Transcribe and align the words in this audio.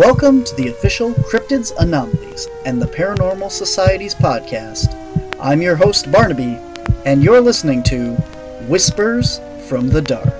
Welcome 0.00 0.44
to 0.44 0.54
the 0.54 0.68
official 0.68 1.12
Cryptids 1.12 1.76
Anomalies 1.78 2.48
and 2.64 2.80
the 2.80 2.86
Paranormal 2.86 3.50
Society's 3.50 4.14
podcast. 4.14 4.96
I'm 5.38 5.60
your 5.60 5.76
host, 5.76 6.10
Barnaby, 6.10 6.58
and 7.04 7.22
you're 7.22 7.42
listening 7.42 7.82
to 7.82 8.14
Whispers 8.66 9.40
from 9.68 9.90
the 9.90 10.00
Dark. 10.00 10.32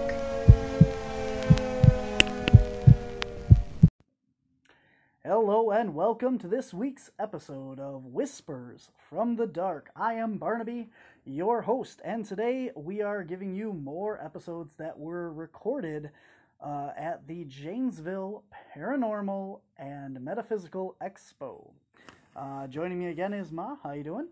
Hello, 5.22 5.70
and 5.72 5.94
welcome 5.94 6.38
to 6.38 6.48
this 6.48 6.72
week's 6.72 7.10
episode 7.18 7.78
of 7.78 8.06
Whispers 8.06 8.88
from 9.10 9.36
the 9.36 9.46
Dark. 9.46 9.90
I 9.94 10.14
am 10.14 10.38
Barnaby, 10.38 10.88
your 11.26 11.60
host, 11.60 12.00
and 12.02 12.24
today 12.24 12.70
we 12.74 13.02
are 13.02 13.22
giving 13.22 13.54
you 13.54 13.74
more 13.74 14.24
episodes 14.24 14.76
that 14.76 14.98
were 14.98 15.30
recorded 15.30 16.12
uh, 16.62 16.90
at 16.96 17.26
the 17.26 17.44
Janesville 17.44 18.44
Paranormal 18.74 19.60
and 19.78 20.20
Metaphysical 20.20 20.96
Expo. 21.02 21.70
Uh, 22.36 22.66
joining 22.66 22.98
me 22.98 23.06
again 23.06 23.32
is 23.32 23.50
Ma. 23.50 23.76
How 23.82 23.92
you 23.92 24.04
doing? 24.04 24.28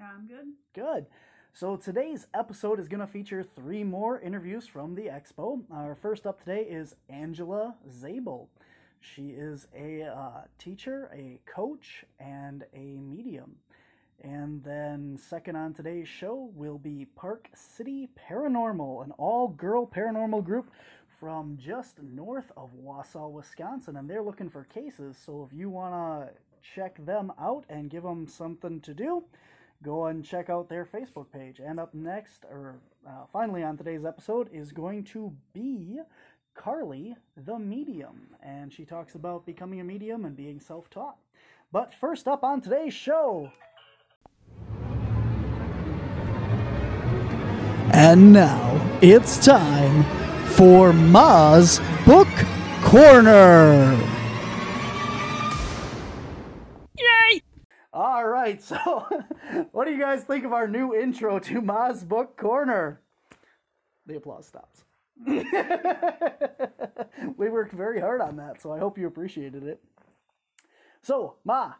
I'm 0.00 0.26
good. 0.26 0.46
Good. 0.74 1.06
So 1.52 1.76
today's 1.76 2.26
episode 2.32 2.78
is 2.78 2.88
going 2.88 3.00
to 3.00 3.06
feature 3.06 3.42
three 3.42 3.82
more 3.82 4.20
interviews 4.20 4.66
from 4.66 4.94
the 4.94 5.06
expo. 5.06 5.62
Our 5.72 5.96
first 5.96 6.26
up 6.26 6.38
today 6.38 6.62
is 6.62 6.94
Angela 7.08 7.74
Zabel. 7.90 8.48
She 9.00 9.30
is 9.30 9.66
a 9.76 10.02
uh, 10.02 10.42
teacher, 10.58 11.10
a 11.14 11.40
coach, 11.46 12.04
and 12.20 12.64
a 12.74 12.98
medium. 13.00 13.56
And 14.22 14.62
then, 14.62 15.18
second 15.18 15.56
on 15.56 15.72
today's 15.72 16.06
show 16.06 16.50
will 16.54 16.78
be 16.78 17.06
Park 17.16 17.48
City 17.54 18.10
Paranormal, 18.28 19.02
an 19.02 19.12
all 19.12 19.48
girl 19.48 19.86
paranormal 19.86 20.44
group 20.44 20.70
from 21.20 21.58
just 21.60 22.02
north 22.02 22.50
of 22.56 22.70
Wausau, 22.82 23.30
Wisconsin. 23.30 23.96
And 23.96 24.08
they're 24.08 24.22
looking 24.22 24.48
for 24.48 24.64
cases. 24.64 25.18
So 25.24 25.46
if 25.48 25.56
you 25.56 25.68
want 25.68 25.92
to 25.92 26.32
check 26.74 27.04
them 27.04 27.30
out 27.38 27.66
and 27.68 27.90
give 27.90 28.02
them 28.02 28.26
something 28.26 28.80
to 28.80 28.94
do, 28.94 29.24
go 29.82 30.06
and 30.06 30.24
check 30.24 30.48
out 30.48 30.70
their 30.70 30.86
Facebook 30.86 31.30
page. 31.30 31.60
And 31.64 31.78
up 31.78 31.94
next, 31.94 32.44
or 32.50 32.80
uh, 33.06 33.26
finally 33.32 33.62
on 33.62 33.76
today's 33.76 34.04
episode, 34.04 34.48
is 34.50 34.72
going 34.72 35.04
to 35.04 35.32
be 35.52 36.00
Karlie 36.56 37.14
the 37.36 37.58
Medium. 37.58 38.28
And 38.42 38.72
she 38.72 38.86
talks 38.86 39.14
about 39.14 39.44
becoming 39.44 39.80
a 39.80 39.84
medium 39.84 40.24
and 40.24 40.34
being 40.34 40.58
self 40.58 40.88
taught. 40.88 41.18
But 41.70 41.94
first 41.94 42.26
up 42.26 42.42
on 42.42 42.62
today's 42.62 42.94
show. 42.94 43.52
And 47.92 48.32
now 48.32 48.98
it's 49.02 49.44
time 49.44 50.29
for 50.50 50.92
Ma's 50.92 51.80
Book 52.04 52.28
Corner. 52.82 53.98
Yay! 56.98 57.42
All 57.92 58.26
right, 58.26 58.62
so 58.62 58.76
what 59.72 59.86
do 59.86 59.92
you 59.92 59.98
guys 59.98 60.24
think 60.24 60.44
of 60.44 60.52
our 60.52 60.66
new 60.68 60.94
intro 60.94 61.38
to 61.38 61.60
Ma's 61.60 62.04
Book 62.04 62.36
Corner? 62.36 63.00
The 64.06 64.16
applause 64.16 64.46
stops. 64.46 64.84
we 67.36 67.48
worked 67.48 67.72
very 67.72 68.00
hard 68.00 68.20
on 68.20 68.36
that, 68.36 68.60
so 68.60 68.72
I 68.72 68.78
hope 68.78 68.98
you 68.98 69.06
appreciated 69.06 69.64
it. 69.64 69.82
So, 71.02 71.36
Ma, 71.44 71.74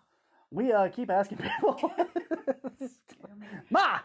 we 0.51 0.73
uh, 0.73 0.89
keep 0.89 1.11
asking 1.11 1.39
people. 1.39 1.93
Ma, 3.71 3.99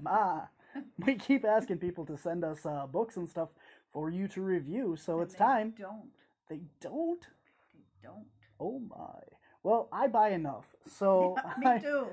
Ma, 0.00 0.40
we 1.06 1.14
keep 1.16 1.44
asking 1.44 1.78
people 1.78 2.04
to 2.06 2.16
send 2.16 2.44
us 2.44 2.64
uh, 2.66 2.86
books 2.86 3.16
and 3.16 3.28
stuff 3.28 3.48
for 3.92 4.10
you 4.10 4.28
to 4.28 4.42
review. 4.42 4.96
So 4.96 5.14
And 5.14 5.22
it's 5.24 5.34
they 5.34 5.38
time. 5.38 5.74
Don't. 5.78 6.10
They 6.48 6.60
don't. 6.80 7.26
They 7.74 7.84
don't. 8.02 8.26
Oh 8.60 8.80
my. 8.80 9.20
Well, 9.62 9.88
I 9.92 10.06
buy 10.08 10.30
enough. 10.30 10.66
So 10.86 11.36
Me 11.58 11.66
I- 11.66 11.78
too. 11.78 12.06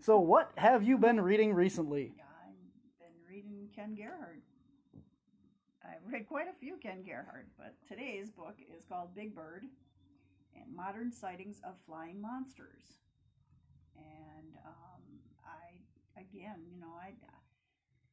so 0.00 0.18
what 0.18 0.52
have 0.56 0.82
you 0.82 0.98
been 0.98 1.20
reading 1.20 1.54
recently? 1.54 2.12
I've 2.18 2.98
been 2.98 3.34
reading 3.34 3.68
Ken 3.74 3.94
Gerhard. 3.94 4.42
I've 5.84 6.12
read 6.12 6.26
quite 6.28 6.48
a 6.48 6.52
few 6.52 6.76
Ken 6.76 7.02
Gerhard, 7.02 7.46
but 7.56 7.74
today's 7.88 8.30
book 8.30 8.56
is 8.76 8.84
called 8.88 9.14
Big 9.14 9.34
Bird 9.34 9.64
and 10.54 10.74
Modern 10.76 11.10
Sightings 11.12 11.60
of 11.64 11.74
Flying 11.86 12.20
Monsters. 12.20 12.98
And 13.96 14.54
um, 14.66 15.02
again, 16.20 16.60
you 16.70 16.80
know, 16.80 16.92
I, 17.00 17.14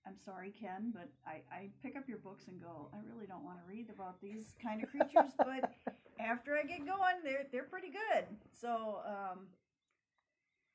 I'm 0.08 0.18
sorry, 0.24 0.54
Ken, 0.54 0.94
but 0.94 1.10
I, 1.26 1.42
I 1.54 1.70
pick 1.82 1.96
up 1.96 2.08
your 2.08 2.20
books 2.20 2.48
and 2.48 2.62
go, 2.62 2.90
I 2.94 2.98
really 3.12 3.26
don't 3.26 3.44
want 3.44 3.58
to 3.58 3.66
read 3.68 3.90
about 3.90 4.22
these 4.22 4.54
kind 4.62 4.84
of 4.84 4.90
creatures, 4.90 5.34
but 5.38 5.74
after 6.20 6.56
I 6.56 6.64
get 6.64 6.86
going, 6.86 7.24
they're 7.24 7.48
they're 7.52 7.64
pretty 7.64 7.90
good. 7.90 8.26
So 8.54 9.02
um, 9.06 9.48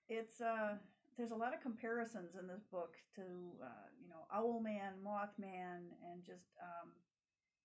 it's 0.08 0.40
uh, 0.40 0.74
there's 1.16 1.30
a 1.30 1.36
lot 1.36 1.54
of 1.54 1.60
comparisons 1.60 2.34
in 2.38 2.46
this 2.46 2.64
book 2.70 2.94
to 3.16 3.22
uh, 3.22 3.86
you 4.02 4.08
know 4.08 4.26
Owlman, 4.34 4.98
Mothman, 5.04 5.94
and 6.10 6.24
just 6.24 6.58
um, 6.60 6.90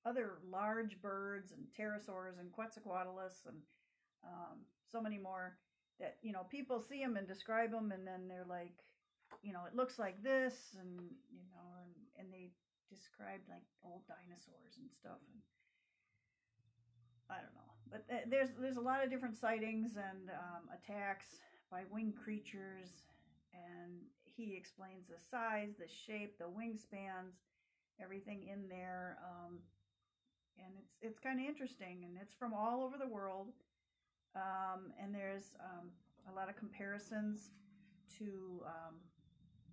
other 0.06 0.38
large 0.50 1.02
birds 1.02 1.52
and 1.52 1.66
pterosaurs 1.78 2.40
and 2.40 2.52
Quetzalcoatlus 2.52 3.48
and 3.48 3.58
um, 4.24 4.60
so 4.92 5.02
many 5.02 5.18
more 5.18 5.58
that 6.00 6.18
you 6.22 6.32
know 6.32 6.44
people 6.50 6.80
see 6.82 7.02
them 7.02 7.18
and 7.18 7.28
describe 7.28 7.72
them 7.72 7.92
and 7.92 8.06
then 8.06 8.28
they're 8.28 8.46
like 8.48 8.85
you 9.44 9.54
know 9.54 9.64
it 9.68 9.76
looks 9.76 10.00
like 10.00 10.22
this 10.24 10.76
and 10.80 11.00
you 11.32 11.46
know 11.52 11.68
and, 11.82 11.92
and 12.20 12.34
they 12.34 12.52
described 12.90 13.48
like 13.50 13.66
old 13.84 14.02
dinosaurs 14.08 14.78
and 14.78 14.90
stuff 14.92 15.20
and 15.34 15.42
I 17.30 17.42
don't 17.42 17.56
know 17.56 17.72
but 17.90 18.08
th- 18.10 18.30
there's 18.30 18.50
there's 18.60 18.78
a 18.78 18.82
lot 18.82 19.04
of 19.04 19.10
different 19.10 19.38
sightings 19.38 19.96
and 19.96 20.30
um, 20.30 20.70
attacks 20.74 21.40
by 21.72 21.84
winged 21.90 22.16
creatures 22.16 23.06
and 23.54 23.94
he 24.24 24.56
explains 24.56 25.08
the 25.08 25.20
size 25.32 25.76
the 25.80 25.88
shape 25.88 26.38
the 26.38 26.46
wingspans 26.46 27.40
everything 28.02 28.48
in 28.52 28.68
there 28.70 29.18
um, 29.24 29.60
and 30.58 30.74
it's 30.78 30.94
it's 31.02 31.20
kind 31.20 31.40
of 31.40 31.46
interesting 31.46 32.04
and 32.06 32.18
it's 32.22 32.34
from 32.34 32.54
all 32.54 32.84
over 32.84 32.98
the 32.98 33.08
world 33.08 33.54
um, 34.36 34.92
and 35.02 35.16
there's 35.16 35.56
um, 35.60 35.90
a 36.32 36.36
lot 36.36 36.50
of 36.50 36.56
comparisons 36.56 37.52
to 38.18 38.62
um, 38.66 38.96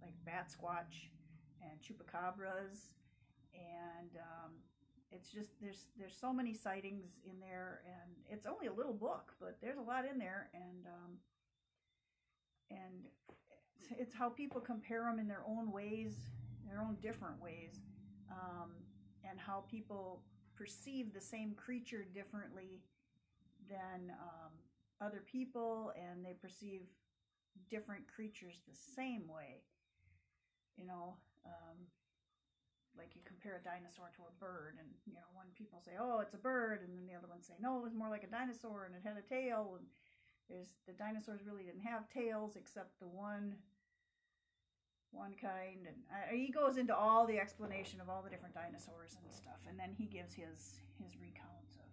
like 0.02 0.14
Batsquatch 0.26 1.08
and 1.62 1.80
chupacabras. 1.80 2.90
And 3.54 4.16
um, 4.16 4.52
it's 5.10 5.30
just 5.30 5.50
there's 5.60 5.86
there's 5.98 6.16
so 6.18 6.32
many 6.32 6.54
sightings 6.54 7.20
in 7.24 7.38
there 7.40 7.82
and 7.86 8.12
it's 8.28 8.46
only 8.46 8.66
a 8.66 8.72
little 8.72 8.94
book 8.94 9.34
but 9.40 9.58
there's 9.60 9.78
a 9.78 9.82
lot 9.82 10.04
in 10.10 10.18
there. 10.18 10.48
And 10.54 10.86
um, 10.86 11.12
and 12.70 13.06
it's, 13.78 13.88
it's 13.98 14.14
how 14.14 14.28
people 14.28 14.60
compare 14.60 15.04
them 15.04 15.18
in 15.18 15.28
their 15.28 15.42
own 15.46 15.70
ways 15.70 16.14
their 16.72 16.80
own 16.80 16.96
different 17.02 17.40
ways 17.40 17.80
um, 18.30 18.70
and 19.28 19.38
how 19.38 19.64
people 19.70 20.22
perceive 20.56 21.12
the 21.12 21.20
same 21.20 21.54
creature 21.54 22.04
differently 22.14 22.80
than 23.68 24.12
um, 24.20 24.52
other 25.00 25.22
people 25.30 25.92
and 25.96 26.24
they 26.24 26.34
perceive 26.40 26.80
different 27.70 28.02
creatures 28.08 28.60
the 28.68 28.76
same 28.96 29.28
way 29.28 29.60
you 30.76 30.86
know 30.86 31.16
um, 31.44 31.76
like 32.96 33.16
you 33.16 33.22
compare 33.24 33.60
a 33.60 33.64
dinosaur 33.64 34.12
to 34.16 34.22
a 34.28 34.34
bird 34.38 34.76
and 34.78 34.88
you 35.06 35.12
know 35.12 35.26
when 35.32 35.48
people 35.56 35.80
say 35.80 35.96
oh 35.98 36.20
it's 36.20 36.34
a 36.34 36.40
bird 36.40 36.80
and 36.84 36.92
then 36.96 37.06
the 37.08 37.16
other 37.16 37.28
ones 37.28 37.46
say 37.46 37.56
no 37.60 37.78
it 37.78 37.84
was 37.84 37.96
more 37.96 38.08
like 38.08 38.24
a 38.24 38.30
dinosaur 38.30 38.84
and 38.84 38.94
it 38.94 39.02
had 39.04 39.16
a 39.16 39.26
tail 39.26 39.76
and 39.80 39.86
there's 40.50 40.76
the 40.86 40.92
dinosaurs 40.94 41.40
really 41.46 41.64
didn't 41.64 41.84
have 41.84 42.08
tails 42.12 42.56
except 42.56 42.98
the 43.00 43.08
one 43.08 43.56
one 45.12 45.36
kind 45.36 45.84
and 45.84 46.00
uh, 46.08 46.32
he 46.32 46.48
goes 46.48 46.76
into 46.76 46.96
all 46.96 47.26
the 47.26 47.36
explanation 47.36 48.00
of 48.00 48.08
all 48.08 48.24
the 48.24 48.32
different 48.32 48.54
dinosaurs 48.54 49.16
and 49.20 49.28
stuff 49.28 49.60
and 49.68 49.78
then 49.78 49.92
he 49.92 50.08
gives 50.08 50.32
his 50.32 50.80
his 50.96 51.12
recounts 51.20 51.76
of 51.76 51.90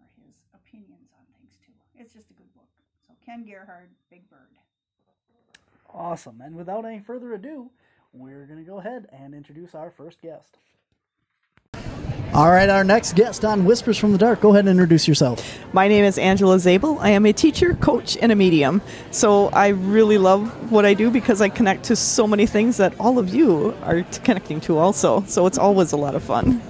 or 0.00 0.08
his 0.20 0.44
opinions 0.52 1.08
on 1.16 1.24
things 1.32 1.56
too. 1.64 1.72
It's 1.96 2.12
just 2.12 2.30
a 2.30 2.36
good 2.36 2.52
book. 2.52 2.68
So 3.06 3.16
ken 3.24 3.44
gerhard 3.44 3.92
big 4.10 4.28
bird 4.28 4.52
Awesome. 5.94 6.40
And 6.40 6.56
without 6.56 6.84
any 6.84 7.00
further 7.00 7.34
ado, 7.34 7.70
we're 8.12 8.46
going 8.46 8.58
to 8.58 8.64
go 8.64 8.78
ahead 8.78 9.06
and 9.12 9.34
introduce 9.34 9.74
our 9.74 9.90
first 9.90 10.20
guest. 10.20 10.56
All 12.32 12.48
right, 12.48 12.68
our 12.68 12.84
next 12.84 13.14
guest 13.14 13.44
on 13.44 13.64
Whispers 13.64 13.98
from 13.98 14.12
the 14.12 14.18
Dark. 14.18 14.40
Go 14.40 14.50
ahead 14.50 14.60
and 14.60 14.70
introduce 14.70 15.08
yourself. 15.08 15.58
My 15.72 15.88
name 15.88 16.04
is 16.04 16.16
Angela 16.16 16.60
Zabel. 16.60 16.96
I 17.00 17.10
am 17.10 17.26
a 17.26 17.32
teacher, 17.32 17.74
coach, 17.74 18.16
and 18.22 18.30
a 18.30 18.36
medium. 18.36 18.82
So 19.10 19.48
I 19.48 19.68
really 19.68 20.16
love 20.16 20.70
what 20.70 20.86
I 20.86 20.94
do 20.94 21.10
because 21.10 21.40
I 21.40 21.48
connect 21.48 21.84
to 21.84 21.96
so 21.96 22.28
many 22.28 22.46
things 22.46 22.76
that 22.76 22.94
all 23.00 23.18
of 23.18 23.34
you 23.34 23.74
are 23.82 24.04
connecting 24.22 24.60
to 24.62 24.78
also. 24.78 25.24
So 25.26 25.46
it's 25.46 25.58
always 25.58 25.90
a 25.90 25.96
lot 25.96 26.14
of 26.14 26.22
fun. 26.22 26.62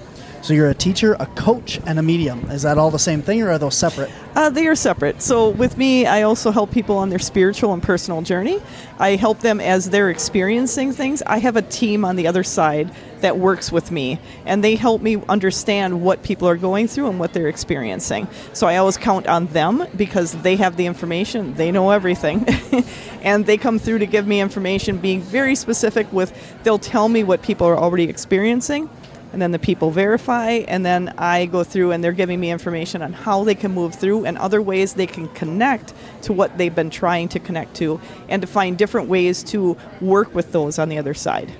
So 0.43 0.53
you're 0.53 0.69
a 0.69 0.73
teacher, 0.73 1.15
a 1.19 1.27
coach, 1.27 1.79
and 1.85 1.99
a 1.99 2.01
medium. 2.01 2.49
Is 2.49 2.63
that 2.63 2.79
all 2.79 2.89
the 2.89 2.97
same 2.97 3.21
thing, 3.21 3.43
or 3.43 3.51
are 3.51 3.59
those 3.59 3.77
separate? 3.77 4.09
Uh, 4.35 4.49
they 4.49 4.65
are 4.65 4.75
separate. 4.75 5.21
So 5.21 5.49
with 5.49 5.77
me, 5.77 6.07
I 6.07 6.23
also 6.23 6.49
help 6.49 6.71
people 6.71 6.97
on 6.97 7.09
their 7.09 7.19
spiritual 7.19 7.73
and 7.73 7.83
personal 7.83 8.23
journey. 8.23 8.59
I 8.97 9.17
help 9.17 9.41
them 9.41 9.61
as 9.61 9.91
they're 9.91 10.09
experiencing 10.09 10.93
things. 10.93 11.21
I 11.27 11.37
have 11.37 11.57
a 11.57 11.61
team 11.61 12.03
on 12.03 12.15
the 12.15 12.25
other 12.25 12.43
side 12.43 12.91
that 13.19 13.37
works 13.37 13.71
with 13.71 13.91
me, 13.91 14.19
and 14.47 14.63
they 14.63 14.73
help 14.75 15.03
me 15.03 15.21
understand 15.29 16.01
what 16.01 16.23
people 16.23 16.47
are 16.47 16.57
going 16.57 16.87
through 16.87 17.09
and 17.09 17.19
what 17.19 17.33
they're 17.33 17.47
experiencing. 17.47 18.27
So 18.53 18.65
I 18.65 18.77
always 18.77 18.97
count 18.97 19.27
on 19.27 19.45
them 19.47 19.85
because 19.95 20.31
they 20.41 20.55
have 20.55 20.75
the 20.75 20.87
information, 20.87 21.53
they 21.53 21.71
know 21.71 21.91
everything, 21.91 22.47
and 23.21 23.45
they 23.45 23.57
come 23.57 23.77
through 23.77 23.99
to 23.99 24.07
give 24.07 24.25
me 24.25 24.41
information, 24.41 24.97
being 24.97 25.21
very 25.21 25.53
specific 25.53 26.11
with. 26.11 26.33
They'll 26.63 26.79
tell 26.79 27.09
me 27.09 27.23
what 27.23 27.43
people 27.43 27.67
are 27.67 27.77
already 27.77 28.05
experiencing 28.05 28.89
and 29.33 29.41
then 29.41 29.51
the 29.51 29.59
people 29.59 29.91
verify 29.91 30.51
and 30.67 30.85
then 30.85 31.13
i 31.17 31.45
go 31.45 31.63
through 31.63 31.91
and 31.91 32.03
they're 32.03 32.11
giving 32.11 32.39
me 32.39 32.51
information 32.51 33.01
on 33.01 33.13
how 33.13 33.43
they 33.43 33.55
can 33.55 33.71
move 33.71 33.95
through 33.95 34.25
and 34.25 34.37
other 34.37 34.61
ways 34.61 34.93
they 34.95 35.07
can 35.07 35.27
connect 35.29 35.93
to 36.21 36.33
what 36.33 36.57
they've 36.57 36.75
been 36.75 36.89
trying 36.89 37.27
to 37.29 37.39
connect 37.39 37.73
to 37.75 37.99
and 38.29 38.41
to 38.41 38.47
find 38.47 38.77
different 38.77 39.07
ways 39.07 39.43
to 39.43 39.77
work 40.01 40.33
with 40.35 40.51
those 40.51 40.77
on 40.79 40.89
the 40.89 40.97
other 40.97 41.13
side 41.13 41.51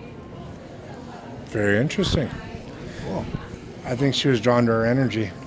Very 1.47 1.79
interesting. 1.79 2.29
I 3.85 3.95
think 3.95 4.15
she 4.15 4.29
was 4.29 4.39
drawn 4.39 4.65
to 4.67 4.71
her 4.71 4.85
energy. 4.85 5.31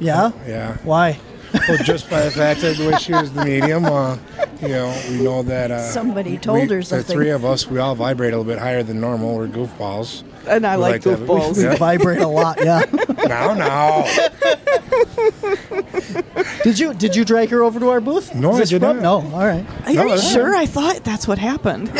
Yeah. 0.00 0.32
Yeah. 0.46 0.76
Why? 0.82 1.18
Well, 1.68 1.78
just 1.78 2.10
by 2.10 2.22
the 2.24 2.30
fact 2.30 2.60
that 2.62 2.76
the 2.76 2.88
way 2.90 2.96
she 2.98 3.12
was 3.12 3.30
the 3.32 3.44
medium, 3.44 3.84
uh, 3.84 4.16
you 4.60 4.68
know, 4.68 5.02
we 5.10 5.22
know 5.22 5.42
that 5.44 5.70
uh, 5.70 5.90
Somebody 5.92 6.36
told 6.38 6.68
we- 6.68 6.74
her 6.74 6.82
something. 6.82 7.06
The 7.06 7.12
three 7.12 7.30
of 7.30 7.44
us, 7.44 7.66
we 7.68 7.78
all 7.78 7.94
vibrate 7.94 8.32
a 8.32 8.36
little 8.38 8.50
bit 8.52 8.58
higher 8.58 8.82
than 8.82 9.00
normal. 9.00 9.36
We're 9.36 9.46
goofballs. 9.48 10.24
And 10.48 10.66
i 10.66 10.76
We 10.76 10.82
like 10.82 10.92
like 10.92 11.02
to 11.02 11.10
have- 11.10 11.20
goofballs 11.20 11.56
We 11.56 11.64
Yeah. 11.64 11.76
vibrate 11.88 12.20
a 12.22 12.28
lot. 12.28 12.58
Yeah. 12.62 12.84
No, 13.26 13.54
no. 13.54 14.06
did 16.64 16.78
you 16.78 16.94
did 16.94 17.16
you 17.16 17.24
drag 17.24 17.48
her 17.50 17.62
over 17.62 17.78
to 17.80 17.88
our 17.90 18.00
booth? 18.00 18.34
No, 18.34 18.56
Is 18.58 18.70
I 18.70 18.74
did 18.76 18.82
not. 18.82 18.96
No. 18.96 19.14
All 19.32 19.46
right. 19.46 19.64
are 19.86 19.92
No, 19.92 20.02
you 20.02 20.08
that's- 20.10 20.32
sure 20.32 20.54
i 20.54 20.66
thought 20.66 21.04
that's 21.04 21.26
what 21.28 21.38
happened 21.38 21.92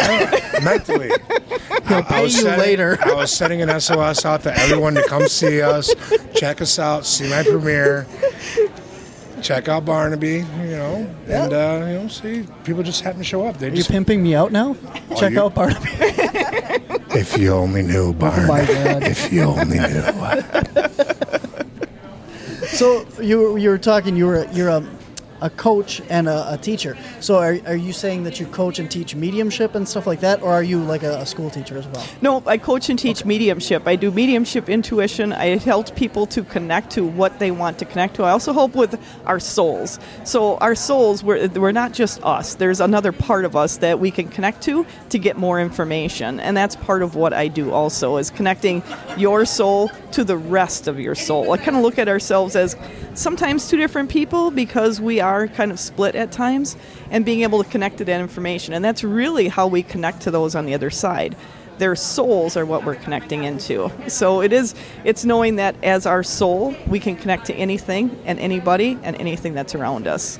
mentally. 0.63 1.11
He'll 1.89 2.03
pay 2.05 2.23
you 2.25 2.31
setting, 2.31 2.59
later. 2.61 2.99
I 3.03 3.13
was 3.15 3.33
sending 3.33 3.61
an 3.63 3.81
SOS 3.81 4.25
out 4.25 4.43
to 4.45 4.57
everyone 4.59 4.95
to 4.95 5.03
come 5.09 5.27
see 5.29 5.61
us, 5.61 5.93
check 6.35 6.61
us 6.63 6.79
out, 6.79 7.05
see 7.05 7.29
my 7.29 7.43
premiere, 7.43 8.07
check 9.43 9.69
out 9.69 9.85
Barnaby, 9.85 10.45
you 10.61 10.71
know, 10.71 11.15
and 11.29 11.53
uh, 11.53 11.85
you 11.89 11.95
know, 11.99 12.09
see 12.09 12.47
people 12.65 12.83
just 12.83 13.03
happen 13.03 13.19
to 13.19 13.25
show 13.25 13.47
up. 13.47 13.59
They 13.59 13.67
Are 13.67 13.71
you 13.71 13.77
just, 13.77 13.91
pimping 13.91 14.23
me 14.23 14.35
out 14.35 14.53
now? 14.53 14.77
Check 15.19 15.33
you- 15.33 15.41
out 15.43 15.55
Barnaby. 15.55 15.89
if 17.15 17.37
you 17.39 17.53
only 17.53 17.83
knew, 17.83 18.15
Oh 18.21 18.47
my 18.47 18.65
God. 18.67 19.03
If 19.05 19.33
you 19.33 19.43
only 19.43 19.79
knew. 19.79 20.03
So 22.69 23.07
you 23.21 23.39
were, 23.39 23.59
you 23.59 23.69
were 23.69 23.79
talking. 23.79 24.17
You 24.17 24.27
were 24.27 24.47
you're 24.53 24.69
a, 24.69 24.85
a 25.43 25.51
coach 25.51 26.01
and 26.09 26.29
a, 26.29 26.55
a 26.55 26.57
teacher. 26.57 26.97
So 27.21 27.37
are, 27.37 27.59
are 27.67 27.77
you 27.77 27.93
saying 27.93 28.23
that 28.25 28.41
you 28.41 28.47
coach 28.47 28.79
and 28.79 28.91
teach 28.91 29.15
mediumship 29.15 29.75
and 29.75 29.87
stuff 29.87 30.07
like 30.07 30.21
that, 30.21 30.41
or 30.41 30.53
are 30.53 30.63
you 30.63 30.79
like 30.79 31.03
a, 31.03 31.19
a 31.19 31.27
school 31.27 31.51
teacher 31.51 31.77
as 31.77 31.87
well? 31.89 32.07
No, 32.23 32.43
I 32.47 32.57
coach 32.57 32.89
and 32.89 32.99
teach 32.99 33.25
mediumship. 33.25 33.87
I 33.87 33.97
do 33.97 34.11
mediumship 34.11 34.69
intuition. 34.69 35.33
I 35.33 35.59
help 35.59 35.95
people 35.97 36.27
to 36.27 36.45
connect 36.45 36.91
to 36.93 37.05
what 37.05 37.39
they 37.41 37.51
want 37.51 37.79
to 37.81 37.85
connect 37.85 38.15
to. 38.17 38.23
I 38.23 38.31
also 38.31 38.53
help 38.53 38.75
with 38.75 38.99
our 39.27 39.41
souls. 39.41 39.99
So 40.25 40.57
our 40.59 40.75
souls, 40.75 41.25
we're, 41.25 41.49
we're 41.49 41.73
not 41.73 41.93
just 41.93 42.23
us. 42.25 42.55
There's 42.55 42.81
another 42.81 43.13
part 43.13 43.45
of 43.45 43.57
us 43.57 43.79
that 43.79 43.99
we 43.99 44.11
can 44.11 44.29
connect 44.29 44.63
to 44.63 44.87
to 45.11 45.19
get 45.19 45.37
more 45.37 45.61
information, 45.61 46.39
and 46.39 46.57
that's 46.57 46.77
part 46.77 47.03
of 47.03 47.17
what 47.17 47.33
I 47.33 47.49
do. 47.49 47.73
Also, 47.73 48.17
is 48.19 48.31
connecting 48.31 48.83
your 49.17 49.45
soul 49.45 49.91
to 50.13 50.23
the 50.25 50.37
rest 50.37 50.87
of 50.87 51.01
your 51.01 51.15
soul. 51.15 51.51
I 51.53 51.57
kind 51.57 51.77
of 51.77 51.83
look 51.83 51.99
at 51.99 52.09
ourselves 52.09 52.55
as 52.55 52.77
sometimes 53.15 53.69
two 53.69 53.77
different 53.77 54.11
people 54.11 54.51
because 54.51 55.01
we 55.01 55.21
are 55.21 55.32
kind 55.49 55.71
of 55.71 55.81
split 55.81 56.15
at 56.15 56.33
times, 56.33 56.77
and 57.11 57.25
being 57.25 57.43
able 57.43 57.63
to 57.63 57.69
connect 57.69 57.99
to 57.99 58.05
that 58.05 58.21
information, 58.21 58.75
and 58.75 58.85
that's 58.85 59.05
really 59.05 59.49
how 59.49 59.67
we 59.67 59.83
connect 59.83 60.23
to 60.23 60.31
those 60.31 60.55
on 60.55 60.67
the 60.67 60.75
other 60.75 60.91
side 60.91 61.37
their 61.79 61.97
souls 61.97 62.57
are 62.57 62.65
what 62.65 62.85
we're 62.85 62.95
connecting 62.95 63.43
into. 63.43 63.91
So 64.09 64.41
it 64.41 64.53
is 64.53 64.75
it's 65.05 65.25
knowing 65.25 65.57
that 65.57 65.75
as 65.83 66.07
our 66.07 66.23
soul, 66.23 66.77
we 66.87 67.01
can 67.01 67.17
connect 67.17 67.47
to 67.47 67.55
anything 67.55 68.17
and 68.25 68.39
anybody 68.39 68.99
and 69.03 69.17
anything 69.17 69.53
that's 69.55 69.75
around 69.75 70.07
us. 70.07 70.39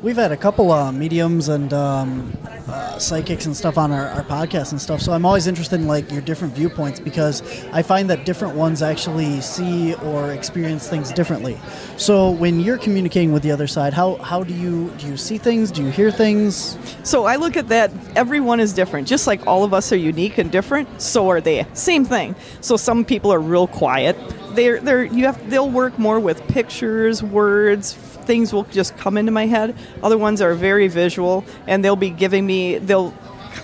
We've 0.00 0.14
had 0.14 0.30
a 0.30 0.36
couple 0.36 0.70
uh, 0.70 0.92
mediums 0.92 1.48
and 1.48 1.72
um, 1.72 2.32
uh, 2.68 3.00
psychics 3.00 3.46
and 3.46 3.56
stuff 3.56 3.76
on 3.76 3.90
our, 3.90 4.06
our 4.10 4.22
podcast 4.22 4.70
and 4.70 4.80
stuff. 4.80 5.00
So 5.00 5.12
I'm 5.12 5.26
always 5.26 5.48
interested 5.48 5.80
in 5.80 5.88
like 5.88 6.12
your 6.12 6.20
different 6.20 6.54
viewpoints 6.54 7.00
because 7.00 7.42
I 7.72 7.82
find 7.82 8.08
that 8.08 8.24
different 8.24 8.54
ones 8.54 8.80
actually 8.80 9.40
see 9.40 9.94
or 9.94 10.30
experience 10.30 10.88
things 10.88 11.10
differently. 11.10 11.58
So 11.96 12.30
when 12.30 12.60
you're 12.60 12.78
communicating 12.78 13.32
with 13.32 13.42
the 13.42 13.50
other 13.50 13.66
side, 13.66 13.92
how, 13.92 14.16
how 14.16 14.44
do 14.44 14.54
you 14.54 14.90
do 14.98 15.08
you 15.08 15.16
see 15.16 15.36
things? 15.36 15.72
Do 15.72 15.82
you 15.82 15.90
hear 15.90 16.12
things? 16.12 16.78
So 17.02 17.24
I 17.24 17.34
look 17.34 17.56
at 17.56 17.66
that 17.68 17.90
everyone 18.14 18.60
is 18.60 18.72
different. 18.72 19.08
Just 19.08 19.26
like 19.26 19.48
all 19.48 19.64
of 19.64 19.74
us 19.74 19.90
are 19.90 19.96
unique 19.96 20.38
and 20.38 20.52
different, 20.52 21.02
so 21.02 21.28
are 21.28 21.40
they. 21.40 21.66
Same 21.72 22.04
thing. 22.04 22.36
So 22.60 22.76
some 22.76 23.04
people 23.04 23.32
are 23.32 23.40
real 23.40 23.66
quiet. 23.66 24.16
They're 24.50 24.78
they're 24.78 25.04
you 25.04 25.26
have 25.26 25.50
they'll 25.50 25.70
work 25.70 25.98
more 25.98 26.20
with 26.20 26.46
pictures, 26.48 27.22
words, 27.22 27.92
things 28.28 28.52
will 28.52 28.64
just 28.64 28.96
come 28.98 29.16
into 29.16 29.32
my 29.32 29.46
head. 29.46 29.74
Other 30.02 30.18
ones 30.18 30.40
are 30.40 30.54
very 30.54 30.86
visual 30.86 31.44
and 31.66 31.84
they'll 31.84 31.96
be 31.96 32.10
giving 32.10 32.46
me 32.46 32.78
they'll 32.78 33.12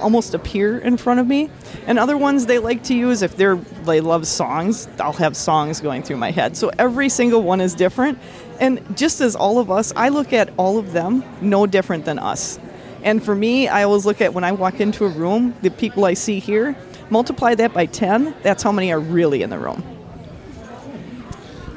almost 0.00 0.34
appear 0.34 0.78
in 0.78 0.96
front 0.96 1.20
of 1.20 1.26
me. 1.26 1.50
And 1.86 1.98
other 1.98 2.16
ones 2.16 2.46
they 2.46 2.58
like 2.58 2.82
to 2.84 2.94
use 2.94 3.22
if 3.22 3.36
they're 3.36 3.56
they 3.84 4.00
love 4.00 4.26
songs, 4.26 4.88
I'll 4.98 5.12
have 5.12 5.36
songs 5.36 5.80
going 5.80 6.02
through 6.02 6.16
my 6.16 6.30
head. 6.30 6.56
So 6.56 6.70
every 6.78 7.08
single 7.10 7.42
one 7.42 7.60
is 7.60 7.74
different. 7.74 8.18
And 8.58 8.96
just 8.96 9.20
as 9.20 9.36
all 9.36 9.58
of 9.58 9.70
us, 9.70 9.92
I 9.94 10.08
look 10.08 10.32
at 10.32 10.50
all 10.56 10.78
of 10.78 10.92
them 10.92 11.22
no 11.40 11.66
different 11.66 12.06
than 12.06 12.18
us. 12.18 12.58
And 13.02 13.22
for 13.22 13.34
me, 13.34 13.68
I 13.68 13.82
always 13.82 14.06
look 14.06 14.22
at 14.22 14.32
when 14.32 14.44
I 14.44 14.52
walk 14.52 14.80
into 14.80 15.04
a 15.04 15.08
room, 15.08 15.54
the 15.60 15.70
people 15.70 16.06
I 16.06 16.14
see 16.14 16.38
here, 16.40 16.74
multiply 17.10 17.54
that 17.54 17.74
by 17.74 17.84
10, 17.84 18.34
that's 18.42 18.62
how 18.62 18.72
many 18.72 18.90
are 18.92 18.98
really 18.98 19.42
in 19.42 19.50
the 19.50 19.58
room. 19.58 19.82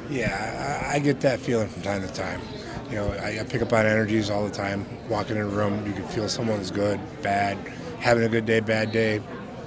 Yeah, 0.08 0.86
I, 0.88 0.96
I 0.96 0.98
get 1.00 1.20
that 1.20 1.38
feeling 1.38 1.68
from 1.68 1.82
time 1.82 2.00
to 2.00 2.08
time. 2.14 2.40
You 2.88 2.96
know, 2.96 3.12
I, 3.12 3.40
I 3.40 3.44
pick 3.44 3.60
up 3.60 3.72
on 3.72 3.84
energies 3.84 4.30
all 4.30 4.44
the 4.44 4.50
time. 4.50 4.86
Walking 5.08 5.36
in 5.36 5.42
a 5.42 5.46
room, 5.46 5.86
you 5.86 5.92
can 5.92 6.04
feel 6.08 6.28
someone's 6.28 6.70
good, 6.70 6.98
bad, 7.22 7.58
having 7.98 8.24
a 8.24 8.28
good 8.28 8.46
day, 8.46 8.60
bad 8.60 8.92
day, 8.92 9.20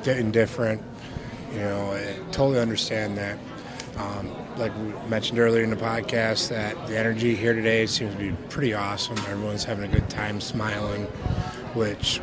di- 0.04 0.18
indifferent. 0.18 0.82
You 1.54 1.60
know, 1.60 1.92
I 1.92 2.16
totally 2.32 2.60
understand 2.60 3.18
that. 3.18 3.38
Um, 3.98 4.32
like 4.58 4.76
we 4.78 4.94
mentioned 5.10 5.38
earlier 5.38 5.64
in 5.64 5.70
the 5.70 5.76
podcast, 5.76 6.50
that 6.50 6.88
the 6.88 6.98
energy 6.98 7.36
here 7.36 7.54
today 7.54 7.86
seems 7.86 8.14
to 8.14 8.20
be 8.20 8.32
pretty 8.50 8.74
awesome. 8.74 9.18
Everyone's 9.20 9.64
having 9.64 9.86
a 9.86 9.94
good 9.94 10.10
time, 10.10 10.42
smiling, 10.42 11.04
which 11.74 12.22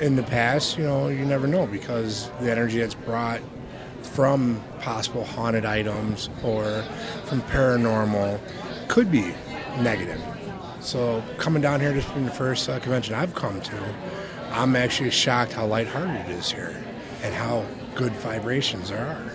in 0.00 0.16
the 0.16 0.22
past, 0.22 0.78
you 0.78 0.84
know, 0.84 1.08
you 1.08 1.24
never 1.24 1.46
know 1.46 1.66
because 1.66 2.30
the 2.40 2.50
energy 2.50 2.78
that's 2.80 2.94
brought 2.94 3.40
from 4.02 4.62
possible 4.80 5.24
haunted 5.24 5.64
items 5.64 6.28
or 6.42 6.82
from 7.24 7.42
paranormal 7.42 8.40
could 8.88 9.10
be 9.10 9.34
negative. 9.80 10.20
So 10.84 11.22
coming 11.38 11.62
down 11.62 11.80
here, 11.80 11.92
this 11.92 12.04
being 12.10 12.26
the 12.26 12.30
first 12.30 12.68
uh, 12.68 12.78
convention 12.78 13.14
I've 13.14 13.34
come 13.34 13.58
to, 13.62 13.94
I'm 14.50 14.76
actually 14.76 15.10
shocked 15.10 15.54
how 15.54 15.64
lighthearted 15.66 16.14
it 16.14 16.28
is 16.28 16.52
here 16.52 16.76
and 17.22 17.34
how 17.34 17.64
good 17.94 18.12
vibrations 18.12 18.90
there 18.90 19.06
are. 19.06 19.32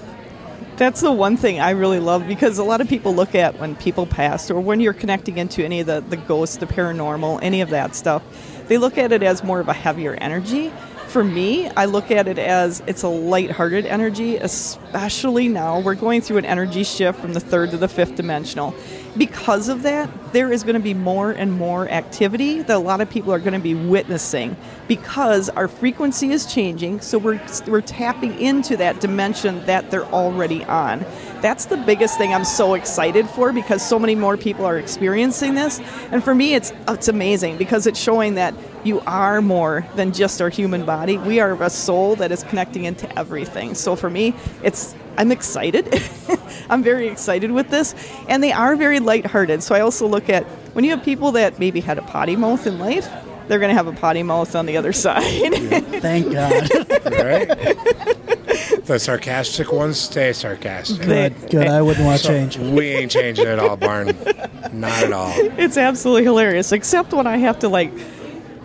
That's 0.77 1.01
the 1.01 1.11
one 1.11 1.37
thing 1.37 1.59
I 1.59 1.71
really 1.71 1.99
love 1.99 2.27
because 2.27 2.59
a 2.59 2.63
lot 2.63 2.81
of 2.81 2.87
people 2.87 3.15
look 3.15 3.33
at 3.33 3.57
when 3.59 3.75
people 3.75 4.05
pass 4.05 4.51
or 4.51 4.61
when 4.61 4.79
you're 4.79 4.93
connecting 4.93 5.39
into 5.39 5.65
any 5.65 5.79
of 5.79 5.87
the, 5.87 6.01
the 6.01 6.17
ghosts, 6.17 6.57
the 6.57 6.67
paranormal, 6.67 7.39
any 7.41 7.61
of 7.61 7.71
that 7.71 7.95
stuff, 7.95 8.23
they 8.67 8.77
look 8.77 8.99
at 8.99 9.11
it 9.11 9.23
as 9.23 9.43
more 9.43 9.59
of 9.59 9.67
a 9.67 9.73
heavier 9.73 10.13
energy. 10.13 10.71
For 11.09 11.23
me, 11.23 11.67
I 11.69 11.85
look 11.85 12.11
at 12.11 12.27
it 12.27 12.37
as 12.37 12.83
it's 12.85 13.01
a 13.01 13.07
lighthearted 13.07 13.87
energy, 13.87 14.35
especially 14.35 15.47
now. 15.47 15.79
We're 15.79 15.95
going 15.95 16.21
through 16.21 16.37
an 16.37 16.45
energy 16.45 16.83
shift 16.83 17.19
from 17.19 17.33
the 17.33 17.39
third 17.39 17.71
to 17.71 17.77
the 17.77 17.87
fifth 17.87 18.13
dimensional. 18.13 18.75
Because 19.17 19.69
of 19.69 19.81
that, 19.81 20.07
there 20.33 20.53
is 20.53 20.61
going 20.61 20.75
to 20.75 20.79
be 20.79 20.93
more 20.93 21.31
and 21.31 21.51
more 21.51 21.89
activity 21.89 22.61
that 22.61 22.75
a 22.75 22.79
lot 22.79 23.01
of 23.01 23.09
people 23.09 23.33
are 23.33 23.39
going 23.39 23.53
to 23.53 23.59
be 23.59 23.73
witnessing 23.73 24.55
because 24.87 25.49
our 25.49 25.67
frequency 25.67 26.31
is 26.31 26.45
changing. 26.45 27.01
So 27.01 27.17
we're, 27.17 27.41
we're 27.65 27.81
tapping 27.81 28.39
into 28.39 28.77
that 28.77 29.01
dimension 29.01 29.65
that 29.65 29.89
they're 29.89 30.05
already 30.05 30.63
on. 30.65 30.99
That's 31.41 31.65
the 31.65 31.77
biggest 31.77 32.19
thing 32.19 32.35
I'm 32.35 32.45
so 32.45 32.75
excited 32.75 33.27
for 33.29 33.51
because 33.51 33.85
so 33.85 33.97
many 33.97 34.13
more 34.13 34.37
people 34.37 34.63
are 34.63 34.77
experiencing 34.77 35.55
this. 35.55 35.79
And 36.11 36.23
for 36.23 36.35
me, 36.35 36.53
it's, 36.53 36.71
it's 36.87 37.07
amazing 37.07 37.57
because 37.57 37.87
it's 37.87 37.99
showing 37.99 38.35
that 38.35 38.53
you 38.83 39.01
are 39.01 39.41
more 39.41 39.85
than 39.95 40.11
just 40.13 40.41
our 40.41 40.49
human 40.49 40.85
body. 40.85 41.17
We 41.17 41.39
are 41.39 41.61
a 41.61 41.69
soul 41.69 42.15
that 42.17 42.31
is 42.31 42.43
connecting 42.43 42.85
into 42.85 43.17
everything. 43.19 43.75
So 43.75 43.95
for 43.95 44.09
me, 44.09 44.33
it's 44.63 44.95
I'm 45.17 45.31
excited. 45.33 45.93
I'm 46.69 46.81
very 46.81 47.07
excited 47.09 47.51
with 47.51 47.69
this. 47.69 47.93
And 48.29 48.41
they 48.41 48.51
are 48.53 48.75
very 48.77 48.99
lighthearted. 48.99 49.61
So 49.63 49.75
I 49.75 49.81
also 49.81 50.07
look 50.07 50.29
at 50.29 50.45
when 50.73 50.85
you 50.85 50.91
have 50.91 51.03
people 51.03 51.33
that 51.33 51.59
maybe 51.59 51.81
had 51.81 51.97
a 51.97 52.01
potty 52.03 52.35
mouth 52.37 52.65
in 52.65 52.79
life, 52.79 53.09
they're 53.49 53.59
going 53.59 53.69
to 53.69 53.75
have 53.75 53.87
a 53.87 53.91
potty 53.93 54.23
mouth 54.23 54.55
on 54.55 54.65
the 54.65 54.77
other 54.77 54.93
side. 55.05 55.23
Thank 56.01 56.31
God. 56.31 56.69
Right? 57.09 57.47
the 58.85 58.97
sarcastic 58.99 59.71
ones 59.71 59.99
stay 59.99 60.31
sarcastic. 60.33 61.01
Good, 61.05 61.49
good. 61.51 61.67
I 61.67 61.81
wouldn't 61.81 62.05
want 62.05 62.19
to 62.21 62.23
So 62.25 62.29
change. 62.29 62.57
we 62.57 62.87
ain't 62.89 63.11
changing 63.11 63.45
at 63.45 63.59
all, 63.59 63.75
Barn. 63.77 64.07
Not 64.71 65.03
at 65.03 65.11
all. 65.13 65.33
It's 65.59 65.77
absolutely 65.77 66.23
hilarious, 66.23 66.71
except 66.71 67.13
when 67.13 67.27
I 67.27 67.37
have 67.37 67.59
to 67.59 67.69
like 67.69 67.91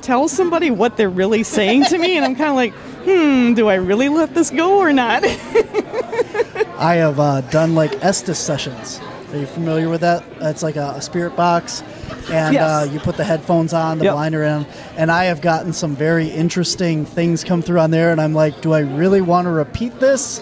tell 0.05 0.29
somebody 0.29 0.71
what 0.71 0.97
they're 0.97 1.11
really 1.11 1.43
saying 1.43 1.85
to 1.87 1.99
me, 1.99 2.17
and 2.17 2.25
I'm 2.25 2.37
kind 2.37 2.51
of 2.51 2.57
like, 2.57 2.73
hmm, 3.05 3.55
do 3.55 3.69
I 3.69 3.75
really 3.77 4.09
let 4.09 4.35
this 4.35 4.51
go 4.51 4.79
or 4.79 4.93
not? 4.93 5.23
I 6.77 6.97
have 6.97 7.19
uh, 7.21 7.41
done 7.43 7.75
like 7.75 7.93
Estes 8.05 8.39
sessions. 8.39 9.01
Are 9.33 9.39
you 9.39 9.47
familiar 9.47 9.89
with 9.89 10.03
that? 10.03 10.25
It's 10.41 10.63
like 10.63 10.77
a, 10.77 10.91
a 10.97 11.03
spirit 11.03 11.35
box, 11.35 11.83
and 12.31 12.55
Yes. 12.55 12.63
uh, 12.63 12.89
you 12.93 13.01
put 13.01 13.17
the 13.17 13.25
headphones 13.25 13.73
on, 13.73 13.99
the 13.99 14.05
Yep. 14.05 14.15
blinder 14.15 14.43
in, 14.45 14.67
and 14.97 15.11
I 15.11 15.25
have 15.25 15.41
gotten 15.41 15.73
some 15.73 15.97
very 15.97 16.29
interesting 16.29 17.05
things 17.05 17.43
come 17.43 17.63
through 17.63 17.81
on 17.81 17.91
there, 17.91 18.13
and 18.13 18.21
I'm 18.21 18.35
like, 18.35 18.61
do 18.61 18.73
I 18.73 18.81
really 18.81 19.21
want 19.23 19.47
to 19.47 19.51
repeat 19.51 19.99
this? 19.99 20.41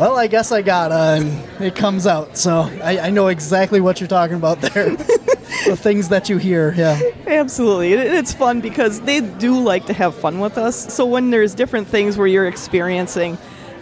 Well, 0.00 0.16
I 0.18 0.28
guess 0.28 0.50
I 0.50 0.62
gotta, 0.62 0.94
and 1.20 1.30
uh, 1.60 1.64
it 1.64 1.74
comes 1.74 2.06
out. 2.06 2.38
So 2.38 2.60
I, 2.82 2.98
I 3.08 3.10
know 3.10 3.28
exactly 3.28 3.82
what 3.82 4.00
you're 4.00 4.08
talking 4.08 4.36
about 4.36 4.58
there. 4.62 4.96
the 4.96 5.76
things 5.78 6.08
that 6.08 6.30
you 6.30 6.38
hear, 6.38 6.72
yeah. 6.74 6.98
Absolutely. 7.26 7.92
It- 7.92 8.14
It's 8.14 8.32
fun 8.32 8.62
because 8.62 9.02
they 9.02 9.20
do 9.20 9.60
like 9.60 9.84
to 9.86 9.92
have 9.92 10.14
fun 10.14 10.40
with 10.40 10.56
us. 10.56 10.94
So 10.94 11.04
when 11.04 11.28
there's 11.30 11.54
different 11.54 11.86
things 11.86 12.16
where 12.16 12.26
you're 12.26 12.46
experiencing 12.46 13.36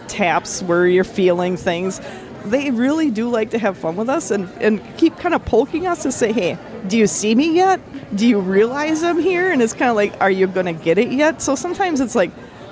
taps, 0.09 0.61
where 0.61 0.85
you're 0.87 1.05
feeling 1.05 1.55
things, 1.55 2.01
they 2.43 2.69
really 2.71 3.11
do 3.11 3.29
like 3.29 3.51
to 3.51 3.57
have 3.59 3.77
fun 3.77 3.95
with 3.95 4.09
us 4.09 4.29
and, 4.29 4.49
and 4.59 4.81
keep 4.97 5.15
kind 5.19 5.33
of 5.33 5.45
poking 5.45 5.87
us 5.87 6.03
to 6.03 6.11
say, 6.11 6.33
hey, 6.33 6.57
do 6.87 6.97
you 6.97 7.07
see 7.07 7.33
me 7.33 7.55
yet? 7.55 7.79
Do 8.17 8.27
you 8.27 8.39
realize 8.41 9.03
I'm 9.03 9.19
here? 9.19 9.51
And 9.53 9.61
it's 9.61 9.73
kind 9.73 9.89
of 9.89 9.95
like, 9.95 10.19
are 10.19 10.31
you 10.31 10.47
going 10.47 10.65
to 10.65 10.73
get 10.73 10.97
it 10.97 11.13
yet? 11.13 11.41
So 11.41 11.55
sometimes 11.55 12.01
it's 12.01 12.15
like, 12.15 12.31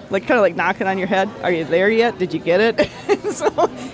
like 0.09 0.27
kind 0.27 0.37
of 0.37 0.41
like 0.41 0.55
knocking 0.55 0.87
on 0.87 0.97
your 0.97 1.07
head. 1.07 1.29
Are 1.43 1.51
you 1.51 1.65
there 1.65 1.89
yet? 1.89 2.17
Did 2.17 2.33
you 2.33 2.39
get 2.39 2.59
it? 2.61 2.89
so, 3.33 3.49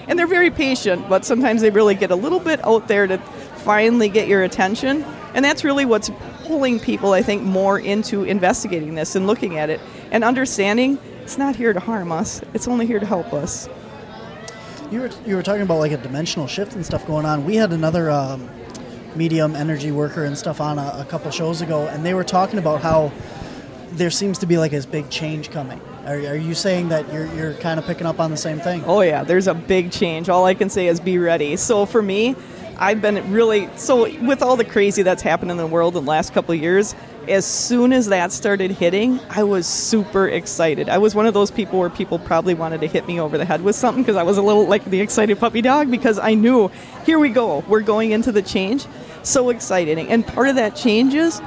and 0.07 0.17
they're 0.17 0.27
very 0.27 0.51
patient, 0.51 1.07
but 1.09 1.25
sometimes 1.25 1.61
they 1.61 1.69
really 1.69 1.95
get 1.95 2.11
a 2.11 2.15
little 2.15 2.39
bit 2.39 2.63
out 2.65 2.87
there 2.87 3.07
to 3.07 3.17
finally 3.17 4.09
get 4.09 4.27
your 4.27 4.43
attention. 4.43 5.03
And 5.33 5.43
that's 5.43 5.63
really 5.63 5.85
what's 5.85 6.11
pulling 6.43 6.79
people, 6.79 7.13
I 7.13 7.23
think, 7.23 7.43
more 7.43 7.79
into 7.79 8.23
investigating 8.23 8.95
this 8.95 9.15
and 9.15 9.25
looking 9.25 9.57
at 9.57 9.69
it 9.69 9.79
and 10.11 10.23
understanding 10.23 10.99
it's 11.23 11.37
not 11.37 11.55
here 11.55 11.71
to 11.71 11.79
harm 11.79 12.11
us. 12.11 12.41
It's 12.53 12.67
only 12.67 12.85
here 12.85 12.99
to 12.99 13.05
help 13.05 13.33
us. 13.33 13.69
You 14.91 14.99
were, 14.99 15.09
you 15.25 15.35
were 15.37 15.41
talking 15.41 15.61
about 15.61 15.79
like 15.79 15.93
a 15.93 15.97
dimensional 15.97 16.47
shift 16.47 16.75
and 16.75 16.85
stuff 16.85 17.07
going 17.07 17.25
on. 17.25 17.45
We 17.45 17.55
had 17.55 17.71
another 17.71 18.11
um, 18.11 18.49
medium 19.15 19.55
energy 19.55 19.91
worker 19.91 20.25
and 20.25 20.37
stuff 20.37 20.59
on 20.59 20.77
a, 20.77 20.97
a 20.99 21.05
couple 21.05 21.31
shows 21.31 21.61
ago, 21.61 21.87
and 21.87 22.05
they 22.05 22.13
were 22.13 22.25
talking 22.25 22.59
about 22.59 22.81
how 22.81 23.11
there 23.91 24.11
seems 24.11 24.37
to 24.39 24.45
be 24.45 24.57
like 24.57 24.71
this 24.71 24.85
big 24.85 25.09
change 25.09 25.49
coming. 25.49 25.79
Are, 26.05 26.15
are 26.15 26.35
you 26.35 26.53
saying 26.53 26.89
that 26.89 27.11
you're, 27.13 27.27
you're 27.33 27.53
kind 27.55 27.79
of 27.79 27.85
picking 27.85 28.05
up 28.05 28.19
on 28.19 28.29
the 28.29 28.37
same 28.37 28.59
thing? 28.59 28.83
Oh 28.85 28.99
yeah, 29.01 29.23
there's 29.23 29.47
a 29.47 29.53
big 29.53 29.89
change. 29.89 30.27
All 30.27 30.43
I 30.43 30.53
can 30.53 30.69
say 30.69 30.87
is 30.87 30.99
be 30.99 31.17
ready. 31.17 31.55
So 31.55 31.85
for 31.85 32.01
me, 32.01 32.35
I've 32.77 33.01
been 33.01 33.31
really 33.31 33.69
so 33.77 34.11
with 34.21 34.41
all 34.41 34.57
the 34.57 34.65
crazy 34.65 35.03
that's 35.03 35.21
happened 35.21 35.51
in 35.51 35.57
the 35.57 35.67
world 35.67 35.95
in 35.95 36.03
the 36.03 36.09
last 36.09 36.33
couple 36.33 36.53
of 36.53 36.61
years. 36.61 36.93
As 37.29 37.45
soon 37.45 37.93
as 37.93 38.07
that 38.07 38.33
started 38.33 38.71
hitting, 38.71 39.21
I 39.29 39.43
was 39.43 39.65
super 39.65 40.27
excited. 40.27 40.89
I 40.89 40.97
was 40.97 41.15
one 41.15 41.25
of 41.25 41.33
those 41.33 41.51
people 41.51 41.79
where 41.79 41.89
people 41.89 42.19
probably 42.19 42.53
wanted 42.53 42.81
to 42.81 42.87
hit 42.87 43.07
me 43.07 43.21
over 43.21 43.37
the 43.37 43.45
head 43.45 43.61
with 43.61 43.77
something 43.77 44.03
because 44.03 44.17
I 44.17 44.23
was 44.23 44.37
a 44.37 44.41
little 44.41 44.67
like 44.67 44.83
the 44.83 44.99
excited 44.99 45.39
puppy 45.39 45.61
dog 45.61 45.89
because 45.89 46.19
I 46.19 46.33
knew, 46.33 46.69
here 47.05 47.17
we 47.17 47.29
go, 47.29 47.63
we're 47.69 47.79
going 47.79 48.11
into 48.11 48.33
the 48.33 48.41
change. 48.41 48.85
So 49.21 49.51
excited. 49.51 49.97
And 49.97 50.27
part 50.27 50.49
of 50.49 50.55
that 50.55 50.75
change 50.75 51.13
is 51.13 51.41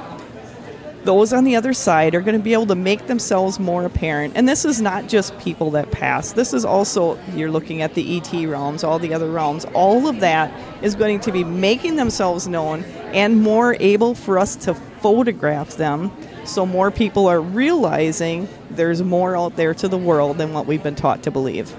those 1.07 1.31
on 1.31 1.45
the 1.45 1.55
other 1.55 1.71
side 1.71 2.13
are 2.15 2.19
going 2.19 2.37
to 2.37 2.43
be 2.43 2.51
able 2.51 2.65
to 2.65 2.75
make 2.75 3.07
themselves 3.07 3.61
more 3.61 3.85
apparent. 3.85 4.33
And 4.35 4.47
this 4.47 4.65
is 4.65 4.81
not 4.81 5.07
just 5.07 5.39
people 5.39 5.71
that 5.71 5.89
pass. 5.89 6.33
This 6.33 6.53
is 6.53 6.65
also, 6.65 7.17
you're 7.33 7.49
looking 7.49 7.81
at 7.81 7.93
the 7.93 8.17
ET 8.17 8.33
realms, 8.45 8.83
all 8.83 8.99
the 8.99 9.13
other 9.13 9.31
realms. 9.31 9.63
All 9.73 10.09
of 10.09 10.19
that 10.19 10.51
is 10.83 10.95
going 10.95 11.21
to 11.21 11.31
be 11.31 11.45
making 11.45 11.95
themselves 11.95 12.49
known 12.49 12.83
and 13.13 13.41
more 13.41 13.77
able 13.79 14.15
for 14.15 14.37
us 14.37 14.57
to 14.57 14.73
photograph 14.73 15.77
them 15.77 16.11
so 16.43 16.65
more 16.65 16.91
people 16.91 17.27
are 17.27 17.39
realizing 17.39 18.49
there's 18.69 19.01
more 19.01 19.37
out 19.37 19.55
there 19.55 19.73
to 19.75 19.87
the 19.87 19.97
world 19.97 20.37
than 20.37 20.51
what 20.51 20.65
we've 20.65 20.83
been 20.83 20.95
taught 20.95 21.23
to 21.23 21.31
believe. 21.31 21.73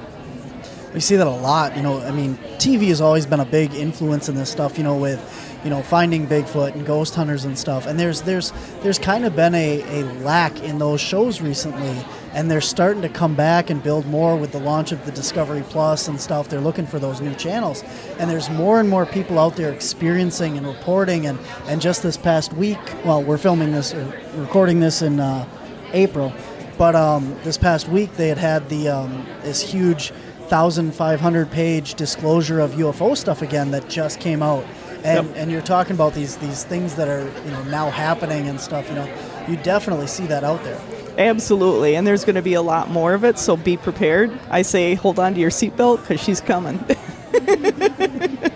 We 0.94 1.00
see 1.00 1.16
that 1.16 1.26
a 1.26 1.30
lot. 1.30 1.76
You 1.76 1.82
know, 1.82 2.00
I 2.00 2.12
mean, 2.12 2.38
TV 2.56 2.88
has 2.88 3.02
always 3.02 3.26
been 3.26 3.40
a 3.40 3.44
big 3.44 3.74
influence 3.74 4.30
in 4.30 4.36
this 4.36 4.50
stuff. 4.50 4.78
You 4.78 4.84
know, 4.84 4.96
with 4.96 5.47
you 5.64 5.70
know 5.70 5.82
finding 5.82 6.26
Bigfoot 6.26 6.74
and 6.74 6.86
ghost 6.86 7.14
hunters 7.14 7.44
and 7.44 7.58
stuff. 7.58 7.86
And 7.86 7.98
there's 7.98 8.22
there's 8.22 8.52
there's 8.82 8.98
kind 8.98 9.24
of 9.24 9.34
been 9.34 9.54
a, 9.54 9.82
a 10.00 10.04
lack 10.20 10.62
in 10.62 10.78
those 10.78 11.00
shows 11.00 11.40
recently, 11.40 12.04
and 12.32 12.50
they're 12.50 12.60
starting 12.60 13.02
to 13.02 13.08
come 13.08 13.34
back 13.34 13.70
and 13.70 13.82
build 13.82 14.06
more 14.06 14.36
with 14.36 14.52
the 14.52 14.60
launch 14.60 14.92
of 14.92 15.04
the 15.04 15.12
Discovery 15.12 15.64
Plus 15.68 16.08
and 16.08 16.20
stuff. 16.20 16.48
They're 16.48 16.60
looking 16.60 16.86
for 16.86 16.98
those 16.98 17.20
new 17.20 17.34
channels, 17.34 17.82
and 18.18 18.30
there's 18.30 18.50
more 18.50 18.80
and 18.80 18.88
more 18.88 19.06
people 19.06 19.38
out 19.38 19.56
there 19.56 19.72
experiencing 19.72 20.56
and 20.56 20.66
reporting. 20.66 21.26
And 21.26 21.38
and 21.66 21.80
just 21.80 22.02
this 22.02 22.16
past 22.16 22.52
week, 22.52 22.78
well, 23.04 23.22
we're 23.22 23.38
filming 23.38 23.72
this 23.72 23.94
or 23.94 24.04
recording 24.36 24.80
this 24.80 25.02
in 25.02 25.20
uh, 25.20 25.46
April. 25.92 26.32
But 26.76 26.94
um, 26.94 27.36
this 27.42 27.58
past 27.58 27.88
week, 27.88 28.14
they 28.14 28.28
had 28.28 28.38
had 28.38 28.68
the 28.68 28.88
um, 28.88 29.26
this 29.42 29.60
huge 29.60 30.12
1,500 30.50 31.50
page 31.50 31.94
disclosure 31.94 32.60
of 32.60 32.72
UFO 32.72 33.14
stuff 33.14 33.42
again 33.42 33.70
that 33.72 33.88
just 33.88 34.18
came 34.18 34.42
out. 34.42 34.64
And, 35.04 35.36
and 35.36 35.50
you're 35.50 35.62
talking 35.62 35.94
about 35.94 36.14
these 36.14 36.36
these 36.38 36.64
things 36.64 36.96
that 36.96 37.08
are 37.08 37.24
you 37.44 37.50
know 37.50 37.62
now 37.64 37.90
happening 37.90 38.48
and 38.48 38.60
stuff. 38.60 38.88
You 38.88 38.96
know, 38.96 39.18
you 39.48 39.56
definitely 39.56 40.06
see 40.06 40.26
that 40.26 40.44
out 40.44 40.62
there. 40.64 40.80
Absolutely. 41.18 41.96
And 41.96 42.06
there's 42.06 42.24
going 42.24 42.36
to 42.36 42.42
be 42.42 42.54
a 42.54 42.62
lot 42.62 42.90
more 42.90 43.12
of 43.12 43.24
it, 43.24 43.38
so 43.38 43.56
be 43.56 43.76
prepared. 43.76 44.36
I 44.50 44.62
say 44.62 44.94
hold 44.94 45.18
on 45.18 45.34
to 45.34 45.40
your 45.40 45.50
seatbelt 45.50 46.00
because 46.02 46.20
she's 46.20 46.40
coming. 46.40 46.84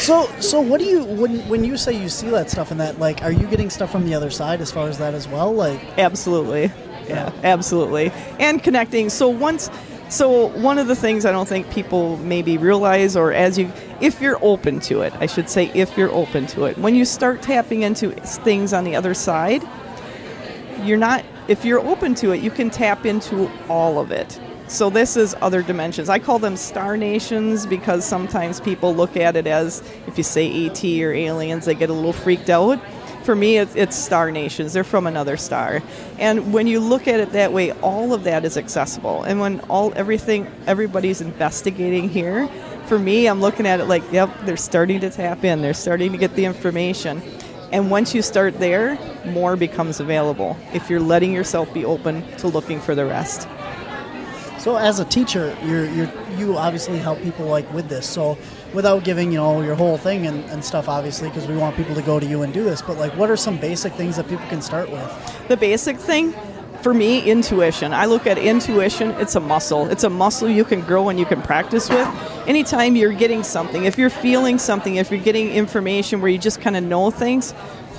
So 0.00 0.26
so 0.40 0.62
what 0.62 0.80
do 0.80 0.86
you 0.86 1.04
when 1.04 1.46
when 1.46 1.62
you 1.62 1.76
say 1.76 1.92
you 1.92 2.08
see 2.08 2.30
that 2.30 2.48
stuff 2.48 2.70
and 2.70 2.80
that 2.80 2.98
like 2.98 3.22
are 3.22 3.30
you 3.30 3.46
getting 3.46 3.68
stuff 3.68 3.92
from 3.92 4.06
the 4.06 4.14
other 4.14 4.30
side 4.30 4.62
as 4.62 4.72
far 4.72 4.88
as 4.88 4.96
that 4.96 5.12
as 5.12 5.28
well? 5.28 5.52
Like 5.52 5.78
Absolutely. 5.98 6.72
Yeah, 7.06 7.30
absolutely. 7.44 8.10
And 8.38 8.62
connecting. 8.62 9.10
So 9.10 9.28
once 9.28 9.68
so 10.08 10.46
one 10.58 10.78
of 10.78 10.86
the 10.86 10.96
things 10.96 11.26
I 11.26 11.32
don't 11.32 11.46
think 11.46 11.70
people 11.70 12.16
maybe 12.16 12.56
realize 12.56 13.14
or 13.14 13.34
as 13.34 13.58
you 13.58 13.70
if 14.00 14.20
you're 14.20 14.38
open 14.42 14.80
to 14.80 15.02
it, 15.02 15.12
I 15.20 15.26
should 15.26 15.48
say 15.48 15.70
if 15.74 15.96
you're 15.96 16.12
open 16.12 16.46
to 16.48 16.64
it. 16.64 16.78
When 16.78 16.94
you 16.94 17.04
start 17.04 17.42
tapping 17.42 17.82
into 17.82 18.12
things 18.12 18.72
on 18.72 18.84
the 18.84 18.96
other 18.96 19.14
side, 19.14 19.62
you're 20.82 20.98
not 20.98 21.24
if 21.48 21.64
you're 21.64 21.80
open 21.80 22.14
to 22.16 22.30
it, 22.30 22.40
you 22.40 22.50
can 22.50 22.70
tap 22.70 23.04
into 23.04 23.50
all 23.68 23.98
of 23.98 24.12
it. 24.12 24.38
So 24.68 24.88
this 24.88 25.16
is 25.16 25.34
other 25.40 25.62
dimensions. 25.62 26.08
I 26.08 26.20
call 26.20 26.38
them 26.38 26.56
star 26.56 26.96
nations 26.96 27.66
because 27.66 28.04
sometimes 28.04 28.60
people 28.60 28.94
look 28.94 29.16
at 29.16 29.34
it 29.34 29.48
as 29.48 29.82
if 30.06 30.16
you 30.16 30.22
say 30.22 30.66
ET 30.66 30.84
or 30.84 31.12
aliens, 31.12 31.64
they 31.64 31.74
get 31.74 31.90
a 31.90 31.92
little 31.92 32.12
freaked 32.12 32.50
out. 32.50 32.80
For 33.24 33.34
me, 33.34 33.58
it's, 33.58 33.96
star 33.96 34.30
nations. 34.30 34.72
They're 34.72 34.84
from 34.84 35.08
another 35.08 35.36
star, 35.36 35.82
and 36.18 36.54
when 36.54 36.66
you 36.66 36.80
look 36.80 37.06
at 37.06 37.20
it 37.20 37.32
that 37.32 37.52
way, 37.52 37.72
all 37.72 38.14
of 38.14 38.24
that 38.24 38.44
is 38.44 38.56
accessible. 38.56 39.24
And 39.24 39.40
when 39.40 39.60
all 39.62 39.92
everything 39.94 40.50
everybody's 40.66 41.20
investigating 41.20 42.08
here, 42.08 42.48
for 42.90 42.98
me, 42.98 43.28
I'm 43.28 43.40
looking 43.40 43.68
at 43.68 43.78
it 43.78 43.84
like, 43.84 44.02
yep, 44.10 44.36
they're 44.42 44.56
starting 44.56 44.98
to 44.98 45.10
tap 45.10 45.44
in. 45.44 45.62
They're 45.62 45.74
starting 45.74 46.10
to 46.10 46.18
get 46.18 46.34
the 46.34 46.44
information. 46.44 47.22
And 47.70 47.88
once 47.88 48.16
you 48.16 48.20
start 48.20 48.58
there, 48.58 48.98
more 49.26 49.54
becomes 49.54 50.00
available 50.00 50.56
if 50.74 50.90
you're 50.90 50.98
letting 50.98 51.32
yourself 51.32 51.72
be 51.72 51.84
open 51.84 52.28
to 52.38 52.48
looking 52.48 52.80
for 52.80 52.96
the 52.96 53.06
rest. 53.06 53.46
So 54.58 54.74
as 54.74 54.98
a 54.98 55.04
teacher, 55.04 55.56
you're, 55.62 55.88
you're 55.88 56.10
you 56.36 56.58
obviously 56.58 56.98
help 56.98 57.22
people 57.22 57.46
like 57.46 57.72
with 57.72 57.88
this. 57.88 58.08
So 58.08 58.36
without 58.74 59.04
giving 59.04 59.30
you 59.30 59.38
know 59.38 59.62
your 59.62 59.76
whole 59.76 59.96
thing 59.96 60.26
and, 60.26 60.44
and 60.50 60.64
stuff, 60.64 60.88
obviously, 60.88 61.28
because 61.28 61.46
we 61.46 61.56
want 61.56 61.76
people 61.76 61.94
to 61.94 62.02
go 62.02 62.18
to 62.18 62.26
you 62.26 62.42
and 62.42 62.52
do 62.52 62.64
this. 62.64 62.82
But 62.82 62.98
like, 62.98 63.16
what 63.16 63.30
are 63.30 63.36
some 63.36 63.56
basic 63.56 63.92
things 63.92 64.16
that 64.16 64.28
people 64.28 64.46
can 64.48 64.60
start 64.60 64.90
with? 64.90 65.46
The 65.46 65.56
basic 65.56 65.96
thing 65.96 66.34
for 66.82 66.94
me, 66.94 67.22
intuition. 67.22 67.92
I 67.92 68.06
look 68.06 68.26
at 68.26 68.38
intuition, 68.38 69.10
it's 69.12 69.34
a 69.36 69.40
muscle. 69.40 69.86
It's 69.90 70.04
a 70.04 70.10
muscle 70.10 70.48
you 70.48 70.64
can 70.64 70.80
grow 70.80 71.08
and 71.08 71.18
you 71.18 71.26
can 71.26 71.42
practice 71.42 71.88
with. 71.88 72.08
Anytime 72.46 72.96
you're 72.96 73.12
getting 73.12 73.42
something, 73.42 73.84
if 73.84 73.98
you're 73.98 74.10
feeling 74.10 74.58
something, 74.58 74.96
if 74.96 75.10
you're 75.10 75.20
getting 75.20 75.50
information 75.50 76.20
where 76.20 76.30
you 76.30 76.38
just 76.38 76.60
kind 76.60 76.76
of 76.76 76.82
know 76.82 77.10
things, 77.10 77.52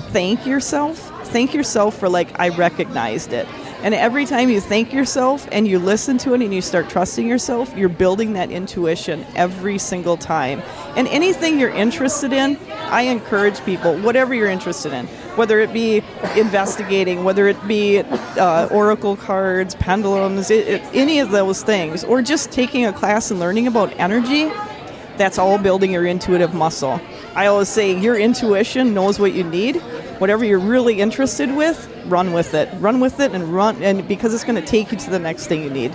thank 0.10 0.46
yourself. 0.46 0.98
Thank 1.28 1.54
yourself 1.54 1.98
for, 1.98 2.10
like, 2.10 2.40
I 2.40 2.50
recognized 2.50 3.32
it. 3.32 3.48
And 3.84 3.96
every 3.96 4.26
time 4.26 4.50
you 4.50 4.62
thank 4.62 4.94
yourself 4.94 5.48
and 5.52 5.68
you 5.68 5.80
listen 5.80 6.20
to 6.20 6.34
it 6.36 6.42
and 6.42 6.54
you 6.54 6.62
start 6.62 6.88
trusting 6.88 7.28
yourself, 7.28 7.76
you're 7.76 7.90
building 7.90 8.34
that 8.34 8.52
intuition 8.52 9.26
every 9.36 9.80
single 9.80 10.18
time. 10.18 10.62
And 10.96 11.08
anything 11.08 11.60
you're 11.60 11.74
interested 11.74 12.32
in, 12.32 12.58
I 12.70 13.04
encourage 13.04 13.60
people, 13.66 13.98
whatever 14.02 14.36
you're 14.36 14.50
interested 14.50 14.94
in, 14.94 15.08
whether 15.36 15.60
it 15.60 15.74
be 15.74 16.04
investigating, 16.38 17.24
whether 17.24 17.48
it 17.48 17.68
be 17.68 18.00
uh, 18.00 18.68
oracle 18.70 19.16
cards, 19.16 19.74
pendulums, 19.74 20.52
it, 20.52 20.68
it, 20.68 20.82
any 20.94 21.20
of 21.20 21.32
those 21.32 21.64
things, 21.64 22.04
or 22.04 22.22
just 22.22 22.52
taking 22.52 22.86
a 22.86 22.94
class 22.94 23.32
and 23.32 23.40
learning 23.40 23.66
about 23.66 23.92
energy, 24.00 24.52
that's 25.18 25.40
all 25.40 25.58
building 25.58 25.92
your 25.92 26.06
intuitive 26.06 26.54
muscle. 26.54 27.02
I 27.36 27.48
always 27.48 27.70
say 27.70 27.98
your 28.00 28.18
intuition 28.18 28.94
knows 28.94 29.20
what 29.20 29.34
you 29.34 29.44
need. 29.44 29.78
Whatever 30.20 30.46
you're 30.46 30.60
really 30.60 31.00
interested 31.00 31.56
with, 31.56 31.91
run 32.06 32.34
with 32.34 32.54
it. 32.54 32.70
Run 32.80 33.00
with 33.00 33.20
it 33.20 33.32
and 33.32 33.54
run, 33.54 33.82
and 33.84 34.08
because 34.08 34.34
it's 34.34 34.44
going 34.44 34.60
to 34.60 34.66
take 34.66 34.92
you 34.92 34.98
to 34.98 35.10
the 35.10 35.20
next 35.20 35.48
thing 35.48 35.64
you 35.64 35.70
need. 35.70 35.94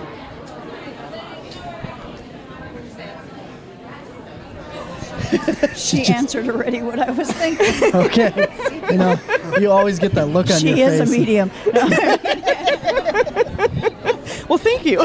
she 5.75 6.05
answered 6.05 6.47
already 6.47 6.81
what 6.81 6.99
I 6.99 7.11
was 7.11 7.29
thinking. 7.31 7.95
okay. 7.95 8.47
You 8.91 8.97
know, 8.97 9.15
you 9.59 9.71
always 9.71 9.99
get 9.99 10.13
that 10.13 10.29
look 10.29 10.49
on 10.49 10.59
she 10.59 10.69
your 10.69 10.77
face. 10.77 10.97
She 10.97 11.03
is 11.03 11.09
a 11.09 11.19
medium. 11.19 11.51
well, 14.47 14.57
thank 14.57 14.85
you. 14.85 14.99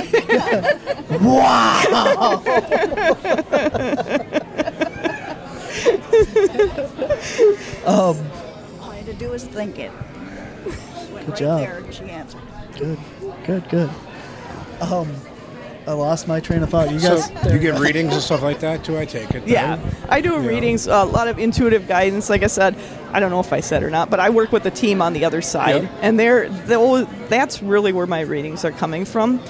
wow. 1.20 2.42
um, 7.86 8.16
All 8.80 8.90
I 8.90 8.96
had 8.96 9.06
to 9.06 9.14
do 9.14 9.30
was 9.30 9.44
think 9.44 9.78
it. 9.78 9.90
Just 11.26 11.28
went 11.28 11.38
Good 11.38 11.46
right 11.46 11.74
job. 11.74 11.84
there 11.84 11.92
she 11.92 12.10
answered. 12.10 12.40
good, 12.78 12.98
good, 13.46 13.68
good. 13.68 13.90
Um, 14.80 15.08
I 15.86 15.92
lost 15.92 16.28
my 16.28 16.38
train 16.40 16.62
of 16.62 16.70
thought. 16.70 16.90
You 16.92 17.00
So 17.00 17.16
guys, 17.16 17.52
you 17.52 17.58
give 17.58 17.80
readings 17.80 18.12
and 18.12 18.22
stuff 18.22 18.42
like 18.42 18.60
that 18.60 18.84
too. 18.84 18.96
I 18.98 19.04
take 19.04 19.30
it. 19.32 19.46
Yeah, 19.46 19.76
then? 19.76 19.96
I 20.08 20.20
do 20.20 20.30
Yeah. 20.34 20.46
readings, 20.46 20.86
a 20.86 21.04
lot 21.04 21.26
of 21.28 21.38
intuitive 21.38 21.88
guidance. 21.88 22.30
Like 22.30 22.42
I 22.44 22.46
said, 22.46 22.76
I 23.12 23.18
don't 23.20 23.30
know 23.30 23.40
if 23.40 23.52
I 23.52 23.60
said 23.60 23.82
or 23.82 23.90
not, 23.90 24.08
but 24.08 24.20
I 24.20 24.30
work 24.30 24.52
with 24.52 24.62
the 24.62 24.70
team 24.70 25.02
on 25.02 25.12
the 25.12 25.24
other 25.24 25.42
side, 25.42 25.82
Yep. 25.82 25.90
and 26.02 26.20
they're, 26.20 26.48
they'll- 26.48 27.06
that's 27.28 27.62
really 27.62 27.92
where 27.92 28.06
my 28.06 28.20
readings 28.20 28.64
are 28.64 28.70
coming 28.70 29.04
from. 29.04 29.40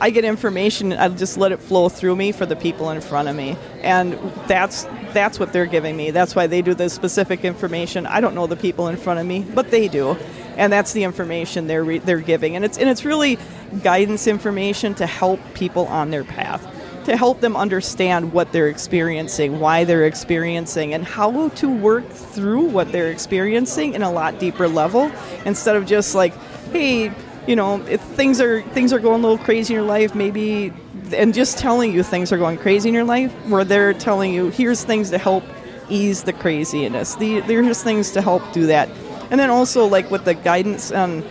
I 0.00 0.10
get 0.10 0.24
information, 0.24 0.92
I 0.92 1.08
just 1.08 1.36
let 1.36 1.50
it 1.50 1.60
flow 1.60 1.88
through 1.88 2.14
me 2.14 2.30
for 2.30 2.46
the 2.46 2.54
people 2.54 2.90
in 2.90 3.00
front 3.00 3.28
of 3.28 3.34
me, 3.34 3.56
and 3.82 4.16
that's 4.46 4.86
that's 5.12 5.40
what 5.40 5.52
they're 5.54 5.66
giving 5.66 5.96
me. 5.96 6.10
That's 6.10 6.36
why 6.36 6.46
they 6.46 6.60
do 6.62 6.74
the 6.74 6.88
specific 6.90 7.42
information. 7.44 8.06
I 8.06 8.20
don't 8.20 8.34
know 8.34 8.46
the 8.46 8.56
people 8.56 8.88
in 8.88 8.96
front 8.98 9.18
of 9.18 9.26
me, 9.26 9.44
but 9.54 9.70
they 9.72 9.88
do, 9.88 10.16
and 10.58 10.70
that's 10.72 10.92
the 10.92 11.04
information 11.04 11.66
they're 11.66 11.84
re- 11.84 11.98
they're 11.98 12.20
giving, 12.20 12.56
and 12.56 12.64
it's 12.64 12.76
and 12.76 12.90
it's 12.90 13.04
really 13.04 13.38
guidance 13.82 14.26
information 14.26 14.94
to 14.96 15.06
help 15.06 15.40
people 15.54 15.86
on 15.86 16.10
their 16.10 16.24
path 16.24 16.66
to 17.08 17.16
help 17.16 17.40
them 17.40 17.56
understand 17.56 18.34
what 18.34 18.52
they're 18.52 18.68
experiencing, 18.68 19.58
why 19.60 19.82
they're 19.82 20.04
experiencing, 20.04 20.92
and 20.92 21.06
how 21.06 21.48
to 21.48 21.66
work 21.66 22.06
through 22.10 22.60
what 22.60 22.92
they're 22.92 23.10
experiencing 23.10 23.94
in 23.94 24.02
a 24.02 24.12
lot 24.12 24.38
deeper 24.38 24.68
level 24.68 25.10
instead 25.46 25.74
of 25.74 25.86
just 25.86 26.14
like, 26.14 26.34
hey, 26.70 27.10
you 27.46 27.56
know, 27.56 27.80
if 27.86 28.02
things 28.02 28.42
are 28.42 28.60
things 28.60 28.92
are 28.92 28.98
going 28.98 29.24
a 29.24 29.26
little 29.26 29.42
crazy 29.42 29.72
in 29.72 29.80
your 29.80 29.88
life, 29.88 30.14
maybe 30.14 30.70
and 31.12 31.32
just 31.32 31.56
telling 31.56 31.94
you 31.94 32.02
things 32.02 32.30
are 32.30 32.36
going 32.36 32.58
crazy 32.58 32.90
in 32.90 32.94
your 32.94 33.04
life, 33.04 33.32
where 33.46 33.64
they're 33.64 33.94
telling 33.94 34.34
you 34.34 34.50
here's 34.50 34.84
things 34.84 35.08
to 35.08 35.16
help 35.16 35.44
ease 35.88 36.24
the 36.24 36.34
craziness. 36.34 37.14
The, 37.14 37.40
there's 37.40 37.66
just 37.66 37.84
things 37.84 38.10
to 38.12 38.20
help 38.20 38.52
do 38.52 38.66
that. 38.66 38.90
And 39.30 39.38
then 39.38 39.50
also 39.50 39.86
like 39.86 40.10
with 40.10 40.24
the 40.24 40.34
guidance 40.34 40.90
on 40.92 41.22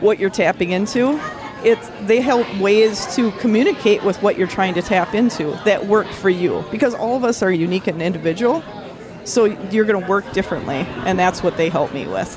what 0.00 0.18
you're 0.18 0.30
tapping 0.30 0.70
into, 0.70 1.20
it's 1.64 1.90
they 2.02 2.20
help 2.20 2.46
ways 2.58 3.14
to 3.16 3.30
communicate 3.32 4.02
with 4.04 4.20
what 4.22 4.36
you're 4.36 4.46
trying 4.46 4.74
to 4.74 4.82
tap 4.82 5.14
into 5.14 5.58
that 5.64 5.86
work 5.86 6.06
for 6.06 6.28
you 6.30 6.64
because 6.70 6.94
all 6.94 7.16
of 7.16 7.24
us 7.24 7.42
are 7.42 7.50
unique 7.50 7.86
and 7.86 8.02
individual. 8.02 8.62
So 9.24 9.46
you're 9.46 9.86
going 9.86 10.02
to 10.02 10.06
work 10.08 10.30
differently, 10.32 10.86
and 11.06 11.18
that's 11.18 11.42
what 11.42 11.56
they 11.56 11.70
help 11.70 11.94
me 11.94 12.06
with. 12.06 12.28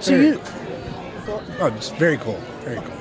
so 0.00 0.10
Very- 0.10 0.26
you 0.30 0.40
Oh, 1.60 1.66
it's 1.66 1.90
very 1.90 2.16
cool. 2.18 2.38
Very 2.64 2.76
cool. 2.80 2.96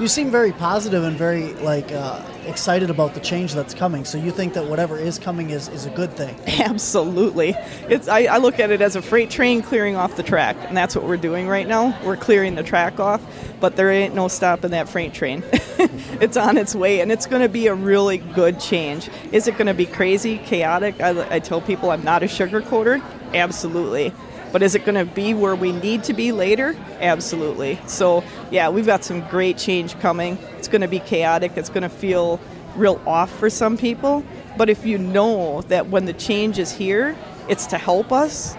you 0.00 0.08
seem 0.08 0.30
very 0.30 0.52
positive 0.52 1.04
and 1.04 1.16
very 1.16 1.54
like 1.54 1.92
uh, 1.92 2.20
excited 2.44 2.90
about 2.90 3.14
the 3.14 3.20
change 3.20 3.54
that's 3.54 3.74
coming. 3.74 4.04
So 4.04 4.18
you 4.18 4.30
think 4.30 4.54
that 4.54 4.66
whatever 4.66 4.98
is 4.98 5.18
coming 5.18 5.50
is, 5.50 5.68
is 5.68 5.86
a 5.86 5.90
good 5.90 6.12
thing. 6.12 6.36
Absolutely. 6.60 7.54
It's, 7.88 8.08
I, 8.08 8.24
I 8.24 8.38
look 8.38 8.60
at 8.60 8.70
it 8.70 8.80
as 8.80 8.96
a 8.96 9.02
freight 9.02 9.30
train 9.30 9.62
clearing 9.62 9.96
off 9.96 10.16
the 10.16 10.22
track, 10.22 10.56
and 10.60 10.76
that's 10.76 10.94
what 10.94 11.04
we're 11.04 11.16
doing 11.16 11.48
right 11.48 11.66
now. 11.66 11.98
We're 12.04 12.16
clearing 12.16 12.54
the 12.54 12.62
track 12.62 13.00
off, 13.00 13.22
but 13.60 13.76
there 13.76 13.90
ain't 13.90 14.14
no 14.14 14.28
stopping 14.28 14.70
that 14.70 14.88
freight 14.88 15.14
train. 15.14 15.42
it's 15.52 16.36
on 16.36 16.56
its 16.56 16.74
way, 16.74 17.00
and 17.00 17.10
it's 17.10 17.26
going 17.26 17.42
to 17.42 17.48
be 17.48 17.66
a 17.66 17.74
really 17.74 18.18
good 18.18 18.60
change. 18.60 19.08
Is 19.32 19.48
it 19.48 19.52
going 19.52 19.66
to 19.66 19.74
be 19.74 19.86
crazy, 19.86 20.38
chaotic? 20.38 21.00
I, 21.00 21.36
I 21.36 21.38
tell 21.38 21.60
people 21.60 21.90
I'm 21.90 22.04
not 22.04 22.22
a 22.22 22.26
sugarcoater. 22.26 23.02
Absolutely. 23.34 24.12
But 24.54 24.62
is 24.62 24.76
it 24.76 24.84
going 24.84 24.94
to 24.94 25.12
be 25.12 25.34
where 25.34 25.56
we 25.56 25.72
need 25.72 26.04
to 26.04 26.12
be 26.14 26.30
later? 26.30 26.76
Absolutely. 27.00 27.76
So, 27.88 28.22
yeah, 28.52 28.68
we've 28.68 28.86
got 28.86 29.02
some 29.02 29.26
great 29.26 29.58
change 29.58 29.98
coming. 29.98 30.38
It's 30.58 30.68
going 30.68 30.82
to 30.82 30.86
be 30.86 31.00
chaotic. 31.00 31.56
It's 31.56 31.68
going 31.68 31.82
to 31.82 31.88
feel 31.88 32.38
real 32.76 33.02
off 33.04 33.36
for 33.36 33.50
some 33.50 33.76
people. 33.76 34.24
But 34.56 34.70
if 34.70 34.86
you 34.86 34.96
know 34.96 35.62
that 35.62 35.88
when 35.88 36.04
the 36.04 36.12
change 36.12 36.60
is 36.60 36.70
here, 36.70 37.16
it's 37.48 37.66
to 37.66 37.78
help 37.78 38.12
us, 38.12 38.54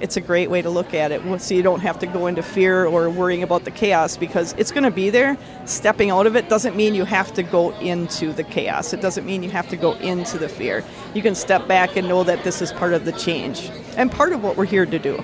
it's 0.00 0.16
a 0.16 0.20
great 0.20 0.50
way 0.50 0.62
to 0.62 0.70
look 0.70 0.94
at 0.94 1.12
it. 1.12 1.40
So 1.40 1.54
you 1.54 1.62
don't 1.62 1.80
have 1.80 1.98
to 2.00 2.06
go 2.06 2.26
into 2.26 2.42
fear 2.42 2.84
or 2.86 3.08
worrying 3.10 3.42
about 3.42 3.64
the 3.64 3.70
chaos 3.70 4.16
because 4.16 4.52
it's 4.54 4.70
going 4.70 4.84
to 4.84 4.90
be 4.90 5.10
there. 5.10 5.36
Stepping 5.64 6.10
out 6.10 6.26
of 6.26 6.36
it 6.36 6.48
doesn't 6.48 6.76
mean 6.76 6.94
you 6.94 7.04
have 7.04 7.32
to 7.34 7.42
go 7.42 7.76
into 7.78 8.32
the 8.32 8.44
chaos. 8.44 8.92
It 8.92 9.00
doesn't 9.00 9.24
mean 9.24 9.42
you 9.42 9.50
have 9.50 9.68
to 9.68 9.76
go 9.76 9.94
into 9.94 10.38
the 10.38 10.48
fear. 10.48 10.84
You 11.14 11.22
can 11.22 11.34
step 11.34 11.66
back 11.66 11.96
and 11.96 12.08
know 12.08 12.24
that 12.24 12.44
this 12.44 12.60
is 12.60 12.72
part 12.72 12.92
of 12.92 13.04
the 13.04 13.12
change 13.12 13.70
and 13.96 14.10
part 14.10 14.32
of 14.32 14.42
what 14.42 14.56
we're 14.56 14.66
here 14.66 14.86
to 14.86 14.98
do 14.98 15.22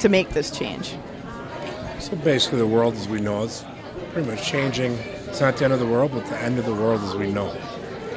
to 0.00 0.08
make 0.08 0.30
this 0.30 0.50
change. 0.50 0.96
So 1.98 2.16
basically, 2.16 2.58
the 2.58 2.66
world 2.66 2.94
as 2.94 3.08
we 3.08 3.20
know 3.20 3.42
is 3.44 3.64
pretty 4.12 4.28
much 4.28 4.44
changing. 4.44 4.92
It's 5.28 5.40
not 5.40 5.56
the 5.56 5.64
end 5.64 5.74
of 5.74 5.80
the 5.80 5.86
world, 5.86 6.12
but 6.12 6.26
the 6.26 6.38
end 6.38 6.58
of 6.58 6.64
the 6.66 6.74
world 6.74 7.00
as 7.02 7.14
we 7.14 7.30
know. 7.30 7.52
it. 7.52 7.60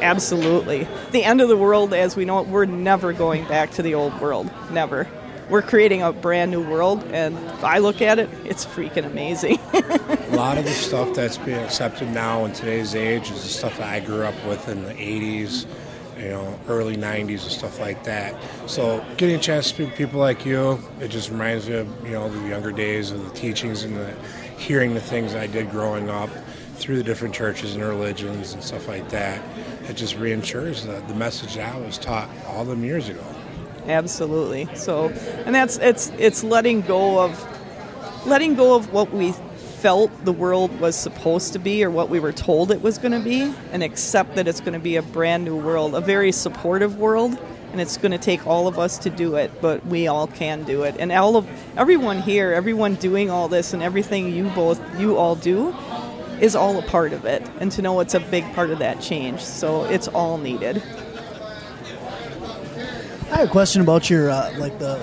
Absolutely. 0.01 0.87
The 1.11 1.23
end 1.23 1.39
of 1.39 1.47
the 1.47 1.57
world 1.57 1.93
as 1.93 2.15
we 2.15 2.25
know 2.25 2.39
it, 2.39 2.47
we're 2.47 2.65
never 2.65 3.13
going 3.13 3.45
back 3.47 3.71
to 3.71 3.81
the 3.81 3.93
old 3.93 4.19
world. 4.19 4.49
Never. 4.71 5.07
We're 5.53 5.61
creating 5.61 6.01
a 6.01 6.11
brand 6.11 6.49
new 6.49 6.67
world, 6.67 7.03
and 7.13 7.37
if 7.37 7.63
I 7.63 7.77
look 7.77 8.01
at 8.01 8.17
it, 8.17 8.27
it's 8.43 8.65
freaking 8.65 9.05
amazing. 9.05 9.59
A 9.73 10.35
lot 10.35 10.57
of 10.57 10.63
the 10.63 10.71
stuff 10.71 11.13
that's 11.13 11.37
being 11.37 11.59
accepted 11.59 12.09
now 12.09 12.43
in 12.45 12.53
today's 12.53 12.95
age 12.95 13.29
is 13.29 13.43
the 13.43 13.49
stuff 13.49 13.77
that 13.77 13.87
I 13.87 13.99
grew 13.99 14.23
up 14.23 14.33
with 14.47 14.67
in 14.67 14.83
the 14.83 14.95
80s, 14.95 15.67
you 16.17 16.29
know, 16.29 16.59
early 16.67 16.97
90s 16.97 17.43
and 17.43 17.51
stuff 17.51 17.79
like 17.79 18.03
that. 18.05 18.35
So 18.65 19.05
getting 19.17 19.35
a 19.35 19.39
chance 19.39 19.67
to 19.67 19.75
speak 19.75 19.91
to 19.91 19.95
people 19.95 20.19
like 20.19 20.43
you, 20.43 20.79
it 20.99 21.09
just 21.09 21.29
reminds 21.29 21.69
me 21.69 21.75
of, 21.75 22.03
you 22.03 22.13
know, 22.13 22.29
the 22.29 22.47
younger 22.49 22.71
days 22.71 23.11
of 23.11 23.23
the 23.23 23.39
teachings 23.39 23.83
and 23.83 23.95
the 23.95 24.11
hearing 24.57 24.95
the 24.95 25.01
things 25.01 25.35
I 25.35 25.45
did 25.45 25.69
growing 25.69 26.09
up 26.09 26.31
through 26.77 26.97
the 26.97 27.03
different 27.03 27.35
churches 27.35 27.75
and 27.75 27.83
religions 27.83 28.53
and 28.53 28.63
stuff 28.63 28.87
like 28.87 29.07
that. 29.09 29.39
It 29.87 29.97
just 29.97 30.15
reinsures 30.15 30.83
the, 30.83 31.05
the 31.05 31.13
message 31.13 31.57
that 31.57 31.75
I 31.75 31.77
was 31.77 31.99
taught 31.99 32.27
all 32.47 32.65
them 32.65 32.83
years 32.83 33.07
ago. 33.07 33.23
Absolutely. 33.85 34.73
So, 34.75 35.09
and 35.45 35.53
that's 35.53 35.77
it's 35.77 36.11
it's 36.17 36.43
letting 36.43 36.81
go 36.81 37.19
of 37.19 38.25
letting 38.25 38.55
go 38.55 38.75
of 38.75 38.93
what 38.93 39.11
we 39.11 39.33
felt 39.83 40.09
the 40.23 40.31
world 40.31 40.79
was 40.79 40.95
supposed 40.95 41.51
to 41.51 41.59
be 41.59 41.83
or 41.83 41.91
what 41.91 42.09
we 42.09 42.17
were 42.17 42.31
told 42.31 42.71
it 42.71 42.81
was 42.81 42.97
going 42.97 43.11
to 43.11 43.19
be 43.19 43.53
and 43.73 43.83
accept 43.83 44.35
that 44.35 44.47
it's 44.47 44.61
going 44.61 44.71
to 44.71 44.79
be 44.79 44.95
a 44.95 45.01
brand 45.01 45.43
new 45.43 45.57
world, 45.57 45.93
a 45.93 45.99
very 45.99 46.31
supportive 46.31 46.97
world, 46.97 47.37
and 47.73 47.81
it's 47.81 47.97
going 47.97 48.13
to 48.13 48.17
take 48.17 48.47
all 48.47 48.69
of 48.69 48.79
us 48.79 48.97
to 48.99 49.09
do 49.09 49.35
it, 49.35 49.51
but 49.61 49.85
we 49.87 50.07
all 50.07 50.27
can 50.27 50.63
do 50.63 50.83
it. 50.83 50.95
And 50.99 51.11
all 51.11 51.35
of 51.35 51.45
everyone 51.75 52.21
here, 52.21 52.53
everyone 52.53 52.95
doing 52.95 53.29
all 53.29 53.49
this 53.49 53.73
and 53.73 53.83
everything 53.83 54.33
you 54.33 54.47
both 54.51 54.79
you 54.97 55.17
all 55.17 55.35
do 55.35 55.75
is 56.39 56.55
all 56.55 56.79
a 56.79 56.83
part 56.83 57.11
of 57.11 57.25
it. 57.25 57.45
And 57.59 57.69
to 57.73 57.81
know 57.81 57.99
it's 57.99 58.13
a 58.13 58.21
big 58.21 58.45
part 58.53 58.69
of 58.69 58.79
that 58.79 59.01
change. 59.01 59.41
So, 59.41 59.83
it's 59.85 60.07
all 60.07 60.37
needed. 60.37 60.81
I 63.33 63.37
have 63.37 63.47
a 63.49 63.51
question 63.51 63.81
about 63.81 64.09
your 64.09 64.29
uh, 64.29 64.53
like 64.57 64.77
the 64.79 64.95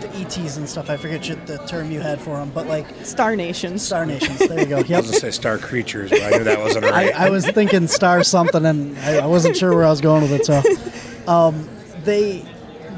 the 0.00 0.08
ETs 0.20 0.56
and 0.56 0.68
stuff. 0.68 0.88
I 0.90 0.96
forget 0.96 1.28
you- 1.28 1.38
the 1.46 1.58
term 1.66 1.90
you 1.90 2.00
had 2.00 2.20
for 2.20 2.36
them, 2.38 2.50
but 2.54 2.66
like 2.66 2.86
Star 3.04 3.36
Nations. 3.36 3.82
Star 3.82 4.06
Nations. 4.06 4.38
There 4.38 4.58
you 4.60 4.66
go. 4.66 4.76
I 4.76 4.78
was 4.80 4.88
going 4.88 5.02
to 5.04 5.12
say 5.12 5.30
star 5.30 5.58
creatures, 5.58 6.10
but 6.10 6.22
I 6.22 6.30
knew 6.30 6.44
that 6.44 6.58
wasn't 6.58 6.86
right. 6.86 7.14
I 7.14 7.30
was 7.30 7.46
thinking 7.46 7.86
star 7.86 8.24
something, 8.24 8.64
and 8.64 8.98
I, 9.00 9.18
I 9.18 9.26
wasn't 9.26 9.56
sure 9.56 9.74
where 9.74 9.84
I 9.84 9.90
was 9.90 10.00
going 10.00 10.22
with 10.22 10.32
it. 10.32 10.46
So, 10.46 11.30
um, 11.30 11.68
they 12.04 12.44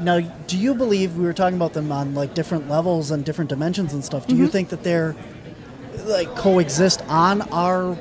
now, 0.01 0.19
do 0.21 0.57
you 0.57 0.73
believe 0.75 1.17
we 1.17 1.25
were 1.25 1.33
talking 1.33 1.55
about 1.57 1.73
them 1.73 1.91
on 1.91 2.13
like 2.15 2.33
different 2.33 2.69
levels 2.69 3.11
and 3.11 3.25
different 3.25 3.49
dimensions 3.49 3.93
and 3.93 4.03
stuff? 4.03 4.27
Do 4.27 4.35
you 4.35 4.47
think 4.47 4.69
that 4.69 4.83
they're 4.83 5.15
like 6.05 6.33
coexist 6.35 7.01
on 7.09 7.41
our 7.51 7.97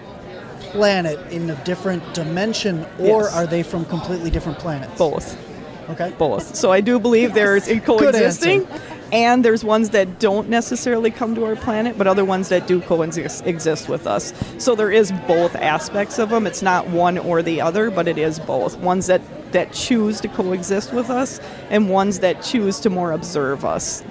planet 0.61 1.19
in 1.33 1.49
a 1.51 1.65
different 1.65 2.03
dimension, 2.15 2.85
or 2.99 3.23
Yes. 3.23 3.35
are 3.35 3.47
they 3.47 3.63
from 3.63 3.85
completely 3.87 4.31
different 4.31 4.59
planets? 4.59 4.97
Both. 4.99 5.43
Okay. 5.91 6.13
both. 6.19 6.57
So 6.57 6.73
I 6.73 6.81
do 6.81 6.99
believe 6.99 7.35
there's 7.35 7.69
in 7.69 7.81
coexisting, 7.81 8.67
and 9.13 9.45
there's 9.45 9.65
ones 9.65 9.91
that 9.91 10.19
don't 10.19 10.49
necessarily 10.49 11.11
come 11.11 11.35
to 11.35 11.45
our 11.45 11.57
planet, 11.57 11.97
but 11.97 12.07
other 12.07 12.25
ones 12.25 12.49
that 12.49 12.67
do 12.67 12.81
coexist 12.81 13.47
exist 13.47 13.89
with 13.89 14.07
us. 14.07 14.33
So 14.59 14.75
there 14.75 14.91
is 14.91 15.13
both 15.27 15.55
aspects 15.55 16.19
of 16.19 16.31
them. 16.31 16.47
It's 16.47 16.63
not 16.63 16.89
one 16.89 17.19
or 17.19 17.43
the 17.43 17.61
other, 17.61 17.91
but 17.91 18.09
it 18.09 18.19
is 18.19 18.39
both. 18.39 18.77
Ones 18.79 19.07
that 19.07 19.23
that 19.53 19.73
choose 19.73 20.21
to 20.21 20.29
coexist 20.29 20.93
with 20.93 21.09
us, 21.09 21.41
and 21.71 21.89
ones 21.89 22.19
that 22.19 22.43
choose 22.43 22.81
to 22.81 22.91
more 22.91 23.13
observe 23.13 23.65
us. 23.65 24.03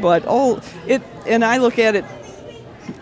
But 0.00 0.26
all 0.26 0.60
it, 0.86 1.00
and 1.26 1.44
I 1.44 1.58
look 1.58 1.78
at 1.78 1.94
it 1.94 2.04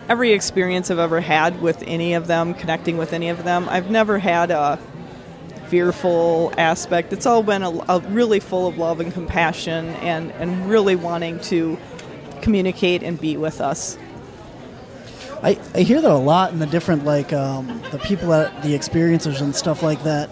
every 0.07 0.33
experience 0.33 0.91
I've 0.91 0.99
ever 0.99 1.21
had 1.21 1.61
with 1.61 1.83
any 1.87 2.13
of 2.13 2.27
them, 2.27 2.53
connecting 2.53 2.97
with 2.97 3.13
any 3.13 3.29
of 3.29 3.43
them, 3.43 3.67
I've 3.69 3.89
never 3.89 4.19
had 4.19 4.51
a 4.51 4.77
fearful 5.71 6.53
aspect. 6.57 7.13
It's 7.13 7.25
all 7.25 7.43
been 7.43 7.63
a, 7.63 7.69
a 7.87 8.01
really 8.09 8.41
full 8.41 8.67
of 8.67 8.77
love 8.77 8.99
and 8.99 9.13
compassion 9.13 9.85
and, 10.01 10.29
and 10.33 10.69
really 10.69 10.97
wanting 10.97 11.39
to 11.43 11.77
communicate 12.41 13.03
and 13.03 13.19
be 13.19 13.37
with 13.37 13.61
us. 13.61 13.97
I, 15.41 15.57
I 15.73 15.79
hear 15.79 16.01
that 16.01 16.11
a 16.11 16.13
lot 16.13 16.51
in 16.51 16.59
the 16.59 16.65
different 16.65 17.05
like 17.05 17.31
um, 17.31 17.81
the 17.91 17.99
people 17.99 18.27
that 18.27 18.63
the 18.63 18.77
experiencers 18.77 19.39
and 19.39 19.55
stuff 19.55 19.81
like 19.81 20.03
that 20.03 20.29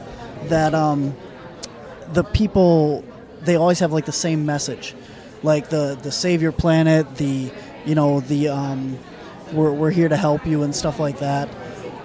that 0.49 0.75
um, 0.75 1.15
the 2.11 2.25
people 2.25 3.05
they 3.41 3.55
always 3.55 3.79
have 3.79 3.93
like 3.93 4.05
the 4.05 4.11
same 4.11 4.45
message 4.45 4.93
like 5.41 5.69
the 5.69 5.97
the 6.03 6.11
save 6.11 6.41
your 6.41 6.51
planet 6.51 7.15
the 7.15 7.49
you 7.85 7.95
know 7.95 8.19
the 8.19 8.49
um, 8.49 8.99
we're, 9.53 9.71
we're 9.71 9.89
here 9.89 10.09
to 10.09 10.17
help 10.17 10.45
you 10.45 10.61
and 10.61 10.75
stuff 10.75 10.99
like 10.99 11.19
that 11.19 11.49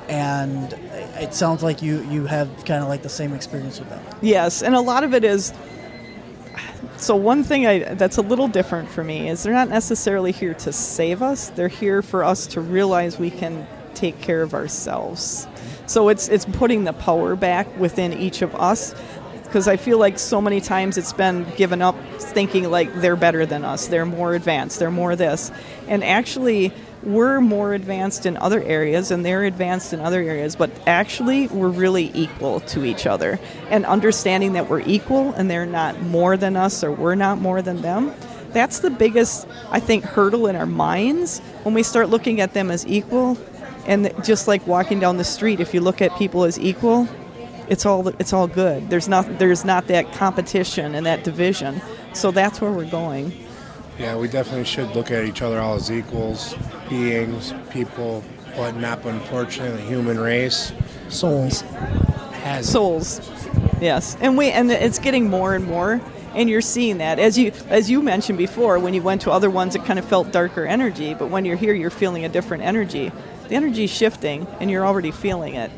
and 0.08 0.78
it 1.16 1.35
sounds 1.35 1.62
like 1.62 1.83
you 1.83 2.03
you 2.11 2.27
have 2.27 2.48
kind 2.64 2.83
of 2.83 2.88
like 2.88 3.03
the 3.03 3.09
same 3.09 3.33
experience 3.33 3.79
with 3.79 3.88
that 3.90 4.03
Yes, 4.22 4.62
and 4.62 4.74
a 4.74 4.81
lot 4.81 5.05
of 5.05 5.14
it 5.14 5.24
is. 5.24 5.53
So 6.96 7.16
one 7.16 7.44
thing 7.44 7.66
I, 7.66 7.94
that's 7.94 8.16
a 8.16 8.22
little 8.22 8.48
different 8.48 8.88
for 8.88 9.05
me 9.05 9.29
is 9.29 9.42
they're 9.42 9.53
not 9.53 9.68
necessarily 9.68 10.33
here 10.33 10.55
to 10.55 10.72
save 10.72 11.22
us. 11.22 11.50
They're 11.50 11.68
here 11.68 12.03
for 12.03 12.24
us 12.24 12.46
to 12.48 12.61
realize 12.61 13.18
we 13.18 13.31
can 13.31 13.66
take 13.94 14.20
care 14.20 14.42
of 14.42 14.55
ourselves. 14.55 15.46
So 15.87 16.09
it's 16.09 16.29
it's 16.29 16.44
putting 16.44 16.85
the 16.85 16.92
power 16.92 17.37
back 17.37 17.66
within 17.79 18.12
each 18.12 18.42
of 18.42 18.55
us 18.55 18.94
because 19.55 19.68
I 19.68 19.77
feel 19.77 19.98
like 19.98 20.18
so 20.18 20.40
many 20.40 20.61
times 20.61 20.98
it's 20.98 21.12
been 21.12 21.46
given 21.57 21.81
up 21.81 21.94
thinking 22.18 22.70
like 22.70 22.92
they're 22.94 23.16
better 23.16 23.46
than 23.46 23.64
us, 23.64 23.87
they're 23.87 24.07
more 24.07 24.35
advanced, 24.35 24.79
they're 24.79 24.90
more 24.90 25.14
this. 25.14 25.53
And 25.87 26.03
actually 26.03 26.72
we're 27.06 27.40
more 27.40 27.74
advanced 27.74 28.26
in 28.26 28.36
other 28.36 28.62
areas 28.62 29.10
and 29.10 29.24
they're 29.24 29.44
advanced 29.44 29.92
in 29.92 30.00
other 30.00 30.20
areas, 30.20 30.56
but 30.56 30.70
actually 30.86 31.48
we're 31.48 31.68
really 31.68 32.10
equal 32.14 32.60
to 32.60 32.84
each 32.84 33.06
other. 33.06 33.38
And 33.70 33.84
understanding 33.86 34.54
that 34.54 34.68
we're 34.68 34.80
equal 34.80 35.32
and 35.34 35.50
they're 35.50 35.66
not 35.66 36.00
more 36.02 36.36
than 36.36 36.56
us 36.56 36.82
or 36.82 36.90
we're 36.90 37.14
not 37.14 37.38
more 37.38 37.62
than 37.62 37.82
them, 37.82 38.12
that's 38.52 38.78
the 38.78 38.90
biggest, 38.90 39.48
I 39.70 39.80
think, 39.80 40.04
hurdle 40.04 40.46
in 40.46 40.56
our 40.56 40.66
minds 40.66 41.40
when 41.64 41.74
we 41.74 41.82
start 41.82 42.08
looking 42.08 42.40
at 42.40 42.54
them 42.54 42.70
as 42.70 42.86
equal. 42.86 43.36
And 43.86 44.12
just 44.24 44.48
like 44.48 44.66
walking 44.66 45.00
down 45.00 45.18
the 45.18 45.24
street, 45.24 45.60
if 45.60 45.74
you 45.74 45.80
look 45.80 46.00
at 46.00 46.16
people 46.16 46.44
as 46.44 46.58
equal, 46.58 47.08
it's 47.68 47.84
all 47.84 48.08
it's 48.08 48.32
all 48.32 48.46
good. 48.46 48.88
There's 48.88 49.08
not 49.08 49.38
there's 49.38 49.64
not 49.64 49.88
that 49.88 50.12
competition 50.12 50.94
and 50.94 51.04
that 51.04 51.24
division. 51.24 51.82
So 52.12 52.30
that's 52.30 52.60
where 52.60 52.70
we're 52.70 52.88
going. 52.88 53.32
Yeah, 53.98 54.16
we 54.16 54.26
definitely 54.28 54.64
should 54.64 54.90
look 54.90 55.11
at 55.11 55.24
each 55.24 55.40
other 55.40 55.61
all 55.61 55.74
as 55.76 55.90
equals, 55.90 56.54
beings, 56.88 57.54
people, 57.70 58.24
but 58.57 58.76
not 58.76 59.04
unfortunately 59.04 59.76
the 59.80 59.88
human 59.88 60.18
race 60.18 60.72
souls. 61.09 61.61
has 62.42 62.68
souls. 62.70 63.20
Yes 63.80 64.16
and 64.20 64.37
we 64.37 64.50
and 64.50 64.70
it's 64.70 64.98
getting 64.98 65.28
more 65.28 65.54
and 65.54 65.64
more 65.64 66.00
and 66.35 66.50
you're 66.50 66.61
seeing 66.61 66.98
that. 66.98 67.18
As 67.18 67.38
you 67.38 67.52
as 67.68 67.90
you 67.90 68.02
mentioned 68.02 68.38
before 68.38 68.78
when 68.78 68.94
you 68.94 69.02
went 69.02 69.22
to 69.22 69.30
other 69.30 69.50
ones 69.50 69.74
it 69.74 69.85
kind 69.85 69.98
of 69.98 70.04
felt 70.04 70.33
darker 70.33 70.66
energy 70.66 71.14
but 71.14 71.28
when 71.28 71.44
you're 71.44 71.57
here 71.57 71.74
you're 71.74 71.90
feeling 71.90 72.24
a 72.24 72.28
different 72.28 72.62
energy. 72.62 73.12
The 73.48 73.54
energy's 73.54 73.90
shifting 73.90 74.46
and 74.61 74.70
you're 74.70 74.87
already 74.87 75.11
feeling 75.11 75.54
it 75.54 75.70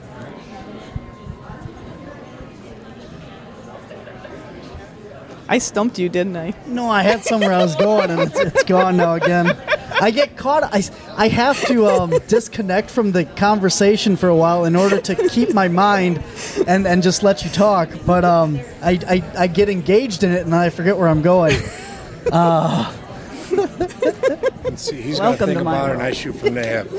I 5.48 5.58
stumped 5.58 5.98
you, 5.98 6.08
didn't 6.08 6.36
I? 6.36 6.54
No, 6.66 6.90
I 6.90 7.02
had 7.02 7.22
somewhere 7.22 7.52
I 7.52 7.62
was 7.62 7.76
going, 7.76 8.10
and 8.10 8.20
it's, 8.20 8.38
it's 8.38 8.64
gone 8.64 8.96
now 8.96 9.14
again. 9.14 9.56
I 10.00 10.10
get 10.10 10.36
caught. 10.36 10.64
I, 10.64 10.82
I 11.16 11.28
have 11.28 11.60
to 11.66 11.86
um, 11.86 12.10
disconnect 12.26 12.90
from 12.90 13.12
the 13.12 13.24
conversation 13.24 14.16
for 14.16 14.28
a 14.28 14.34
while 14.34 14.64
in 14.64 14.74
order 14.74 15.00
to 15.00 15.28
keep 15.28 15.54
my 15.54 15.68
mind 15.68 16.22
and, 16.66 16.86
and 16.86 17.02
just 17.02 17.22
let 17.22 17.44
you 17.44 17.50
talk. 17.50 17.88
But 18.04 18.24
um, 18.24 18.58
I, 18.82 18.98
I, 19.08 19.42
I 19.42 19.46
get 19.46 19.68
engaged 19.68 20.24
in 20.24 20.32
it, 20.32 20.44
and 20.44 20.54
I 20.54 20.70
forget 20.70 20.96
where 20.96 21.08
I'm 21.08 21.22
going. 21.22 21.56
Uh, 22.32 22.92
See, 24.76 25.00
he's 25.00 25.18
got 25.18 25.24
to 25.24 25.28
Welcome 25.30 25.46
think 25.46 25.58
to 25.58 25.64
my 25.64 25.76
about 25.76 25.90
it, 25.90 25.92
and. 25.94 26.02
I 26.02 26.12
shoot 26.12 26.34
from 26.34 26.54
the 26.54 26.66
hip. 26.66 26.90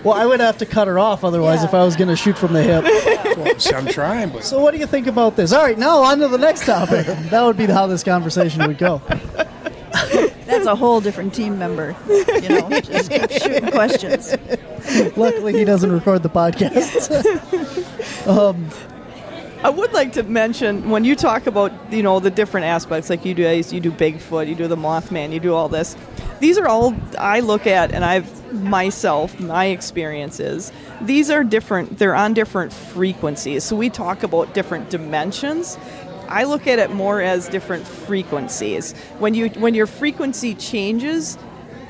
well, 0.04 0.14
I 0.14 0.24
would 0.24 0.40
have 0.40 0.58
to 0.58 0.66
cut 0.66 0.88
her 0.88 0.98
off 0.98 1.24
otherwise 1.24 1.62
if 1.64 1.74
I 1.74 1.84
was 1.84 1.96
going 1.96 2.08
to 2.08 2.16
shoot 2.16 2.38
from 2.38 2.52
the 2.54 2.62
hip. 2.62 2.84
Well, 3.36 3.58
see, 3.58 3.74
I'm 3.74 3.86
trying, 3.86 4.30
but 4.30 4.44
So, 4.44 4.60
what 4.60 4.72
do 4.72 4.80
you 4.80 4.86
think 4.86 5.06
about 5.06 5.36
this? 5.36 5.52
All 5.52 5.62
right, 5.62 5.76
now 5.76 5.98
on 6.02 6.18
to 6.20 6.28
the 6.28 6.38
next 6.38 6.64
topic. 6.64 7.06
That 7.30 7.42
would 7.44 7.56
be 7.56 7.66
how 7.66 7.86
this 7.86 8.02
conversation 8.02 8.66
would 8.66 8.78
go. 8.78 9.00
That's 10.46 10.66
a 10.66 10.74
whole 10.74 11.00
different 11.00 11.32
team 11.34 11.58
member. 11.58 11.94
You 12.08 12.48
know, 12.48 12.80
just 12.80 13.10
keep 13.10 13.30
shooting 13.30 13.70
questions. 13.70 14.34
Luckily, 15.16 15.52
he 15.52 15.64
doesn't 15.64 15.92
record 15.92 16.22
the 16.22 16.28
podcast. 16.30 17.06
Um, 18.26 18.68
I 19.62 19.68
would 19.68 19.92
like 19.92 20.12
to 20.14 20.22
mention 20.22 20.88
when 20.88 21.04
you 21.04 21.14
talk 21.14 21.46
about 21.46 21.70
you 21.92 22.02
know 22.02 22.18
the 22.18 22.30
different 22.30 22.64
aspects, 22.64 23.10
like 23.10 23.26
you 23.26 23.34
do, 23.34 23.42
you 23.42 23.80
do 23.80 23.92
Bigfoot, 23.92 24.48
you 24.48 24.54
do 24.54 24.66
the 24.66 24.76
Mothman, 24.76 25.34
you 25.34 25.40
do 25.40 25.54
all 25.54 25.68
this. 25.68 25.96
These 26.38 26.56
are 26.56 26.66
all 26.66 26.94
I 27.18 27.40
look 27.40 27.66
at, 27.66 27.92
and 27.92 28.02
I've 28.02 28.40
myself, 28.54 29.38
my 29.38 29.66
experiences. 29.66 30.72
These 31.02 31.30
are 31.30 31.44
different. 31.44 31.98
They're 31.98 32.14
on 32.14 32.32
different 32.32 32.72
frequencies. 32.72 33.62
So 33.62 33.76
we 33.76 33.90
talk 33.90 34.22
about 34.22 34.54
different 34.54 34.88
dimensions. 34.88 35.76
I 36.30 36.44
look 36.44 36.66
at 36.66 36.78
it 36.78 36.90
more 36.92 37.20
as 37.20 37.46
different 37.46 37.86
frequencies. 37.86 38.94
When 39.18 39.34
you 39.34 39.50
when 39.50 39.74
your 39.74 39.86
frequency 39.86 40.54
changes, 40.54 41.36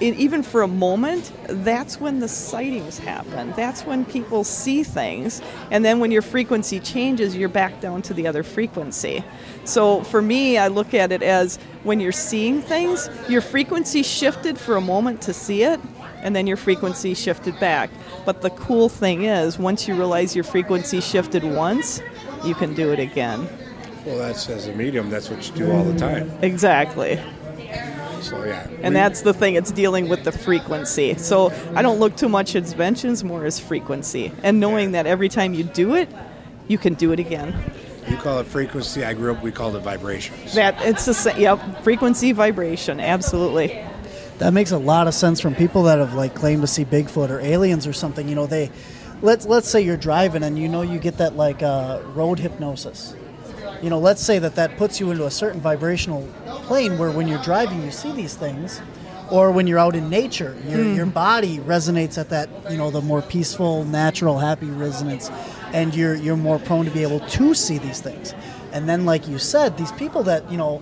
it, 0.00 0.16
even 0.16 0.42
for 0.42 0.62
a 0.62 0.68
moment, 0.68 1.32
that's 1.46 2.00
when 2.00 2.20
the 2.20 2.28
sightings 2.28 2.98
happen. 2.98 3.52
That's 3.56 3.84
when 3.84 4.04
people 4.04 4.44
see 4.44 4.82
things. 4.82 5.42
And 5.70 5.84
then 5.84 6.00
when 6.00 6.10
your 6.10 6.22
frequency 6.22 6.80
changes, 6.80 7.36
you're 7.36 7.48
back 7.48 7.80
down 7.80 8.02
to 8.02 8.14
the 8.14 8.26
other 8.26 8.42
frequency. 8.42 9.22
So 9.64 10.02
for 10.04 10.22
me, 10.22 10.56
I 10.56 10.68
look 10.68 10.94
at 10.94 11.12
it 11.12 11.22
as 11.22 11.58
when 11.82 12.00
you're 12.00 12.12
seeing 12.12 12.62
things, 12.62 13.08
your 13.28 13.42
frequency 13.42 14.02
shifted 14.02 14.58
for 14.58 14.76
a 14.76 14.80
moment 14.80 15.20
to 15.22 15.34
see 15.34 15.62
it, 15.62 15.80
and 16.22 16.34
then 16.34 16.46
your 16.46 16.56
frequency 16.56 17.14
shifted 17.14 17.58
back. 17.60 17.90
But 18.24 18.42
the 18.42 18.50
cool 18.50 18.88
thing 18.88 19.24
is, 19.24 19.58
once 19.58 19.86
you 19.86 19.94
realize 19.94 20.34
your 20.34 20.44
frequency 20.44 21.00
shifted 21.00 21.44
once, 21.44 22.02
you 22.44 22.54
can 22.54 22.74
do 22.74 22.92
it 22.92 22.98
again. 22.98 23.48
well, 24.06 24.18
that's 24.18 24.48
as 24.48 24.66
a 24.66 24.72
medium, 24.72 25.10
that's 25.10 25.28
what 25.28 25.46
you 25.46 25.54
do 25.54 25.72
all 25.72 25.84
the 25.84 25.98
time. 25.98 26.30
Exactly. 26.42 27.20
So 28.20 28.44
yeah, 28.44 28.66
And 28.83 28.94
we- 28.94 29.00
that's 29.00 29.22
the 29.22 29.33
thing, 29.35 29.54
it's 29.54 29.70
dealing 29.72 30.09
with 30.09 30.24
the 30.24 30.33
frequency. 30.33 31.14
So 31.16 31.52
I 31.74 31.83
don't 31.83 31.98
look 32.00 32.16
too 32.16 32.28
much 32.28 32.54
at 32.56 32.66
dimensions, 32.66 33.24
more 33.24 33.44
as 33.44 33.59
frequency. 33.59 34.33
And 34.42 34.61
knowing 34.61 34.92
that 34.92 35.06
every 35.06 35.28
time 35.28 35.54
you 35.54 35.64
do 35.64 35.94
it, 35.94 36.09
you 36.68 36.78
can 36.78 36.94
do 36.94 37.12
it 37.12 37.18
again. 37.18 37.54
you 38.09 38.16
call 38.16 38.38
it 38.40 38.46
frequency. 38.46 39.04
I 39.04 39.14
grew 39.14 39.33
up, 39.33 39.42
we 39.42 39.52
called 39.52 39.76
it 39.76 39.80
vibrations. 39.83 40.54
That 40.54 40.74
it's 40.83 41.04
the 41.06 41.14
same. 41.14 41.38
Yep, 41.40 41.83
frequency, 41.85 42.33
vibration, 42.33 42.98
absolutely. 43.00 43.80
That 44.38 44.52
makes 44.52 44.70
a 44.70 44.78
lot 44.78 45.06
of 45.06 45.14
sense 45.14 45.40
from 45.40 45.54
people 45.54 45.83
that 45.85 45.98
have 45.98 46.14
like 46.14 46.35
claimed 46.35 46.62
to 46.62 46.66
see 46.66 46.85
Bigfoot 46.85 47.30
or 47.30 47.40
aliens 47.40 47.87
or 47.87 47.92
something. 47.92 48.26
You 48.28 48.35
know, 48.35 48.46
they 48.46 48.70
let's 49.22 49.46
let's 49.46 49.68
say 49.68 49.83
you're 49.83 49.96
driving 49.98 50.42
and 50.42 50.59
you 50.59 50.66
know 50.68 50.83
you 50.83 50.98
get 50.98 51.18
that 51.18 51.37
like 51.37 51.62
uh, 51.62 52.00
road 52.14 52.38
hypnosis. 52.38 53.14
You 53.82 53.90
know, 53.90 53.98
let's 53.98 54.22
say 54.22 54.38
that 54.38 54.56
that 54.56 54.76
puts 54.76 55.00
you 55.00 55.10
into 55.10 55.26
a 55.26 55.30
certain 55.30 55.60
vibrational 55.60 56.28
plane 56.64 56.98
where 56.98 57.10
when 57.10 57.26
you're 57.28 57.42
driving 57.42 57.82
you 57.82 57.90
see 57.90 58.12
these 58.12 58.34
things, 58.34 58.80
or 59.30 59.50
when 59.50 59.66
you're 59.66 59.78
out 59.78 59.94
in 59.94 60.10
nature, 60.10 60.56
your 60.66 60.84
hmm. 60.84 60.94
your 60.94 61.06
body 61.06 61.58
resonates 61.58 62.18
at 62.18 62.28
that 62.30 62.48
you 62.70 62.76
know 62.76 62.90
the 62.90 63.00
more 63.00 63.22
peaceful, 63.22 63.84
natural, 63.84 64.38
happy 64.38 64.66
resonance, 64.66 65.30
and 65.72 65.94
you're 65.94 66.14
you're 66.14 66.36
more 66.36 66.58
prone 66.58 66.84
to 66.84 66.90
be 66.90 67.02
able 67.02 67.20
to 67.20 67.54
see 67.54 67.78
these 67.78 68.00
things. 68.00 68.34
And 68.72 68.88
then, 68.88 69.04
like 69.04 69.26
you 69.28 69.38
said, 69.38 69.76
these 69.76 69.92
people 69.92 70.22
that 70.24 70.50
you 70.50 70.58
know 70.58 70.78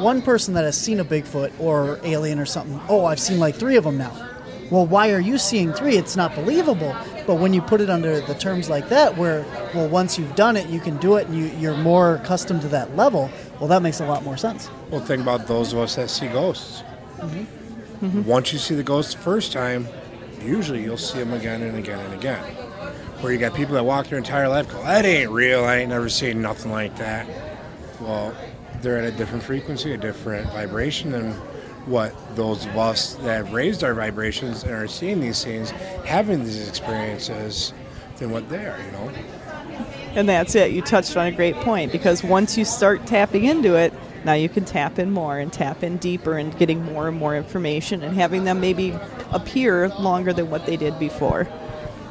one 0.00 0.22
person 0.22 0.54
that 0.54 0.64
has 0.64 0.76
seen 0.76 1.00
a 1.00 1.04
Bigfoot 1.04 1.52
or 1.60 2.00
alien 2.02 2.38
or 2.38 2.46
something, 2.46 2.80
oh, 2.88 3.04
I've 3.04 3.20
seen 3.20 3.38
like 3.38 3.54
three 3.54 3.76
of 3.76 3.84
them 3.84 3.98
now. 3.98 4.31
Well, 4.72 4.86
why 4.86 5.12
are 5.12 5.20
you 5.20 5.36
seeing 5.36 5.74
three? 5.74 5.98
It's 5.98 6.16
not 6.16 6.34
believable. 6.34 6.96
But 7.26 7.34
when 7.34 7.52
you 7.52 7.60
put 7.60 7.82
it 7.82 7.90
under 7.90 8.22
the 8.22 8.32
terms 8.32 8.70
like 8.70 8.88
that, 8.88 9.18
where, 9.18 9.44
well, 9.74 9.86
once 9.86 10.18
you've 10.18 10.34
done 10.34 10.56
it, 10.56 10.66
you 10.70 10.80
can 10.80 10.96
do 10.96 11.16
it 11.16 11.26
and 11.28 11.36
you, 11.36 11.48
you're 11.58 11.76
more 11.76 12.14
accustomed 12.14 12.62
to 12.62 12.68
that 12.68 12.96
level, 12.96 13.30
well, 13.60 13.68
that 13.68 13.82
makes 13.82 14.00
a 14.00 14.06
lot 14.06 14.24
more 14.24 14.38
sense. 14.38 14.70
Well, 14.88 15.02
think 15.02 15.20
about 15.20 15.46
those 15.46 15.74
of 15.74 15.78
us 15.78 15.96
that 15.96 16.08
see 16.08 16.26
ghosts. 16.26 16.84
Mm-hmm. 17.18 18.06
Mm-hmm. 18.06 18.24
Once 18.24 18.54
you 18.54 18.58
see 18.58 18.74
the 18.74 18.82
ghost 18.82 19.12
the 19.12 19.22
first 19.22 19.52
time, 19.52 19.86
usually 20.40 20.82
you'll 20.82 20.96
see 20.96 21.18
them 21.18 21.34
again 21.34 21.60
and 21.60 21.76
again 21.76 22.00
and 22.00 22.14
again. 22.14 22.42
Where 23.20 23.30
you 23.30 23.38
got 23.38 23.54
people 23.54 23.74
that 23.74 23.84
walk 23.84 24.06
their 24.06 24.16
entire 24.16 24.48
life 24.48 24.70
go, 24.70 24.82
that 24.84 25.04
ain't 25.04 25.30
real. 25.30 25.64
I 25.64 25.80
ain't 25.80 25.90
never 25.90 26.08
seen 26.08 26.40
nothing 26.40 26.72
like 26.72 26.96
that. 26.96 27.28
Well, 28.00 28.34
they're 28.80 28.96
at 28.96 29.04
a 29.04 29.12
different 29.12 29.44
frequency, 29.44 29.92
a 29.92 29.98
different 29.98 30.46
vibration 30.46 31.12
than 31.12 31.38
what 31.86 32.14
those 32.36 32.64
of 32.66 32.76
us 32.76 33.14
that 33.14 33.36
have 33.36 33.52
raised 33.52 33.82
our 33.82 33.94
vibrations 33.94 34.62
and 34.62 34.72
are 34.72 34.88
seeing 34.88 35.20
these 35.20 35.42
things, 35.44 35.70
having 36.04 36.44
these 36.44 36.68
experiences, 36.68 37.72
than 38.18 38.30
what 38.30 38.48
they 38.48 38.64
are. 38.64 38.78
You 38.78 38.92
know. 38.92 39.12
And 40.14 40.28
that's 40.28 40.54
it. 40.54 40.72
You 40.72 40.82
touched 40.82 41.16
on 41.16 41.26
a 41.26 41.32
great 41.32 41.56
point 41.56 41.90
because 41.90 42.22
once 42.22 42.56
you 42.56 42.64
start 42.64 43.06
tapping 43.06 43.44
into 43.44 43.76
it, 43.76 43.92
now 44.24 44.34
you 44.34 44.48
can 44.48 44.64
tap 44.64 44.98
in 44.98 45.10
more 45.10 45.38
and 45.38 45.52
tap 45.52 45.82
in 45.82 45.96
deeper 45.96 46.36
and 46.38 46.56
getting 46.58 46.84
more 46.84 47.08
and 47.08 47.16
more 47.16 47.34
information 47.36 48.02
and 48.02 48.14
having 48.14 48.44
them 48.44 48.60
maybe 48.60 48.96
appear 49.32 49.88
longer 49.88 50.32
than 50.32 50.50
what 50.50 50.66
they 50.66 50.76
did 50.76 50.98
before. 50.98 51.48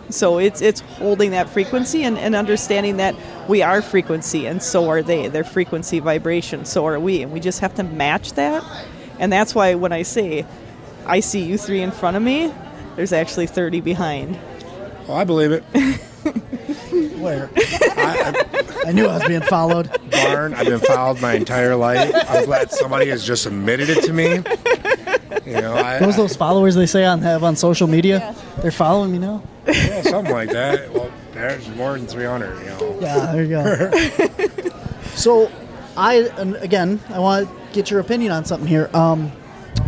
So 0.10 0.40
it's 0.40 0.62
it's 0.62 0.82
holding 0.82 1.32
that 1.32 1.50
frequency 1.50 2.04
and, 2.04 2.18
and 2.18 2.36
understanding 2.36 2.98
that 2.98 3.16
we 3.48 3.62
are 3.62 3.82
frequency 3.82 4.46
and 4.46 4.62
so 4.62 4.90
are 4.90 5.02
they. 5.02 5.30
They're 5.30 5.46
frequency 5.46 6.00
vibration, 6.00 6.66
so 6.66 6.86
are 6.88 7.00
we. 7.00 7.22
And 7.22 7.32
we 7.32 7.40
just 7.40 7.60
have 7.60 7.74
to 7.76 7.84
match 7.84 8.34
that. 8.34 8.64
And 9.22 9.32
that's 9.32 9.56
why 9.56 9.76
when 9.76 9.94
I 9.94 10.02
say 10.02 10.46
I 11.06 11.20
see 11.22 11.44
you 11.44 11.58
three 11.58 11.82
in 11.82 11.92
front 11.92 12.18
of 12.18 12.24
me, 12.24 12.52
There's 12.96 13.14
actually 13.14 13.48
30 13.48 13.80
behind. 13.80 14.38
Oh, 15.08 15.14
I 15.14 15.24
believe 15.24 15.52
it. 15.52 15.64
Where? 17.20 17.50
I, 17.56 18.82
I 18.88 18.92
knew 18.92 19.06
I 19.06 19.18
was 19.18 19.28
being 19.28 19.42
followed. 19.42 19.90
I, 19.90 19.98
Barn, 20.10 20.54
I've 20.54 20.68
been 20.68 20.80
followed 20.80 21.22
my 21.22 21.34
entire 21.34 21.76
life. 21.76 22.14
I'm 22.28 22.46
glad 22.46 22.72
somebody 22.72 23.08
has 23.08 23.26
just 23.26 23.46
admitted 23.46 23.90
it 23.90 24.04
to 24.06 24.14
me. 24.14 24.42
You 25.46 25.62
know, 25.62 25.74
I, 25.76 26.00
Those 26.00 26.18
those 26.18 26.36
followers 26.36 26.76
they 26.76 26.86
say 26.86 27.06
on 27.06 27.22
have 27.22 27.44
on 27.44 27.56
social 27.56 27.88
media. 27.88 28.36
They're 28.62 28.72
following 28.72 29.12
me 29.12 29.20
now. 29.20 29.44
yeah, 29.68 30.02
something 30.02 30.34
like 30.34 30.50
that. 30.52 30.92
Well, 30.92 31.12
there's 31.34 31.68
more 31.70 31.94
than 31.98 32.08
300. 32.08 32.60
You 32.60 32.66
know. 32.66 32.98
Yeah, 33.00 33.32
there 33.32 33.44
you 33.44 33.50
go. 33.50 34.70
so, 35.16 35.52
I 35.96 36.30
and 36.38 36.56
again, 36.58 37.00
I 37.10 37.20
want 37.20 37.48
to 37.48 37.61
get 37.74 37.92
your 37.92 38.00
opinion 38.00 38.32
on 38.32 38.46
something 38.46 38.68
here. 38.68 38.90
Um, 38.94 39.32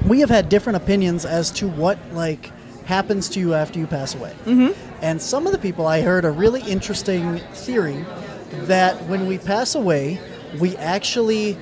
we 0.07 0.19
have 0.19 0.29
had 0.29 0.49
different 0.49 0.77
opinions 0.77 1.25
as 1.25 1.51
to 1.51 1.67
what 1.67 1.97
like 2.11 2.51
happens 2.85 3.29
to 3.29 3.39
you 3.39 3.53
after 3.53 3.79
you 3.79 3.87
pass 3.87 4.15
away. 4.15 4.33
Mm-hmm. 4.45 4.99
And 5.01 5.21
some 5.21 5.45
of 5.45 5.53
the 5.53 5.59
people 5.59 5.87
I 5.87 6.01
heard 6.01 6.25
a 6.25 6.31
really 6.31 6.61
interesting 6.61 7.39
theory 7.53 8.05
that 8.51 9.01
when 9.07 9.27
we 9.27 9.37
pass 9.37 9.75
away, 9.75 10.19
we 10.59 10.75
actually 10.77 11.57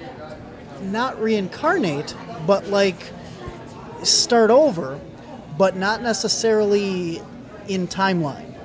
not 0.81 1.19
reincarnate, 1.21 2.15
but 2.45 2.67
like 2.67 3.12
start 4.03 4.49
over, 4.49 4.99
but 5.57 5.75
not 5.75 6.01
necessarily 6.01 7.21
in 7.67 7.88
timeline. 7.88 8.55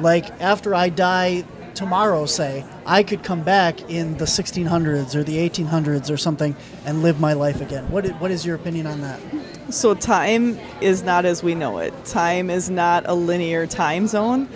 Like 0.00 0.30
after 0.40 0.74
I 0.74 0.88
die 0.88 1.44
tomorrow, 1.74 2.26
say, 2.26 2.64
I 2.90 3.04
could 3.04 3.22
come 3.22 3.44
back 3.44 3.88
in 3.88 4.16
the 4.16 4.24
1600s 4.24 5.14
or 5.14 5.22
the 5.22 5.36
1800s 5.48 6.10
or 6.10 6.16
something 6.16 6.56
and 6.84 7.04
live 7.04 7.20
my 7.20 7.34
life 7.34 7.60
again. 7.60 7.88
What 7.88 8.04
is, 8.04 8.10
what 8.14 8.32
is 8.32 8.44
your 8.44 8.56
opinion 8.56 8.88
on 8.88 9.00
that? 9.02 9.20
So 9.68 9.94
time 9.94 10.58
is 10.80 11.04
not 11.04 11.24
as 11.24 11.40
we 11.40 11.54
know 11.54 11.78
it. 11.78 11.94
Time 12.04 12.50
is 12.50 12.68
not 12.68 13.04
a 13.06 13.14
linear 13.14 13.68
time 13.68 14.08
zone. 14.08 14.48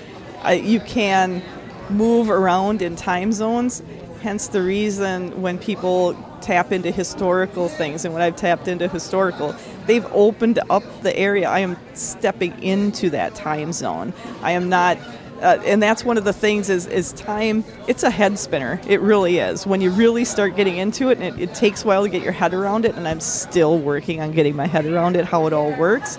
Uh, 0.45 0.51
you 0.51 0.81
can 0.81 1.45
move 1.91 2.29
around 2.29 2.83
in 2.83 2.97
time 2.97 3.31
zones. 3.31 3.85
Hence 4.21 4.49
the 4.49 4.63
reason 4.63 5.41
when 5.41 5.57
people 5.57 6.15
tap 6.41 6.73
into 6.73 6.91
historical 6.91 7.69
things, 7.69 8.05
and 8.05 8.13
when 8.13 8.23
I've 8.23 8.35
tapped 8.35 8.67
into 8.67 8.89
historical, 8.89 9.55
they've 9.87 10.07
opened 10.07 10.59
up 10.71 10.83
the 11.03 11.17
area. 11.17 11.49
I 11.49 11.61
am 11.61 11.77
stepping 11.93 12.61
into 12.61 13.11
that 13.11 13.37
time 13.37 13.73
zone. 13.73 14.13
I 14.43 14.53
am 14.53 14.69
not. 14.69 14.99
Uh, 15.45 15.61
and 15.65 15.83
that's 15.83 16.05
one 16.05 16.17
of 16.17 16.25
the 16.25 16.33
things 16.33 16.71
is, 16.71 16.87
is 16.87 17.13
time 17.13 17.65
it's 17.87 18.03
a 18.03 18.11
head 18.11 18.39
spinner 18.39 18.81
it 18.89 19.01
really 19.01 19.39
is 19.39 19.67
when 19.67 19.81
you 19.81 19.91
really 19.91 20.25
start 20.25 20.57
getting 20.57 20.79
into 20.79 21.11
it 21.11 21.19
and 21.19 21.39
it, 21.39 21.51
it 21.51 21.55
takes 21.55 21.85
a 21.85 21.87
while 21.87 22.03
to 22.03 22.09
get 22.09 22.23
your 22.23 22.33
head 22.33 22.55
around 22.55 22.85
it 22.85 22.95
and 22.95 23.07
i'm 23.07 23.21
still 23.21 23.79
working 23.79 24.21
on 24.21 24.33
getting 24.33 24.57
my 24.57 24.67
head 24.67 24.87
around 24.87 25.17
it 25.17 25.25
how 25.25 25.47
it 25.47 25.53
all 25.53 25.71
works 25.77 26.19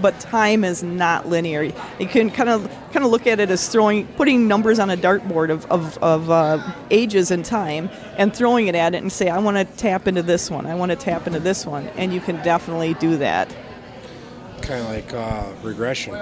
but 0.00 0.18
time 0.20 0.64
is 0.64 0.82
not 0.82 1.28
linear. 1.28 1.62
You 1.98 2.06
can 2.06 2.30
kind 2.30 2.48
of 2.48 2.70
kind 2.92 3.04
of 3.04 3.10
look 3.10 3.26
at 3.26 3.40
it 3.40 3.50
as 3.50 3.68
throwing, 3.68 4.06
putting 4.08 4.48
numbers 4.48 4.78
on 4.78 4.90
a 4.90 4.96
dartboard 4.96 5.50
of 5.50 5.66
of, 5.66 5.98
of 5.98 6.30
uh, 6.30 6.74
ages 6.90 7.30
and 7.30 7.44
time, 7.44 7.90
and 8.16 8.34
throwing 8.34 8.68
it 8.68 8.74
at 8.74 8.94
it 8.94 8.98
and 8.98 9.12
say, 9.12 9.28
I 9.28 9.38
want 9.38 9.56
to 9.56 9.64
tap 9.76 10.06
into 10.06 10.22
this 10.22 10.50
one. 10.50 10.66
I 10.66 10.74
want 10.74 10.90
to 10.90 10.96
tap 10.96 11.26
into 11.26 11.40
this 11.40 11.66
one, 11.66 11.86
and 11.96 12.12
you 12.12 12.20
can 12.20 12.36
definitely 12.42 12.94
do 12.94 13.16
that. 13.18 13.54
Kind 14.66 14.80
of 14.80 14.88
like 14.90 15.14
uh, 15.14 15.44
regression. 15.62 16.14
You 16.14 16.18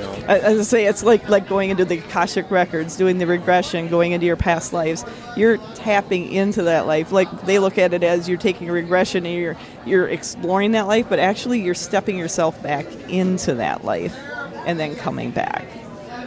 know, 0.00 0.16
I- 0.28 0.40
I 0.40 0.62
say, 0.62 0.86
it's 0.86 1.02
like 1.02 1.28
like 1.28 1.46
going 1.48 1.68
into 1.70 1.84
the 1.84 1.98
Akashic 1.98 2.50
records, 2.50 2.96
doing 2.96 3.18
the 3.18 3.26
regression, 3.26 3.88
going 3.88 4.12
into 4.12 4.24
your 4.26 4.36
past 4.36 4.72
lives. 4.72 5.04
You're 5.36 5.58
tapping 5.74 6.32
into 6.32 6.62
that 6.62 6.86
life. 6.86 7.12
Like 7.12 7.28
they 7.42 7.58
look 7.58 7.76
at 7.76 7.92
it 7.92 8.02
as 8.02 8.28
you're 8.28 8.38
taking 8.38 8.70
a 8.70 8.72
regression 8.72 9.26
and 9.26 9.34
you're 9.36 9.56
you're 9.84 10.08
exploring 10.08 10.72
that 10.72 10.86
life, 10.86 11.06
but 11.08 11.18
actually 11.18 11.60
you're 11.60 11.74
stepping 11.74 12.16
yourself 12.16 12.60
back 12.62 12.86
into 13.10 13.54
that 13.56 13.84
life 13.84 14.16
and 14.66 14.80
then 14.80 14.96
coming 14.96 15.30
back. 15.30 15.66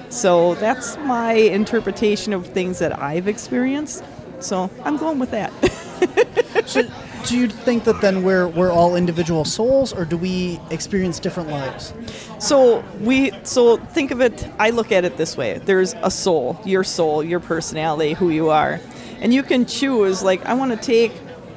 So 0.10 0.54
that's 0.56 0.98
my 0.98 1.34
interpretation 1.34 2.32
of 2.32 2.46
things 2.46 2.78
that 2.80 2.98
I've 3.02 3.28
experienced. 3.28 4.04
So 4.40 4.70
I'm 4.84 4.98
going 4.98 5.20
with 5.20 5.32
that. 5.32 5.52
So, 6.68 6.84
do 7.26 7.38
you 7.38 7.48
think 7.48 7.86
that 7.86 8.02
then 8.02 8.24
we're 8.24 8.48
we're 8.48 8.72
all 8.72 8.98
individual 8.98 9.46
souls, 9.46 9.94
or 9.94 10.04
do 10.04 10.18
we 10.18 10.60
experience 10.70 11.18
different 11.20 11.50
lives? 11.50 11.94
So 12.40 12.84
we 13.00 13.32
so 13.44 13.78
think 13.78 14.12
of 14.12 14.22
it 14.22 14.48
I 14.60 14.72
look 14.72 14.92
at 14.92 15.06
it 15.06 15.16
this 15.18 15.38
way. 15.38 15.60
There's 15.60 15.94
a 16.04 16.12
soul, 16.12 16.60
your 16.66 16.84
soul, 16.84 17.24
your 17.24 17.40
personality, 17.40 18.14
who 18.14 18.30
you 18.30 18.50
are. 18.50 18.82
And 19.22 19.34
you 19.34 19.44
can 19.44 19.66
choose 19.66 20.24
like 20.24 20.46
I 20.46 20.56
want 20.56 20.72
to 20.72 20.78
take 20.78 21.14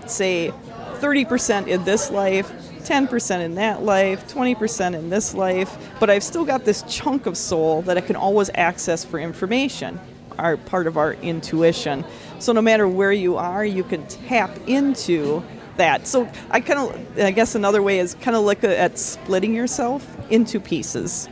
say 0.06 0.52
30% 1.00 1.66
in 1.66 1.84
this 1.84 2.10
life, 2.10 2.52
10% 2.82 3.40
in 3.40 3.54
that 3.56 3.82
life, 3.82 4.32
20% 4.32 4.94
in 4.94 5.10
this 5.10 5.34
life, 5.34 5.76
but 5.98 6.10
I've 6.10 6.22
still 6.22 6.44
got 6.44 6.64
this 6.64 6.82
chunk 6.88 7.26
of 7.26 7.36
soul 7.36 7.82
that 7.82 7.96
I 7.96 8.00
can 8.00 8.16
always 8.16 8.50
access 8.54 9.04
for 9.04 9.18
information, 9.18 9.98
our 10.38 10.56
part 10.56 10.86
of 10.86 10.96
our 10.96 11.14
intuition. 11.14 12.04
So 12.40 12.52
no 12.52 12.62
matter 12.62 12.88
where 12.88 13.12
you 13.12 13.36
are, 13.36 13.64
you 13.64 13.84
can 13.84 14.06
tap 14.06 14.50
into 14.66 15.42
that. 15.76 16.06
So 16.06 16.28
I 16.50 16.60
kind 16.60 16.78
of, 16.78 17.18
I 17.18 17.30
guess 17.30 17.54
another 17.54 17.82
way 17.82 17.98
is 17.98 18.14
kind 18.14 18.36
of 18.36 18.44
look 18.44 18.64
at 18.64 18.98
splitting 18.98 19.54
yourself 19.54 20.06
into 20.30 20.58
pieces. 20.58 21.28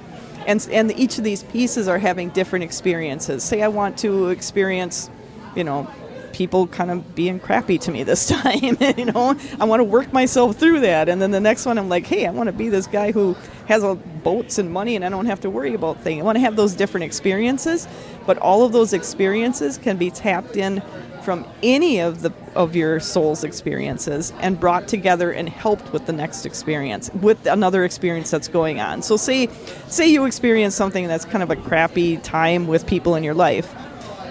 And, 0.47 0.67
and 0.71 0.93
each 0.93 1.19
of 1.19 1.25
these 1.25 1.43
pieces 1.45 1.89
are 1.89 1.99
having 1.99 2.31
different 2.31 2.65
experiences. 2.65 3.43
Say 3.43 3.63
I 3.63 3.69
want 3.69 3.99
to 3.99 4.29
experience, 4.29 5.11
you 5.57 5.65
know, 5.65 5.91
people 6.39 6.69
kind 6.69 6.91
of 6.91 7.17
being 7.17 7.41
crappy 7.41 7.77
to 7.79 7.91
me 7.91 8.05
this 8.05 8.29
time. 8.43 8.79
you 8.97 9.05
know, 9.07 9.39
I 9.61 9.65
want 9.65 9.81
to 9.81 9.85
work 9.85 10.13
myself 10.13 10.57
through 10.57 10.81
that. 10.81 11.09
And 11.09 11.21
then 11.21 11.33
the 11.33 11.41
next 11.41 11.67
one, 11.67 11.77
I'm 11.77 11.89
like, 11.89 12.07
hey, 12.07 12.27
I 12.27 12.31
want 12.31 12.47
to 12.47 12.53
be 12.53 12.69
this 12.69 12.87
guy 12.87 13.13
who 13.13 13.37
has 13.67 13.83
a, 13.83 13.99
boats 14.19 14.59
and 14.59 14.73
money 14.73 14.97
and 14.97 15.05
I 15.05 15.09
don't 15.09 15.27
have 15.27 15.41
to 15.41 15.51
worry 15.51 15.75
about 15.75 16.01
things. 16.01 16.21
I 16.21 16.25
want 16.25 16.37
to 16.37 16.41
have 16.41 16.57
those 16.57 16.75
different 16.75 17.05
experiences, 17.05 17.89
but 18.27 18.37
all 18.39 18.65
of 18.65 18.73
those 18.73 18.93
experiences 18.93 19.79
can 19.79 19.97
be 19.97 20.11
tapped 20.11 20.57
in 20.57 20.83
from 21.23 21.47
any 21.63 22.01
of 22.01 22.23
the 22.23 22.33
of 22.55 22.75
your 22.75 23.01
soul's 23.01 23.45
experiences 23.45 24.33
and 24.41 24.59
brought 24.59 24.89
together 24.89 25.31
and 25.31 25.49
helped 25.49 25.93
with 25.93 26.07
the 26.07 26.13
next 26.13 26.47
experience 26.47 27.11
with 27.21 27.47
another 27.47 27.85
experience 27.85 28.31
that's 28.31 28.49
going 28.49 28.81
on. 28.81 29.03
So 29.03 29.17
say 29.17 29.49
say 29.89 30.09
you 30.09 30.25
experience 30.25 30.75
something 30.75 31.07
that's 31.07 31.25
kind 31.25 31.43
of 31.43 31.51
a 31.51 31.57
crappy 31.57 32.17
time 32.19 32.67
with 32.67 32.87
people 32.87 33.15
in 33.15 33.25
your 33.25 33.35
life. 33.35 33.75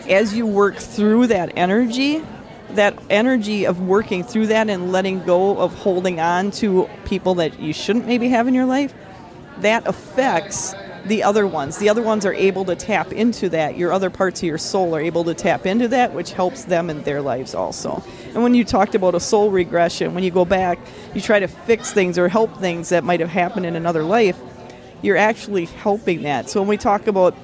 As 0.09 0.33
you 0.33 0.45
work 0.45 0.77
through 0.77 1.27
that 1.27 1.57
energy, 1.57 2.23
that 2.71 2.97
energy 3.09 3.65
of 3.65 3.81
working 3.81 4.23
through 4.23 4.47
that 4.47 4.69
and 4.69 4.91
letting 4.91 5.23
go 5.23 5.57
of 5.57 5.73
holding 5.73 6.19
on 6.19 6.51
to 6.51 6.89
people 7.05 7.35
that 7.35 7.59
you 7.59 7.73
shouldn't 7.73 8.07
maybe 8.07 8.29
have 8.29 8.47
in 8.47 8.53
your 8.53 8.65
life, 8.65 8.93
that 9.59 9.87
affects 9.87 10.73
the 11.05 11.23
other 11.23 11.47
ones. 11.47 11.77
The 11.77 11.89
other 11.89 12.01
ones 12.01 12.25
are 12.25 12.33
able 12.33 12.65
to 12.65 12.75
tap 12.75 13.11
into 13.11 13.49
that. 13.49 13.77
Your 13.77 13.91
other 13.91 14.09
parts 14.09 14.41
of 14.41 14.47
your 14.47 14.57
soul 14.57 14.95
are 14.95 14.99
able 14.99 15.23
to 15.25 15.33
tap 15.33 15.65
into 15.65 15.87
that, 15.89 16.13
which 16.13 16.31
helps 16.33 16.65
them 16.65 16.89
in 16.89 17.03
their 17.03 17.21
lives 17.21 17.55
also. 17.55 18.03
And 18.33 18.43
when 18.43 18.53
you 18.53 18.63
talked 18.63 18.95
about 18.95 19.15
a 19.15 19.19
soul 19.19 19.49
regression, 19.49 20.13
when 20.13 20.23
you 20.23 20.31
go 20.31 20.45
back, 20.45 20.79
you 21.13 21.21
try 21.21 21.39
to 21.39 21.47
fix 21.47 21.91
things 21.91 22.17
or 22.17 22.27
help 22.27 22.57
things 22.59 22.89
that 22.89 23.03
might 23.03 23.19
have 23.19 23.29
happened 23.29 23.65
in 23.65 23.75
another 23.75 24.03
life, 24.03 24.37
you're 25.01 25.17
actually 25.17 25.65
helping 25.65 26.23
that. 26.23 26.49
So 26.49 26.59
when 26.61 26.67
we 26.67 26.77
talk 26.77 27.07
about 27.07 27.35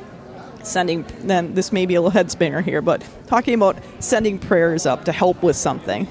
sending, 0.63 1.05
then 1.19 1.53
this 1.53 1.71
may 1.71 1.85
be 1.85 1.95
a 1.95 2.01
little 2.01 2.11
head 2.11 2.31
spinner 2.31 2.61
here, 2.61 2.81
but 2.81 3.05
talking 3.27 3.53
about 3.53 3.77
sending 3.99 4.39
prayers 4.39 4.85
up 4.85 5.05
to 5.05 5.11
help 5.11 5.43
with 5.43 5.55
something. 5.55 6.05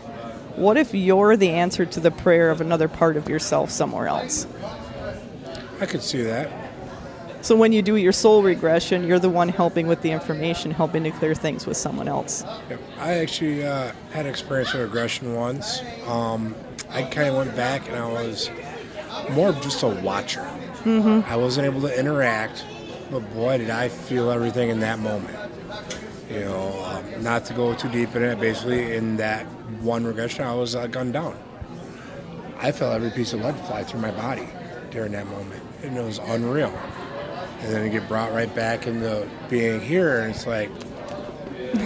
What 0.57 0.77
if 0.77 0.95
you're 0.95 1.37
the 1.37 1.51
answer 1.51 1.87
to 1.87 2.01
the 2.01 2.11
prayer 2.11 2.51
of 2.51 2.61
another 2.61 2.89
part 2.89 3.17
of 3.17 3.29
yourself 3.29 3.71
somewhere 3.71 4.07
else? 4.07 4.47
I 5.81 5.87
could 5.87 6.03
see 6.03 6.23
that. 6.23 6.51
So 7.41 7.57
when 7.57 7.73
you 7.73 7.83
do 7.83 7.97
your 7.97 8.13
soul 8.13 8.43
regression, 8.45 9.05
you're 9.05 9.19
the 9.19 9.29
one 9.29 9.49
helping 9.49 9.89
with 9.89 10.01
the 10.03 10.13
information, 10.13 10.71
helping 10.71 11.03
to 11.03 11.11
clear 11.11 11.35
things 11.35 11.67
with 11.67 11.77
someone 11.77 12.07
else. 12.07 12.45
Yeah, 12.71 12.77
I 12.99 13.15
actually 13.15 13.65
uh, 13.65 13.93
had 14.13 14.27
experience 14.27 14.73
with 14.73 14.83
regression 14.83 15.35
once. 15.35 15.83
Um, 16.07 16.55
I 16.91 17.03
kind 17.03 17.29
of 17.29 17.35
went 17.35 17.57
back 17.57 17.89
and 17.89 17.97
I 17.97 18.07
was 18.07 18.49
more 19.33 19.49
of 19.49 19.61
just 19.61 19.83
a 19.83 19.89
watcher. 19.89 20.43
Mm-hmm. 20.85 21.29
I 21.29 21.37
wasn't 21.37 21.67
able 21.67 21.81
to 21.81 21.99
interact, 21.99 22.65
but 23.13 23.35
boy, 23.35 23.59
did 23.59 23.71
I 23.71 23.89
feel 23.91 24.31
everything 24.31 24.71
in 24.71 24.81
that 24.81 24.99
moment. 24.99 25.39
You 26.31 26.41
know, 26.41 26.83
um, 26.85 27.23
not 27.23 27.45
to 27.47 27.55
go 27.55 27.75
too 27.75 27.91
deep 27.91 28.17
in 28.17 28.23
it, 28.23 28.41
basically, 28.41 28.97
in 28.97 29.19
that 29.19 29.45
one 29.83 30.05
regression, 30.05 30.45
I 30.45 30.55
was 30.55 30.75
uh, 30.75 30.87
gunned 30.87 31.13
down. 31.13 31.39
I 32.59 32.73
felt 32.73 32.95
every 32.95 33.11
piece 33.11 33.35
of 33.35 33.41
lead 33.41 33.55
fly 33.67 33.85
through 33.85 34.01
my 34.01 34.13
body 34.13 34.49
during 34.91 35.13
that 35.13 35.27
moment, 35.27 35.63
and 35.83 35.97
it 35.97 36.03
was 36.03 36.19
unreal. 36.19 36.73
And 37.61 37.73
then 37.73 37.85
you 37.85 37.91
get 37.91 38.09
brought 38.09 38.33
right 38.33 38.53
back 38.55 38.87
into 38.87 39.29
being 39.51 39.81
here, 39.81 40.21
and 40.23 40.35
it's 40.35 40.47
like, 40.47 40.71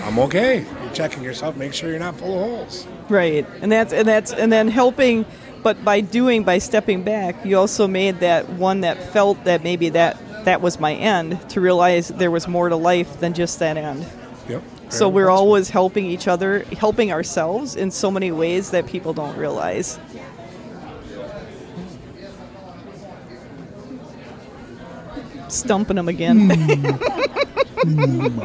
I'm 0.04 0.18
okay. 0.20 0.64
You're 0.82 0.92
checking 0.92 1.24
yourself, 1.24 1.56
make 1.56 1.74
sure 1.74 1.90
you're 1.90 1.98
not 1.98 2.16
full 2.16 2.34
of 2.34 2.50
holes. 2.50 2.86
Right, 3.08 3.46
and 3.62 3.70
that's 3.70 3.92
and 3.92 4.06
that's 4.06 4.32
and 4.32 4.52
then 4.52 4.68
helping, 4.68 5.24
but 5.62 5.84
by 5.84 6.00
doing 6.00 6.44
by 6.44 6.58
stepping 6.58 7.02
back, 7.02 7.44
you 7.44 7.58
also 7.58 7.88
made 7.88 8.20
that 8.20 8.48
one 8.50 8.82
that 8.82 9.12
felt 9.12 9.42
that 9.44 9.64
maybe 9.64 9.88
that 9.90 10.16
that 10.46 10.60
was 10.60 10.78
my 10.78 10.94
end 10.94 11.50
to 11.50 11.60
realize 11.60 12.08
there 12.08 12.30
was 12.30 12.46
more 12.46 12.68
to 12.68 12.76
life 12.76 13.18
than 13.18 13.34
just 13.34 13.58
that 13.58 13.76
end. 13.76 14.06
Yep. 14.48 14.62
So 14.88 15.08
we're 15.08 15.26
possible. 15.26 15.38
always 15.46 15.70
helping 15.70 16.06
each 16.06 16.28
other, 16.28 16.60
helping 16.78 17.10
ourselves 17.12 17.74
in 17.74 17.90
so 17.90 18.12
many 18.12 18.30
ways 18.30 18.70
that 18.70 18.86
people 18.86 19.12
don't 19.12 19.36
realize. 19.36 19.98
stumping 25.48 25.96
them 25.96 26.08
again. 26.08 26.50
Hmm. 27.82 28.40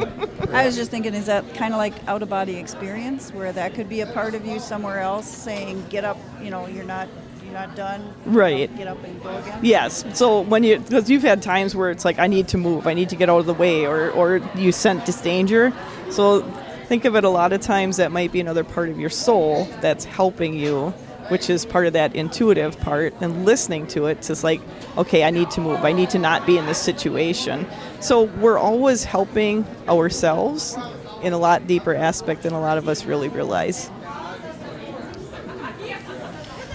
I 0.54 0.66
was 0.66 0.76
just 0.76 0.90
thinking, 0.90 1.14
is 1.14 1.26
that 1.26 1.54
kind 1.54 1.72
of 1.72 1.78
like 1.78 1.94
out 2.06 2.22
of 2.22 2.28
body 2.28 2.56
experience, 2.56 3.32
where 3.32 3.52
that 3.52 3.74
could 3.74 3.88
be 3.88 4.00
a 4.00 4.06
part 4.06 4.34
of 4.34 4.44
you 4.46 4.60
somewhere 4.60 5.00
else, 5.00 5.26
saying, 5.26 5.86
"Get 5.88 6.04
up," 6.04 6.18
you 6.42 6.50
know, 6.50 6.66
you're 6.66 6.84
not, 6.84 7.08
you're 7.52 7.60
not 7.60 7.76
done. 7.76 8.14
you 8.24 8.32
Right. 8.32 8.76
Get 8.76 8.88
up 8.88 9.02
and 9.04 9.22
go 9.22 9.36
again. 9.36 9.58
Yes. 9.62 10.04
So 10.18 10.40
when 10.40 10.64
you, 10.64 10.78
because 10.78 11.10
you've 11.10 11.22
had 11.22 11.42
times 11.42 11.76
where 11.76 11.90
it's 11.90 12.04
like, 12.04 12.18
I 12.18 12.26
need 12.26 12.48
to 12.48 12.58
move, 12.58 12.86
I 12.86 12.94
need 12.94 13.10
to 13.10 13.16
get 13.16 13.28
out 13.28 13.38
of 13.38 13.46
the 13.46 13.54
way, 13.54 13.86
or, 13.86 14.10
or 14.10 14.38
you 14.56 14.72
this 15.04 15.20
danger. 15.20 15.72
So 16.10 16.42
think 16.86 17.04
of 17.04 17.14
it 17.14 17.24
a 17.24 17.28
lot 17.28 17.52
of 17.52 17.60
times 17.60 17.98
that 17.98 18.10
might 18.10 18.32
be 18.32 18.40
another 18.40 18.64
part 18.64 18.88
of 18.88 18.98
your 18.98 19.10
soul 19.10 19.66
that's 19.80 20.04
helping 20.04 20.54
you, 20.54 20.90
which 21.28 21.50
is 21.50 21.64
part 21.66 21.86
of 21.86 21.92
that 21.92 22.14
intuitive 22.14 22.78
part. 22.80 23.14
And 23.20 23.44
listening 23.44 23.86
to 23.88 24.06
it, 24.06 24.18
it's 24.18 24.28
just 24.28 24.44
like, 24.44 24.60
okay, 24.96 25.24
I 25.24 25.30
need 25.30 25.50
to 25.52 25.60
move, 25.60 25.84
I 25.84 25.92
need 25.92 26.10
to 26.10 26.18
not 26.18 26.46
be 26.46 26.56
in 26.56 26.66
this 26.66 26.78
situation. 26.78 27.66
So 28.00 28.22
we're 28.22 28.58
always 28.58 29.04
helping 29.04 29.66
ourselves 29.88 30.76
in 31.22 31.32
a 31.32 31.38
lot 31.38 31.66
deeper 31.66 31.94
aspect 31.94 32.42
than 32.42 32.52
a 32.52 32.60
lot 32.60 32.78
of 32.78 32.88
us 32.88 33.04
really 33.04 33.28
realize. 33.28 33.90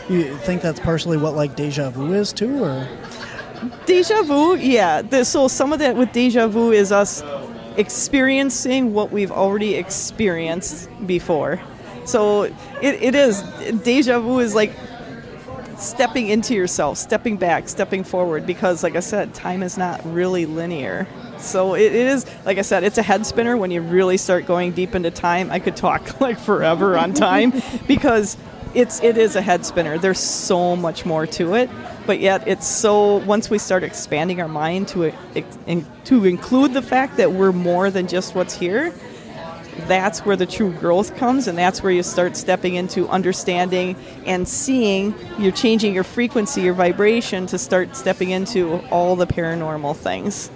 You 0.10 0.38
think 0.38 0.62
that's 0.62 0.80
partially 0.80 1.18
what 1.18 1.36
like 1.36 1.56
deja 1.56 1.90
vu 1.90 2.14
is 2.14 2.32
too, 2.32 2.64
or 2.64 2.88
Deja 3.86 4.22
vu, 4.24 4.56
yeah. 4.56 5.02
The, 5.02 5.26
so 5.26 5.48
some 5.48 5.74
of 5.74 5.80
that 5.80 5.96
with 5.96 6.12
deja 6.12 6.48
vu 6.48 6.72
is 6.72 6.92
us 6.92 7.24
experiencing 7.76 8.94
what 8.94 9.12
we've 9.12 9.32
already 9.32 9.76
experienced 9.76 10.90
before. 11.06 11.62
So 12.06 12.44
it, 12.44 12.56
it 12.82 13.16
is 13.16 13.42
deja 13.84 14.20
vu 14.20 14.40
is 14.40 14.56
like 14.56 14.72
stepping 15.78 16.30
into 16.30 16.54
yourself, 16.56 16.98
stepping 16.98 17.38
back, 17.38 17.70
stepping 17.70 18.04
forward. 18.04 18.46
Because 18.46 18.84
like 18.84 18.96
I 18.96 19.00
said, 19.00 19.34
time 19.34 19.64
is 19.64 19.78
not 19.78 20.02
really 20.06 20.46
linear. 20.46 21.08
So 21.38 21.76
it, 21.76 21.94
it 21.94 22.08
is 22.08 22.26
like 22.46 22.58
I 22.58 22.64
said, 22.64 22.84
it's 22.84 22.98
a 22.98 23.04
head 23.04 23.26
spinner 23.26 23.58
when 23.58 23.72
you 23.72 23.82
really 23.82 24.18
start 24.18 24.46
going 24.46 24.72
deep 24.72 24.96
into 24.96 25.12
time. 25.12 25.52
I 25.52 25.60
could 25.60 25.76
talk 25.76 26.20
like 26.22 26.40
forever 26.40 26.98
on 26.98 27.14
time 27.14 27.54
because 27.88 28.38
it's 28.78 29.02
it 29.02 29.18
is 29.18 29.36
a 29.36 29.42
head 29.42 29.66
spinner. 29.66 29.98
There's 29.98 30.20
so 30.20 30.76
much 30.76 31.04
more 31.04 31.26
to 31.26 31.56
it, 31.56 31.68
but 32.06 32.20
yet 32.20 32.48
it's 32.48 32.68
so 32.68 33.16
once 33.26 33.50
we 33.50 33.58
start 33.58 33.82
expanding 33.82 34.40
our 34.40 34.48
mind 34.48 34.88
to 34.90 35.12
in, 35.66 35.84
to 36.06 36.26
include 36.26 36.74
the 36.74 36.84
fact 36.84 37.18
that 37.18 37.32
we're 37.32 37.52
more 37.52 37.90
than 37.90 38.08
just 38.08 38.36
what's 38.36 38.56
here. 38.56 38.94
That's 39.88 40.26
where 40.26 40.36
the 40.36 40.46
true 40.46 40.72
growth 40.74 41.16
comes, 41.18 41.48
and 41.48 41.58
that's 41.58 41.82
where 41.82 41.92
you 41.92 42.04
start 42.04 42.38
stepping 42.38 42.76
into 42.76 43.08
understanding 43.10 43.96
and 44.26 44.48
seeing. 44.48 45.16
You're 45.40 45.52
changing 45.52 45.96
your 45.96 46.04
frequency, 46.04 46.62
your 46.62 46.74
vibration 46.74 47.48
to 47.48 47.58
start 47.58 47.96
stepping 47.96 48.30
into 48.30 48.78
all 48.90 49.16
the 49.16 49.28
paranormal 49.28 49.96
things. 49.96 50.52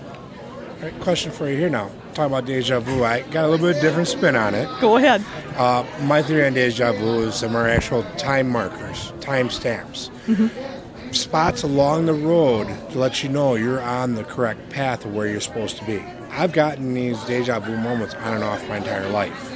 All 0.78 0.84
right, 0.84 1.00
question 1.00 1.32
for 1.32 1.50
you 1.50 1.58
here 1.58 1.70
now. 1.70 1.90
Talking 2.13 2.26
about 2.26 2.45
deja 2.45 2.80
vu, 2.82 3.06
I 3.06 3.21
got 3.21 3.45
a 3.45 3.47
little 3.47 3.67
bit 3.67 3.78
of 3.78 3.82
different 3.82 4.08
spin 4.10 4.36
on 4.36 4.54
it. 4.54 4.67
Go 4.82 4.97
ahead. 4.97 5.24
Uh, 5.56 5.86
my 6.02 6.21
theory 6.21 6.45
on 6.45 6.54
deja 6.54 6.91
vu 6.91 7.21
is 7.21 7.36
some 7.36 7.56
are 7.56 7.67
actual 7.69 8.04
time 8.17 8.50
markers, 8.50 9.13
time 9.21 9.50
stamps, 9.50 10.12
spots 11.12 11.63
along 11.63 12.08
the 12.08 12.13
road 12.13 12.67
to 12.91 13.00
let 13.00 13.24
you 13.24 13.30
know 13.30 13.56
you're 13.56 13.82
on 13.82 14.15
the 14.15 14.26
correct 14.26 14.69
path 14.69 15.06
of 15.06 15.15
where 15.15 15.26
you're 15.28 15.39
supposed 15.39 15.78
to 15.78 15.86
be. 15.86 16.04
I've 16.32 16.52
gotten 16.52 16.93
these 16.93 17.21
deja 17.24 17.60
vu 17.60 17.78
moments 17.78 18.13
on 18.15 18.34
and 18.36 18.43
off 18.43 18.67
my 18.67 18.78
entire 18.78 19.08
life. 19.10 19.56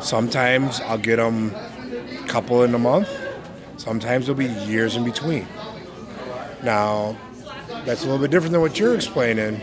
Sometimes 0.00 0.80
I'll 0.82 0.98
get 0.98 1.16
them 1.16 1.52
a 1.52 2.24
couple 2.28 2.62
in 2.62 2.74
a 2.74 2.78
month. 2.78 3.08
Sometimes 3.76 4.26
there'll 4.26 4.38
be 4.38 4.46
years 4.70 4.94
in 4.94 5.04
between. 5.04 5.48
Now, 6.62 7.16
that's 7.84 8.02
a 8.02 8.06
little 8.06 8.20
bit 8.20 8.30
different 8.30 8.52
than 8.52 8.60
what 8.60 8.78
you're 8.78 8.94
explaining. 8.94 9.56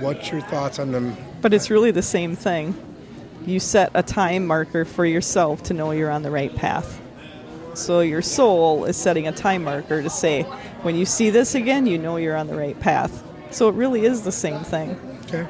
What's 0.00 0.30
your 0.32 0.40
thoughts 0.42 0.80
on 0.80 0.90
them? 0.90 1.16
But 1.42 1.52
it's 1.52 1.68
really 1.68 1.90
the 1.90 2.02
same 2.02 2.36
thing. 2.36 2.74
You 3.44 3.60
set 3.60 3.90
a 3.94 4.02
time 4.02 4.46
marker 4.46 4.84
for 4.86 5.04
yourself 5.04 5.64
to 5.64 5.74
know 5.74 5.90
you're 5.90 6.10
on 6.10 6.22
the 6.22 6.30
right 6.30 6.54
path. 6.54 7.00
So 7.74 8.00
your 8.00 8.22
soul 8.22 8.84
is 8.84 8.96
setting 8.96 9.26
a 9.28 9.32
time 9.32 9.64
marker 9.64 10.02
to 10.02 10.10
say, 10.10 10.42
when 10.82 10.94
you 10.96 11.04
see 11.04 11.30
this 11.30 11.54
again, 11.54 11.86
you 11.86 11.98
know 11.98 12.16
you're 12.16 12.36
on 12.36 12.46
the 12.46 12.56
right 12.56 12.78
path. 12.78 13.22
So 13.50 13.68
it 13.68 13.74
really 13.74 14.04
is 14.04 14.22
the 14.22 14.32
same 14.32 14.60
thing. 14.62 14.96
Okay. 15.26 15.46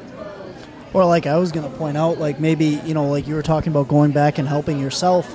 or 0.93 1.05
like 1.05 1.27
I 1.27 1.37
was 1.39 1.53
gonna 1.53 1.71
point 1.71 1.97
out, 1.97 2.19
like 2.19 2.39
maybe 2.41 2.81
you 2.85 2.95
know, 2.95 3.09
like 3.09 3.27
you 3.27 3.35
were 3.35 3.43
talking 3.43 3.73
about 3.73 3.89
going 3.89 4.13
back 4.13 4.39
and 4.39 4.47
helping 4.47 4.79
yourself 4.79 5.35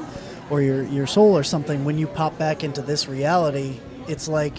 or 0.51 0.61
your 0.61 0.83
your 0.83 1.07
soul 1.07 1.37
or 1.37 1.43
something. 1.43 1.85
When 1.85 1.97
you 1.97 2.07
pop 2.07 2.37
back 2.37 2.63
into 2.63 2.81
this 2.81 3.07
reality, 3.07 3.79
it's 4.07 4.27
like 4.27 4.53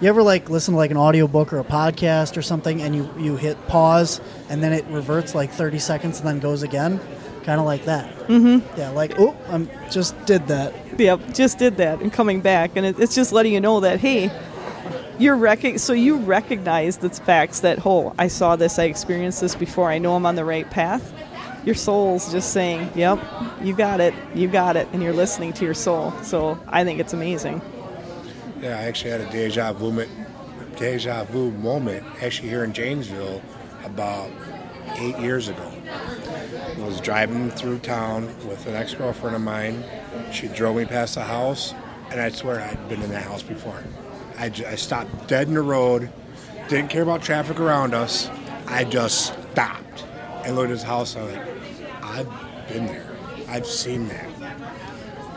you 0.00 0.08
ever 0.08 0.22
like 0.22 0.48
listen 0.48 0.72
to 0.72 0.78
like 0.78 0.90
an 0.90 0.96
audiobook 0.96 1.52
or 1.52 1.58
a 1.58 1.64
podcast 1.64 2.36
or 2.36 2.42
something, 2.42 2.80
and 2.80 2.94
you 2.94 3.08
you 3.18 3.36
hit 3.36 3.66
pause 3.68 4.20
and 4.48 4.62
then 4.62 4.72
it 4.72 4.84
reverts 4.86 5.34
like 5.34 5.50
thirty 5.50 5.78
seconds 5.78 6.18
and 6.18 6.28
then 6.28 6.38
goes 6.38 6.62
again, 6.62 7.00
kind 7.44 7.60
of 7.60 7.66
like 7.66 7.84
that. 7.84 8.14
Mm-hmm. 8.26 8.78
Yeah, 8.78 8.90
like 8.90 9.18
oh, 9.18 9.36
I 9.48 9.88
just 9.90 10.24
did 10.24 10.46
that. 10.48 10.74
Yep, 10.98 11.34
just 11.34 11.58
did 11.58 11.76
that 11.76 12.00
and 12.00 12.12
coming 12.12 12.40
back, 12.40 12.76
and 12.76 12.86
it, 12.86 12.98
it's 12.98 13.14
just 13.14 13.32
letting 13.32 13.52
you 13.52 13.60
know 13.60 13.80
that 13.80 14.00
hey, 14.00 14.30
you're 15.18 15.36
rec- 15.36 15.78
so 15.78 15.92
you 15.92 16.16
recognize 16.16 16.98
the 16.98 17.10
facts 17.10 17.60
that 17.60 17.84
oh, 17.84 18.14
I 18.18 18.28
saw 18.28 18.56
this, 18.56 18.78
I 18.78 18.84
experienced 18.84 19.40
this 19.40 19.54
before, 19.54 19.90
I 19.90 19.98
know 19.98 20.16
I'm 20.16 20.24
on 20.24 20.34
the 20.34 20.44
right 20.44 20.68
path. 20.70 21.14
Your 21.66 21.74
soul's 21.74 22.32
just 22.32 22.54
saying, 22.54 22.88
"Yep, 22.94 23.22
you 23.62 23.76
got 23.76 24.00
it, 24.00 24.14
you 24.34 24.48
got 24.48 24.78
it," 24.78 24.88
and 24.94 25.02
you're 25.02 25.12
listening 25.12 25.52
to 25.54 25.64
your 25.66 25.74
soul. 25.74 26.12
So 26.22 26.58
I 26.66 26.84
think 26.84 27.00
it's 27.00 27.12
amazing. 27.12 27.60
Yeah, 28.60 28.78
I 28.78 28.82
actually 28.82 29.10
had 29.10 29.20
a 29.22 29.30
deja 29.30 29.72
vu, 29.72 29.86
moment, 29.90 30.10
deja 30.76 31.24
vu 31.24 31.50
moment 31.52 32.04
actually 32.20 32.48
here 32.48 32.64
in 32.64 32.72
Janesville 32.72 33.42
about 33.84 34.30
eight 34.96 35.18
years 35.18 35.48
ago. 35.48 35.72
I 36.76 36.80
was 36.80 37.00
driving 37.00 37.50
through 37.50 37.78
town 37.78 38.26
with 38.46 38.66
an 38.66 38.74
ex-girlfriend 38.74 39.34
of 39.34 39.42
mine. 39.42 39.82
She 40.32 40.48
drove 40.48 40.76
me 40.76 40.84
past 40.84 41.14
the 41.14 41.22
house, 41.22 41.74
and 42.10 42.20
I 42.20 42.28
swear 42.28 42.60
I'd 42.60 42.88
been 42.88 43.02
in 43.02 43.10
that 43.10 43.22
house 43.22 43.42
before. 43.42 43.82
I, 44.38 44.46
I 44.66 44.74
stopped 44.74 45.26
dead 45.26 45.48
in 45.48 45.54
the 45.54 45.62
road, 45.62 46.10
didn't 46.68 46.90
care 46.90 47.02
about 47.02 47.22
traffic 47.22 47.60
around 47.60 47.94
us. 47.94 48.28
I 48.66 48.84
just 48.84 49.34
stopped 49.52 50.04
and 50.44 50.54
looked 50.54 50.70
at 50.70 50.76
his 50.76 50.82
house. 50.82 51.16
I'm 51.16 51.32
like, 51.32 51.46
I've 52.02 52.68
been 52.68 52.86
there. 52.86 53.06
I've 53.48 53.66
seen 53.66 54.08
that 54.08 54.28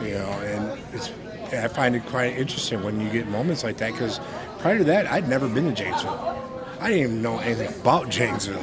you 0.00 0.14
know, 0.14 0.30
and 0.30 0.80
it's 0.92 1.10
I 1.58 1.68
find 1.68 1.94
it 1.96 2.04
quite 2.06 2.36
interesting 2.36 2.82
when 2.82 3.00
you 3.00 3.10
get 3.10 3.26
moments 3.28 3.64
like 3.64 3.76
that 3.78 3.92
because 3.92 4.20
prior 4.58 4.78
to 4.78 4.84
that, 4.84 5.06
I'd 5.06 5.28
never 5.28 5.48
been 5.48 5.66
to 5.66 5.72
Janesville. 5.72 6.40
I 6.80 6.88
didn't 6.90 7.02
even 7.02 7.22
know 7.22 7.38
anything 7.38 7.68
about 7.80 8.08
Janesville. 8.08 8.60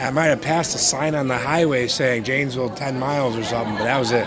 I 0.00 0.10
might 0.10 0.26
have 0.26 0.40
passed 0.40 0.74
a 0.74 0.78
sign 0.78 1.14
on 1.14 1.28
the 1.28 1.36
highway 1.36 1.86
saying 1.86 2.24
Janesville 2.24 2.70
10 2.70 2.98
miles 2.98 3.36
or 3.36 3.44
something, 3.44 3.74
but 3.76 3.84
that 3.84 3.98
was 3.98 4.12
it. 4.12 4.26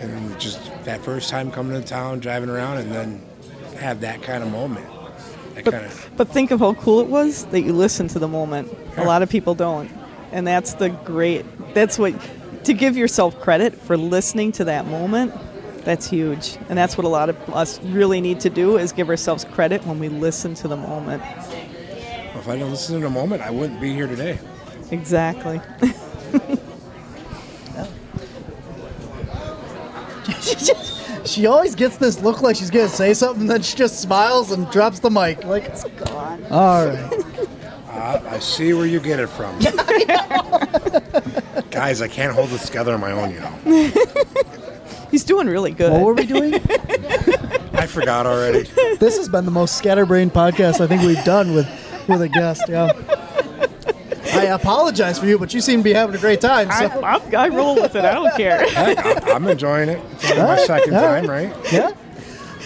And 0.00 0.40
just 0.40 0.60
that 0.84 1.00
first 1.02 1.30
time 1.30 1.52
coming 1.52 1.80
to 1.80 1.86
town, 1.86 2.18
driving 2.20 2.50
around, 2.50 2.78
and 2.78 2.90
then 2.92 3.22
have 3.78 4.00
that 4.00 4.22
kind 4.22 4.42
of 4.42 4.50
moment. 4.50 4.86
That 5.54 5.64
But, 5.64 5.74
kind 5.74 5.86
of 5.86 6.10
but 6.16 6.28
think 6.28 6.50
of 6.50 6.60
how 6.60 6.74
cool 6.74 7.00
it 7.00 7.06
was 7.06 7.44
that 7.46 7.60
you 7.60 7.72
listened 7.72 8.10
to 8.10 8.18
the 8.18 8.28
moment. 8.28 8.72
A 8.96 9.04
lot 9.04 9.22
of 9.22 9.28
people 9.28 9.54
don't. 9.54 9.90
And 10.32 10.46
that's 10.46 10.74
the 10.74 10.88
great, 10.90 11.44
that's 11.74 11.98
what, 11.98 12.14
to 12.64 12.72
give 12.72 12.96
yourself 12.96 13.40
credit 13.40 13.74
for 13.74 13.96
listening 13.96 14.52
to 14.52 14.64
that 14.64 14.86
moment, 14.86 15.32
that's 15.84 16.08
huge. 16.08 16.56
And 16.68 16.78
that's 16.78 16.96
what 16.96 17.04
a 17.04 17.08
lot 17.08 17.28
of 17.28 17.36
us 17.54 17.80
really 17.82 18.20
need 18.20 18.40
to 18.40 18.50
do 18.50 18.78
is 18.78 18.92
give 18.92 19.08
ourselves 19.08 19.44
credit 19.44 19.84
when 19.86 19.98
we 19.98 20.08
listen 20.08 20.54
to 20.54 20.68
the 20.68 20.76
moment. 20.76 21.22
if 21.24 22.48
I 22.48 22.52
didn't 22.56 22.70
listen 22.70 22.96
to 22.96 23.00
the 23.02 23.10
moment, 23.10 23.42
I 23.42 23.50
wouldn't 23.50 23.80
be 23.80 23.92
here 23.92 24.06
today. 24.06 24.38
Exactly. 24.90 25.60
She 31.24 31.46
always 31.46 31.74
gets 31.74 31.96
this 31.96 32.20
look 32.20 32.42
like 32.42 32.56
she's 32.56 32.70
gonna 32.70 32.88
say 32.88 33.14
something, 33.14 33.46
then 33.46 33.62
she 33.62 33.76
just 33.76 34.00
smiles 34.00 34.50
and 34.50 34.70
drops 34.70 34.98
the 35.00 35.10
mic. 35.10 35.44
Like, 35.44 35.64
It's 35.64 35.84
gone. 35.84 36.44
all 36.50 36.86
right. 36.86 37.24
Uh, 37.92 38.20
I 38.30 38.38
see 38.38 38.72
where 38.72 38.86
you 38.86 38.98
get 39.00 39.18
it 39.20 39.26
from. 39.26 39.58
Guys, 41.70 42.00
I 42.00 42.06
can't 42.08 42.32
hold 42.32 42.48
this 42.48 42.64
together 42.66 42.94
on 42.94 43.00
my 43.00 43.10
own, 43.10 43.34
you 43.34 43.40
know. 43.40 43.58
He's 45.10 45.24
doing 45.24 45.46
really 45.46 45.72
good. 45.72 45.92
What 45.92 46.02
were 46.02 46.14
we 46.14 46.26
doing? 46.26 46.54
I 47.74 47.86
forgot 47.86 48.26
already. 48.26 48.62
this 48.98 49.16
has 49.16 49.28
been 49.28 49.44
the 49.44 49.50
most 49.50 49.76
scatterbrained 49.78 50.32
podcast 50.32 50.80
I 50.80 50.86
think 50.86 51.02
we've 51.02 51.22
done 51.24 51.54
with 51.54 51.68
with 52.08 52.22
a 52.22 52.28
guest. 52.28 52.62
Yeah. 52.68 52.92
I 54.32 54.44
apologize 54.44 55.18
for 55.18 55.26
you, 55.26 55.38
but 55.38 55.52
you 55.52 55.60
seem 55.60 55.80
to 55.80 55.84
be 55.84 55.92
having 55.92 56.14
a 56.14 56.18
great 56.18 56.40
time. 56.40 56.68
I, 56.70 56.88
So 56.88 57.04
I, 57.04 57.20
I 57.36 57.48
roll 57.48 57.74
with 57.74 57.94
it. 57.96 58.04
I 58.04 58.14
don't 58.14 58.34
care. 58.36 58.60
I- 58.76 59.22
I'm 59.34 59.46
enjoying 59.48 59.88
it. 59.88 60.00
It's 60.12 60.30
only 60.30 60.36
my 60.42 60.48
Alright, 60.50 60.66
second 60.66 60.94
alright. 60.94 61.24
time, 61.26 61.30
right? 61.30 61.72
yeah. 61.72 61.92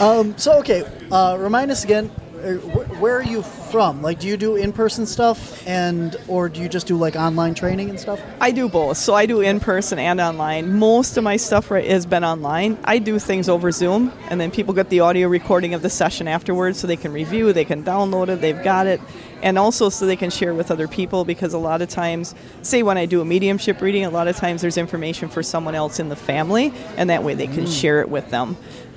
Um, 0.00 0.36
so 0.36 0.58
okay, 0.58 0.84
uh, 1.10 1.36
remind 1.40 1.70
us 1.70 1.84
again. 1.84 2.10
uh, 2.42 2.54
wh- 2.54 2.83
Where 3.04 3.18
are 3.18 3.22
you 3.22 3.42
from? 3.42 4.00
Like, 4.00 4.18
do 4.20 4.26
you 4.26 4.38
do 4.38 4.56
in-person 4.56 5.04
stuff, 5.04 5.62
and 5.68 6.16
or 6.26 6.48
do 6.48 6.62
you 6.62 6.70
just 6.70 6.86
do 6.86 6.96
like 6.96 7.16
online 7.16 7.52
training 7.52 7.90
and 7.90 8.00
stuff? 8.00 8.18
I 8.40 8.50
do 8.50 8.66
both. 8.66 8.96
So 8.96 9.12
I 9.12 9.26
do 9.26 9.42
in 9.42 9.60
person 9.60 9.98
and 9.98 10.22
online. 10.22 10.78
Most 10.78 11.18
of 11.18 11.22
my 11.22 11.36
stuff 11.36 11.70
right, 11.70 11.84
has 11.84 12.06
been 12.06 12.24
online. 12.24 12.78
I 12.82 12.98
do 12.98 13.18
things 13.18 13.46
over 13.46 13.70
Zoom, 13.72 14.10
and 14.30 14.40
then 14.40 14.50
people 14.50 14.72
get 14.72 14.88
the 14.88 15.00
audio 15.00 15.28
recording 15.28 15.74
of 15.74 15.82
the 15.82 15.90
session 15.90 16.26
afterwards 16.26 16.80
so 16.80 16.86
they 16.86 16.96
can 16.96 17.12
review, 17.12 17.52
they 17.52 17.66
can 17.66 17.84
download 17.84 18.28
it, 18.28 18.40
they've 18.40 18.62
got 18.62 18.86
it. 18.86 19.02
and 19.42 19.58
also 19.58 19.90
so 19.90 20.06
they 20.06 20.16
can 20.16 20.30
share 20.30 20.54
with 20.54 20.70
other 20.70 20.88
people 20.88 21.26
because 21.26 21.52
a 21.52 21.58
lot 21.58 21.82
of 21.82 21.88
times, 21.90 22.34
say 22.62 22.82
when 22.82 22.96
I 22.96 23.04
do 23.04 23.20
a 23.20 23.26
mediumship 23.26 23.82
reading, 23.82 24.06
a 24.06 24.10
lot 24.10 24.28
of 24.28 24.36
times 24.36 24.62
there's 24.62 24.78
information 24.78 25.28
for 25.28 25.42
someone 25.42 25.74
else 25.74 26.00
in 26.00 26.08
the 26.08 26.16
family, 26.16 26.72
and 26.96 27.10
that 27.10 27.22
way 27.22 27.34
they 27.34 27.48
can 27.48 27.66
mm. 27.66 27.80
share 27.80 28.00
it 28.00 28.08
with 28.08 28.30
them. 28.30 28.56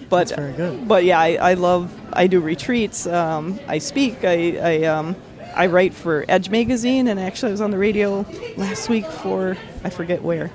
But 0.10 0.30
That's 0.30 0.40
very 0.40 0.54
good. 0.54 0.88
but 0.88 1.04
yeah, 1.04 1.20
I, 1.20 1.36
I 1.36 1.54
love 1.56 1.94
I 2.14 2.28
do 2.28 2.40
retreats. 2.40 3.06
Um, 3.08 3.60
I 3.68 3.80
speak. 3.80 4.24
I 4.24 4.58
I, 4.58 4.84
um, 4.86 5.16
I 5.56 5.68
write 5.68 5.94
for 5.94 6.24
Edge 6.30 6.50
magazine, 6.50 7.08
and 7.08 7.20
actually 7.20 7.50
I 7.50 7.52
was 7.52 7.62
on 7.62 7.72
the 7.72 7.78
radio 7.78 8.26
last 8.56 8.88
week 8.90 9.06
for 9.06 9.58
I 9.84 9.90
forget 9.90 10.22
where. 10.22 10.48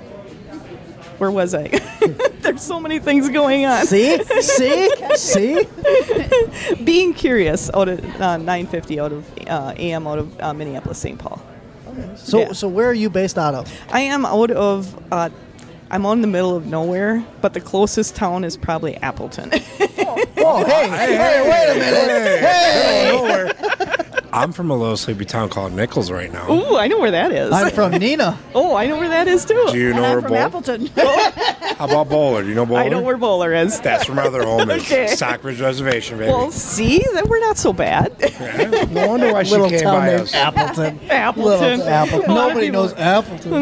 Where 1.19 1.29
was 1.29 1.53
I? 1.53 1.67
There's 2.41 2.61
so 2.61 2.79
many 2.79 2.97
things 2.99 3.29
going 3.29 3.65
on. 3.65 3.85
See, 3.85 4.17
see, 4.41 4.89
see. 5.15 5.67
Being 6.83 7.13
curious 7.13 7.69
out 7.73 7.87
of 7.87 7.99
uh, 8.19 8.37
950 8.37 8.99
out 8.99 9.11
of 9.11 9.25
uh, 9.47 9.73
AM 9.77 10.07
out 10.07 10.17
of 10.19 10.41
uh, 10.41 10.53
Minneapolis, 10.53 10.97
St. 10.97 11.17
Paul. 11.19 11.41
So, 12.15 12.39
Yeah. 12.39 12.51
so 12.53 12.67
where 12.67 12.87
are 12.89 12.93
you 12.95 13.09
based 13.11 13.37
out 13.37 13.53
of? 13.53 13.71
I 13.91 14.01
am 14.01 14.25
out 14.25 14.49
of. 14.51 15.13
Uh, 15.13 15.29
I'm 15.93 16.07
on 16.07 16.21
the 16.21 16.27
middle 16.27 16.55
of 16.55 16.65
nowhere, 16.65 17.23
but 17.41 17.53
the 17.53 17.61
closest 17.61 18.15
town 18.15 18.43
is 18.43 18.57
probably 18.57 18.95
Appleton. 18.97 19.51
Oh, 20.45 20.65
hey, 20.65 20.89
hey, 20.89 21.49
wait 21.49 21.69
a 21.71 21.79
minute. 21.79 22.39
Hey! 22.41 24.23
I'm 24.33 24.51
from 24.51 24.69
a 24.71 24.75
little 24.75 24.97
sleepy 24.97 25.23
town 25.23 25.47
called 25.47 25.71
Nichols 25.71 26.11
right 26.11 26.31
now. 26.33 26.51
Ooh, 26.51 26.75
I 26.75 26.87
know 26.87 26.99
where 26.99 27.11
that 27.11 27.31
is. 27.31 27.51
I'm 27.53 27.69
from 27.71 27.93
Neenah. 27.93 28.37
oh, 28.53 28.75
I 28.75 28.87
know 28.87 28.97
where 28.97 29.07
that 29.07 29.29
is 29.29 29.45
too. 29.45 29.67
Do 29.71 29.77
you 29.77 29.91
And 29.91 29.97
know 29.97 30.03
I'm 30.03 30.11
where 30.11 30.21
from 30.21 30.29
Bowl? 30.31 30.37
Appleton. 30.39 30.87
How 31.77 31.85
about 31.85 32.09
Bowler? 32.09 32.43
Do 32.43 32.49
you 32.49 32.55
know 32.55 32.65
Bowler? 32.65 32.81
I 32.81 32.89
know 32.89 33.01
where 33.01 33.15
Bowler 33.15 33.53
is. 33.53 33.79
That's 33.79 34.09
where 34.09 34.17
my 34.17 34.23
other 34.25 34.43
home 34.43 34.69
is. 34.69 34.83
Okay. 34.83 35.07
Stockbridge 35.07 35.61
Reservation, 35.61 36.17
baby. 36.17 36.29
Well, 36.31 36.51
see, 36.51 36.99
that 37.13 37.27
we're 37.29 37.39
not 37.39 37.57
so 37.57 37.71
bad. 37.71 38.13
Yeah, 38.43 38.85
no 38.91 39.07
wonder 39.07 39.31
why 39.31 39.43
she 39.43 39.51
Little 39.51 39.69
came 39.69 39.79
town 39.79 39.95
by 39.99 40.07
named 40.07 40.21
us. 40.23 40.33
Appleton. 40.33 40.99
Appleton. 41.09 41.79
Little 41.79 41.87
Appleton. 41.87 42.29
A 42.29 42.33
lot 42.33 42.43
of 42.43 42.49
Nobody 42.49 42.69
knows 42.69 42.93
Appleton. 42.93 43.53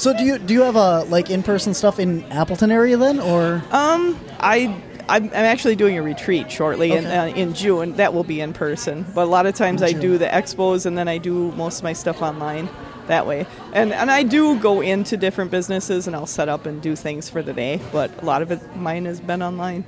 So 0.00 0.16
do 0.16 0.24
you 0.24 0.38
do 0.38 0.54
you 0.54 0.62
have 0.62 0.76
a 0.76 1.02
like 1.04 1.30
in 1.30 1.42
person 1.42 1.74
stuff 1.74 1.98
in 1.98 2.24
Appleton 2.32 2.70
area 2.70 2.96
then, 2.96 3.20
or 3.20 3.62
Um, 3.70 4.18
I. 4.40 4.74
I'm 5.08 5.24
I'm 5.24 5.32
actually 5.34 5.74
doing 5.74 5.98
a 5.98 6.02
retreat 6.02 6.52
shortly 6.52 6.92
in, 6.92 7.04
uh, 7.04 7.32
in 7.34 7.52
June. 7.52 7.94
That 7.96 8.14
will 8.14 8.22
be 8.22 8.40
in 8.40 8.52
person. 8.52 9.04
But 9.12 9.22
a 9.22 9.30
lot 9.36 9.44
of 9.44 9.56
times 9.56 9.82
I 9.82 9.90
June. 9.90 10.00
do 10.00 10.18
the 10.18 10.26
expos 10.26 10.86
and 10.86 10.96
then 10.96 11.08
I 11.08 11.18
do 11.18 11.50
most 11.52 11.78
of 11.78 11.82
my 11.82 11.92
stuff 11.94 12.22
online 12.22 12.68
that 13.08 13.26
way. 13.26 13.44
And 13.72 13.92
and 13.92 14.08
I 14.08 14.22
do 14.22 14.56
go 14.60 14.80
into 14.82 15.16
different 15.16 15.50
businesses 15.50 16.06
and 16.06 16.14
I'll 16.14 16.26
set 16.28 16.48
up 16.48 16.64
and 16.64 16.80
do 16.80 16.94
things 16.94 17.28
for 17.28 17.42
the 17.42 17.52
day. 17.52 17.80
But 17.90 18.22
a 18.22 18.24
lot 18.24 18.40
of 18.40 18.52
it 18.52 18.60
mine 18.76 19.04
has 19.06 19.18
been 19.20 19.42
online. 19.42 19.82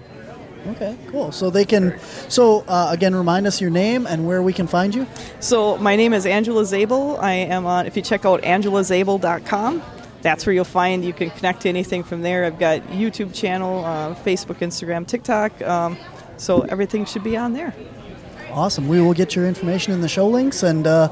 okay, 0.71 0.97
cool. 1.13 1.31
So 1.31 1.51
they 1.51 1.65
can. 1.67 2.01
So 2.29 2.65
uh, 2.67 2.89
again, 2.91 3.15
remind 3.15 3.47
us 3.47 3.61
your 3.61 3.71
name 3.71 4.09
and 4.09 4.27
where 4.27 4.43
we 4.43 4.53
can 4.53 4.67
find 4.67 4.93
you. 4.93 5.07
So 5.39 5.77
my 5.79 5.95
name 5.95 6.13
is 6.15 6.27
Angela 6.27 6.65
Zabel. 6.65 7.17
I 7.21 7.35
am 7.35 7.65
on. 7.65 7.87
If 7.87 7.95
you 7.97 8.03
check 8.03 8.25
out 8.25 8.43
angelazabel.com, 8.43 9.83
that's 10.23 10.47
where 10.47 10.55
you'll 10.55 10.65
find 10.65 11.05
you 11.05 11.13
can 11.13 11.31
connect 11.31 11.63
to 11.63 11.69
anything 11.69 12.03
from 12.03 12.23
there. 12.23 12.45
I've 12.45 12.59
got 12.59 12.83
YouTube 12.89 13.35
channel, 13.35 13.85
uh, 13.85 14.15
Facebook, 14.15 14.57
Instagram, 14.59 15.07
TikTok. 15.07 15.61
Um, 15.63 15.97
so 16.37 16.63
everything 16.63 17.05
should 17.05 17.25
be 17.25 17.37
on 17.37 17.53
there. 17.53 17.75
Awesome. 18.51 18.89
We 18.89 19.01
will 19.01 19.15
get 19.15 19.35
your 19.35 19.47
information 19.47 19.93
in 19.93 20.01
the 20.01 20.09
show 20.09 20.29
links, 20.29 20.63
and 20.63 20.87
uh, 20.87 21.09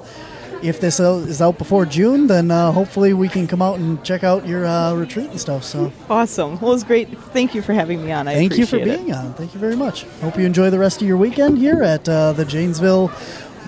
if 0.63 0.81
this 0.81 1.01
is 1.01 1.41
out 1.41 1.57
before 1.57 1.87
June, 1.87 2.27
then 2.27 2.51
uh, 2.51 2.71
hopefully 2.73 3.15
we 3.15 3.29
can 3.29 3.47
come 3.47 3.63
out 3.63 3.79
and 3.79 4.03
check 4.05 4.25
out 4.25 4.47
your 4.47 4.67
uh, 4.67 4.95
retreat 4.95 5.31
and 5.31 5.41
stuff. 5.41 5.65
So 5.65 5.93
Awesome. 6.09 6.61
Well, 6.61 6.71
it 6.71 6.75
was 6.75 6.85
great. 6.85 7.09
Thank 7.33 7.55
you 7.55 7.63
for 7.63 7.73
having 7.73 8.05
me 8.05 8.13
on. 8.13 8.29
I 8.29 8.35
thank 8.35 8.59
you 8.59 8.67
for 8.67 8.77
appreciate 8.77 9.01
it. 9.01 9.05
being 9.07 9.15
on. 9.15 9.33
Thank 9.35 9.55
you 9.55 9.61
very 9.61 9.77
much. 9.77 10.05
Hope 10.21 10.37
you 10.39 10.45
enjoy 10.45 10.71
the 10.71 10.79
rest 10.79 11.01
of 11.01 11.09
your 11.09 11.17
weekend 11.17 11.59
here 11.59 11.83
at 11.83 12.09
uh, 12.09 12.33
the 12.33 12.45
Janesville 12.45 13.11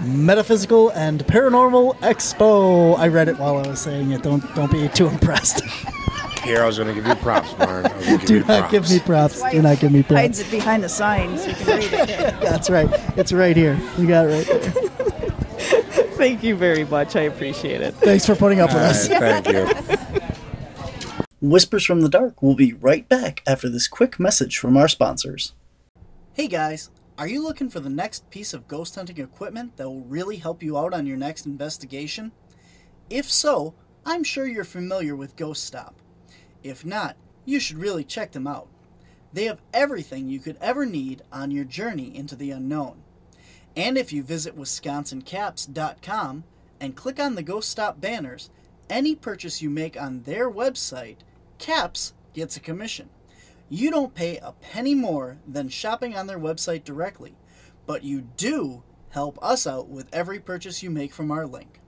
Metaphysical 0.05 0.91
and 0.91 1.25
Paranormal 1.27 1.97
Expo. 1.99 2.99
I 2.99 3.09
read 3.09 3.29
it 3.29 3.39
while 3.39 3.57
I 3.59 3.69
was 3.69 3.81
saying 3.81 4.13
it. 4.13 4.23
Don't 4.23 4.43
don't 4.55 4.71
be 4.71 4.89
too 4.89 5.09
impressed. 5.09 5.63
Here, 6.43 6.63
I 6.63 6.67
was 6.67 6.77
going 6.77 6.89
to 6.89 6.95
give 6.95 7.07
you 7.07 7.15
props, 7.17 7.57
Marn. 7.57 7.87
I 7.87 7.97
was 7.97 8.05
gonna 8.07 8.19
give 8.19 8.27
Do 8.27 8.39
not 8.41 8.47
props. 8.47 8.71
give 8.73 8.91
me 8.91 8.99
props. 8.99 9.43
Do 9.53 9.63
not 9.63 9.79
give 9.79 9.93
me 9.93 10.03
props. 10.03 10.21
Hides 10.21 10.41
it 10.41 10.51
behind 10.51 10.83
the 10.83 10.89
sign 10.89 11.39
so 11.39 11.49
you 11.51 11.55
can 11.55 11.67
read 11.79 11.93
it. 11.93 12.19
That's 12.41 12.69
right. 12.69 12.89
It's 13.17 13.33
right 13.33 13.57
here. 13.57 13.79
You 13.97 14.09
got 14.09 14.27
it 14.29 14.49
right 14.49 14.61
there. 14.63 14.71
Thank 16.17 16.43
you 16.43 16.57
very 16.57 16.85
much. 16.85 17.15
I 17.15 17.23
appreciate 17.23 17.81
it. 17.81 17.95
Thanks 17.95 18.27
for 18.27 18.35
putting 18.35 18.61
up 18.61 18.71
All 18.71 18.77
with 18.77 18.85
us. 18.87 19.09
right, 19.09 19.45
thank 19.45 19.49
you. 19.49 20.19
Whispers 21.41 21.85
from 21.85 22.01
the 22.03 22.09
Dark 22.09 22.43
will 22.43 22.55
be 22.55 22.73
right 22.73 23.09
back 23.09 23.43
after 23.47 23.69
this 23.69 23.89
quick 23.89 24.19
message 24.21 24.59
from 24.59 24.77
our 24.77 24.87
sponsors. 24.89 25.53
Hey 26.33 26.47
guys, 26.49 26.91
are 27.23 27.29
you 27.29 27.41
looking 27.41 27.71
for 27.71 27.79
the 27.79 27.89
next 27.89 28.29
piece 28.31 28.53
of 28.53 28.67
ghost 28.67 28.97
hunting 28.97 29.21
equipment 29.21 29.77
that 29.77 29.89
will 29.89 30.01
really 30.01 30.39
help 30.39 30.61
you 30.61 30.77
out 30.77 30.93
on 30.93 31.07
your 31.07 31.17
next 31.17 31.47
investigation? 31.47 32.33
If 33.09 33.31
so, 33.31 33.75
I'm 34.05 34.25
sure 34.25 34.45
you're 34.45 34.65
familiar 34.65 35.15
with 35.15 35.37
Ghost 35.37 35.63
Stop. 35.65 35.95
If 36.65 36.85
not, 36.85 37.17
you 37.45 37.61
should 37.61 37.79
really 37.79 38.03
check 38.03 38.33
them 38.33 38.49
out. 38.49 38.67
They 39.33 39.45
have 39.45 39.61
everything 39.73 40.29
you 40.29 40.41
could 40.41 40.59
ever 40.61 40.85
need 40.85 41.23
on 41.31 41.53
your 41.53 41.65
journey 41.65 42.13
into 42.13 42.35
the 42.35 42.51
unknown. 42.51 43.05
And 43.77 43.97
if 43.97 44.13
you 44.13 44.25
visit 44.25 44.59
wisconsincaps.com 44.59 46.45
and 46.81 46.97
click 46.97 47.21
on 47.21 47.37
the 47.37 47.45
Ghost 47.45 47.71
Stop 47.71 48.01
banners, 48.01 48.51
any 48.91 49.15
purchase 49.15 49.63
you 49.63 49.71
make 49.71 49.97
on 49.97 50.23
their 50.23 50.51
website, 50.51 51.19
Caps 51.59 52.15
gets 52.35 52.57
a 52.57 52.61
commission. 52.61 53.11
You 53.75 53.91
don't 53.91 54.15
pay 54.15 54.37
a 54.37 54.53
penny 54.53 54.95
more 54.95 55.39
than 55.49 55.71
shopping 55.71 56.15
on 56.15 56.27
their 56.27 56.39
website 56.39 56.85
directly, 56.85 57.37
but 57.87 58.05
you 58.05 58.29
do 58.37 58.83
help 59.09 59.43
us 59.43 59.67
out 59.67 59.89
with 59.89 60.13
every 60.13 60.39
purchase 60.39 60.83
you 60.83 60.91
make 60.91 61.15
from 61.15 61.31
our 61.31 61.47
link. 61.47 61.81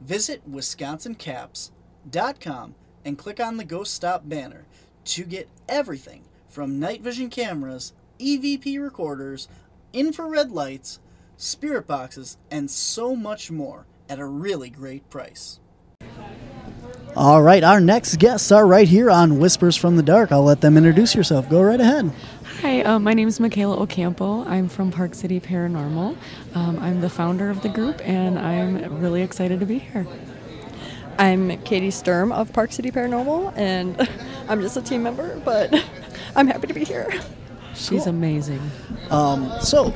Visit 0.00 0.48
wisconsincaps.com 0.48 2.74
and 3.04 3.18
click 3.18 3.40
on 3.40 3.56
the 3.56 3.64
Ghost 3.64 3.94
Stop 3.94 4.28
banner 4.28 4.66
to 5.06 5.24
get 5.24 5.48
everything 5.68 6.22
from 6.48 6.78
night 6.78 7.02
vision 7.02 7.30
cameras, 7.30 7.94
EVP 8.20 8.80
recorders, 8.80 9.48
infrared 9.92 10.52
lights, 10.52 11.00
spirit 11.36 11.88
boxes, 11.88 12.38
and 12.48 12.70
so 12.70 13.16
much 13.16 13.50
more 13.50 13.86
at 14.08 14.20
a 14.20 14.24
really 14.24 14.70
great 14.70 15.10
price. 15.10 15.58
All 17.16 17.44
right, 17.44 17.62
our 17.62 17.78
next 17.78 18.16
guests 18.16 18.50
are 18.50 18.66
right 18.66 18.88
here 18.88 19.08
on 19.08 19.38
Whispers 19.38 19.76
from 19.76 19.94
the 19.94 20.02
Dark. 20.02 20.32
I'll 20.32 20.42
let 20.42 20.60
them 20.62 20.76
introduce 20.76 21.14
yourself. 21.14 21.48
Go 21.48 21.62
right 21.62 21.78
ahead. 21.78 22.10
Hi, 22.60 22.82
uh, 22.82 22.98
my 22.98 23.14
name 23.14 23.28
is 23.28 23.38
Mikala 23.38 23.78
Ocampo. 23.78 24.44
I'm 24.46 24.68
from 24.68 24.90
Park 24.90 25.14
City 25.14 25.38
Paranormal. 25.38 26.16
Um, 26.56 26.78
I'm 26.80 27.00
the 27.00 27.08
founder 27.08 27.50
of 27.50 27.62
the 27.62 27.68
group, 27.68 28.00
and 28.02 28.36
I'm 28.36 29.00
really 29.00 29.22
excited 29.22 29.60
to 29.60 29.66
be 29.66 29.78
here. 29.78 30.08
I'm 31.16 31.56
Katie 31.62 31.92
Sturm 31.92 32.32
of 32.32 32.52
Park 32.52 32.72
City 32.72 32.90
Paranormal, 32.90 33.56
and 33.56 34.08
I'm 34.48 34.60
just 34.60 34.76
a 34.76 34.82
team 34.82 35.04
member, 35.04 35.40
but 35.44 35.72
I'm 36.34 36.48
happy 36.48 36.66
to 36.66 36.74
be 36.74 36.82
here. 36.82 37.08
She's 37.76 38.08
amazing. 38.08 38.60
Um, 39.10 39.52
so, 39.60 39.94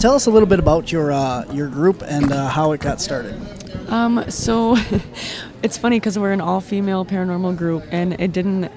tell 0.00 0.14
us 0.14 0.26
a 0.26 0.32
little 0.32 0.48
bit 0.48 0.58
about 0.58 0.90
your 0.90 1.12
uh, 1.12 1.44
your 1.52 1.68
group 1.68 2.02
and 2.02 2.32
uh, 2.32 2.48
how 2.48 2.72
it 2.72 2.80
got 2.80 3.00
started. 3.00 3.40
Um, 3.88 4.30
so 4.30 4.76
it's 5.62 5.78
funny 5.78 5.98
because 5.98 6.18
we're 6.18 6.32
an 6.32 6.40
all-female 6.40 7.04
paranormal 7.04 7.56
group, 7.56 7.84
and 7.90 8.20
it 8.20 8.32
didn't. 8.32 8.70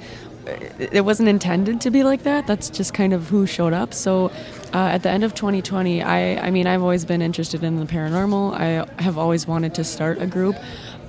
It 0.80 1.06
wasn't 1.06 1.30
intended 1.30 1.82
to 1.82 1.92
be 1.92 2.04
like 2.04 2.24
that. 2.24 2.48
That's 2.48 2.70
just 2.70 2.94
kind 2.94 3.14
of 3.14 3.30
who 3.30 3.46
showed 3.46 3.74
up. 3.74 3.94
So, 3.94 4.32
uh, 4.74 4.90
at 4.90 5.04
the 5.04 5.10
end 5.10 5.24
of 5.24 5.36
2020, 5.36 6.02
I, 6.02 6.48
I 6.48 6.50
mean, 6.50 6.66
I've 6.66 6.82
always 6.82 7.06
been 7.06 7.22
interested 7.22 7.64
in 7.64 7.78
the 7.80 7.86
paranormal. 7.86 8.54
I 8.54 9.02
have 9.02 9.20
always 9.20 9.46
wanted 9.46 9.76
to 9.76 9.84
start 9.84 10.20
a 10.20 10.26
group. 10.26 10.56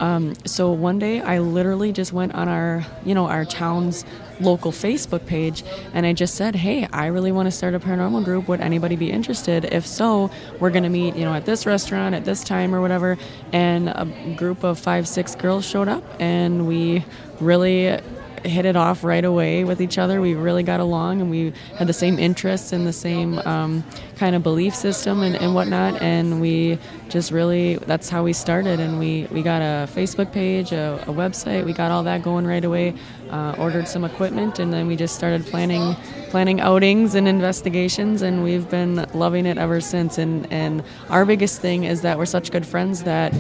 Um, 0.03 0.35
so 0.45 0.73
one 0.73 0.99
day, 0.99 1.21
I 1.21 1.39
literally 1.39 1.93
just 1.93 2.13
went 2.13 2.35
on 2.35 2.49
our, 2.49 2.85
you 3.05 3.15
know, 3.15 3.27
our 3.27 3.45
town's 3.45 4.05
local 4.41 4.73
Facebook 4.73 5.27
page, 5.27 5.63
and 5.95 6.05
I 6.05 6.13
just 6.13 6.35
said, 6.35 6.57
"Hey, 6.57 6.89
I 6.93 7.07
really 7.07 7.31
want 7.31 7.47
to 7.47 7.53
start 7.53 7.73
a 7.75 7.79
paranormal 7.79 8.25
group. 8.25 8.49
Would 8.49 8.61
anybody 8.61 8.97
be 8.97 9.13
interested? 9.13 9.65
If 9.65 9.87
so, 9.87 10.29
we're 10.59 10.71
gonna 10.71 10.91
meet, 10.91 11.15
you 11.15 11.25
know, 11.25 11.33
at 11.35 11.45
this 11.45 11.67
restaurant 11.67 12.17
at 12.17 12.25
this 12.25 12.43
time 12.43 12.75
or 12.75 12.81
whatever." 12.81 13.17
And 13.53 13.91
a 13.91 14.05
group 14.37 14.65
of 14.65 14.77
five, 14.77 15.07
six 15.07 15.37
girls 15.37 15.65
showed 15.65 15.87
up, 15.87 16.03
and 16.19 16.67
we 16.67 17.05
really 17.39 18.01
hit 18.45 18.65
it 18.65 18.77
off 18.77 19.05
right 19.05 19.25
away 19.25 19.65
with 19.65 19.81
each 19.81 19.99
other. 19.99 20.21
We 20.21 20.35
really 20.35 20.63
got 20.63 20.81
along, 20.81 21.21
and 21.21 21.31
we 21.31 21.53
had 21.77 21.87
the 21.87 21.93
same 21.93 22.19
interests 22.19 22.73
and 22.73 22.87
the 22.87 22.93
same 22.93 23.39
um, 23.41 23.85
kind 24.17 24.35
of 24.35 24.43
belief 24.43 24.75
system 24.75 25.23
and, 25.23 25.37
and 25.37 25.55
whatnot. 25.55 26.01
And 26.03 26.41
we 26.41 26.79
just 27.09 27.31
really 27.31 27.77
that's 27.77 28.09
how 28.09 28.23
we 28.25 28.33
started. 28.33 28.81
And 28.81 28.99
we 28.99 29.27
we 29.31 29.43
got 29.43 29.63
a 29.63 29.89
Facebook 29.93 30.33
page, 30.33 30.73
a, 30.73 31.03
a 31.07 31.13
website. 31.13 31.65
We 31.65 31.73
got 31.73 31.91
all 31.91 32.03
that 32.05 32.23
going 32.23 32.47
right 32.47 32.65
away. 32.65 32.95
Uh, 33.31 33.55
ordered 33.59 33.89
some 33.89 34.05
equipment, 34.05 34.59
and 34.59 34.73
then 34.73 34.87
we 34.87 34.95
just 34.95 35.15
started 35.15 35.47
planning 35.47 35.95
planning 36.29 36.61
outings 36.61 37.15
and 37.15 37.27
investigations. 37.27 38.23
And 38.23 38.43
we've 38.45 38.69
been 38.69 39.07
loving 39.15 39.47
it 39.47 39.59
ever 39.59 39.81
since. 39.81 40.19
And 40.19 40.51
and 40.53 40.83
our 41.09 41.25
biggest 41.25 41.61
thing 41.61 41.85
is 41.85 42.03
that 42.03 42.19
we're 42.19 42.27
such 42.27 42.51
good 42.51 42.67
friends 42.67 43.05
that 43.05 43.35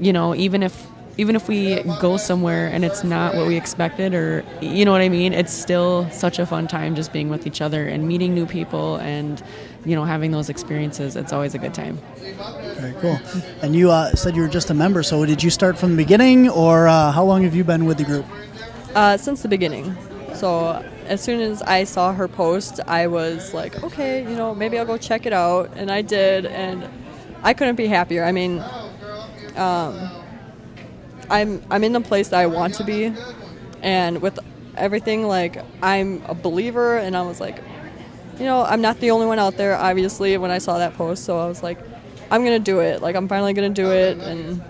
you 0.00 0.12
know 0.12 0.34
even 0.34 0.62
if 0.62 0.86
even 1.18 1.36
if 1.36 1.48
we 1.48 1.82
go 2.00 2.16
somewhere 2.16 2.68
and 2.68 2.84
it's 2.84 3.04
not 3.04 3.34
what 3.34 3.46
we 3.46 3.56
expected 3.56 4.14
or 4.14 4.44
you 4.60 4.84
know 4.84 4.92
what 4.92 5.00
I 5.00 5.08
mean, 5.08 5.34
it's 5.34 5.52
still 5.52 6.08
such 6.10 6.38
a 6.38 6.46
fun 6.46 6.68
time 6.68 6.94
just 6.94 7.12
being 7.12 7.28
with 7.28 7.46
each 7.46 7.60
other 7.60 7.86
and 7.86 8.08
meeting 8.08 8.34
new 8.34 8.46
people 8.46 8.96
and 8.96 9.42
you 9.84 9.94
know, 9.94 10.04
having 10.04 10.30
those 10.30 10.48
experiences, 10.48 11.16
it's 11.16 11.32
always 11.32 11.54
a 11.54 11.58
good 11.58 11.74
time. 11.74 11.98
Very 12.76 12.94
cool. 13.00 13.18
And 13.62 13.74
you 13.74 13.90
uh, 13.90 14.14
said 14.14 14.36
you 14.36 14.42
were 14.42 14.48
just 14.48 14.70
a 14.70 14.74
member, 14.74 15.02
so 15.02 15.24
did 15.24 15.42
you 15.42 15.50
start 15.50 15.78
from 15.78 15.90
the 15.92 15.96
beginning, 15.96 16.48
or 16.48 16.88
uh, 16.88 17.12
how 17.12 17.24
long 17.24 17.42
have 17.44 17.54
you 17.54 17.64
been 17.64 17.84
with 17.84 17.98
the 17.98 18.04
group? 18.04 18.26
Uh, 18.94 19.16
since 19.16 19.42
the 19.42 19.48
beginning. 19.48 19.96
So 20.34 20.84
as 21.06 21.22
soon 21.22 21.40
as 21.40 21.62
I 21.62 21.84
saw 21.84 22.12
her 22.12 22.28
post, 22.28 22.80
I 22.86 23.06
was 23.06 23.54
like, 23.54 23.82
okay, 23.82 24.22
you 24.22 24.36
know, 24.36 24.54
maybe 24.54 24.78
I'll 24.78 24.84
go 24.84 24.98
check 24.98 25.26
it 25.26 25.32
out, 25.32 25.70
and 25.74 25.90
I 25.90 26.02
did, 26.02 26.46
and 26.46 26.86
I 27.42 27.54
couldn't 27.54 27.76
be 27.76 27.86
happier. 27.86 28.24
I 28.24 28.32
mean, 28.32 28.62
um, 29.56 30.10
I'm 31.30 31.62
I'm 31.70 31.84
in 31.84 31.92
the 31.92 32.00
place 32.00 32.28
that 32.28 32.40
I 32.40 32.46
want 32.46 32.74
to 32.74 32.84
be, 32.84 33.12
and 33.82 34.20
with 34.20 34.38
everything, 34.76 35.26
like 35.26 35.62
I'm 35.82 36.22
a 36.26 36.34
believer, 36.34 36.98
and 36.98 37.16
I 37.16 37.22
was 37.22 37.40
like, 37.40 37.62
you 38.38 38.44
know, 38.44 38.64
I'm 38.64 38.80
not 38.80 39.00
the 39.00 39.10
only 39.10 39.26
one 39.26 39.38
out 39.38 39.56
there. 39.56 39.76
Obviously, 39.76 40.36
when 40.36 40.50
I 40.50 40.58
saw 40.58 40.78
that 40.78 40.94
post, 40.94 41.24
so 41.24 41.38
I 41.38 41.46
was 41.46 41.62
like, 41.62 41.78
I'm 42.30 42.44
gonna 42.44 42.58
do 42.58 42.80
it. 42.80 43.02
Like 43.02 43.16
I'm 43.16 43.28
finally 43.28 43.52
gonna 43.52 43.70
do 43.70 43.92
it, 43.92 44.18
and 44.18 44.62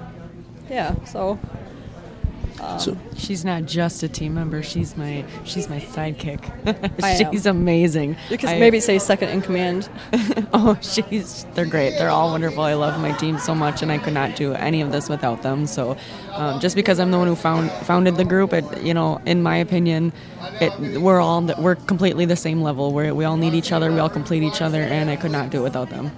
yeah, 0.71 0.95
so. 1.05 1.39
Um, 2.61 2.79
So- 2.79 2.97
She's 3.17 3.45
not 3.45 3.65
just 3.65 4.03
a 4.03 4.09
team 4.09 4.35
member. 4.35 4.63
She's 4.63 4.97
my 4.97 5.25
she's 5.45 5.69
my 5.69 5.81
sidekick. 5.81 6.41
She's 7.33 7.47
amazing. 7.47 8.17
you 8.31 8.39
could 8.39 8.49
I- 8.49 8.59
maybe 8.59 8.81
say 8.81 8.99
second 8.99 9.29
in 9.31 9.43
command. 9.43 9.89
oh, 10.53 10.79
she's 10.81 11.45
they're 11.55 11.67
great. 11.67 11.91
They're 11.99 12.11
all 12.11 12.31
wonderful. 12.31 12.63
I 12.63 12.75
love 12.75 13.01
my 13.01 13.13
team 13.13 13.39
so 13.39 13.55
much, 13.55 13.83
and 13.83 13.91
I 13.93 13.99
could 13.99 14.15
not 14.15 14.37
do 14.37 14.55
any 14.55 14.81
of 14.81 14.93
this 14.93 15.09
without 15.09 15.43
them. 15.43 15.67
So, 15.67 15.97
um, 16.33 16.61
just 16.61 16.75
because 16.77 16.99
I'm 17.01 17.11
the 17.11 17.19
one 17.19 17.27
who 17.29 17.37
found 17.37 17.71
founded 17.87 18.17
the 18.17 18.25
group, 18.25 18.53
it 18.53 18.65
you 18.83 18.95
know, 18.95 19.21
in 19.27 19.43
my 19.43 19.57
opinion, 19.57 20.13
it 20.61 21.01
we're 21.01 21.21
all 21.21 21.43
we're 21.59 21.75
completely 21.77 22.25
the 22.25 22.37
same 22.37 22.63
level. 22.63 22.93
We 22.93 23.11
we 23.13 23.25
all 23.25 23.37
need 23.37 23.55
each 23.55 23.73
other. 23.73 23.91
We 23.93 23.99
all 23.99 24.11
complete 24.11 24.43
each 24.43 24.63
other, 24.63 24.81
and 24.81 25.11
I 25.11 25.17
could 25.17 25.33
not 25.33 25.51
do 25.51 25.59
it 25.61 25.63
without 25.65 25.91
them. 25.91 26.11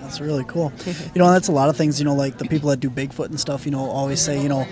That's 0.00 0.20
really 0.20 0.44
cool. 0.44 0.72
You 1.14 1.22
know, 1.22 1.30
that's 1.32 1.48
a 1.48 1.52
lot 1.52 1.68
of 1.68 1.76
things. 1.76 1.98
You 1.98 2.04
know, 2.04 2.14
like 2.14 2.38
the 2.38 2.44
people 2.44 2.70
that 2.70 2.80
do 2.80 2.90
Bigfoot 2.90 3.26
and 3.26 3.40
stuff. 3.40 3.64
You 3.64 3.72
know, 3.72 3.88
always 3.90 4.20
say, 4.20 4.40
you 4.40 4.48
know, 4.48 4.66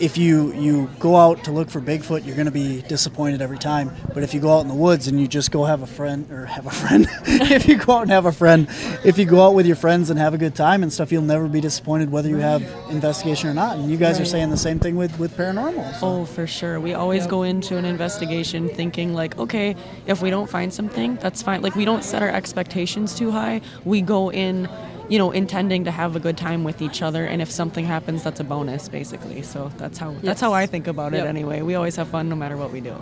if 0.00 0.16
you 0.16 0.52
you 0.54 0.90
go 0.98 1.16
out 1.16 1.44
to 1.44 1.52
look 1.52 1.70
for 1.70 1.80
Bigfoot, 1.80 2.24
you're 2.24 2.34
going 2.34 2.46
to 2.46 2.52
be 2.52 2.82
disappointed 2.82 3.42
every 3.42 3.58
time. 3.58 3.94
But 4.14 4.22
if 4.22 4.32
you 4.32 4.40
go 4.40 4.56
out 4.56 4.60
in 4.62 4.68
the 4.68 4.74
woods 4.74 5.06
and 5.08 5.20
you 5.20 5.28
just 5.28 5.50
go 5.50 5.64
have 5.64 5.82
a 5.82 5.86
friend 5.86 6.30
or 6.30 6.46
have 6.46 6.66
a 6.66 6.70
friend, 6.70 7.06
if 7.26 7.68
you 7.68 7.76
go 7.76 7.94
out 7.94 8.02
and 8.02 8.10
have 8.10 8.26
a 8.26 8.32
friend, 8.32 8.66
if 9.04 9.18
you 9.18 9.26
go 9.26 9.46
out 9.46 9.54
with 9.54 9.66
your 9.66 9.76
friends 9.76 10.10
and 10.10 10.18
have 10.18 10.32
a 10.34 10.38
good 10.38 10.54
time 10.54 10.82
and 10.82 10.92
stuff, 10.92 11.12
you'll 11.12 11.22
never 11.22 11.46
be 11.48 11.60
disappointed 11.60 12.10
whether 12.10 12.28
you 12.28 12.38
have 12.38 12.62
investigation 12.90 13.48
or 13.50 13.54
not. 13.54 13.76
And 13.76 13.90
you 13.90 13.96
guys 13.96 14.18
are 14.18 14.24
saying 14.24 14.50
the 14.50 14.56
same 14.56 14.78
thing 14.78 14.96
with 14.96 15.18
with 15.18 15.36
paranormal. 15.36 15.94
So. 16.00 16.06
Oh, 16.06 16.24
for 16.24 16.46
sure. 16.46 16.80
We 16.80 16.94
always 16.94 17.26
go 17.26 17.42
into 17.42 17.76
an 17.76 17.84
investigation 17.84 18.68
thinking 18.70 19.12
like, 19.12 19.38
okay, 19.38 19.76
if 20.06 20.22
we 20.22 20.30
don't 20.30 20.48
find 20.48 20.72
something, 20.72 21.16
that's 21.16 21.42
fine. 21.42 21.60
Like 21.62 21.76
we 21.76 21.84
don't 21.84 22.04
set 22.04 22.22
our 22.22 22.30
expectations 22.30 23.14
too 23.14 23.30
high. 23.30 23.60
We 23.84 24.00
go 24.00 24.30
in, 24.32 24.68
you 25.10 25.18
know, 25.18 25.32
intending 25.32 25.84
to 25.84 25.90
have 25.90 26.14
a 26.14 26.20
good 26.20 26.38
time 26.38 26.62
with 26.62 26.80
each 26.80 27.02
other, 27.02 27.24
and 27.26 27.42
if 27.42 27.50
something 27.50 27.84
happens, 27.84 28.22
that's 28.22 28.38
a 28.38 28.44
bonus, 28.44 28.88
basically. 28.88 29.42
So 29.42 29.70
that's 29.76 29.98
how 29.98 30.12
that's 30.22 30.40
how 30.40 30.52
I 30.52 30.66
think 30.66 30.86
about 30.86 31.12
it. 31.12 31.18
Yep. 31.18 31.26
Anyway, 31.26 31.60
we 31.62 31.74
always 31.74 31.96
have 31.96 32.08
fun 32.08 32.28
no 32.28 32.36
matter 32.36 32.56
what 32.56 32.70
we 32.70 32.80
do. 32.80 32.94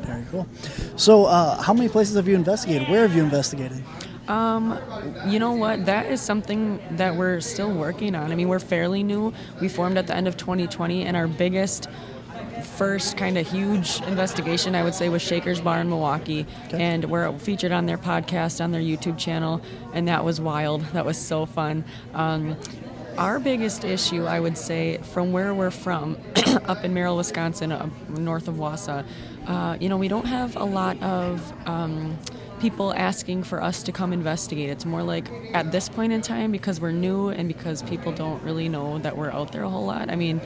Very 0.00 0.24
cool. 0.30 0.48
So, 0.96 1.26
uh, 1.26 1.60
how 1.62 1.74
many 1.74 1.88
places 1.88 2.16
have 2.16 2.26
you 2.26 2.34
investigated? 2.34 2.88
Where 2.88 3.02
have 3.02 3.14
you 3.14 3.22
investigated? 3.22 3.82
Um, 4.28 4.78
you 5.26 5.38
know 5.38 5.52
what? 5.52 5.84
That 5.84 6.06
is 6.06 6.20
something 6.22 6.80
that 6.92 7.16
we're 7.16 7.40
still 7.40 7.72
working 7.72 8.14
on. 8.14 8.32
I 8.32 8.34
mean, 8.34 8.48
we're 8.48 8.58
fairly 8.58 9.02
new. 9.02 9.34
We 9.60 9.68
formed 9.68 9.98
at 9.98 10.06
the 10.06 10.16
end 10.16 10.26
of 10.26 10.36
2020, 10.38 11.04
and 11.04 11.16
our 11.16 11.28
biggest 11.28 11.88
first 12.62 13.16
kind 13.16 13.38
of 13.38 13.50
huge 13.50 14.00
investigation 14.02 14.74
I 14.74 14.82
would 14.82 14.94
say 14.94 15.08
was 15.08 15.22
Shaker's 15.22 15.60
Bar 15.60 15.80
in 15.80 15.88
Milwaukee, 15.88 16.46
and 16.72 17.04
we're 17.06 17.36
featured 17.38 17.72
on 17.72 17.86
their 17.86 17.98
podcast 17.98 18.62
on 18.62 18.72
their 18.72 18.80
YouTube 18.80 19.18
channel, 19.18 19.60
and 19.92 20.08
that 20.08 20.24
was 20.24 20.40
wild. 20.40 20.82
That 20.92 21.04
was 21.04 21.18
so 21.18 21.46
fun. 21.46 21.84
Um, 22.14 22.56
our 23.18 23.38
biggest 23.38 23.84
issue, 23.84 24.24
I 24.24 24.40
would 24.40 24.56
say, 24.56 24.98
from 24.98 25.32
where 25.32 25.52
we're 25.52 25.70
from, 25.70 26.16
up 26.64 26.84
in 26.84 26.94
Merrill, 26.94 27.16
Wisconsin, 27.16 27.72
uh, 27.72 27.88
north 28.08 28.48
of 28.48 28.54
Wausau, 28.56 29.04
uh, 29.46 29.76
you 29.80 29.88
know, 29.88 29.96
we 29.96 30.08
don't 30.08 30.26
have 30.26 30.56
a 30.56 30.64
lot 30.64 31.00
of 31.02 31.52
um, 31.68 32.16
people 32.60 32.94
asking 32.94 33.42
for 33.42 33.62
us 33.62 33.82
to 33.82 33.92
come 33.92 34.12
investigate. 34.12 34.70
It's 34.70 34.86
more 34.86 35.02
like 35.02 35.28
at 35.52 35.72
this 35.72 35.88
point 35.88 36.12
in 36.12 36.22
time, 36.22 36.52
because 36.52 36.80
we're 36.80 36.92
new 36.92 37.28
and 37.28 37.48
because 37.48 37.82
people 37.82 38.12
don't 38.12 38.42
really 38.42 38.68
know 38.68 38.98
that 39.00 39.16
we're 39.16 39.30
out 39.30 39.52
there 39.52 39.64
a 39.64 39.68
whole 39.68 39.84
lot. 39.84 40.10
I 40.10 40.16
mean, 40.16 40.40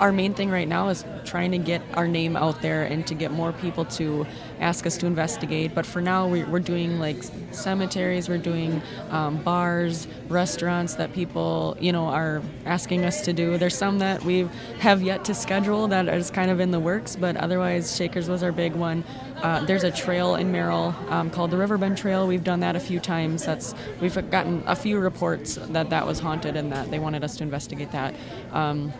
our 0.00 0.12
main 0.12 0.34
thing 0.34 0.50
right 0.50 0.68
now 0.68 0.88
is 0.88 1.04
trying 1.24 1.50
to 1.52 1.58
get 1.58 1.82
our 1.94 2.06
name 2.06 2.36
out 2.36 2.62
there 2.62 2.84
and 2.84 3.06
to 3.06 3.14
get 3.14 3.32
more 3.32 3.52
people 3.52 3.84
to 3.84 4.26
ask 4.60 4.86
us 4.86 4.96
to 4.98 5.06
investigate. 5.06 5.74
But 5.74 5.86
for 5.86 6.00
now, 6.00 6.26
we, 6.28 6.44
we're 6.44 6.60
doing 6.60 6.98
like 6.98 7.22
cemeteries, 7.50 8.28
we're 8.28 8.38
doing 8.38 8.82
um, 9.10 9.42
bars, 9.42 10.06
restaurants 10.28 10.94
that 10.94 11.12
people, 11.12 11.76
you 11.80 11.92
know, 11.92 12.06
are 12.06 12.42
asking 12.64 13.04
us 13.04 13.20
to 13.22 13.32
do. 13.32 13.58
There's 13.58 13.76
some 13.76 13.98
that 13.98 14.22
we 14.24 14.48
have 14.78 15.02
yet 15.02 15.24
to 15.26 15.34
schedule 15.34 15.88
that 15.88 16.08
is 16.08 16.30
kind 16.30 16.50
of 16.50 16.60
in 16.60 16.70
the 16.70 16.80
works, 16.80 17.16
but 17.16 17.36
otherwise, 17.36 17.96
Shakers 17.96 18.28
was 18.28 18.42
our 18.42 18.52
big 18.52 18.74
one. 18.74 19.04
Uh, 19.42 19.64
there's 19.66 19.84
a 19.84 19.90
trail 19.90 20.36
in 20.36 20.50
Merrill 20.50 20.94
um, 21.08 21.30
called 21.30 21.50
the 21.50 21.58
Riverbend 21.58 21.98
Trail. 21.98 22.26
We've 22.26 22.44
done 22.44 22.60
that 22.60 22.74
a 22.74 22.80
few 22.80 22.98
times. 23.00 23.44
That's 23.44 23.74
we've 24.00 24.14
gotten 24.30 24.62
a 24.66 24.74
few 24.74 24.98
reports 24.98 25.56
that 25.56 25.90
that 25.90 26.06
was 26.06 26.20
haunted 26.20 26.56
and 26.56 26.72
that 26.72 26.90
they 26.90 26.98
wanted 26.98 27.22
us 27.22 27.36
to 27.36 27.42
investigate 27.42 27.92
that. 27.92 28.14
Um, 28.52 28.92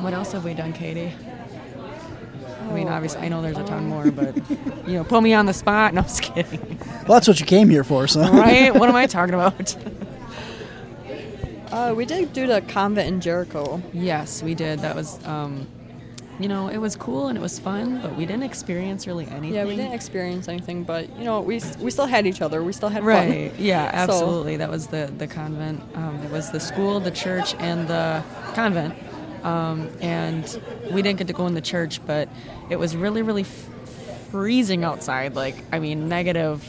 what 0.00 0.12
else 0.12 0.32
have 0.32 0.44
we 0.44 0.54
done, 0.54 0.72
Katie? 0.72 1.12
I 2.68 2.74
mean, 2.74 2.88
obviously, 2.88 3.20
I 3.22 3.28
know 3.28 3.42
there's 3.42 3.58
a 3.58 3.64
ton 3.64 3.86
more, 3.88 4.10
but 4.10 4.34
you 4.86 4.94
know, 4.94 5.04
put 5.04 5.22
me 5.22 5.34
on 5.34 5.46
the 5.46 5.52
spot. 5.52 5.92
No, 5.94 6.00
I'm 6.00 6.06
just 6.06 6.22
kidding. 6.22 6.78
Well, 7.06 7.16
that's 7.18 7.28
what 7.28 7.38
you 7.38 7.44
came 7.46 7.68
here 7.68 7.84
for, 7.84 8.06
so. 8.06 8.20
Right? 8.32 8.74
What 8.74 8.88
am 8.88 8.96
I 8.96 9.06
talking 9.06 9.34
about? 9.34 9.76
Uh, 11.70 11.94
we 11.96 12.04
did 12.04 12.30
do 12.34 12.46
the 12.46 12.60
convent 12.60 13.08
in 13.08 13.18
Jericho. 13.22 13.80
yes, 13.94 14.42
we 14.42 14.54
did. 14.54 14.80
That 14.80 14.94
was, 14.94 15.18
um, 15.26 15.66
you 16.38 16.46
know, 16.46 16.68
it 16.68 16.76
was 16.76 16.96
cool 16.96 17.28
and 17.28 17.38
it 17.38 17.40
was 17.40 17.58
fun, 17.58 17.98
but 18.02 18.14
we 18.14 18.26
didn't 18.26 18.42
experience 18.42 19.06
really 19.06 19.24
anything. 19.28 19.54
Yeah, 19.54 19.64
we 19.64 19.74
didn't 19.76 19.94
experience 19.94 20.48
anything, 20.48 20.84
but 20.84 21.08
you 21.16 21.24
know, 21.24 21.40
we 21.40 21.62
we 21.80 21.90
still 21.90 22.04
had 22.04 22.26
each 22.26 22.42
other. 22.42 22.62
We 22.62 22.74
still 22.74 22.90
had 22.90 23.02
Right. 23.04 23.52
fun. 23.52 23.64
Yeah, 23.64 23.90
So- 24.06 24.12
absolutely. 24.12 24.58
That 24.58 24.68
was 24.70 24.88
the 24.88 25.10
the 25.16 25.26
convent. 25.26 25.80
Um, 25.94 26.20
it 26.22 26.30
was 26.30 26.50
the 26.50 26.60
school, 26.60 27.00
the 27.00 27.10
church, 27.10 27.54
and 27.58 27.88
the 27.88 28.22
convent. 28.52 28.94
Um, 29.42 29.90
and 30.00 30.44
we 30.92 31.02
didn't 31.02 31.18
get 31.18 31.26
to 31.28 31.32
go 31.32 31.46
in 31.46 31.54
the 31.54 31.60
church, 31.60 32.00
but 32.06 32.28
it 32.70 32.76
was 32.76 32.94
really, 32.96 33.22
really 33.22 33.42
f- 33.42 34.28
freezing 34.30 34.84
outside. 34.84 35.34
Like, 35.34 35.56
I 35.72 35.78
mean, 35.78 36.08
negative 36.08 36.64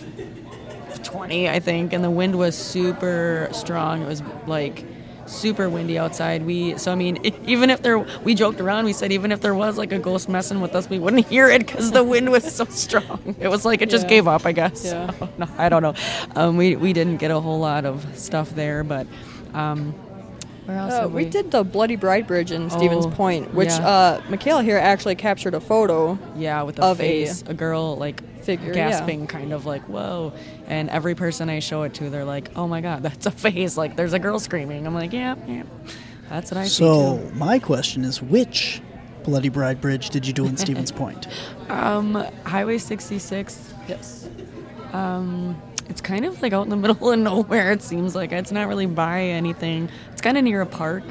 20, 1.03 1.49
I 1.49 1.59
think, 1.59 1.93
and 1.93 2.03
the 2.03 2.09
wind 2.11 2.38
was 2.38 2.57
super 2.57 3.49
strong. 3.51 4.01
It 4.01 4.07
was 4.07 4.24
like 4.47 4.86
super 5.26 5.69
windy 5.69 5.97
outside. 5.97 6.45
We 6.45 6.78
so 6.78 6.91
I 6.91 6.95
mean, 6.95 7.19
it, 7.24 7.34
even 7.45 7.69
if 7.69 7.82
there 7.82 7.99
we 7.99 8.36
joked 8.36 8.59
around, 8.59 8.86
we 8.86 8.93
said 8.93 9.11
even 9.11 9.32
if 9.32 9.41
there 9.41 9.53
was 9.55 9.78
like 9.78 9.91
a 9.91 9.99
ghost 9.99 10.28
messing 10.30 10.59
with 10.61 10.76
us, 10.76 10.89
we 10.89 10.99
wouldn't 10.99 11.28
hear 11.30 11.49
it 11.49 11.65
because 11.65 11.91
the 11.91 12.03
wind 12.03 12.30
was 12.32 12.43
so 12.55 12.65
strong. 12.65 13.36
It 13.39 13.47
was 13.49 13.65
like 13.65 13.82
it 13.82 13.89
just 13.89 14.03
Yeah. 14.05 14.09
gave 14.09 14.28
up, 14.28 14.45
I 14.45 14.51
guess. 14.51 14.84
Yeah. 14.86 15.11
no, 15.38 15.47
I 15.57 15.69
don't 15.69 15.82
know. 15.82 15.93
Um, 16.36 16.57
we 16.57 16.76
we 16.76 16.91
didn't 16.93 17.17
get 17.17 17.32
a 17.32 17.39
whole 17.39 17.59
lot 17.59 17.86
of 17.86 18.05
stuff 18.17 18.49
there, 18.55 18.84
but 18.84 19.07
um, 19.53 19.93
where 20.66 20.78
else? 20.78 20.93
Uh, 20.93 21.01
have 21.01 21.14
we 21.14 21.26
did 21.26 21.51
the 21.51 21.64
Bloody 21.64 21.95
Bride 21.95 22.28
Bridge 22.28 22.51
in 22.51 22.70
Stevens 22.70 23.05
Oh, 23.05 23.11
Point, 23.11 23.53
which 23.53 23.70
yeah. 23.70 23.88
uh, 23.88 24.22
Mikala 24.24 24.64
here 24.64 24.78
actually 24.78 25.16
captured 25.16 25.53
a 25.53 25.59
photo. 25.59 26.18
Yeah, 26.36 26.64
with 26.64 26.78
the 26.78 26.84
of 26.84 26.99
a 26.99 27.03
face, 27.03 27.43
a, 27.47 27.53
girl 27.53 27.97
like 27.97 28.24
figure, 28.43 28.68
yeah. 28.74 28.89
gasping, 28.89 29.28
kind 29.28 29.53
of 29.53 29.66
like 29.66 29.84
whoa. 29.89 30.34
And 30.68 30.89
every 30.89 31.16
person 31.16 31.49
I 31.49 31.59
show 31.59 31.84
it 31.84 31.93
to, 31.95 32.09
they're 32.09 32.26
like, 32.26 32.51
"Oh 32.55 32.68
my 32.68 32.82
god, 32.82 33.03
that's 33.07 33.26
a 33.26 33.32
face! 33.32 33.78
Like 33.78 33.95
there's 33.95 34.14
a 34.14 34.20
girl 34.20 34.39
screaming." 34.39 34.88
I'm 34.88 34.93
like, 34.93 35.14
"Yeah, 35.14 35.36
yeah, 35.47 35.64
that's 36.30 36.51
what 36.51 36.57
I 36.57 36.66
So, 36.66 37.18
see 37.18 37.36
my 37.36 37.59
question 37.59 38.03
is 38.03 38.22
which 38.22 38.82
Bloody 39.24 39.49
Bride 39.49 39.82
Bridge 39.82 40.09
did 40.09 40.26
you 40.28 40.34
do 40.34 40.45
in 40.45 40.57
Stevens 40.57 40.91
Point? 40.93 41.28
Um, 41.70 42.16
Highway 42.45 42.78
66. 42.78 43.74
Yes. 43.88 44.30
Um, 44.91 45.61
it's 45.89 46.01
kind 46.01 46.25
of 46.25 46.41
like 46.41 46.53
out 46.53 46.63
in 46.63 46.69
the 46.69 46.75
middle 46.88 47.11
of 47.11 47.19
nowhere. 47.19 47.71
It 47.71 47.81
seems 47.81 48.15
like 48.15 48.31
it's 48.31 48.51
not 48.51 48.67
really 48.67 48.86
by 48.86 49.21
anything. 49.23 49.89
It's 50.11 50.21
kind 50.21 50.38
of 50.38 50.43
near 50.43 50.61
a 50.61 50.65
park. 50.65 51.03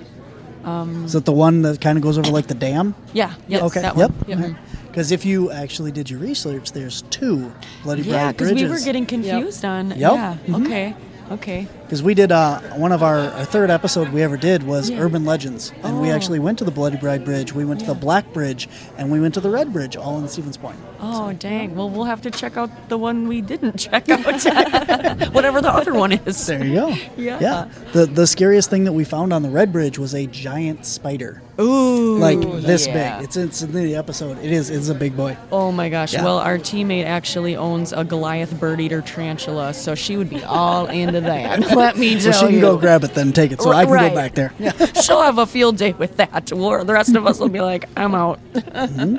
Is 0.64 1.16
it 1.16 1.24
the 1.24 1.32
one 1.32 1.62
that 1.62 1.80
kind 1.80 1.98
of 1.98 2.02
goes 2.04 2.18
over 2.18 2.30
like 2.30 2.46
the 2.46 2.54
dam? 2.54 2.94
Yeah. 3.12 3.34
Yes, 3.48 3.62
okay. 3.62 3.82
That 3.82 3.96
yep. 3.96 4.12
One. 4.28 4.56
Because 4.86 5.10
if 5.10 5.24
you 5.24 5.50
actually 5.50 5.90
did 5.90 6.08
your 6.10 6.20
research, 6.20 6.72
there's 6.72 7.02
two 7.02 7.52
Bloody 7.82 8.02
Yeah, 8.02 8.32
Bride 8.32 8.36
because 8.36 8.52
we 8.52 8.68
were 8.68 8.78
getting 8.78 9.06
confused 9.06 9.64
on. 9.64 9.90
Yep. 9.90 9.98
Yeah. 9.98 10.36
Mhm. 10.46 10.64
Okay. 10.66 10.94
Okay. 11.32 11.68
Because 11.92 12.02
we 12.02 12.14
did 12.14 12.32
uh, 12.32 12.58
one 12.76 12.90
of 12.90 13.02
our, 13.02 13.18
our 13.18 13.44
third 13.44 13.68
episode 13.68 14.08
we 14.08 14.22
ever 14.22 14.38
did 14.38 14.62
was 14.62 14.88
Yeah. 14.88 14.98
urban 15.00 15.26
legends, 15.26 15.74
and 15.82 16.00
we 16.00 16.10
Oh. 16.10 16.14
actually 16.14 16.38
went 16.38 16.56
to 16.60 16.64
the 16.64 16.70
Bloody 16.70 16.96
Bride 16.96 17.22
Bridge, 17.22 17.52
we 17.52 17.66
went 17.66 17.80
to 17.80 17.86
the 17.86 17.92
Black 17.92 18.32
Bridge, 18.32 18.66
and 18.96 19.10
we 19.12 19.20
went 19.20 19.34
to 19.34 19.40
the 19.40 19.50
Red 19.50 19.74
Bridge, 19.74 19.94
all 19.94 20.18
in 20.18 20.26
Stevens 20.26 20.56
Point. 20.56 20.78
Oh 21.02 21.34
dang! 21.34 21.74
Well, 21.76 21.90
we'll 21.90 22.04
have 22.04 22.22
to 22.22 22.30
check 22.30 22.56
out 22.56 22.70
the 22.88 22.96
one 22.96 23.28
we 23.28 23.42
didn't 23.42 23.76
check 23.78 24.08
out. 24.08 24.20
Whatever 25.34 25.60
the 25.60 25.70
other 25.70 25.92
one 25.92 26.12
is. 26.12 26.46
There 26.46 26.64
you 26.64 26.74
go. 26.74 26.88
Yeah. 27.18 27.38
Yeah. 27.40 27.68
The 27.92 28.06
the 28.06 28.26
scariest 28.26 28.70
thing 28.70 28.84
that 28.84 28.92
we 28.94 29.04
found 29.04 29.34
on 29.34 29.42
the 29.42 29.50
Red 29.50 29.70
Bridge 29.70 29.98
was 29.98 30.14
a 30.14 30.26
giant 30.28 30.86
spider, 30.86 31.42
Ooh. 31.60 32.16
like 32.18 32.40
this 32.62 32.86
yeah. 32.86 33.18
big. 33.18 33.24
It's 33.24 33.36
it's 33.36 33.60
in 33.60 33.72
the 33.72 33.96
episode. 33.96 34.38
It 34.38 34.50
is 34.50 34.70
it's 34.70 34.88
a 34.88 34.94
big 34.94 35.14
boy. 35.14 35.36
Oh 35.50 35.70
my 35.72 35.90
gosh. 35.90 36.14
Yeah. 36.14 36.24
Well, 36.24 36.38
our 36.38 36.56
teammate 36.56 37.04
actually 37.04 37.54
owns 37.56 37.92
a 37.92 38.02
Goliath 38.04 38.58
bird 38.58 38.80
eater 38.80 39.02
tarantula, 39.02 39.74
so 39.74 39.94
she 39.94 40.16
would 40.16 40.30
be 40.30 40.42
all 40.44 40.86
into 40.86 41.20
that. 41.20 41.60
Let 41.82 41.96
me 41.98 42.18
tell 42.20 42.32
So 42.32 42.40
she 42.40 42.46
can 42.46 42.54
you. 42.54 42.60
go 42.60 42.76
grab 42.78 43.04
it 43.04 43.14
then 43.14 43.32
take 43.32 43.52
it. 43.52 43.60
So 43.60 43.70
I 43.72 43.84
can 43.84 43.92
Right. 43.94 44.10
go 44.10 44.14
back 44.16 44.34
there. 44.34 44.52
Yeah. 44.58 44.72
She'll 45.02 45.22
have 45.22 45.38
a 45.38 45.46
field 45.46 45.76
day 45.76 45.92
with 45.92 46.16
that. 46.18 46.50
We'll- 46.52 46.84
the 46.84 46.92
rest 46.92 47.14
of 47.14 47.26
us 47.26 47.38
will 47.40 47.48
be 47.48 47.60
like, 47.60 47.88
I'm 47.96 48.14
out. 48.14 48.38
Mm-hmm. 48.54 49.18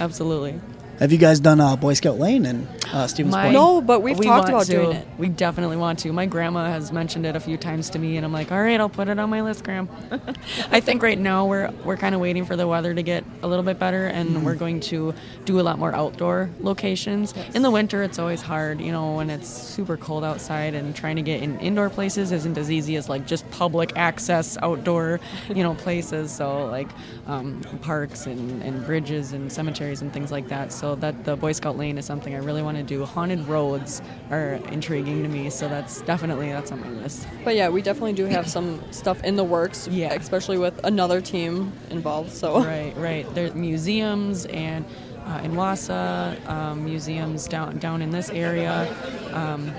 Absolutely. 0.00 0.60
Have 1.00 1.10
you 1.10 1.18
guys 1.18 1.40
done 1.40 1.60
uh, 1.60 1.74
Boy 1.76 1.94
Scout 1.94 2.18
Lane 2.20 2.46
in 2.46 2.68
uh, 2.92 3.08
Stevens 3.08 3.32
My- 3.34 3.42
Point? 3.44 3.54
No, 3.54 3.80
but 3.80 4.00
we've 4.00 4.16
We 4.16 4.26
talked 4.26 4.48
about 4.48 4.66
to. 4.66 4.72
doing 4.72 4.92
it. 4.96 5.08
We 5.18 5.28
definitely 5.28 5.76
want 5.76 5.98
to. 6.00 6.12
My 6.12 6.24
grandma 6.26 6.66
has 6.66 6.92
mentioned 6.92 7.26
it 7.26 7.34
a 7.34 7.40
few 7.40 7.56
times 7.56 7.90
to 7.90 7.98
me, 7.98 8.16
and 8.16 8.24
I'm 8.24 8.32
like, 8.32 8.52
all 8.52 8.60
right, 8.62 8.78
I'll 8.78 8.88
put 8.88 9.08
it 9.08 9.18
on 9.18 9.28
my 9.28 9.42
list, 9.42 9.64
Gram. 9.64 9.88
I 10.70 10.78
think 10.78 11.02
right 11.02 11.18
now 11.18 11.46
we're 11.46 11.70
we're 11.84 11.96
kind 11.96 12.14
of 12.14 12.20
waiting 12.20 12.44
for 12.44 12.54
the 12.54 12.66
weather 12.68 12.94
to 12.94 13.02
get 13.02 13.24
a 13.42 13.48
little 13.48 13.64
bit 13.64 13.78
better, 13.78 14.06
and 14.06 14.24
Mm-hmm. 14.30 14.44
we're 14.44 14.54
going 14.54 14.80
to 14.80 15.14
do 15.44 15.58
a 15.60 15.62
lot 15.62 15.78
more 15.80 15.92
outdoor 15.94 16.48
locations. 16.60 17.34
In 17.54 17.62
the 17.62 17.70
winter, 17.72 18.02
it's 18.04 18.18
always 18.20 18.40
hard, 18.40 18.80
you 18.80 18.92
know, 18.92 19.16
when 19.16 19.30
it's 19.30 19.48
super 19.48 19.96
cold 19.96 20.22
outside, 20.24 20.74
and 20.74 20.94
trying 20.94 21.16
to 21.16 21.22
get 21.22 21.42
in 21.42 21.58
indoor 21.58 21.90
places 21.90 22.30
isn't 22.30 22.56
as 22.56 22.70
easy 22.70 22.94
as 22.96 23.08
like 23.08 23.26
just 23.26 23.48
public 23.50 23.92
access 23.96 24.56
outdoor, 24.62 25.18
you 25.48 25.64
know, 25.64 25.74
places. 25.74 26.30
So 26.30 26.66
like 26.66 26.88
um, 27.26 27.60
parks 27.82 28.26
and, 28.26 28.62
and 28.62 28.84
bridges 28.86 29.32
and 29.32 29.52
cemeteries 29.52 30.00
and 30.00 30.12
things 30.12 30.30
like 30.30 30.48
that. 30.48 30.72
So 30.72 30.83
that 30.96 31.24
the 31.24 31.36
Boy 31.36 31.52
Scout 31.52 31.78
Lane 31.78 31.98
is 31.98 32.04
something 32.04 32.34
I 32.34 32.38
really 32.38 32.62
want 32.62 32.76
to 32.76 32.82
do. 32.82 33.04
Haunted 33.04 33.46
roads 33.48 34.02
are 34.30 34.60
intriguing 34.70 35.22
to 35.22 35.28
me, 35.28 35.50
so 35.50 35.68
that's 35.68 36.02
definitely 36.02 36.48
that's 36.50 36.70
on 36.70 36.80
my 36.80 36.90
list. 36.90 37.26
But 37.44 37.56
yeah, 37.56 37.70
we 37.70 37.80
definitely 37.80 38.12
do 38.12 38.26
have 38.26 38.48
some 38.48 38.80
stuff 38.92 39.24
in 39.24 39.36
the 39.36 39.44
works. 39.44 39.88
Yeah. 39.88 40.12
Especially 40.12 40.58
with 40.58 40.78
another 40.84 41.20
team 41.20 41.72
involved. 41.90 42.32
So 42.32 42.62
Right, 42.64 42.94
right. 42.96 43.34
There's 43.34 43.54
museums 43.54 44.46
and 44.46 44.84
uh, 45.26 45.40
in 45.42 45.52
Wausau, 45.52 46.48
um, 46.48 46.84
museums 46.84 47.48
down 47.48 47.78
down 47.78 48.02
in 48.02 48.10
this 48.10 48.28
area. 48.30 48.94
Um, 49.32 49.72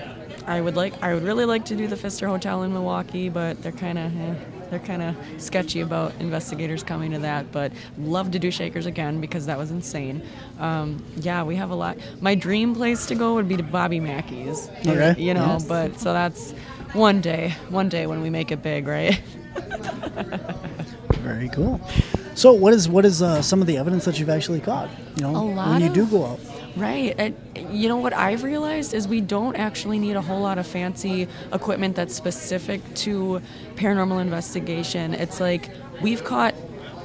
I 0.48 0.62
would 0.62 0.76
like, 0.76 0.94
I 1.02 1.14
would 1.14 1.24
really 1.24 1.46
like 1.46 1.66
to 1.66 1.76
do 1.76 1.88
the 1.88 1.98
Pfister 1.98 2.28
Hotel 2.28 2.64
in 2.64 2.74
Milwaukee, 2.74 3.30
but 3.30 3.62
they're 3.62 3.72
kind 3.72 3.98
of. 3.98 4.16
Eh, 4.16 4.36
they're 4.70 4.80
kind 4.80 5.02
of 5.02 5.16
sketchy 5.38 5.82
about 5.82 6.14
investigators 6.20 6.84
coming 6.84 7.12
to 7.12 7.20
that, 7.20 7.52
but 7.52 7.72
love 7.98 8.32
to 8.32 8.40
do 8.40 8.52
Shakers 8.52 8.86
again 8.86 9.22
because 9.22 9.46
that 9.46 9.58
was 9.58 9.72
insane. 9.72 10.22
Um, 10.60 11.04
yeah, 11.18 11.44
we 11.44 11.56
have 11.56 11.70
a 11.72 11.76
lot. 11.76 11.98
My 12.22 12.36
dream 12.36 12.76
place 12.76 13.06
to 13.08 13.16
go 13.16 13.36
would 13.36 13.48
be 13.48 13.58
to 13.58 13.64
Bobby 13.64 14.00
Mackey's. 14.00 14.70
you- 14.84 14.92
Okay. 14.92 15.22
You 15.22 15.34
know, 15.34 15.46
Yes. 15.54 15.66
but 15.66 16.00
so 16.00 16.14
that's 16.14 16.52
one 16.94 17.22
day, 17.22 17.54
one 17.70 17.90
day 17.90 18.08
when 18.08 18.22
we 18.22 18.30
make 18.30 18.52
it 18.52 18.62
big, 18.64 18.88
right? 18.88 19.22
Very 21.20 21.50
cool. 21.50 21.82
So, 22.36 22.54
what 22.54 22.74
is 22.74 22.88
what 22.90 23.06
is 23.06 23.22
uh, 23.22 23.42
some 23.42 23.62
of 23.62 23.68
the 23.68 23.78
evidence 23.78 24.06
that 24.06 24.20
you've 24.20 24.30
actually 24.30 24.60
caught? 24.60 24.90
You 25.16 25.24
know, 25.24 25.36
A 25.36 25.38
lot 25.44 25.70
when 25.70 25.82
you 25.82 25.90
do 25.90 26.06
go 26.06 26.26
out. 26.26 26.40
Right. 26.76 27.16
And 27.18 27.36
you 27.72 27.88
know 27.88 27.98
what 27.98 28.14
I've 28.14 28.44
realized 28.44 28.94
is 28.94 29.08
we 29.08 29.22
don't 29.22 29.56
actually 29.56 29.98
need 29.98 30.18
a 30.18 30.22
whole 30.22 30.42
lot 30.42 30.58
of 30.58 30.68
fancy 30.68 31.28
equipment 31.54 31.96
that's 31.96 32.14
specific 32.14 32.82
to 32.96 33.42
paranormal 33.76 34.20
investigation. 34.20 35.14
It's 35.14 35.40
like 35.40 35.70
we've 36.02 36.24
caught 36.24 36.54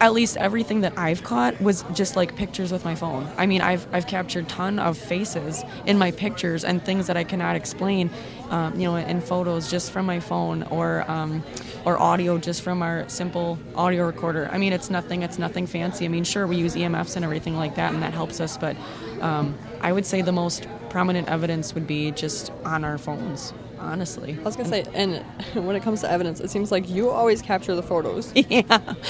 at 0.01 0.15
least 0.15 0.39
everything 0.39 0.81
that 0.81 0.97
I've 0.97 1.23
caught 1.23 1.61
was 1.61 1.85
just 1.93 2.17
like 2.17 2.35
pictures 2.35 2.73
with 2.73 2.85
my 2.85 2.95
phone. 2.95 3.31
I 3.37 3.45
mean, 3.45 3.61
I've, 3.61 3.87
I've 3.95 4.07
captured 4.07 4.49
ton 4.49 4.79
of 4.79 4.97
faces 4.97 5.63
in 5.85 5.99
my 5.99 6.11
pictures 6.11 6.65
and 6.65 6.83
things 6.83 7.07
that 7.09 7.19
I 7.19 7.25
cannot 7.25 7.55
explain, 7.55 8.09
um, 8.49 8.81
you 8.81 8.87
know, 8.87 8.97
in 8.97 9.21
photos 9.21 9.71
just 9.71 9.93
from 9.93 10.07
my 10.07 10.19
phone 10.19 10.63
or 10.65 11.09
um, 11.09 11.45
or 11.85 12.01
audio 12.01 12.39
just 12.39 12.63
from 12.63 12.83
our 12.83 13.09
simple 13.09 13.59
audio 13.75 14.07
recorder. 14.07 14.49
I 14.51 14.59
mean, 14.59 14.73
it's 14.73 14.91
nothing. 14.91 15.23
It's 15.23 15.39
nothing 15.39 15.67
fancy. 15.67 16.07
I 16.07 16.09
mean, 16.09 16.25
sure, 16.25 16.47
we 16.47 16.57
use 16.57 16.75
EMFs 16.75 17.17
and 17.17 17.25
everything 17.25 17.57
like 17.57 17.75
that, 17.77 17.93
and 17.93 18.03
that 18.03 18.15
helps 18.15 18.41
us. 18.41 18.57
But 18.57 18.77
um, 19.21 19.57
I 19.81 19.93
would 19.93 20.07
say 20.07 20.23
the 20.23 20.33
most 20.33 20.67
prominent 20.89 21.29
evidence 21.29 21.75
would 21.75 21.87
be 21.87 22.11
just 22.11 22.51
on 22.65 22.85
our 22.85 22.99
phones. 22.99 23.53
Honestly. 23.81 24.37
I 24.39 24.43
was 24.43 24.57
gonna 24.57 24.69
say, 24.69 24.85
and 24.95 25.25
when 25.67 25.75
it 25.75 25.83
comes 25.83 26.03
to 26.03 26.11
evidence, 26.11 26.41
it 26.41 26.51
seems 26.51 26.71
like 26.71 26.89
you 26.89 27.09
always 27.11 27.41
capture 27.43 27.75
the 27.75 27.83
photos. 27.83 28.33
Yeah. 28.51 28.63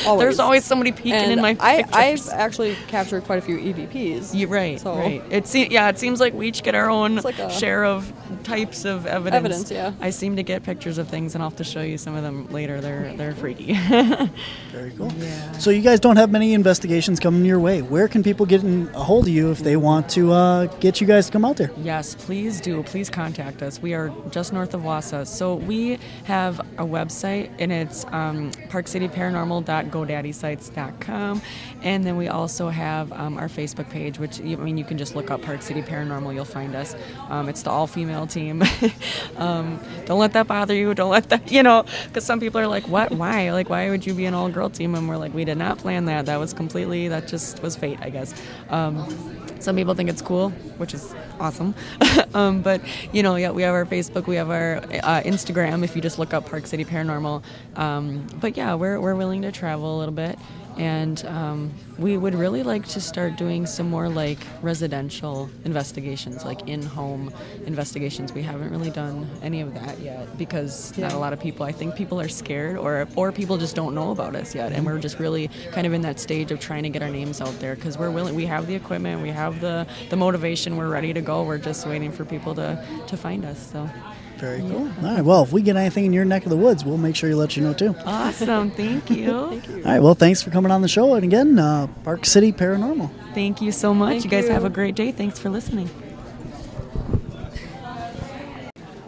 Always. 0.06 0.20
There's 0.20 0.38
always 0.38 0.64
somebody 0.64 0.92
peeking 0.92 1.12
and 1.14 1.32
in 1.32 1.40
my 1.40 1.56
I, 1.60 1.82
pictures. 1.82 2.28
I've 2.28 2.38
actually 2.38 2.74
captured 2.88 3.24
quite 3.24 3.38
a 3.38 3.42
few 3.42 3.56
EVPs. 3.58 4.30
You're 4.38 4.48
right, 4.50 4.78
So- 4.78 4.96
right. 4.96 5.22
It 5.30 5.46
se- 5.46 5.68
yeah, 5.70 5.88
it 5.88 5.98
seems 5.98 6.20
like 6.20 6.34
we 6.34 6.48
each 6.48 6.62
get 6.62 6.74
our 6.74 6.90
own 6.90 7.16
like 7.16 7.36
share 7.50 7.84
of 7.84 8.12
types 8.44 8.84
of 8.84 9.06
evidence. 9.06 9.36
Evidence, 9.36 9.70
yeah. 9.70 9.92
I 10.00 10.10
seem 10.10 10.36
to 10.36 10.42
get 10.42 10.62
pictures 10.62 10.98
of 10.98 11.08
things, 11.08 11.34
and 11.34 11.42
I'll 11.42 11.50
have 11.50 11.56
to 11.58 11.64
show 11.64 11.80
you 11.80 11.96
some 11.96 12.14
of 12.14 12.22
them 12.22 12.46
later. 12.50 12.80
They're 12.80 13.14
they're 13.16 13.34
freaky. 13.34 13.74
Very 14.72 14.90
cool. 14.92 15.10
So, 15.58 15.70
you 15.70 15.80
guys 15.82 16.00
don't 16.00 16.16
have 16.16 16.30
many 16.30 16.52
investigations 16.54 17.18
coming 17.18 17.44
your 17.44 17.58
way. 17.58 17.80
Where 17.82 18.08
can 18.08 18.22
people 18.22 18.44
get 18.46 18.62
in 18.62 18.88
a 18.94 19.02
hold 19.02 19.24
of 19.24 19.32
you 19.32 19.50
if 19.50 19.60
they 19.60 19.76
want 19.76 20.08
to 20.10 20.32
uh, 20.32 20.66
get 20.80 21.00
you 21.00 21.06
guys 21.06 21.26
to 21.26 21.32
come 21.32 21.44
out 21.44 21.56
there? 21.56 21.70
Yes, 21.78 22.14
please 22.14 22.60
do. 22.60 22.82
Please 22.82 23.08
contact 23.08 23.62
us. 23.62 23.80
We 23.80 23.94
are 23.94 24.12
just 24.30 24.52
north 24.52 24.59
of 24.74 24.82
Wausau. 24.82 25.26
So 25.26 25.54
we 25.54 25.98
have 26.24 26.60
a 26.78 26.84
website, 26.84 27.50
and 27.58 27.72
it's 27.72 28.04
um, 28.06 28.50
parkcityparanormal.godaddysites.com. 28.68 31.42
And 31.82 32.04
then 32.04 32.16
we 32.16 32.28
also 32.28 32.68
have 32.68 33.12
um, 33.12 33.38
our 33.38 33.48
Facebook 33.48 33.88
page, 33.90 34.18
which, 34.18 34.40
I 34.40 34.56
mean, 34.56 34.76
you 34.76 34.84
can 34.84 34.98
just 34.98 35.16
look 35.16 35.30
up 35.30 35.40
Park 35.42 35.62
City 35.62 35.80
Paranormal. 35.82 36.34
You'll 36.34 36.44
find 36.44 36.74
us. 36.74 36.94
Um, 37.28 37.48
it's 37.48 37.62
the 37.62 37.70
all-female 37.70 38.26
team. 38.26 38.62
um, 39.36 39.80
don't 40.06 40.18
let 40.18 40.32
that 40.34 40.46
bother 40.46 40.74
you. 40.74 40.92
Don't 40.94 41.10
let 41.10 41.30
that, 41.30 41.50
you 41.50 41.62
know, 41.62 41.84
because 42.06 42.24
some 42.24 42.40
people 42.40 42.60
are 42.60 42.66
like, 42.66 42.86
what? 42.88 43.12
Why? 43.12 43.52
Like, 43.52 43.70
why 43.70 43.88
would 43.90 44.06
you 44.06 44.14
be 44.14 44.26
an 44.26 44.34
all-girl 44.34 44.70
team? 44.70 44.94
And 44.94 45.08
we're 45.08 45.16
like, 45.16 45.34
we 45.34 45.44
did 45.44 45.58
not 45.58 45.78
plan 45.78 46.04
that. 46.04 46.26
That 46.26 46.38
was 46.38 46.52
completely, 46.52 47.08
that 47.08 47.26
just 47.26 47.62
was 47.62 47.74
fate, 47.76 47.98
I 48.02 48.10
guess. 48.10 48.34
Some 49.60 49.76
people 49.76 49.94
think 49.94 50.08
it's 50.08 50.22
cool, 50.22 50.50
which 50.78 50.94
is 50.94 51.14
awesome. 51.38 51.74
um, 52.34 52.62
but 52.62 52.80
you 53.12 53.22
know, 53.22 53.36
yeah, 53.36 53.50
we 53.50 53.62
have 53.62 53.74
our 53.74 53.84
Facebook, 53.84 54.26
we 54.26 54.36
have 54.36 54.50
our 54.50 54.76
uh, 54.78 55.22
Instagram. 55.22 55.84
If 55.84 55.94
you 55.94 56.02
just 56.02 56.18
look 56.18 56.32
up 56.32 56.48
Park 56.48 56.66
City 56.66 56.84
Paranormal, 56.84 57.42
um, 57.76 58.26
but 58.40 58.56
yeah, 58.56 58.74
we're 58.74 58.98
we're 59.00 59.14
willing 59.14 59.42
to 59.42 59.52
travel 59.52 59.96
a 59.96 59.98
little 59.98 60.14
bit, 60.14 60.38
and 60.76 61.24
um, 61.26 61.72
we 61.98 62.16
would 62.16 62.34
really 62.34 62.62
like 62.62 62.86
to 62.88 63.00
start 63.00 63.36
doing 63.36 63.66
some 63.66 63.88
more 63.90 64.08
like 64.08 64.38
residential 64.62 65.50
investigations, 65.64 66.44
like 66.44 66.68
in-home 66.68 67.32
investigations. 67.66 68.32
We 68.32 68.42
haven't 68.42 68.70
really 68.70 68.90
done 68.90 69.28
any 69.42 69.60
of 69.60 69.74
that 69.74 69.98
yet 70.00 70.38
because 70.38 70.96
not 70.96 71.12
a 71.12 71.18
lot 71.18 71.32
of 71.32 71.40
people. 71.40 71.66
I 71.66 71.72
think 71.72 71.94
people 71.94 72.20
are 72.20 72.28
scared, 72.28 72.76
or 72.76 73.06
or 73.16 73.32
people 73.32 73.58
just 73.58 73.76
don't 73.76 73.94
know 73.94 74.10
about 74.10 74.34
us 74.34 74.54
yet, 74.54 74.72
and 74.72 74.86
we're 74.86 74.98
just 74.98 75.18
really 75.18 75.48
kind 75.72 75.86
of 75.86 75.92
in 75.92 76.02
that 76.02 76.18
stage 76.20 76.50
of 76.50 76.60
trying 76.60 76.82
to 76.84 76.88
get 76.88 77.02
our 77.02 77.10
names 77.10 77.40
out 77.40 77.58
there 77.60 77.74
because 77.74 77.98
we're 77.98 78.10
willing. 78.10 78.34
We 78.34 78.46
have 78.46 78.66
the 78.66 78.74
equipment, 78.74 79.22
we 79.22 79.30
have 79.30 79.60
the 79.60 79.86
the 80.08 80.16
motivation. 80.16 80.76
We're 80.76 80.90
ready 80.90 81.12
to 81.12 81.20
go. 81.20 81.42
We're 81.42 81.58
just 81.58 81.86
waiting 81.86 82.12
for 82.12 82.24
people 82.24 82.54
to 82.54 82.82
to 83.06 83.16
find 83.16 83.44
us. 83.44 83.70
So 83.72 83.88
Very 84.40 84.60
cool. 84.60 84.88
All 85.02 85.14
right. 85.16 85.20
Well, 85.22 85.42
if 85.42 85.52
we 85.52 85.60
get 85.60 85.76
anything 85.76 86.06
in 86.06 86.12
your 86.14 86.24
neck 86.24 86.44
of 86.44 86.50
the 86.50 86.56
woods, 86.56 86.82
we'll 86.84 86.96
make 86.96 87.14
sure 87.14 87.28
to 87.28 87.36
let 87.36 87.56
you 87.56 87.62
know 87.62 87.74
too. 87.74 87.94
awesome! 88.06 88.70
Thank 88.70 89.10
you. 89.10 89.48
Thank 89.50 89.68
you. 89.68 89.76
All 89.76 89.82
right. 89.92 90.00
Well, 90.02 90.14
thanks 90.14 90.40
for 90.42 90.50
coming 90.50 90.72
on 90.72 90.80
the 90.80 90.88
show. 90.88 91.14
And 91.14 91.24
again, 91.24 91.58
uh, 91.58 91.88
Park 92.04 92.24
City 92.24 92.50
Paranormal. 92.52 93.10
Thank 93.34 93.60
you 93.60 93.70
so 93.70 93.92
much. 93.92 94.12
Thank 94.12 94.24
you 94.24 94.30
guys 94.30 94.48
have 94.48 94.64
a 94.64 94.70
great 94.70 94.94
day. 94.94 95.12
Thanks 95.12 95.38
for 95.38 95.50
listening. 95.50 95.90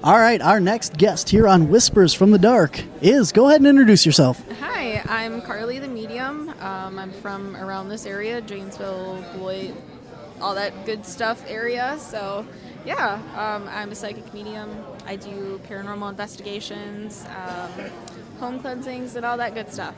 All 0.05 0.18
right. 0.18 0.41
Our 0.43 0.59
next 0.61 0.97
guest 0.99 1.30
here 1.30 1.47
on 1.47 1.68
Whispers 1.68 2.12
from 2.12 2.33
the 2.33 2.39
Dark 2.39 2.83
is 3.01 3.30
go 3.30 3.47
ahead 3.49 3.61
and 3.61 3.68
introduce 3.68 4.05
yourself. 4.05 4.43
Hi, 4.59 5.01
I'm 5.07 5.41
Karlie 5.43 5.80
the 5.80 5.87
Medium. 5.87 6.49
Um, 6.61 6.99
I'm 6.99 7.12
from 7.12 7.55
around 7.57 7.89
this 7.89 8.05
area, 8.05 8.41
Janesville, 8.41 9.24
Beloit, 9.33 9.74
all 10.41 10.57
that 10.57 10.85
good 10.87 11.07
stuff 11.07 11.45
area. 11.47 11.97
So, 12.01 12.45
yeah, 12.85 13.14
um, 13.37 13.68
I'm 13.68 13.93
a 13.93 13.95
psychic 13.95 14.35
medium. 14.35 14.70
I 15.07 15.16
do 15.16 15.61
paranormal 15.68 16.11
investigations, 16.11 17.26
um, 17.36 17.70
home 18.38 18.61
cleansings, 18.61 19.16
and 19.16 19.24
all 19.26 19.36
that 19.36 19.55
good 19.55 19.72
stuff. 19.72 19.94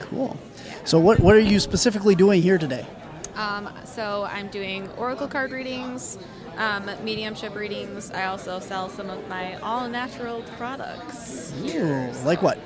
Cool. 0.00 0.36
So, 0.84 0.98
what 0.98 1.20
what 1.20 1.34
are 1.34 1.40
you 1.40 1.60
specifically 1.60 2.14
doing 2.14 2.42
here 2.42 2.58
today? 2.58 2.86
Um, 3.34 3.72
so, 3.84 4.28
I'm 4.30 4.48
doing 4.48 4.88
oracle 4.98 5.28
card 5.28 5.52
readings, 5.52 6.18
um, 6.56 6.90
mediumship 7.02 7.54
readings. 7.54 8.10
I 8.10 8.26
also 8.26 8.58
sell 8.60 8.88
some 8.88 9.08
of 9.10 9.26
my 9.28 9.56
all 9.60 9.88
natural 9.88 10.42
products. 10.58 11.52
Ooh, 11.64 12.10
like 12.24 12.42
what? 12.42 12.58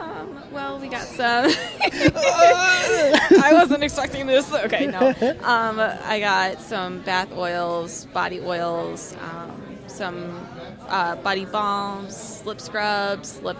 Um, 0.00 0.42
well, 0.50 0.78
we 0.78 0.88
got 0.88 1.02
some. 1.02 1.46
I 1.82 3.50
wasn't 3.52 3.84
expecting 3.84 4.26
this. 4.26 4.52
Okay, 4.52 4.86
no. 4.86 5.14
Um, 5.44 5.78
I 5.78 6.20
got 6.20 6.60
some 6.60 7.00
bath 7.02 7.32
oils, 7.32 8.06
body 8.06 8.40
oils, 8.40 9.14
um, 9.20 9.78
some 9.86 10.46
uh, 10.90 11.16
body 11.16 11.44
balms, 11.44 12.42
lip 12.44 12.60
scrubs, 12.60 13.40
lip 13.42 13.56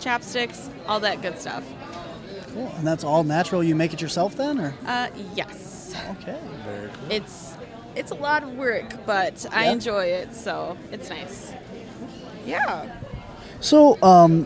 chapsticks, 0.00 0.68
all 0.86 1.00
that 1.00 1.22
good 1.22 1.38
stuff. 1.38 1.64
Cool. 2.52 2.70
And 2.76 2.86
that's 2.86 3.04
all 3.04 3.24
natural. 3.24 3.62
You 3.64 3.74
make 3.74 3.92
it 3.94 4.00
yourself 4.02 4.36
then, 4.36 4.60
or 4.60 4.74
Uh, 4.86 5.08
yes, 5.34 5.94
okay? 6.20 6.38
Very 6.64 6.88
cool. 6.88 7.10
it's 7.12 7.54
it's 7.94 8.10
a 8.10 8.14
lot 8.14 8.42
of 8.42 8.54
work, 8.56 9.04
but 9.06 9.44
I 9.52 9.68
enjoy 9.68 10.06
it, 10.06 10.34
so 10.34 10.76
it's 10.90 11.08
nice. 11.10 11.52
Yeah. 12.46 12.90
So, 13.60 14.02
um, 14.02 14.44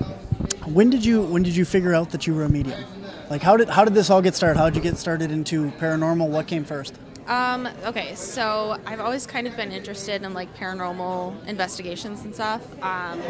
when 0.67 0.91
did 0.91 1.05
you 1.05 1.23
when 1.23 1.43
did 1.43 1.57
you 1.57 1.65
figure 1.65 1.95
out 1.95 2.11
that 2.11 2.27
you 2.27 2.35
were 2.35 2.45
a 2.45 2.49
medium? 2.49 2.85
Like, 3.31 3.43
how 3.43 3.57
did 3.57 3.69
how 3.69 3.85
did 3.85 3.95
this 3.95 4.11
all 4.11 4.21
get 4.23 4.35
started? 4.35 4.59
How 4.59 4.67
did 4.69 4.77
you 4.77 4.83
get 4.83 4.99
started 4.99 5.31
into 5.33 5.71
paranormal? 5.73 6.29
What 6.29 6.47
came 6.47 6.65
first? 6.65 6.95
Um, 7.27 7.69
okay, 7.85 8.15
so 8.15 8.79
I've 8.87 9.01
always 9.01 9.27
kind 9.27 9.49
of 9.49 9.57
been 9.57 9.73
interested 9.73 10.23
in 10.23 10.33
like 10.33 10.55
paranormal 10.57 11.47
investigations 11.49 12.25
and 12.25 12.33
stuff. 12.33 12.63
Um, 12.83 13.21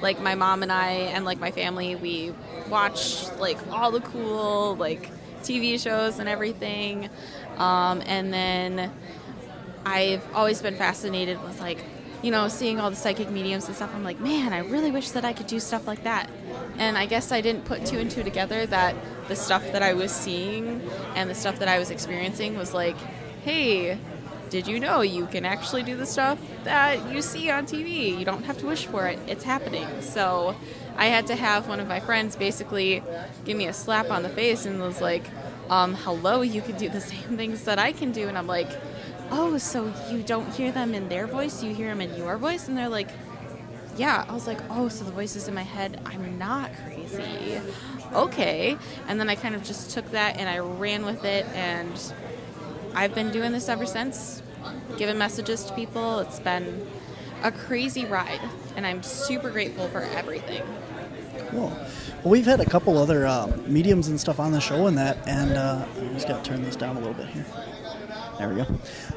like 0.00 0.18
my 0.20 0.34
mom 0.34 0.62
and 0.62 0.72
I 0.72 0.90
and 1.12 1.26
like 1.26 1.38
my 1.38 1.50
family, 1.50 1.94
we 1.94 2.32
watch 2.70 3.30
like 3.38 3.58
all 3.70 3.90
the 3.90 4.00
cool 4.00 4.76
like 4.76 5.10
TV 5.42 5.78
shows 5.78 6.18
and 6.18 6.28
everything. 6.28 7.10
Um, 7.58 8.02
and 8.06 8.32
then 8.32 8.90
I've 9.84 10.24
always 10.34 10.62
been 10.62 10.76
fascinated 10.76 11.42
with 11.42 11.60
like, 11.60 11.84
you 12.22 12.30
know, 12.30 12.48
seeing 12.48 12.80
all 12.80 12.88
the 12.88 12.96
psychic 12.96 13.28
mediums 13.30 13.66
and 13.66 13.76
stuff. 13.76 13.94
I'm 13.94 14.04
like, 14.04 14.20
man, 14.20 14.54
I 14.54 14.60
really 14.60 14.90
wish 14.90 15.10
that 15.10 15.26
I 15.26 15.34
could 15.34 15.48
do 15.48 15.60
stuff 15.60 15.86
like 15.86 16.04
that. 16.04 16.30
And 16.78 16.96
I 16.96 17.04
guess 17.04 17.30
I 17.30 17.42
didn't 17.42 17.66
put 17.66 17.84
two 17.84 17.98
and 17.98 18.10
two 18.10 18.22
together 18.22 18.64
that 18.66 18.96
the 19.28 19.36
stuff 19.36 19.70
that 19.72 19.82
I 19.82 19.92
was 19.92 20.12
seeing 20.12 20.80
and 21.14 21.28
the 21.28 21.34
stuff 21.34 21.58
that 21.58 21.68
I 21.68 21.78
was 21.78 21.90
experiencing 21.90 22.56
was 22.56 22.72
like, 22.72 22.96
hey, 23.44 23.98
did 24.48 24.66
you 24.66 24.80
know 24.80 25.02
you 25.02 25.26
can 25.26 25.44
actually 25.44 25.82
do 25.82 25.96
the 25.96 26.06
stuff 26.06 26.38
that 26.64 27.12
you 27.12 27.20
see 27.20 27.50
on 27.50 27.66
TV? 27.66 28.18
You 28.18 28.24
don't 28.24 28.44
have 28.44 28.56
to 28.58 28.66
wish 28.66 28.86
for 28.86 29.06
it, 29.06 29.18
it's 29.26 29.44
happening. 29.44 29.86
So 30.00 30.56
I 30.96 31.06
had 31.06 31.26
to 31.26 31.34
have 31.34 31.68
one 31.68 31.78
of 31.78 31.86
my 31.86 32.00
friends 32.00 32.36
basically 32.36 33.02
give 33.44 33.56
me 33.56 33.66
a 33.66 33.72
slap 33.72 34.10
on 34.10 34.22
the 34.22 34.28
face 34.28 34.64
and 34.64 34.80
was 34.80 35.00
like, 35.00 35.24
um, 35.68 35.94
hello, 35.94 36.40
you 36.40 36.62
can 36.62 36.76
do 36.78 36.88
the 36.88 37.00
same 37.12 37.36
things 37.36 37.64
that 37.64 37.78
I 37.78 37.92
can 37.92 38.12
do. 38.12 38.28
And 38.28 38.38
I'm 38.38 38.46
like, 38.46 38.68
oh, 39.30 39.58
so 39.58 39.92
you 40.10 40.22
don't 40.22 40.52
hear 40.54 40.72
them 40.72 40.94
in 40.94 41.08
their 41.08 41.26
voice, 41.26 41.62
you 41.62 41.74
hear 41.74 41.88
them 41.88 42.00
in 42.00 42.16
your 42.16 42.38
voice? 42.38 42.68
And 42.68 42.76
they're 42.76 42.88
like, 42.88 43.08
yeah. 43.96 44.24
I 44.28 44.32
was 44.32 44.46
like, 44.46 44.60
oh, 44.70 44.88
so 44.88 45.04
the 45.04 45.12
voices 45.12 45.48
in 45.48 45.54
my 45.54 45.62
head, 45.62 46.00
I'm 46.06 46.38
not 46.38 46.70
crazy. 46.84 47.60
Okay. 48.12 48.76
And 49.08 49.20
then 49.20 49.28
I 49.28 49.34
kind 49.34 49.54
of 49.54 49.62
just 49.62 49.90
took 49.90 50.10
that 50.12 50.36
and 50.38 50.48
I 50.48 50.58
ran 50.58 51.04
with 51.04 51.24
it. 51.24 51.46
And 51.54 52.00
I've 52.94 53.14
been 53.14 53.30
doing 53.30 53.52
this 53.52 53.68
ever 53.68 53.86
since, 53.86 54.42
giving 54.96 55.18
messages 55.18 55.64
to 55.64 55.74
people. 55.74 56.20
It's 56.20 56.40
been 56.40 56.86
a 57.42 57.52
crazy 57.52 58.04
ride. 58.04 58.40
And 58.76 58.86
I'm 58.86 59.02
super 59.02 59.50
grateful 59.50 59.88
for 59.88 60.00
everything. 60.00 60.62
Cool. 61.50 61.68
Well, 62.22 62.30
we've 62.32 62.46
had 62.46 62.60
a 62.60 62.64
couple 62.64 62.96
other 62.98 63.26
uh, 63.26 63.46
mediums 63.66 64.08
and 64.08 64.18
stuff 64.18 64.40
on 64.40 64.52
the 64.52 64.60
show 64.60 64.86
and 64.86 64.96
that, 64.98 65.18
and 65.28 65.52
uh, 65.52 65.84
I 65.96 66.04
just 66.14 66.26
got 66.26 66.42
to 66.42 66.50
turn 66.50 66.62
this 66.62 66.76
down 66.76 66.96
a 66.96 67.00
little 67.00 67.14
bit 67.14 67.26
here. 67.26 67.46
There 68.38 68.48
we 68.48 68.56
go. 68.56 68.66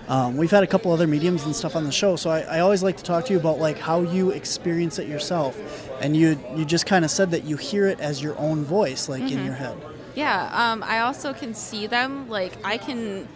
Um, 0.07 0.38
we've 0.38 0.51
had 0.51 0.63
a 0.63 0.67
couple 0.67 0.91
other 0.91 1.07
mediums 1.07 1.45
and 1.45 1.55
stuff 1.55 1.75
on 1.75 1.86
the 1.86 1.91
show, 1.91 2.15
so 2.15 2.30
I, 2.30 2.41
I 2.41 2.59
always 2.59 2.84
like 2.84 2.97
to 2.97 3.03
talk 3.03 3.25
to 3.25 3.34
you 3.34 3.39
about 3.39 3.59
like 3.59 3.80
how 3.80 4.01
you 4.01 4.30
experience 4.30 4.99
it 4.99 5.07
yourself. 5.07 5.57
And 6.01 6.15
you 6.15 6.39
you 6.55 6.65
just 6.65 6.86
kind 6.86 7.03
of 7.03 7.09
said 7.09 7.32
that 7.32 7.43
you 7.43 7.57
hear 7.57 7.88
it 7.88 7.99
as 7.99 8.21
your 8.21 8.38
own 8.38 8.63
voice, 8.63 9.09
like 9.09 9.23
in 9.23 9.43
your 9.43 9.55
head. 9.55 9.75
Yeah, 10.13 10.49
um, 10.53 10.84
I 10.84 10.99
also 10.99 11.34
can 11.34 11.53
see 11.55 11.88
them. 11.88 12.30
Like 12.30 12.53
I 12.63 12.78
can, 12.78 13.28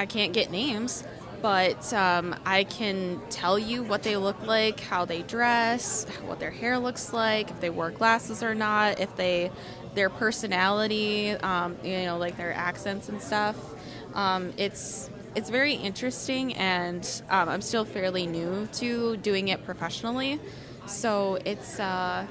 I 0.00 0.06
can't 0.06 0.32
get 0.32 0.50
names, 0.50 1.04
but 1.42 1.92
um, 1.92 2.34
I 2.46 2.64
can 2.64 3.20
tell 3.28 3.58
you 3.58 3.82
what 3.82 4.02
they 4.02 4.16
look 4.16 4.46
like, 4.46 4.80
how 4.80 5.04
they 5.04 5.20
dress, 5.20 6.06
what 6.24 6.40
their 6.40 6.50
hair 6.50 6.78
looks 6.78 7.12
like, 7.12 7.50
if 7.50 7.60
they 7.60 7.68
wear 7.68 7.90
glasses 7.90 8.42
or 8.42 8.54
not, 8.54 8.98
if 8.98 9.14
they, 9.16 9.50
their 9.94 10.08
personality, 10.08 11.32
um, 11.32 11.76
you 11.84 12.04
know, 12.04 12.16
like 12.16 12.38
their 12.38 12.54
accents 12.54 13.10
and 13.10 13.20
stuff. 13.20 13.56
Um, 14.14 14.54
it's 14.56 15.10
it's 15.34 15.50
very 15.50 15.74
interesting, 15.74 16.54
and 16.54 17.06
um, 17.28 17.50
I'm 17.50 17.60
still 17.60 17.84
fairly 17.84 18.26
new 18.26 18.68
to 18.76 19.18
doing 19.18 19.48
it 19.48 19.66
professionally, 19.66 20.40
so 20.86 21.38
it's 21.44 21.78
uh, 21.78 22.26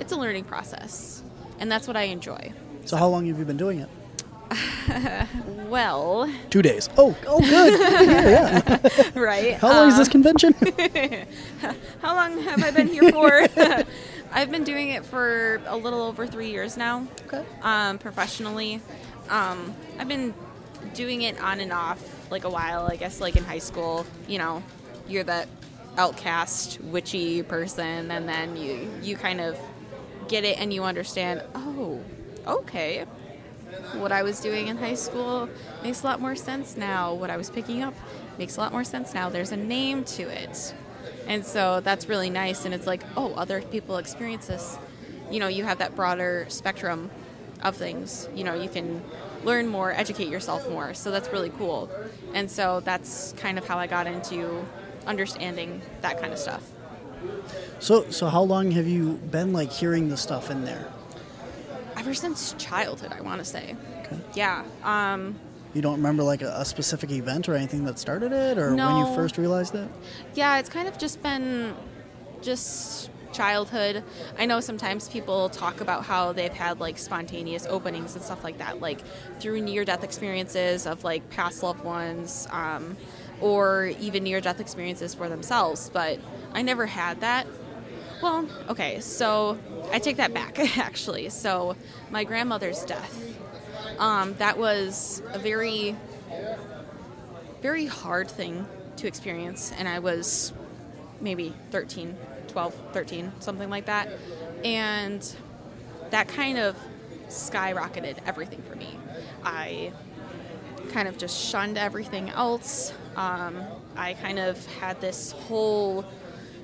it's 0.00 0.12
a 0.12 0.16
learning 0.16 0.44
process, 0.44 1.22
and 1.58 1.70
that's 1.70 1.86
what 1.86 1.98
I 1.98 2.04
enjoy. 2.04 2.54
So 2.86 2.96
how 2.96 3.08
long 3.08 3.26
have 3.26 3.38
you 3.38 3.44
been 3.44 3.58
doing 3.58 3.80
it? 3.80 3.90
Well, 5.72 6.30
Two 6.50 6.60
days. 6.60 6.90
Oh, 6.98 7.16
oh, 7.26 7.40
good. 7.40 7.80
yeah, 8.06 8.62
yeah. 8.68 9.18
right. 9.18 9.54
How 9.54 9.68
long 9.68 9.88
is 9.88 9.96
this 9.96 10.08
um, 10.08 10.12
convention? 10.12 10.52
How 12.02 12.14
long 12.14 12.42
have 12.42 12.62
I 12.62 12.70
been 12.72 12.88
here 12.88 13.10
for? 13.10 13.48
I've 14.32 14.50
been 14.50 14.64
doing 14.64 14.90
it 14.90 15.02
for 15.06 15.62
a 15.66 15.74
little 15.74 16.02
over 16.02 16.26
three 16.26 16.50
years 16.50 16.76
now. 16.76 17.06
Okay. 17.26 17.42
Um, 17.62 17.98
professionally, 17.98 18.82
um, 19.30 19.74
I've 19.98 20.08
been 20.08 20.34
doing 20.92 21.22
it 21.22 21.40
on 21.40 21.60
and 21.60 21.72
off 21.72 22.30
like 22.30 22.44
a 22.44 22.50
while. 22.50 22.86
I 22.86 22.96
guess 22.96 23.18
like 23.18 23.36
in 23.36 23.44
high 23.44 23.58
school, 23.58 24.04
you 24.28 24.36
know, 24.36 24.62
you're 25.08 25.24
that 25.24 25.48
outcast 25.96 26.80
witchy 26.82 27.42
person, 27.42 28.10
and 28.10 28.28
then 28.28 28.58
you 28.58 28.90
you 29.02 29.16
kind 29.16 29.40
of 29.40 29.58
get 30.28 30.44
it 30.44 30.60
and 30.60 30.72
you 30.72 30.84
understand. 30.84 31.42
Oh, 31.54 32.00
okay. 32.46 33.06
What 33.94 34.12
I 34.12 34.22
was 34.22 34.40
doing 34.40 34.68
in 34.68 34.76
high 34.76 34.94
school 34.94 35.48
makes 35.82 36.02
a 36.02 36.06
lot 36.06 36.20
more 36.20 36.36
sense 36.36 36.76
now. 36.76 37.14
What 37.14 37.30
I 37.30 37.36
was 37.36 37.50
picking 37.50 37.82
up 37.82 37.94
makes 38.38 38.56
a 38.56 38.60
lot 38.60 38.72
more 38.72 38.84
sense 38.84 39.14
now. 39.14 39.28
There's 39.28 39.52
a 39.52 39.56
name 39.56 40.04
to 40.04 40.22
it. 40.22 40.74
And 41.26 41.44
so 41.44 41.80
that's 41.80 42.08
really 42.08 42.30
nice. 42.30 42.64
And 42.64 42.74
it's 42.74 42.86
like, 42.86 43.02
oh, 43.16 43.32
other 43.34 43.62
people 43.62 43.96
experience 43.96 44.46
this. 44.46 44.78
You 45.30 45.40
know, 45.40 45.48
you 45.48 45.64
have 45.64 45.78
that 45.78 45.94
broader 45.96 46.46
spectrum 46.48 47.10
of 47.62 47.76
things. 47.76 48.28
You 48.34 48.44
know, 48.44 48.54
you 48.54 48.68
can 48.68 49.02
learn 49.44 49.68
more, 49.68 49.92
educate 49.92 50.28
yourself 50.28 50.68
more. 50.68 50.94
So 50.94 51.10
that's 51.10 51.32
really 51.32 51.50
cool. 51.50 51.90
And 52.34 52.50
so 52.50 52.80
that's 52.80 53.32
kind 53.36 53.58
of 53.58 53.66
how 53.66 53.78
I 53.78 53.86
got 53.86 54.06
into 54.06 54.64
understanding 55.06 55.82
that 56.00 56.20
kind 56.20 56.32
of 56.32 56.38
stuff. 56.38 56.62
so, 57.78 58.10
so 58.10 58.28
how 58.28 58.42
long 58.42 58.72
have 58.72 58.86
you 58.86 59.14
been 59.14 59.52
like 59.52 59.70
hearing 59.70 60.08
the 60.08 60.16
stuff 60.16 60.50
in 60.50 60.64
there? 60.64 60.86
Ever 62.02 62.14
since 62.14 62.56
childhood, 62.58 63.12
I 63.16 63.20
want 63.20 63.38
to 63.38 63.44
say. 63.44 63.76
Okay. 64.00 64.18
Yeah. 64.34 64.64
Um, 64.82 65.36
You 65.72 65.82
don't 65.82 65.98
remember 65.98 66.24
like 66.24 66.42
a, 66.42 66.52
a 66.56 66.64
specific 66.64 67.12
event 67.12 67.48
or 67.48 67.54
anything 67.54 67.84
that 67.84 67.96
started 67.96 68.32
it, 68.32 68.58
or 68.58 68.74
when 68.74 68.96
you 68.96 69.06
first 69.14 69.38
realized 69.38 69.76
it? 69.76 69.88
Yeah, 70.34 70.58
it's 70.58 70.68
kind 70.68 70.88
of 70.88 70.98
just 70.98 71.22
been 71.22 71.76
just 72.40 73.08
childhood. 73.32 74.02
I 74.36 74.46
know 74.46 74.58
sometimes 74.58 75.08
people 75.08 75.48
talk 75.48 75.80
about 75.80 76.04
how 76.04 76.32
they've 76.32 76.52
had 76.52 76.80
like 76.80 76.98
spontaneous 76.98 77.66
openings 77.66 78.16
and 78.16 78.24
stuff 78.24 78.42
like 78.42 78.58
that, 78.58 78.80
like 78.80 79.00
through 79.38 79.60
near 79.60 79.84
death 79.84 80.02
experiences 80.02 80.88
of 80.88 81.04
like 81.04 81.30
past 81.30 81.62
loved 81.62 81.84
ones, 81.84 82.48
um, 82.50 82.96
or 83.40 83.92
even 84.00 84.24
near 84.24 84.40
death 84.40 84.58
experiences 84.58 85.14
for 85.14 85.28
themselves. 85.28 85.88
But 85.92 86.18
I 86.52 86.62
never 86.62 86.86
had 86.86 87.20
that. 87.20 87.46
Well, 88.22 88.46
okay, 88.68 89.00
so 89.00 89.58
I 89.90 89.98
take 89.98 90.18
that 90.18 90.32
back 90.32 90.58
actually. 90.78 91.28
So 91.30 91.76
my 92.10 92.22
grandmother's 92.22 92.84
death, 92.84 93.20
um, 93.98 94.34
that 94.34 94.58
was 94.58 95.22
a 95.32 95.38
very 95.38 95.96
very 97.60 97.86
hard 97.86 98.28
thing 98.28 98.66
to 98.96 99.06
experience 99.06 99.72
and 99.78 99.86
i 99.86 100.00
was 100.00 100.52
maybe 101.20 101.54
13 101.70 102.16
12 102.48 102.74
13 102.92 103.32
something 103.40 103.70
like 103.70 103.86
that. 103.86 104.08
And 104.64 105.36
that 106.10 106.28
kind 106.28 106.58
of 106.58 106.76
skyrocketed 107.28 108.18
everything 108.26 108.62
for 108.62 108.76
me. 108.76 108.98
I 109.44 109.92
kind 110.90 111.08
of 111.08 111.18
just 111.18 111.40
shunned 111.40 111.78
everything 111.78 112.30
else. 112.30 112.92
Um, 113.16 113.62
i 113.96 114.14
kind 114.14 114.38
of 114.38 114.64
had 114.76 115.00
this 115.00 115.32
whole 115.32 116.04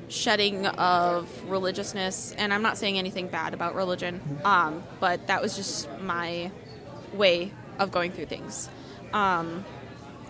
shedding 0.08 0.66
of 0.66 1.28
religiousness 1.50 2.32
and 2.38 2.52
i'm 2.52 2.62
not 2.62 2.78
saying 2.78 2.98
anything 2.98 3.28
bad 3.28 3.54
about 3.54 3.74
religion 3.74 4.20
um, 4.44 4.82
but 5.00 5.26
that 5.26 5.42
was 5.42 5.54
just 5.56 5.88
my 6.00 6.50
way 7.12 7.52
of 7.78 7.90
going 7.90 8.12
through 8.12 8.26
things. 8.26 8.68
Um, 9.12 9.64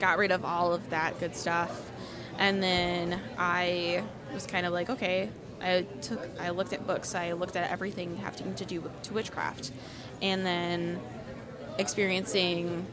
got 0.00 0.18
rid 0.18 0.30
of 0.30 0.44
all 0.44 0.72
of 0.72 0.90
that 0.90 1.18
good 1.18 1.34
stuff 1.34 1.90
and 2.38 2.62
then 2.62 3.20
i 3.36 4.02
was 4.32 4.46
kind 4.46 4.64
of 4.64 4.72
like 4.72 4.88
okay 4.88 5.28
i 5.60 5.84
took 6.00 6.20
i 6.38 6.50
looked 6.50 6.72
at 6.72 6.86
books 6.86 7.16
i 7.16 7.32
looked 7.32 7.56
at 7.56 7.68
everything 7.70 8.16
having 8.18 8.54
to 8.54 8.64
do 8.64 8.80
with 8.80 9.02
to 9.02 9.12
witchcraft 9.12 9.72
and 10.22 10.46
then 10.46 11.00
experiencing 11.78 12.86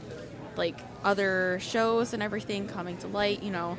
like 0.55 0.79
other 1.03 1.59
shows 1.61 2.13
and 2.13 2.23
everything 2.23 2.67
coming 2.67 2.97
to 2.97 3.07
light 3.07 3.43
you 3.43 3.51
know 3.51 3.77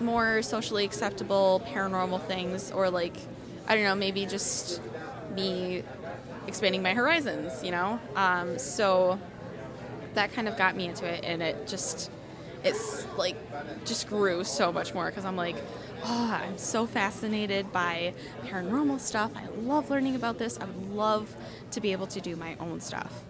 more 0.00 0.42
socially 0.42 0.84
acceptable 0.84 1.62
paranormal 1.66 2.22
things 2.26 2.70
or 2.70 2.90
like 2.90 3.16
i 3.66 3.74
don't 3.74 3.84
know 3.84 3.94
maybe 3.94 4.26
just 4.26 4.80
me 5.34 5.82
expanding 6.46 6.82
my 6.82 6.94
horizons 6.94 7.62
you 7.64 7.70
know 7.70 7.98
um, 8.14 8.58
so 8.58 9.18
that 10.14 10.32
kind 10.32 10.48
of 10.48 10.56
got 10.56 10.76
me 10.76 10.86
into 10.86 11.06
it 11.06 11.24
and 11.24 11.42
it 11.42 11.66
just 11.66 12.10
it's 12.66 13.06
like 13.16 13.36
just 13.84 14.08
grew 14.08 14.42
so 14.44 14.72
much 14.72 14.92
more 14.92 15.06
because 15.06 15.24
I'm 15.24 15.36
like, 15.36 15.56
oh, 16.04 16.40
I'm 16.42 16.58
so 16.58 16.86
fascinated 16.86 17.72
by 17.72 18.14
paranormal 18.44 19.00
stuff. 19.00 19.30
I 19.36 19.46
love 19.60 19.88
learning 19.88 20.16
about 20.16 20.38
this. 20.38 20.58
I 20.58 20.64
would 20.64 20.90
love 20.92 21.34
to 21.70 21.80
be 21.80 21.92
able 21.92 22.08
to 22.08 22.20
do 22.20 22.34
my 22.36 22.56
own 22.58 22.80
stuff. 22.80 23.22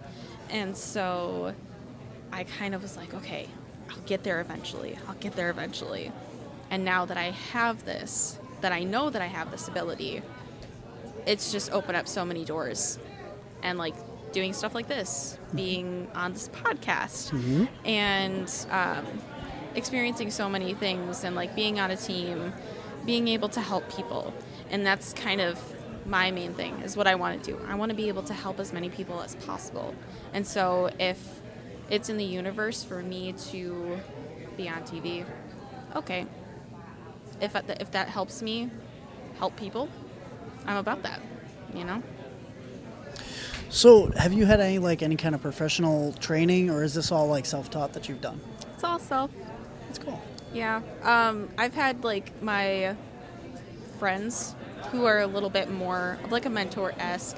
And 0.49 0.75
so 0.75 1.53
I 2.31 2.45
kind 2.45 2.73
of 2.73 2.81
was 2.81 2.97
like, 2.97 3.13
okay, 3.13 3.47
I'll 3.89 3.97
get 4.05 4.23
there 4.23 4.41
eventually. 4.41 4.97
I'll 5.07 5.15
get 5.15 5.35
there 5.35 5.49
eventually. 5.49 6.11
And 6.69 6.83
now 6.83 7.05
that 7.05 7.17
I 7.17 7.31
have 7.53 7.85
this, 7.85 8.39
that 8.61 8.71
I 8.71 8.83
know 8.83 9.09
that 9.09 9.21
I 9.21 9.27
have 9.27 9.51
this 9.51 9.67
ability, 9.67 10.21
it's 11.25 11.51
just 11.51 11.71
opened 11.71 11.97
up 11.97 12.07
so 12.07 12.25
many 12.25 12.45
doors. 12.45 12.99
And 13.63 13.77
like 13.77 13.95
doing 14.31 14.53
stuff 14.53 14.75
like 14.75 14.87
this, 14.87 15.37
being 15.55 16.07
on 16.13 16.33
this 16.33 16.49
podcast, 16.49 17.31
and 17.85 18.51
um, 18.69 19.05
experiencing 19.75 20.29
so 20.31 20.49
many 20.49 20.73
things, 20.73 21.23
and 21.23 21.35
like 21.35 21.55
being 21.55 21.79
on 21.79 21.91
a 21.91 21.95
team, 21.97 22.53
being 23.05 23.27
able 23.29 23.49
to 23.49 23.61
help 23.61 23.89
people. 23.95 24.33
And 24.69 24.85
that's 24.85 25.13
kind 25.13 25.41
of 25.41 25.59
my 26.05 26.31
main 26.31 26.53
thing 26.53 26.79
is 26.81 26.95
what 26.95 27.07
I 27.07 27.15
want 27.15 27.43
to 27.43 27.51
do. 27.51 27.59
I 27.67 27.75
want 27.75 27.89
to 27.89 27.95
be 27.95 28.07
able 28.07 28.23
to 28.23 28.33
help 28.33 28.59
as 28.59 28.71
many 28.71 28.89
people 28.89 29.21
as 29.21 29.35
possible. 29.35 29.93
And 30.33 30.45
so 30.45 30.89
if 30.99 31.41
it's 31.89 32.09
in 32.09 32.17
the 32.17 32.25
universe 32.25 32.83
for 32.83 33.01
me 33.01 33.33
to 33.51 33.99
be 34.55 34.69
on 34.69 34.83
TV, 34.83 35.25
okay. 35.95 36.25
If 37.41 37.53
that, 37.53 37.81
if 37.81 37.91
that 37.91 38.09
helps 38.09 38.41
me 38.41 38.69
help 39.37 39.55
people, 39.55 39.89
I'm 40.65 40.77
about 40.77 41.03
that, 41.03 41.21
you 41.73 41.83
know? 41.83 42.01
So, 43.69 44.11
have 44.11 44.33
you 44.33 44.45
had 44.45 44.59
any 44.59 44.79
like 44.79 45.01
any 45.01 45.17
kind 45.17 45.35
of 45.35 45.41
professional 45.41 46.13
training, 46.13 46.69
or 46.69 46.83
is 46.83 46.93
this 46.93 47.11
all 47.11 47.27
like 47.27 47.45
self-taught 47.45 47.93
that 47.93 48.07
you've 48.07 48.21
done? 48.21 48.39
It's 48.73 48.83
all 48.83 48.97
self. 48.97 49.29
That's 49.85 49.99
cool. 49.99 50.21
Yeah. 50.53 50.81
Um, 51.03 51.49
I've 51.57 51.73
had 51.73 52.03
like 52.03 52.41
my 52.41 52.95
friends 53.99 54.55
who 54.91 55.05
are 55.05 55.19
a 55.19 55.27
little 55.27 55.49
bit 55.49 55.69
more 55.69 56.17
of 56.23 56.31
like 56.31 56.45
a 56.45 56.49
mentor 56.49 56.93
esque. 56.97 57.37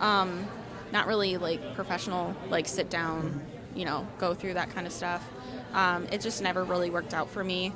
Um, 0.00 0.46
not 0.92 1.06
really 1.06 1.38
like 1.38 1.74
professional, 1.74 2.36
like 2.50 2.68
sit 2.68 2.90
down, 2.90 3.40
you 3.74 3.86
know, 3.86 4.06
go 4.18 4.34
through 4.34 4.54
that 4.54 4.70
kind 4.74 4.86
of 4.86 4.92
stuff. 4.92 5.26
Um, 5.72 6.06
it 6.12 6.20
just 6.20 6.42
never 6.42 6.64
really 6.64 6.90
worked 6.90 7.14
out 7.14 7.30
for 7.30 7.42
me 7.42 7.72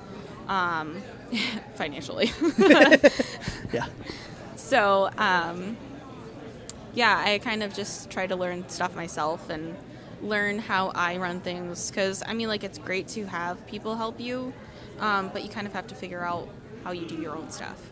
um, 0.49 1.03
financially. 1.75 2.31
Yeah. 3.73 3.87
So, 4.55 5.11
um, 5.19 5.77
yeah, 6.95 7.23
I 7.25 7.39
kind 7.39 7.63
of 7.63 7.75
just 7.75 8.11
try 8.11 8.27
to 8.27 8.37
learn 8.37 8.69
stuff 8.69 8.95
myself 8.95 9.51
and 9.51 9.75
learn 10.23 10.59
how 10.59 10.93
I 10.95 11.17
run 11.19 11.41
things. 11.41 11.91
Because, 11.91 12.23
I 12.27 12.33
mean, 12.33 12.49
like, 12.49 12.65
it's 12.65 12.79
great 12.79 13.09
to 13.09 13.27
have 13.27 13.67
people 13.67 13.97
help 13.97 14.21
you, 14.21 14.53
um, 15.01 15.31
but 15.33 15.43
you 15.43 15.49
kind 15.51 15.67
of 15.67 15.73
have 15.73 15.87
to 15.89 15.95
figure 15.95 16.23
out 16.25 16.49
how 16.85 16.93
you 16.93 17.07
do 17.07 17.17
your 17.21 17.37
own 17.37 17.51
stuff. 17.51 17.91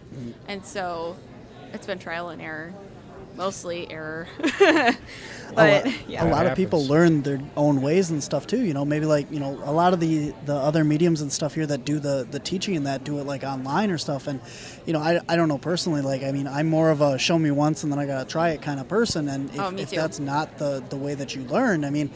And 0.48 0.64
so, 0.64 1.16
it's 1.72 1.86
been 1.86 1.98
trial 1.98 2.28
and 2.30 2.40
error, 2.40 2.72
mostly 3.36 3.90
error. 3.90 4.26
but, 4.38 5.86
a, 5.86 5.94
yeah. 6.08 6.24
a 6.24 6.30
lot 6.30 6.46
of 6.46 6.56
people 6.56 6.84
learn 6.84 7.22
their 7.22 7.40
own 7.56 7.82
ways 7.82 8.10
and 8.10 8.22
stuff 8.22 8.46
too. 8.46 8.62
You 8.62 8.74
know, 8.74 8.84
maybe 8.84 9.06
like 9.06 9.30
you 9.30 9.40
know 9.40 9.60
a 9.64 9.72
lot 9.72 9.92
of 9.92 10.00
the 10.00 10.34
the 10.44 10.54
other 10.54 10.84
mediums 10.84 11.20
and 11.20 11.32
stuff 11.32 11.54
here 11.54 11.66
that 11.66 11.84
do 11.84 11.98
the 11.98 12.26
the 12.30 12.38
teaching 12.38 12.76
and 12.76 12.86
that 12.86 13.04
do 13.04 13.18
it 13.18 13.24
like 13.24 13.42
online 13.42 13.90
or 13.90 13.98
stuff. 13.98 14.26
And 14.26 14.40
you 14.86 14.92
know, 14.92 15.00
I, 15.00 15.20
I 15.28 15.36
don't 15.36 15.48
know 15.48 15.58
personally. 15.58 16.00
Like, 16.00 16.22
I 16.22 16.32
mean, 16.32 16.46
I'm 16.46 16.68
more 16.68 16.90
of 16.90 17.00
a 17.00 17.18
show 17.18 17.38
me 17.38 17.50
once 17.50 17.82
and 17.82 17.92
then 17.92 17.98
I 17.98 18.06
gotta 18.06 18.28
try 18.28 18.50
it 18.50 18.62
kind 18.62 18.80
of 18.80 18.88
person. 18.88 19.28
And 19.28 19.50
if, 19.50 19.60
Oh, 19.60 19.74
if 19.76 19.90
that's 19.90 20.18
not 20.18 20.58
the 20.58 20.82
the 20.88 20.96
way 20.96 21.14
that 21.14 21.34
you 21.34 21.42
learn, 21.44 21.84
I 21.84 21.90
mean, 21.90 22.10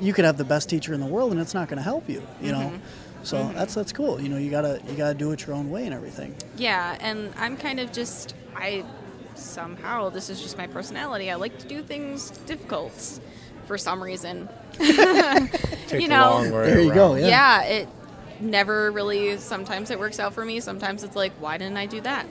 you 0.00 0.12
could 0.12 0.24
have 0.24 0.36
the 0.36 0.44
best 0.44 0.68
teacher 0.68 0.94
in 0.94 1.00
the 1.00 1.06
world 1.06 1.32
and 1.32 1.40
it's 1.40 1.54
not 1.54 1.68
going 1.68 1.78
to 1.78 1.82
help 1.82 2.08
you. 2.08 2.22
You 2.40 2.52
know. 2.52 2.58
Mm-hmm. 2.58 2.76
So 3.24 3.52
that's 3.54 3.74
that's 3.74 3.92
cool. 3.92 4.20
You 4.20 4.28
know, 4.28 4.36
you 4.36 4.50
gotta 4.50 4.80
you 4.88 4.96
gotta 4.96 5.14
do 5.14 5.30
it 5.30 5.46
your 5.46 5.54
own 5.54 5.70
way 5.70 5.84
and 5.84 5.94
everything. 5.94 6.34
Yeah, 6.56 6.96
and 7.00 7.32
I'm 7.36 7.56
kind 7.56 7.78
of 7.78 7.92
just 7.92 8.34
I 8.56 8.84
somehow 9.34 10.08
this 10.10 10.30
is 10.30 10.40
just 10.40 10.56
my 10.58 10.66
personality. 10.66 11.30
I 11.30 11.34
like 11.36 11.58
to 11.58 11.66
do 11.68 11.82
things 11.82 12.30
difficult 12.46 13.20
for 13.66 13.78
some 13.78 14.02
reason. 14.02 14.48
You 15.90 16.08
know- 16.08 16.42
There 16.50 16.80
you 16.80 16.94
go. 16.94 17.14
Yeah. 17.16 17.26
Yeah. 17.28 17.62
it 17.64 17.88
never 18.40 18.90
really 18.90 19.36
sometimes 19.38 19.90
it 19.90 19.98
works 19.98 20.18
out 20.18 20.32
for 20.34 20.44
me. 20.44 20.60
Sometimes 20.60 21.04
it's 21.04 21.14
like, 21.16 21.32
why 21.40 21.58
didn't 21.58 21.76
I 21.76 21.86
do 21.86 22.00
that? 22.00 22.26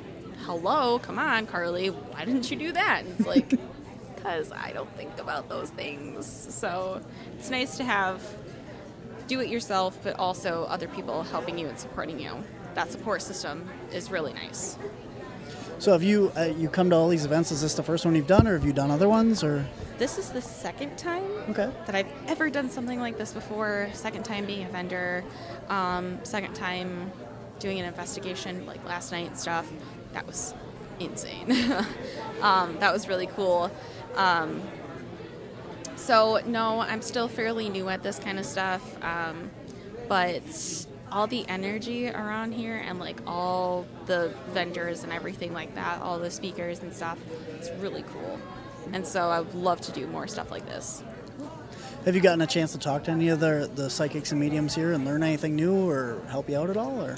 Hello, 0.45 0.97
come 0.99 1.19
on, 1.19 1.45
Karlie, 1.45 1.89
why 1.89 2.25
didn't 2.25 2.49
you 2.49 2.57
do 2.57 2.71
that? 2.71 3.03
And 3.05 3.19
it's 3.19 3.27
like 3.27 3.49
because 4.15 4.51
I 4.51 4.71
don't 4.71 4.89
think 4.97 5.19
about 5.19 5.47
those 5.49 5.69
things. 5.69 6.25
So 6.25 7.01
it's 7.37 7.49
nice 7.51 7.77
to 7.77 7.83
have 7.83 8.21
do 9.27 9.39
it 9.39 9.49
yourself, 9.49 9.97
but 10.03 10.15
also 10.17 10.65
other 10.67 10.87
people 10.87 11.23
helping 11.23 11.57
you 11.57 11.67
and 11.67 11.77
supporting 11.79 12.19
you. 12.19 12.31
That 12.73 12.91
support 12.91 13.21
system 13.21 13.69
is 13.93 14.09
really 14.11 14.33
nice. 14.33 14.77
So 15.81 15.93
have 15.93 16.03
you 16.03 16.31
uh, 16.37 16.53
you 16.59 16.69
come 16.69 16.91
to 16.91 16.95
all 16.95 17.09
these 17.09 17.25
events? 17.25 17.51
Is 17.51 17.63
this 17.63 17.73
the 17.73 17.81
first 17.81 18.05
one 18.05 18.13
you've 18.13 18.27
done, 18.27 18.45
or 18.45 18.53
have 18.53 18.63
you 18.63 18.71
done 18.71 18.91
other 18.91 19.09
ones? 19.09 19.43
Or 19.43 19.65
This 19.97 20.19
is 20.19 20.29
the 20.29 20.39
second 20.39 20.95
time 20.95 21.23
okay, 21.49 21.71
that 21.87 21.95
I've 21.95 22.11
ever 22.27 22.51
done 22.51 22.69
something 22.69 22.99
like 22.99 23.17
this 23.17 23.33
before. 23.33 23.89
Second 23.93 24.23
time 24.23 24.45
being 24.45 24.63
a 24.63 24.69
vendor, 24.69 25.23
um, 25.69 26.19
second 26.21 26.53
time 26.53 27.11
doing 27.57 27.79
an 27.79 27.85
investigation 27.85 28.63
like 28.67 28.85
last 28.85 29.11
night 29.11 29.25
and 29.25 29.35
stuff. 29.35 29.71
That 30.13 30.27
was 30.27 30.53
insane. 30.99 31.51
um, 32.43 32.77
that 32.77 32.93
was 32.93 33.07
really 33.07 33.25
cool. 33.25 33.71
Um, 34.15 34.61
so 35.95 36.41
no, 36.45 36.81
I'm 36.81 37.01
still 37.01 37.27
fairly 37.27 37.69
new 37.69 37.89
at 37.89 38.03
this 38.03 38.19
kind 38.19 38.37
of 38.37 38.45
stuff, 38.45 39.03
um, 39.03 39.49
but 40.07 40.43
all 41.11 41.27
the 41.27 41.47
energy 41.47 42.07
around 42.09 42.53
here 42.53 42.77
and 42.85 42.99
like 42.99 43.19
all 43.27 43.85
the 44.05 44.33
vendors 44.51 45.03
and 45.03 45.11
everything 45.11 45.53
like 45.53 45.75
that, 45.75 46.01
all 46.01 46.19
the 46.19 46.31
speakers 46.31 46.79
and 46.79 46.93
stuff, 46.93 47.17
it's 47.55 47.69
really 47.79 48.03
cool. 48.13 48.39
And 48.93 49.05
so 49.05 49.29
I 49.29 49.39
would 49.41 49.53
love 49.55 49.81
to 49.81 49.91
do 49.91 50.07
more 50.07 50.27
stuff 50.27 50.51
like 50.51 50.65
this. 50.65 51.03
have 52.05 52.15
you 52.15 52.21
gotten 52.21 52.41
a 52.41 52.47
chance 52.47 52.71
to 52.71 52.77
talk 52.79 53.03
to 53.05 53.11
any 53.11 53.29
of 53.29 53.39
the 53.39 53.69
the 53.75 53.89
psychics 53.89 54.31
and 54.31 54.39
mediums 54.39 54.73
here 54.75 54.93
and 54.93 55.05
learn 55.05 55.21
anything 55.23 55.55
new, 55.55 55.87
or 55.89 56.21
help 56.29 56.49
you 56.49 56.57
out 56.57 56.69
at 56.69 56.77
all? 56.77 57.01
Or 57.01 57.15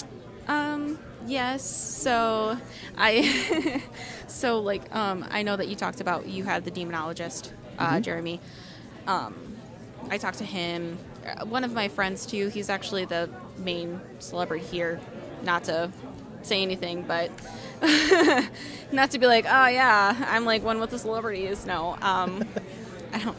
Um, 0.48 0.98
yes. 1.26 1.64
So 1.64 2.58
I, 2.98 3.82
so 4.26 4.60
like, 4.60 4.94
um, 4.94 5.24
I 5.30 5.42
know 5.42 5.56
that 5.56 5.68
you 5.68 5.76
talked 5.76 6.00
about 6.00 6.26
you 6.26 6.44
had 6.44 6.64
the 6.64 6.70
demonologist, 6.70 7.50
uh, 7.78 8.00
Jeremy. 8.00 8.40
Um, 9.06 9.34
I 10.10 10.18
talked 10.18 10.38
to 10.38 10.44
him. 10.44 10.98
Uh, 11.26 11.46
One 11.46 11.64
of 11.64 11.72
my 11.72 11.88
friends 11.88 12.26
too. 12.26 12.48
He's 12.48 12.68
actually 12.68 13.06
the 13.06 13.30
main 13.58 14.00
celebrity 14.18 14.64
here. 14.64 15.00
Not 15.42 15.64
to 15.64 15.90
say 16.42 16.62
anything, 16.62 17.02
but 17.02 17.30
not 18.92 19.10
to 19.10 19.18
be 19.18 19.26
like, 19.26 19.46
oh 19.46 19.66
yeah, 19.66 20.26
I'm 20.28 20.44
like 20.44 20.62
one 20.62 20.80
with 20.80 20.90
the 20.90 20.98
celebrities. 20.98 21.66
No, 21.66 21.96
um, 22.00 22.44
I 23.12 23.18
don't. 23.18 23.36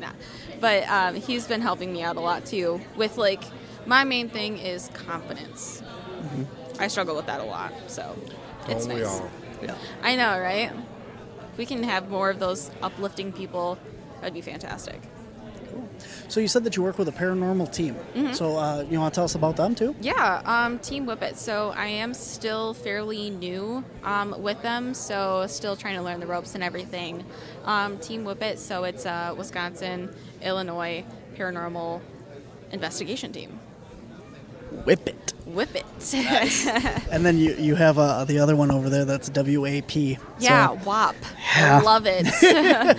Nah. 0.00 0.12
But 0.60 0.88
um, 0.88 1.14
he's 1.14 1.46
been 1.46 1.60
helping 1.60 1.92
me 1.92 2.02
out 2.02 2.16
a 2.16 2.20
lot 2.20 2.44
too. 2.46 2.80
With 2.96 3.16
like, 3.16 3.42
my 3.86 4.04
main 4.04 4.28
thing 4.28 4.58
is 4.58 4.90
confidence. 4.94 5.82
I 6.78 6.88
struggle 6.88 7.16
with 7.16 7.26
that 7.26 7.40
a 7.40 7.44
lot. 7.44 7.72
So 7.88 8.16
it's 8.68 8.86
Don't 8.86 8.96
we 8.96 9.02
nice. 9.02 9.20
all? 9.20 9.30
yeah, 9.62 9.74
I 10.02 10.16
know, 10.16 10.38
right? 10.40 10.72
If 11.52 11.58
we 11.58 11.66
can 11.66 11.82
have 11.82 12.08
more 12.08 12.30
of 12.30 12.38
those 12.38 12.70
uplifting 12.82 13.32
people, 13.32 13.78
that'd 14.20 14.34
be 14.34 14.40
fantastic. 14.40 15.00
So 16.28 16.40
you 16.40 16.48
said 16.48 16.64
that 16.64 16.76
you 16.76 16.82
work 16.82 16.98
with 16.98 17.08
a 17.08 17.12
paranormal 17.12 17.72
team. 17.72 17.96
So 18.32 18.56
uh, 18.56 18.84
you 18.90 19.00
want 19.00 19.14
to 19.14 19.18
tell 19.18 19.24
us 19.24 19.34
about 19.34 19.56
them 19.56 19.74
too? 19.74 19.94
Yeah, 20.00 20.42
um, 20.44 20.78
Team 20.78 21.06
Whippet. 21.06 21.36
So 21.36 21.72
I 21.76 21.86
am 21.86 22.14
still 22.14 22.74
fairly 22.74 23.30
new 23.30 23.84
um, 24.04 24.34
with 24.42 24.60
them, 24.62 24.94
so 24.94 25.46
still 25.48 25.76
trying 25.76 25.96
to 25.96 26.02
learn 26.02 26.20
the 26.20 26.26
ropes 26.26 26.54
and 26.54 26.62
everything. 26.62 27.24
Um, 27.64 27.98
Team 27.98 28.24
Whippet, 28.24 28.58
so 28.58 28.84
it's 28.84 29.06
a 29.06 29.34
Wisconsin, 29.36 30.14
Illinois 30.42 31.04
paranormal 31.36 32.00
investigation 32.72 33.32
team. 33.32 33.60
Whip 34.84 35.06
it. 35.08 35.32
Whip 35.46 35.74
it. 35.74 35.84
And 37.10 37.24
then 37.24 37.38
you 37.38 37.54
you 37.54 37.74
have 37.74 37.98
uh, 37.98 38.24
the 38.24 38.38
other 38.38 38.54
one 38.54 38.70
over 38.70 38.88
there. 38.88 39.04
That's 39.04 39.30
WAP. 39.30 39.96
yeah, 40.38 40.68
So 40.68 40.78
WAP. 40.84 41.16
Yeah. 41.56 41.78
I 41.78 41.82
love 41.82 42.04
it. 42.06 42.26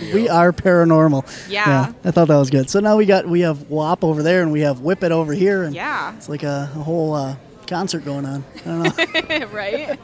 we 0.13 0.27
are 0.27 0.51
paranormal. 0.51 1.49
Yeah. 1.49 1.93
I 2.03 2.11
thought 2.11 2.27
that 2.27 2.37
was 2.37 2.49
good. 2.49 2.69
So 2.69 2.79
now 2.79 2.97
we 2.97 3.05
got 3.05 3.27
we 3.27 3.41
have 3.41 3.69
WAP 3.69 4.03
over 4.03 4.23
there 4.23 4.41
and 4.41 4.51
we 4.51 4.61
have 4.61 4.81
Whip 4.81 5.03
it 5.03 5.11
over 5.11 5.33
here, 5.33 5.63
and 5.63 5.73
yeah. 5.75 6.15
it's 6.15 6.27
like 6.29 6.43
a, 6.43 6.69
a 6.75 6.79
whole 6.79 7.13
uh, 7.13 7.35
concert 7.67 8.03
going 8.03 8.25
on. 8.25 8.43
I 8.57 8.59
don't 8.65 9.29
know. 9.29 9.47
right? 9.47 9.99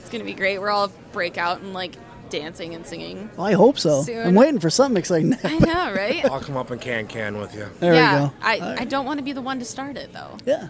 It's 0.00 0.08
gonna 0.10 0.24
be 0.24 0.34
great. 0.34 0.58
We're 0.58 0.70
all 0.70 0.90
break 1.12 1.38
out 1.38 1.60
and 1.60 1.72
like 1.72 1.94
dancing 2.30 2.74
and 2.74 2.86
singing. 2.86 3.28
well, 3.36 3.46
I 3.46 3.52
hope 3.52 3.78
so. 3.78 4.02
Soon. 4.02 4.26
I'm 4.26 4.34
waiting 4.34 4.58
for 4.60 4.70
something 4.70 4.96
exciting. 4.96 5.36
I 5.44 5.58
know, 5.58 5.92
right? 5.92 6.24
I'll 6.24 6.40
come 6.40 6.56
up 6.56 6.70
and 6.70 6.80
can 6.80 7.06
can 7.06 7.38
with 7.38 7.54
you. 7.54 7.68
there 7.78 7.94
yeah, 7.94 8.22
we 8.22 8.28
go. 8.28 8.34
I, 8.42 8.58
All 8.58 8.70
right. 8.70 8.80
I 8.80 8.84
don't 8.84 9.04
want 9.04 9.18
to 9.18 9.24
be 9.24 9.32
the 9.32 9.42
one 9.42 9.58
to 9.58 9.64
start 9.64 9.96
it 9.96 10.12
though. 10.12 10.36
yeah. 10.46 10.68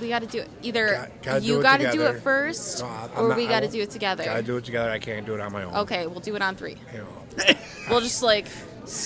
We 0.00 0.08
got 0.08 0.20
to 0.20 0.26
do 0.26 0.38
it. 0.40 0.48
Either 0.62 0.86
Got- 0.92 1.22
gotta 1.22 1.40
you 1.44 1.62
got 1.62 1.80
to 1.80 1.90
do 1.92 2.02
it 2.02 2.20
first, 2.22 2.80
No, 2.80 2.86
or 3.16 3.28
not- 3.28 3.36
we 3.36 3.46
got 3.46 3.60
to 3.60 3.68
do 3.68 3.80
it 3.82 3.90
together. 3.90 4.24
Gotta 4.24 4.42
do 4.42 4.56
it 4.56 4.64
together. 4.64 4.90
I 4.90 4.98
can't 4.98 5.26
do 5.26 5.34
it 5.34 5.40
on 5.40 5.52
my 5.52 5.64
own. 5.64 5.74
Okay, 5.74 6.06
we'll 6.06 6.20
do 6.20 6.36
it 6.36 6.42
on 6.42 6.54
three. 6.56 6.76
You 6.92 6.98
know, 6.98 7.54
We'll 7.90 8.00
just 8.00 8.22
like 8.22 8.46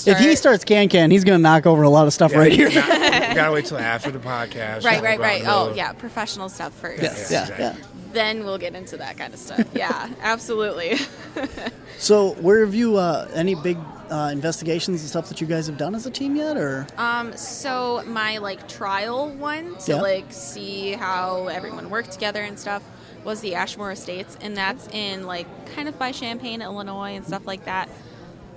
If 0.07 0.19
he 0.19 0.35
starts 0.37 0.65
can 0.65 0.89
can, 0.89 1.11
he's 1.11 1.25
going 1.25 1.39
to 1.39 1.43
knock 1.43 1.67
over 1.67 1.83
a 1.83 1.89
lot 1.91 2.07
of 2.07 2.13
stuff 2.13 2.33
Yeah, 2.33 2.39
right 2.39 2.53
here. 2.53 2.71
gotta- 2.71 3.29
you 3.29 3.35
gotta 3.35 3.53
wait 3.55 3.67
till 3.67 3.79
after 3.79 4.11
the 4.11 4.19
podcast. 4.19 4.85
Right, 4.85 5.03
right, 5.03 5.19
right. 5.19 5.43
Oh, 5.47 5.73
yeah, 5.75 5.93
professional 5.93 6.49
stuff 6.49 6.73
first. 6.75 7.03
Yeah, 7.03 7.13
yeah, 7.13 7.21
exactly. 7.21 7.65
yeah. 7.65 7.77
Then 8.13 8.45
we'll 8.45 8.59
get 8.59 8.75
into 8.75 8.97
that 8.99 9.17
kind 9.17 9.33
of 9.35 9.41
stuff. 9.41 9.67
Yeah, 9.75 10.09
absolutely. 10.21 10.97
So, 11.99 12.33
where 12.35 12.65
have 12.65 12.75
you 12.75 12.97
uh, 12.97 13.29
any 13.33 13.55
big 13.55 13.79
uh, 14.11 14.31
investigations 14.33 15.03
and 15.03 15.09
stuff 15.09 15.29
that 15.29 15.41
you 15.41 15.47
guys 15.47 15.69
have 15.69 15.77
done 15.79 15.95
as 15.95 16.05
a 16.05 16.11
team 16.11 16.35
yet, 16.35 16.57
or 16.57 16.87
Um, 16.99 17.37
so 17.37 18.03
my 18.07 18.39
like 18.39 18.67
trial 18.67 19.29
one 19.29 19.77
to 19.85 19.93
Yeah. 19.93 20.01
like 20.01 20.33
see 20.33 20.93
how 20.93 21.47
everyone 21.47 21.91
worked 21.91 22.11
together 22.11 22.43
and 22.43 22.59
stuff 22.59 22.83
was 23.25 23.41
the 23.41 23.55
Ashmore 23.55 23.93
Estates, 23.93 24.37
and 24.41 24.57
that's 24.57 24.89
in 24.89 25.27
like 25.29 25.47
kind 25.77 25.89
of 25.89 25.97
by 25.97 26.11
Champaign, 26.11 26.61
Illinois, 26.61 27.15
and 27.15 27.25
stuff 27.25 27.47
like 27.47 27.67
that. 27.67 27.89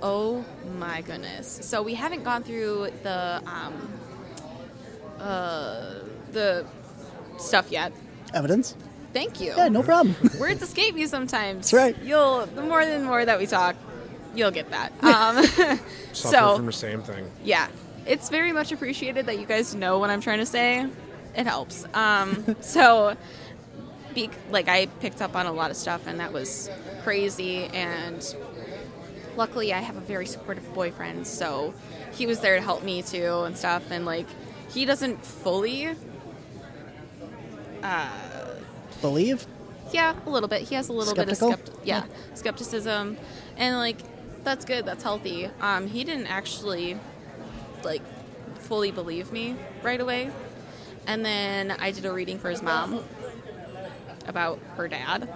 Oh 0.02 0.44
my 0.78 1.02
goodness! 1.02 1.60
So 1.62 1.82
we 1.82 1.94
haven't 1.94 2.24
gone 2.24 2.42
through 2.42 2.88
the 3.04 3.40
um, 3.46 3.88
uh, 5.20 6.00
the 6.32 6.64
stuff 7.38 7.70
yet. 7.70 7.92
evidence? 8.34 8.74
Thank 9.16 9.40
you. 9.40 9.54
Yeah, 9.56 9.68
no 9.68 9.82
problem. 9.82 10.14
Words 10.38 10.60
escape 10.60 10.94
me 10.94 11.06
sometimes. 11.06 11.70
That's 11.70 11.72
right. 11.72 12.04
You'll 12.04 12.44
the 12.44 12.60
more 12.60 12.82
and 12.82 13.02
more 13.02 13.24
that 13.24 13.38
we 13.38 13.46
talk, 13.46 13.74
you'll 14.34 14.50
get 14.50 14.70
that. 14.72 14.92
Um, 15.02 15.42
so 16.12 16.56
from 16.56 16.66
the 16.66 16.72
same 16.72 17.00
thing. 17.00 17.30
yeah, 17.42 17.68
it's 18.04 18.28
very 18.28 18.52
much 18.52 18.72
appreciated 18.72 19.24
that 19.24 19.38
you 19.38 19.46
guys 19.46 19.74
know 19.74 19.98
what 19.98 20.10
I'm 20.10 20.20
trying 20.20 20.40
to 20.40 20.46
say. 20.46 20.86
It 21.34 21.46
helps. 21.46 21.86
Um, 21.94 22.56
so, 22.60 23.16
be, 24.14 24.28
like, 24.50 24.68
I 24.68 24.84
picked 25.00 25.22
up 25.22 25.34
on 25.34 25.46
a 25.46 25.52
lot 25.52 25.70
of 25.70 25.78
stuff, 25.78 26.06
and 26.06 26.20
that 26.20 26.34
was 26.34 26.68
crazy. 27.02 27.64
And 27.64 28.22
luckily, 29.34 29.72
I 29.72 29.78
have 29.78 29.96
a 29.96 30.00
very 30.00 30.26
supportive 30.26 30.74
boyfriend, 30.74 31.26
so 31.26 31.72
he 32.12 32.26
was 32.26 32.40
there 32.40 32.56
to 32.56 32.62
help 32.62 32.82
me 32.82 33.00
too 33.00 33.44
and 33.44 33.56
stuff. 33.56 33.90
And 33.90 34.04
like, 34.04 34.26
he 34.68 34.84
doesn't 34.84 35.24
fully. 35.24 35.96
Believe? 39.10 39.46
Yeah, 39.92 40.14
a 40.26 40.30
little 40.30 40.48
bit. 40.48 40.62
He 40.62 40.74
has 40.74 40.88
a 40.88 40.92
little 40.92 41.14
Skeptical? 41.14 41.50
bit 41.50 41.58
of 41.60 41.64
skept- 41.74 41.78
yeah, 41.84 42.04
skepticism, 42.34 43.16
and 43.56 43.76
like 43.76 43.98
that's 44.42 44.64
good. 44.64 44.84
That's 44.84 45.02
healthy. 45.04 45.48
Um, 45.60 45.86
he 45.86 46.02
didn't 46.02 46.26
actually 46.26 46.98
like 47.84 48.02
fully 48.58 48.90
believe 48.90 49.30
me 49.30 49.54
right 49.84 50.00
away, 50.00 50.30
and 51.06 51.24
then 51.24 51.70
I 51.70 51.92
did 51.92 52.04
a 52.04 52.12
reading 52.12 52.38
for 52.40 52.50
his 52.50 52.62
mom 52.62 53.04
about 54.26 54.58
her 54.76 54.88
dad, 54.88 55.28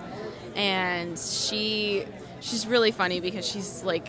and 0.57 1.17
she 1.19 2.05
she's 2.41 2.67
really 2.67 2.91
funny 2.91 3.21
because 3.21 3.47
she's 3.47 3.85
like 3.85 4.09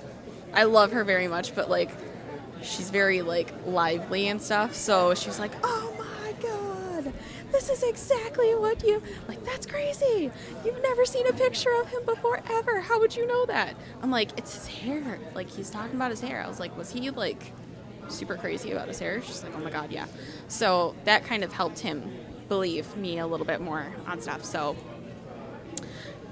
I 0.54 0.64
love 0.64 0.92
her 0.94 1.04
very 1.04 1.28
much, 1.28 1.54
but 1.54 1.70
like 1.70 1.92
she's 2.64 2.90
very 2.90 3.22
like 3.22 3.54
lively 3.68 4.28
and 4.28 4.42
stuff. 4.42 4.74
So 4.74 5.14
she 5.14 5.28
was 5.28 5.38
like, 5.40 5.52
"Oh 5.64 5.94
this 7.52 7.70
is 7.70 7.84
exactly 7.84 8.56
what 8.56 8.84
you 8.84 9.02
like. 9.28 9.44
That's 9.46 9.66
crazy. 9.66 10.32
You've 10.64 10.82
never 10.82 11.06
seen 11.06 11.28
a 11.28 11.34
picture 11.34 11.74
of 11.82 11.88
him 11.88 12.06
before 12.06 12.42
ever. 12.50 12.82
How 12.82 13.00
would 13.00 13.16
you 13.16 13.28
know 13.28 13.46
that?" 13.46 13.76
I'm 14.02 14.12
like, 14.12 14.38
"It's 14.38 14.54
his 14.54 14.68
hair. 14.68 15.20
Like 15.36 15.50
he's 15.50 15.70
talking 15.70 15.96
about 15.96 16.12
his 16.12 16.22
hair." 16.22 16.44
I 16.44 16.48
was 16.48 16.60
like, 16.60 16.76
"Was 16.78 16.92
he 16.92 17.10
like 17.10 17.52
super 18.08 18.36
crazy 18.36 18.72
about 18.72 18.88
his 18.88 19.00
hair?" 19.00 19.22
She's 19.22 19.44
like, 19.44 19.54
"Oh 19.56 19.60
my 19.60 19.70
god, 19.70 19.92
yeah." 19.92 20.06
So 20.48 20.96
that 21.06 21.26
kind 21.26 21.44
of 21.44 21.54
helped 21.54 21.80
him 21.80 22.04
believe 22.50 22.96
me 22.98 23.20
a 23.20 23.28
little 23.28 23.46
bit 23.46 23.62
more 23.62 23.86
on 24.08 24.22
stuff. 24.22 24.44
So 24.44 24.76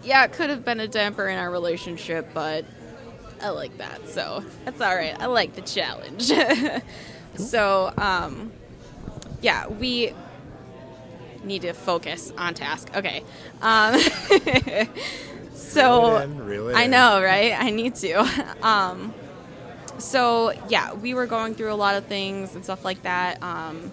yeah, 0.03 0.23
it 0.25 0.33
could 0.33 0.49
have 0.49 0.63
been 0.63 0.79
a 0.79 0.87
damper 0.87 1.27
in 1.27 1.37
our 1.37 1.51
relationship, 1.51 2.29
but 2.33 2.65
I 3.41 3.49
like 3.49 3.77
that, 3.77 4.07
so 4.09 4.43
that's 4.65 4.81
all 4.81 4.95
right. 4.95 5.19
I 5.19 5.27
like 5.27 5.55
the 5.55 5.61
challenge. 5.61 6.31
so, 7.35 7.93
um, 7.97 8.51
yeah, 9.41 9.67
we 9.67 10.13
need 11.43 11.61
to 11.63 11.73
focus 11.73 12.31
on 12.37 12.53
task. 12.53 12.91
Okay. 12.95 13.23
Um, 13.61 13.99
so 15.53 16.01
Reel 16.01 16.17
in, 16.17 16.45
reel 16.45 16.75
I 16.75 16.83
in. 16.83 16.91
know, 16.91 17.21
right? 17.21 17.53
I 17.57 17.69
need 17.69 17.95
to. 17.95 18.25
Um, 18.63 19.13
so 19.97 20.53
yeah, 20.69 20.93
we 20.93 21.13
were 21.13 21.25
going 21.27 21.55
through 21.55 21.73
a 21.73 21.75
lot 21.75 21.95
of 21.95 22.05
things 22.05 22.55
and 22.55 22.63
stuff 22.63 22.85
like 22.85 23.03
that. 23.03 23.41
Um, 23.43 23.91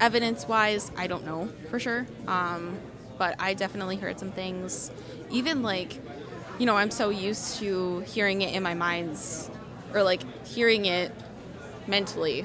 evidence 0.00 0.46
wise, 0.48 0.90
I 0.96 1.06
don't 1.06 1.24
know 1.24 1.48
for 1.70 1.78
sure. 1.78 2.06
Um, 2.26 2.78
but 3.18 3.36
I 3.38 3.54
definitely 3.54 3.96
heard 3.96 4.18
some 4.18 4.32
things. 4.32 4.90
Even 5.30 5.62
like, 5.62 5.94
you 6.58 6.66
know, 6.66 6.76
I'm 6.76 6.90
so 6.90 7.10
used 7.10 7.58
to 7.60 8.00
hearing 8.00 8.42
it 8.42 8.54
in 8.54 8.62
my 8.62 8.74
mind's, 8.74 9.50
or 9.94 10.02
like 10.02 10.22
hearing 10.46 10.86
it 10.86 11.12
mentally 11.86 12.44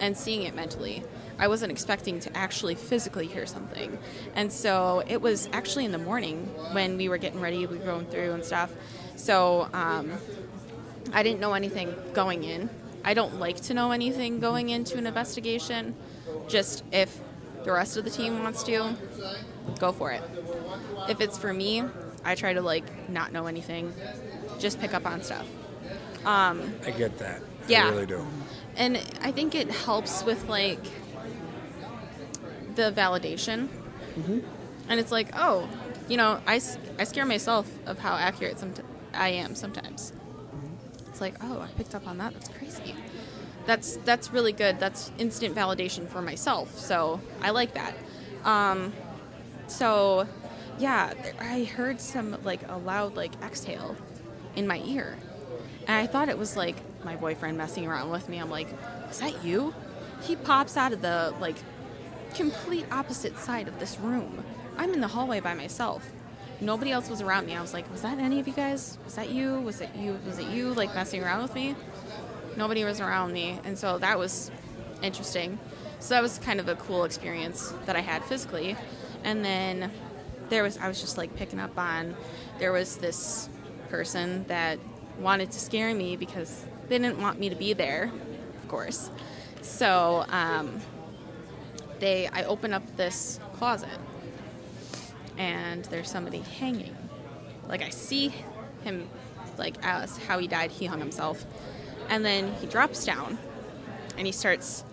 and 0.00 0.16
seeing 0.16 0.42
it 0.42 0.54
mentally. 0.54 1.02
I 1.40 1.48
wasn't 1.48 1.72
expecting 1.72 2.20
to 2.20 2.36
actually 2.36 2.74
physically 2.74 3.26
hear 3.26 3.46
something. 3.46 3.98
And 4.34 4.52
so 4.52 5.02
it 5.08 5.22
was 5.22 5.48
actually 5.52 5.86
in 5.86 5.92
the 5.92 5.98
morning 5.98 6.44
when 6.72 6.98
we 6.98 7.08
were 7.08 7.16
getting 7.16 7.40
ready, 7.40 7.66
we 7.66 7.78
were 7.78 7.84
going 7.84 8.04
through 8.06 8.32
and 8.32 8.44
stuff. 8.44 8.70
So 9.16 9.68
um, 9.72 10.12
I 11.14 11.22
didn't 11.22 11.40
know 11.40 11.54
anything 11.54 11.94
going 12.12 12.44
in. 12.44 12.68
I 13.02 13.14
don't 13.14 13.40
like 13.40 13.56
to 13.62 13.74
know 13.74 13.90
anything 13.92 14.38
going 14.38 14.68
into 14.68 14.98
an 14.98 15.06
investigation. 15.06 15.94
Just 16.46 16.84
if 16.92 17.18
the 17.64 17.72
rest 17.72 17.96
of 17.96 18.04
the 18.04 18.10
team 18.10 18.42
wants 18.42 18.62
to, 18.64 18.94
go 19.78 19.92
for 19.92 20.12
it. 20.12 20.22
If 21.08 21.22
it's 21.22 21.38
for 21.38 21.54
me, 21.54 21.82
I 22.22 22.34
try 22.34 22.52
to 22.52 22.60
like 22.60 23.08
not 23.08 23.32
know 23.32 23.46
anything, 23.46 23.94
just 24.58 24.78
pick 24.78 24.92
up 24.92 25.06
on 25.06 25.22
stuff. 25.22 25.46
I 26.84 26.90
get 26.90 27.18
that. 27.18 27.40
Yeah. 27.66 27.86
I 27.86 27.90
really 27.90 28.06
do. 28.06 28.26
And 28.76 28.96
I 29.22 29.32
think 29.32 29.54
it 29.54 29.70
helps 29.70 30.22
with 30.22 30.46
like 30.48 30.84
the 32.76 32.92
validation. 32.92 33.68
And 34.88 34.98
it's 34.98 35.12
like, 35.12 35.28
oh, 35.34 35.68
you 36.08 36.16
know, 36.16 36.40
I, 36.46 36.60
I 36.98 37.04
scare 37.04 37.24
myself 37.24 37.70
of 37.86 37.98
how 37.98 38.14
accurate 38.14 38.58
some 38.58 38.72
I 39.14 39.28
am 39.30 39.54
sometimes. 39.54 40.12
It's 41.08 41.20
like, 41.20 41.34
oh, 41.42 41.60
I 41.60 41.68
picked 41.76 41.94
up 41.94 42.06
on 42.06 42.18
that. 42.18 42.32
That's 42.32 42.48
crazy. 42.48 42.94
That's 43.66 43.96
that's 43.98 44.32
really 44.32 44.52
good. 44.52 44.80
That's 44.80 45.12
instant 45.18 45.54
validation 45.54 46.08
for 46.08 46.22
myself. 46.22 46.78
So 46.78 47.20
I 47.42 47.50
like 47.50 47.74
that. 47.74 47.94
Um, 48.44 48.92
so 49.66 50.26
yeah, 50.78 51.12
I 51.38 51.64
heard 51.64 52.00
some 52.00 52.38
like 52.42 52.66
a 52.68 52.78
loud 52.78 53.16
like 53.16 53.32
exhale 53.42 53.96
in 54.56 54.66
my 54.66 54.78
ear, 54.86 55.16
and 55.86 55.96
I 55.96 56.06
thought 56.06 56.28
it 56.28 56.38
was 56.38 56.56
like 56.56 56.76
my 57.04 57.16
boyfriend 57.16 57.58
messing 57.58 57.86
around 57.86 58.10
with 58.10 58.28
me. 58.28 58.38
I'm 58.38 58.50
like, 58.50 58.68
is 59.10 59.20
that 59.20 59.44
you? 59.44 59.74
He 60.22 60.36
pops 60.36 60.76
out 60.76 60.92
of 60.92 61.02
the 61.02 61.34
like 61.38 61.56
complete 62.34 62.86
opposite 62.90 63.38
side 63.38 63.68
of 63.68 63.78
this 63.78 63.98
room. 63.98 64.44
I'm 64.76 64.92
in 64.92 65.00
the 65.00 65.08
hallway 65.08 65.40
by 65.40 65.54
myself. 65.54 66.10
Nobody 66.60 66.92
else 66.92 67.08
was 67.08 67.20
around 67.20 67.46
me. 67.46 67.56
I 67.56 67.60
was 67.60 67.72
like, 67.72 67.90
was 67.90 68.02
that 68.02 68.18
any 68.18 68.38
of 68.40 68.46
you 68.46 68.52
guys? 68.52 68.98
Was 69.04 69.14
that 69.14 69.30
you? 69.30 69.60
Was 69.60 69.80
it 69.80 69.90
you? 69.96 70.18
Was 70.26 70.38
it 70.38 70.46
you 70.48 70.74
like 70.74 70.94
messing 70.94 71.22
around 71.22 71.42
with 71.42 71.54
me? 71.54 71.74
Nobody 72.56 72.84
was 72.84 73.00
around 73.00 73.32
me, 73.32 73.58
and 73.64 73.78
so 73.78 73.98
that 73.98 74.18
was 74.18 74.50
interesting. 75.02 75.58
So 76.00 76.14
that 76.14 76.22
was 76.22 76.38
kind 76.38 76.60
of 76.60 76.68
a 76.68 76.76
cool 76.76 77.04
experience 77.04 77.72
that 77.86 77.96
I 77.96 78.00
had 78.00 78.24
physically. 78.24 78.76
And 79.24 79.44
then 79.44 79.90
there 80.48 80.62
was 80.62 80.76
I 80.78 80.88
was 80.88 81.00
just 81.00 81.16
like 81.16 81.34
picking 81.36 81.60
up 81.60 81.78
on 81.78 82.16
there 82.58 82.72
was 82.72 82.96
this 82.96 83.48
person 83.88 84.44
that 84.48 84.78
wanted 85.18 85.50
to 85.52 85.58
scare 85.58 85.94
me 85.94 86.16
because 86.16 86.66
they 86.88 86.98
didn't 86.98 87.20
want 87.20 87.38
me 87.38 87.48
to 87.48 87.56
be 87.56 87.72
there, 87.72 88.10
of 88.62 88.68
course. 88.68 89.10
So 89.62 90.24
um, 90.28 90.80
they 92.00 92.28
I 92.28 92.44
open 92.44 92.72
up 92.72 92.82
this 92.96 93.38
closet 93.54 93.98
and 95.38 95.84
there's 95.86 96.10
somebody 96.10 96.40
hanging. 96.40 96.96
Like 97.68 97.82
I 97.82 97.90
see 97.90 98.34
him 98.82 99.08
like 99.56 99.76
as 99.82 100.18
how 100.18 100.38
he 100.38 100.48
died, 100.48 100.70
he 100.70 100.86
hung 100.86 100.98
himself. 100.98 101.44
And 102.08 102.24
then 102.24 102.52
he 102.54 102.66
drops 102.66 103.04
down 103.04 103.38
and 104.16 104.26
he 104.26 104.32
starts 104.32 104.84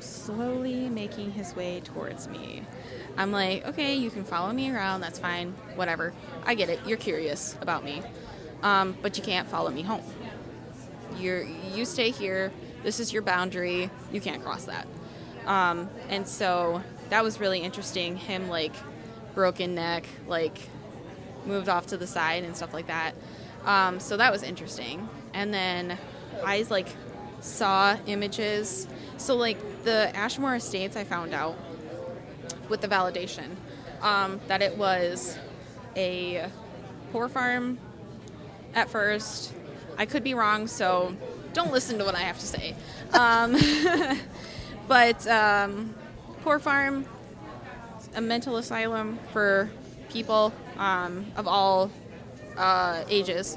slowly 0.00 0.88
making 0.88 1.32
his 1.32 1.56
way 1.56 1.80
towards 1.80 2.28
me. 2.28 2.62
I'm 3.16 3.32
like, 3.32 3.66
okay, 3.66 3.94
you 3.94 4.10
can 4.10 4.24
follow 4.24 4.52
me 4.52 4.70
around, 4.70 5.00
that's 5.00 5.18
fine, 5.18 5.54
whatever. 5.74 6.12
I 6.44 6.54
get 6.54 6.68
it, 6.68 6.80
you're 6.86 6.98
curious 6.98 7.56
about 7.60 7.84
me. 7.84 8.02
Um, 8.62 8.96
but 9.02 9.16
you 9.16 9.24
can't 9.24 9.48
follow 9.48 9.70
me 9.70 9.82
home. 9.82 10.04
You're 11.18 11.42
you 11.42 11.84
stay 11.84 12.10
here, 12.10 12.52
this 12.82 13.00
is 13.00 13.12
your 13.12 13.22
boundary, 13.22 13.90
you 14.12 14.20
can't 14.20 14.42
cross 14.42 14.64
that. 14.64 14.86
Um, 15.46 15.88
and 16.08 16.26
so 16.26 16.82
that 17.10 17.22
was 17.24 17.40
really 17.40 17.60
interesting. 17.60 18.16
Him 18.16 18.48
like 18.48 18.74
broken 19.34 19.74
neck, 19.74 20.06
like 20.26 20.58
moved 21.46 21.68
off 21.68 21.88
to 21.88 21.96
the 21.96 22.06
side 22.06 22.44
and 22.44 22.56
stuff 22.56 22.72
like 22.72 22.86
that. 22.86 23.14
Um, 23.64 24.00
so 24.00 24.16
that 24.16 24.32
was 24.32 24.42
interesting. 24.42 25.08
And 25.34 25.52
then 25.52 25.98
I 26.44 26.64
like 26.68 26.88
saw 27.40 27.96
images. 28.06 28.86
So 29.16 29.36
like 29.36 29.58
the 29.84 30.14
Ashmore 30.16 30.56
Estates, 30.56 30.96
I 30.96 31.04
found 31.04 31.34
out 31.34 31.56
with 32.68 32.80
the 32.80 32.88
validation 32.88 33.56
um, 34.00 34.40
that 34.48 34.62
it 34.62 34.76
was 34.76 35.38
a 35.96 36.48
poor 37.12 37.28
farm 37.28 37.78
at 38.74 38.90
first. 38.90 39.52
I 39.98 40.06
could 40.06 40.24
be 40.24 40.34
wrong, 40.34 40.66
so 40.66 41.14
don't 41.52 41.72
listen 41.72 41.98
to 41.98 42.04
what 42.04 42.14
I 42.14 42.20
have 42.20 42.38
to 42.38 42.46
say. 42.46 42.74
Um, 43.12 43.54
but 44.88 45.26
um, 45.26 45.94
Poor 46.42 46.58
Farm, 46.58 47.06
a 48.14 48.20
mental 48.20 48.56
asylum 48.56 49.18
for 49.32 49.70
people 50.10 50.52
um, 50.76 51.26
of 51.36 51.46
all 51.46 51.90
uh, 52.56 53.04
ages. 53.08 53.56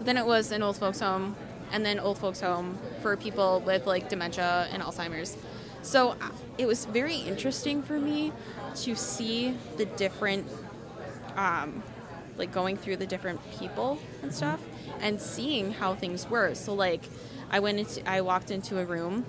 Then 0.00 0.16
it 0.16 0.26
was 0.26 0.50
an 0.50 0.62
old 0.62 0.76
folks 0.76 1.00
home, 1.00 1.36
and 1.70 1.84
then 1.84 2.00
old 2.00 2.18
folks 2.18 2.40
home 2.40 2.78
for 3.02 3.16
people 3.16 3.60
with 3.64 3.86
like 3.86 4.08
dementia 4.08 4.68
and 4.72 4.82
Alzheimer's. 4.82 5.36
So 5.82 6.10
uh, 6.10 6.16
it 6.58 6.66
was 6.66 6.84
very 6.86 7.16
interesting 7.16 7.82
for 7.82 7.98
me 7.98 8.32
to 8.76 8.94
see 8.94 9.56
the 9.76 9.84
different, 9.84 10.46
um, 11.36 11.82
like 12.36 12.52
going 12.52 12.76
through 12.76 12.96
the 12.96 13.06
different 13.06 13.40
people 13.58 13.98
and 14.22 14.34
stuff, 14.34 14.60
and 15.00 15.20
seeing 15.20 15.72
how 15.72 15.94
things 15.94 16.28
were. 16.28 16.54
So 16.54 16.74
like, 16.74 17.02
I 17.50 17.60
went 17.60 17.78
into, 17.80 18.08
I 18.08 18.22
walked 18.22 18.50
into 18.50 18.78
a 18.78 18.84
room, 18.84 19.26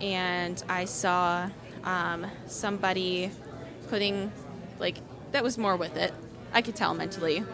and 0.00 0.62
I 0.68 0.84
saw 0.84 1.50
um, 1.84 2.26
somebody 2.46 3.30
putting, 3.88 4.32
like, 4.78 4.96
that 5.32 5.42
was 5.42 5.58
more 5.58 5.76
with 5.76 5.96
it. 5.96 6.12
I 6.52 6.62
could 6.62 6.76
tell 6.76 6.94
mentally. 6.94 7.44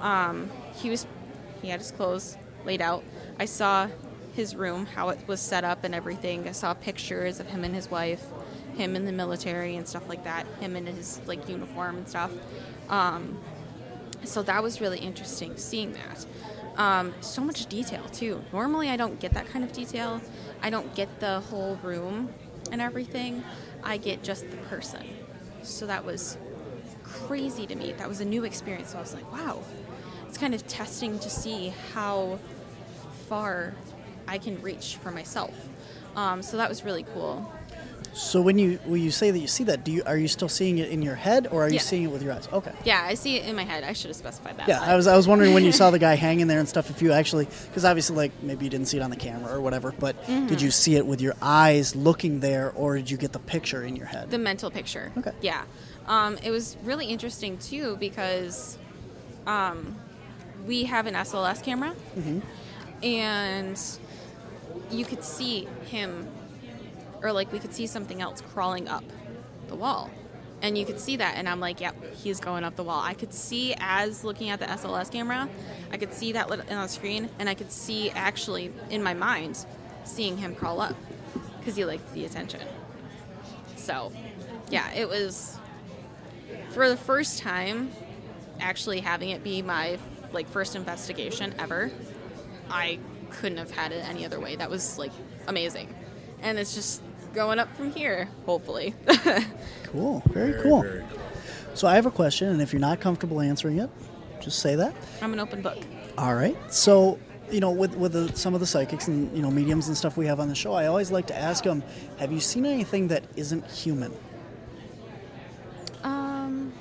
Um, 0.00 0.50
he 0.74 0.90
was, 0.90 1.06
he 1.62 1.68
had 1.68 1.80
his 1.80 1.90
clothes 1.90 2.36
laid 2.64 2.80
out. 2.80 3.04
I 3.38 3.44
saw 3.44 3.88
his 4.34 4.54
room, 4.54 4.86
how 4.86 5.08
it 5.08 5.18
was 5.26 5.40
set 5.40 5.64
up 5.64 5.84
and 5.84 5.94
everything. 5.94 6.48
I 6.48 6.52
saw 6.52 6.74
pictures 6.74 7.40
of 7.40 7.46
him 7.46 7.64
and 7.64 7.74
his 7.74 7.90
wife, 7.90 8.24
him 8.76 8.96
in 8.96 9.04
the 9.04 9.12
military 9.12 9.76
and 9.76 9.86
stuff 9.86 10.08
like 10.08 10.24
that, 10.24 10.46
him 10.60 10.76
in 10.76 10.86
his 10.86 11.20
like 11.26 11.48
uniform 11.48 11.96
and 11.98 12.08
stuff. 12.08 12.30
Um, 12.88 13.38
so 14.24 14.42
that 14.42 14.62
was 14.62 14.80
really 14.80 14.98
interesting 14.98 15.56
seeing 15.56 15.92
that. 15.94 16.26
Um, 16.76 17.14
so 17.20 17.42
much 17.42 17.66
detail 17.66 18.04
too. 18.08 18.42
Normally, 18.52 18.88
I 18.88 18.96
don't 18.96 19.18
get 19.20 19.32
that 19.34 19.48
kind 19.48 19.64
of 19.64 19.72
detail. 19.72 20.20
I 20.62 20.70
don't 20.70 20.94
get 20.94 21.20
the 21.20 21.40
whole 21.40 21.76
room 21.82 22.32
and 22.70 22.80
everything. 22.80 23.42
I 23.82 23.96
get 23.96 24.22
just 24.22 24.50
the 24.50 24.56
person. 24.56 25.06
So 25.62 25.86
that 25.86 26.04
was 26.04 26.36
crazy 27.02 27.66
to 27.66 27.74
me. 27.74 27.92
That 27.92 28.08
was 28.08 28.20
a 28.20 28.24
new 28.24 28.44
experience. 28.44 28.90
So 28.90 28.98
I 28.98 29.00
was 29.00 29.14
like, 29.14 29.30
wow. 29.32 29.62
It's 30.28 30.38
kind 30.38 30.54
of 30.54 30.66
testing 30.66 31.18
to 31.18 31.30
see 31.30 31.72
how 31.92 32.38
far 33.28 33.74
I 34.28 34.38
can 34.38 34.60
reach 34.62 34.96
for 34.96 35.10
myself. 35.10 35.54
Um, 36.14 36.42
so 36.42 36.56
that 36.56 36.68
was 36.68 36.84
really 36.84 37.04
cool. 37.14 37.50
So 38.12 38.42
when 38.42 38.58
you 38.58 38.78
when 38.84 39.00
you 39.02 39.10
say 39.10 39.30
that 39.30 39.38
you 39.38 39.46
see 39.46 39.64
that, 39.64 39.84
do 39.84 39.92
you 39.92 40.02
are 40.04 40.16
you 40.16 40.26
still 40.28 40.48
seeing 40.48 40.78
it 40.78 40.88
in 40.90 41.00
your 41.00 41.14
head 41.14 41.46
or 41.50 41.64
are 41.64 41.68
you 41.68 41.74
Yeah. 41.74 41.80
seeing 41.80 42.02
it 42.04 42.10
with 42.10 42.22
your 42.22 42.32
eyes? 42.32 42.48
Okay. 42.52 42.72
Yeah, 42.84 43.02
I 43.04 43.14
see 43.14 43.36
it 43.36 43.46
in 43.46 43.54
my 43.54 43.62
head. 43.64 43.84
I 43.84 43.92
should 43.92 44.08
have 44.08 44.16
specified 44.16 44.56
that. 44.58 44.68
Yeah, 44.68 44.80
but- 44.80 44.88
I 44.88 44.96
was 44.96 45.06
I 45.06 45.16
was 45.16 45.28
wondering 45.28 45.54
when 45.54 45.64
you 45.64 45.72
saw 45.72 45.90
the 45.90 45.98
guy 45.98 46.14
hanging 46.28 46.46
there 46.48 46.58
and 46.58 46.68
stuff 46.68 46.90
if 46.90 47.00
you 47.02 47.12
actually 47.12 47.46
because 47.68 47.84
obviously 47.84 48.16
like 48.16 48.32
maybe 48.42 48.64
you 48.64 48.70
didn't 48.70 48.86
see 48.88 48.96
it 48.96 49.02
on 49.02 49.10
the 49.10 49.16
camera 49.16 49.54
or 49.54 49.60
whatever, 49.60 49.92
but 49.98 50.16
Mm-hmm. 50.26 50.48
did 50.48 50.60
you 50.60 50.70
see 50.70 50.96
it 50.96 51.06
with 51.06 51.20
your 51.20 51.34
eyes 51.40 51.94
looking 51.94 52.40
there 52.40 52.72
or 52.72 52.96
did 52.96 53.10
you 53.10 53.16
get 53.16 53.32
the 53.32 53.38
picture 53.38 53.82
in 53.84 53.94
your 53.96 54.06
head? 54.06 54.30
the 54.30 54.38
mental 54.38 54.70
picture. 54.70 55.12
Okay. 55.18 55.32
Yeah. 55.40 55.62
Um, 56.06 56.36
it 56.42 56.50
was 56.50 56.76
really 56.82 57.06
interesting 57.06 57.58
too 57.58 57.96
because 58.00 58.76
um, 59.46 59.94
we 60.66 60.84
have 60.84 61.06
an 61.06 61.14
SLS 61.14 61.62
camera, 61.62 61.94
and 63.02 63.80
you 64.90 65.04
could 65.04 65.22
see 65.24 65.66
him, 65.86 66.26
or 67.22 67.32
like 67.32 67.52
we 67.52 67.58
could 67.58 67.74
see 67.74 67.86
something 67.86 68.20
else 68.20 68.40
crawling 68.40 68.88
up 68.88 69.04
the 69.68 69.74
wall. 69.74 70.10
And 70.62 70.76
you 70.76 70.84
could 70.84 71.00
see 71.00 71.16
that, 71.16 71.36
and 71.36 71.48
I'm 71.48 71.58
like, 71.58 71.80
yep, 71.80 71.96
he's 72.16 72.38
going 72.38 72.64
up 72.64 72.76
the 72.76 72.84
wall. 72.84 73.00
I 73.00 73.14
could 73.14 73.32
see 73.32 73.74
as 73.78 74.24
looking 74.24 74.50
at 74.50 74.60
the 74.60 74.66
SLS 74.66 75.10
camera, 75.10 75.48
I 75.90 75.96
could 75.96 76.12
see 76.12 76.32
that 76.32 76.50
on 76.50 76.58
the 76.58 76.86
screen, 76.86 77.30
and 77.38 77.48
I 77.48 77.54
could 77.54 77.72
see 77.72 78.10
actually 78.10 78.70
in 78.90 79.02
my 79.02 79.14
mind 79.14 79.64
seeing 80.04 80.36
him 80.36 80.54
crawl 80.54 80.80
up 80.82 80.94
because 81.58 81.76
he 81.76 81.84
liked 81.86 82.12
the 82.12 82.26
attention. 82.26 82.60
So, 83.76 84.12
yeah, 84.70 84.92
it 84.92 85.08
was 85.08 85.58
for 86.70 86.88
the 86.88 86.96
first 86.96 87.38
time 87.38 87.90
actually 88.60 89.00
having 89.00 89.30
it 89.30 89.42
be 89.42 89.62
my 89.62 89.98
like 90.32 90.48
first 90.48 90.76
investigation 90.76 91.54
ever. 91.58 91.90
I 92.70 92.98
couldn't 93.30 93.58
have 93.58 93.70
had 93.70 93.92
it 93.92 94.06
any 94.08 94.24
other 94.24 94.38
way. 94.38 94.56
That 94.56 94.70
was 94.70 94.98
like 94.98 95.12
amazing. 95.46 95.94
And 96.42 96.58
it's 96.58 96.74
just 96.74 97.02
going 97.34 97.58
up 97.58 97.74
from 97.76 97.92
here, 97.92 98.28
hopefully. 98.46 98.94
Cool. 99.84 100.22
Very, 100.28 100.52
Very, 100.52 100.62
cool. 100.62 100.82
very 100.82 101.00
cool. 101.10 101.18
So 101.74 101.88
I 101.88 101.96
have 101.96 102.06
a 102.06 102.12
question 102.12 102.48
and 102.48 102.62
if 102.62 102.72
you're 102.72 102.78
not 102.80 103.00
comfortable 103.00 103.40
answering 103.40 103.78
it, 103.80 103.90
just 104.40 104.60
say 104.60 104.76
that. 104.76 104.94
I'm 105.20 105.32
an 105.32 105.40
open 105.40 105.62
book. 105.62 105.78
All 106.16 106.34
right. 106.36 106.56
So, 106.72 107.18
you 107.50 107.58
know, 107.58 107.72
with 107.72 107.96
with 107.96 108.12
the, 108.12 108.28
some 108.36 108.54
of 108.54 108.60
the 108.60 108.66
psychics 108.66 109.08
and 109.08 109.34
you 109.36 109.42
know 109.42 109.50
mediums 109.50 109.88
and 109.88 109.96
stuff 109.96 110.16
we 110.16 110.26
have 110.26 110.38
on 110.38 110.46
the 110.48 110.54
show, 110.54 110.74
I 110.74 110.86
always 110.86 111.10
like 111.10 111.26
to 111.26 111.36
ask 111.36 111.64
them, 111.64 111.82
have 112.18 112.30
you 112.30 112.38
seen 112.38 112.64
anything 112.64 113.08
that 113.08 113.24
isn't 113.34 113.66
human? 113.68 114.12
Um, 116.04 116.72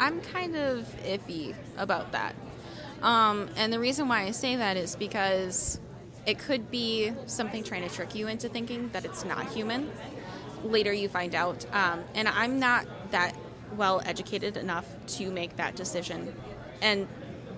I'm 0.00 0.20
kind 0.20 0.56
of 0.56 0.84
iffy 1.04 1.54
about 1.76 2.10
that. 2.12 2.34
Um, 3.02 3.48
and 3.56 3.72
the 3.72 3.78
reason 3.78 4.08
why 4.08 4.22
I 4.22 4.32
say 4.32 4.56
that 4.56 4.76
is 4.76 4.96
because 4.96 5.78
it 6.26 6.38
could 6.40 6.70
be 6.70 7.12
something 7.26 7.62
trying 7.62 7.88
to 7.88 7.94
trick 7.94 8.14
you 8.14 8.26
into 8.26 8.48
thinking 8.48 8.90
that 8.92 9.04
it's 9.04 9.24
not 9.24 9.48
human. 9.52 9.90
Later, 10.64 10.92
you 10.92 11.08
find 11.08 11.34
out. 11.34 11.64
Um, 11.72 12.02
and 12.14 12.28
I'm 12.28 12.58
not 12.58 12.86
that 13.12 13.36
well 13.76 14.02
educated 14.04 14.56
enough 14.56 14.86
to 15.06 15.30
make 15.30 15.56
that 15.56 15.76
decision 15.76 16.34
and 16.82 17.06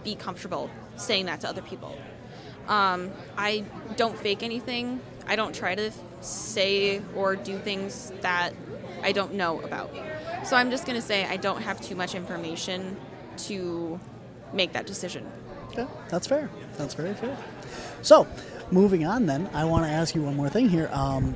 be 0.04 0.14
comfortable 0.14 0.70
saying 0.96 1.26
that 1.26 1.40
to 1.40 1.48
other 1.48 1.62
people. 1.62 1.98
Um, 2.66 3.10
I 3.36 3.64
don't 3.96 4.18
fake 4.18 4.42
anything. 4.42 5.00
I 5.26 5.36
don't 5.36 5.54
try 5.54 5.74
to 5.74 5.90
say 6.20 7.00
or 7.14 7.36
do 7.36 7.58
things 7.58 8.12
that 8.20 8.52
I 9.02 9.12
don't 9.12 9.34
know 9.34 9.60
about. 9.62 9.90
So 10.44 10.56
I'm 10.56 10.70
just 10.70 10.84
going 10.86 10.96
to 10.96 11.06
say 11.06 11.24
I 11.24 11.36
don't 11.36 11.62
have 11.62 11.80
too 11.80 11.94
much 11.94 12.14
information 12.14 12.96
to 13.38 13.98
make 14.52 14.72
that 14.72 14.86
decision. 14.86 15.26
Okay, 15.68 15.86
that's 16.08 16.26
fair. 16.26 16.50
That's 16.76 16.94
very 16.94 17.14
fair. 17.14 17.36
So, 18.02 18.26
moving 18.70 19.06
on, 19.06 19.26
then 19.26 19.48
I 19.52 19.64
want 19.64 19.84
to 19.84 19.90
ask 19.90 20.14
you 20.14 20.22
one 20.22 20.36
more 20.36 20.48
thing 20.48 20.68
here. 20.68 20.88
Um, 20.92 21.34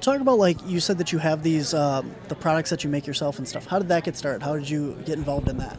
talk 0.00 0.20
about 0.20 0.38
like 0.38 0.56
you 0.66 0.80
said 0.80 0.98
that 0.98 1.12
you 1.12 1.18
have 1.18 1.42
these 1.42 1.74
uh, 1.74 2.02
the 2.28 2.34
products 2.34 2.70
that 2.70 2.84
you 2.84 2.90
make 2.90 3.06
yourself 3.06 3.38
and 3.38 3.48
stuff. 3.48 3.66
How 3.66 3.78
did 3.78 3.88
that 3.88 4.04
get 4.04 4.16
started? 4.16 4.42
How 4.42 4.54
did 4.56 4.68
you 4.70 4.94
get 5.04 5.18
involved 5.18 5.48
in 5.48 5.58
that? 5.58 5.78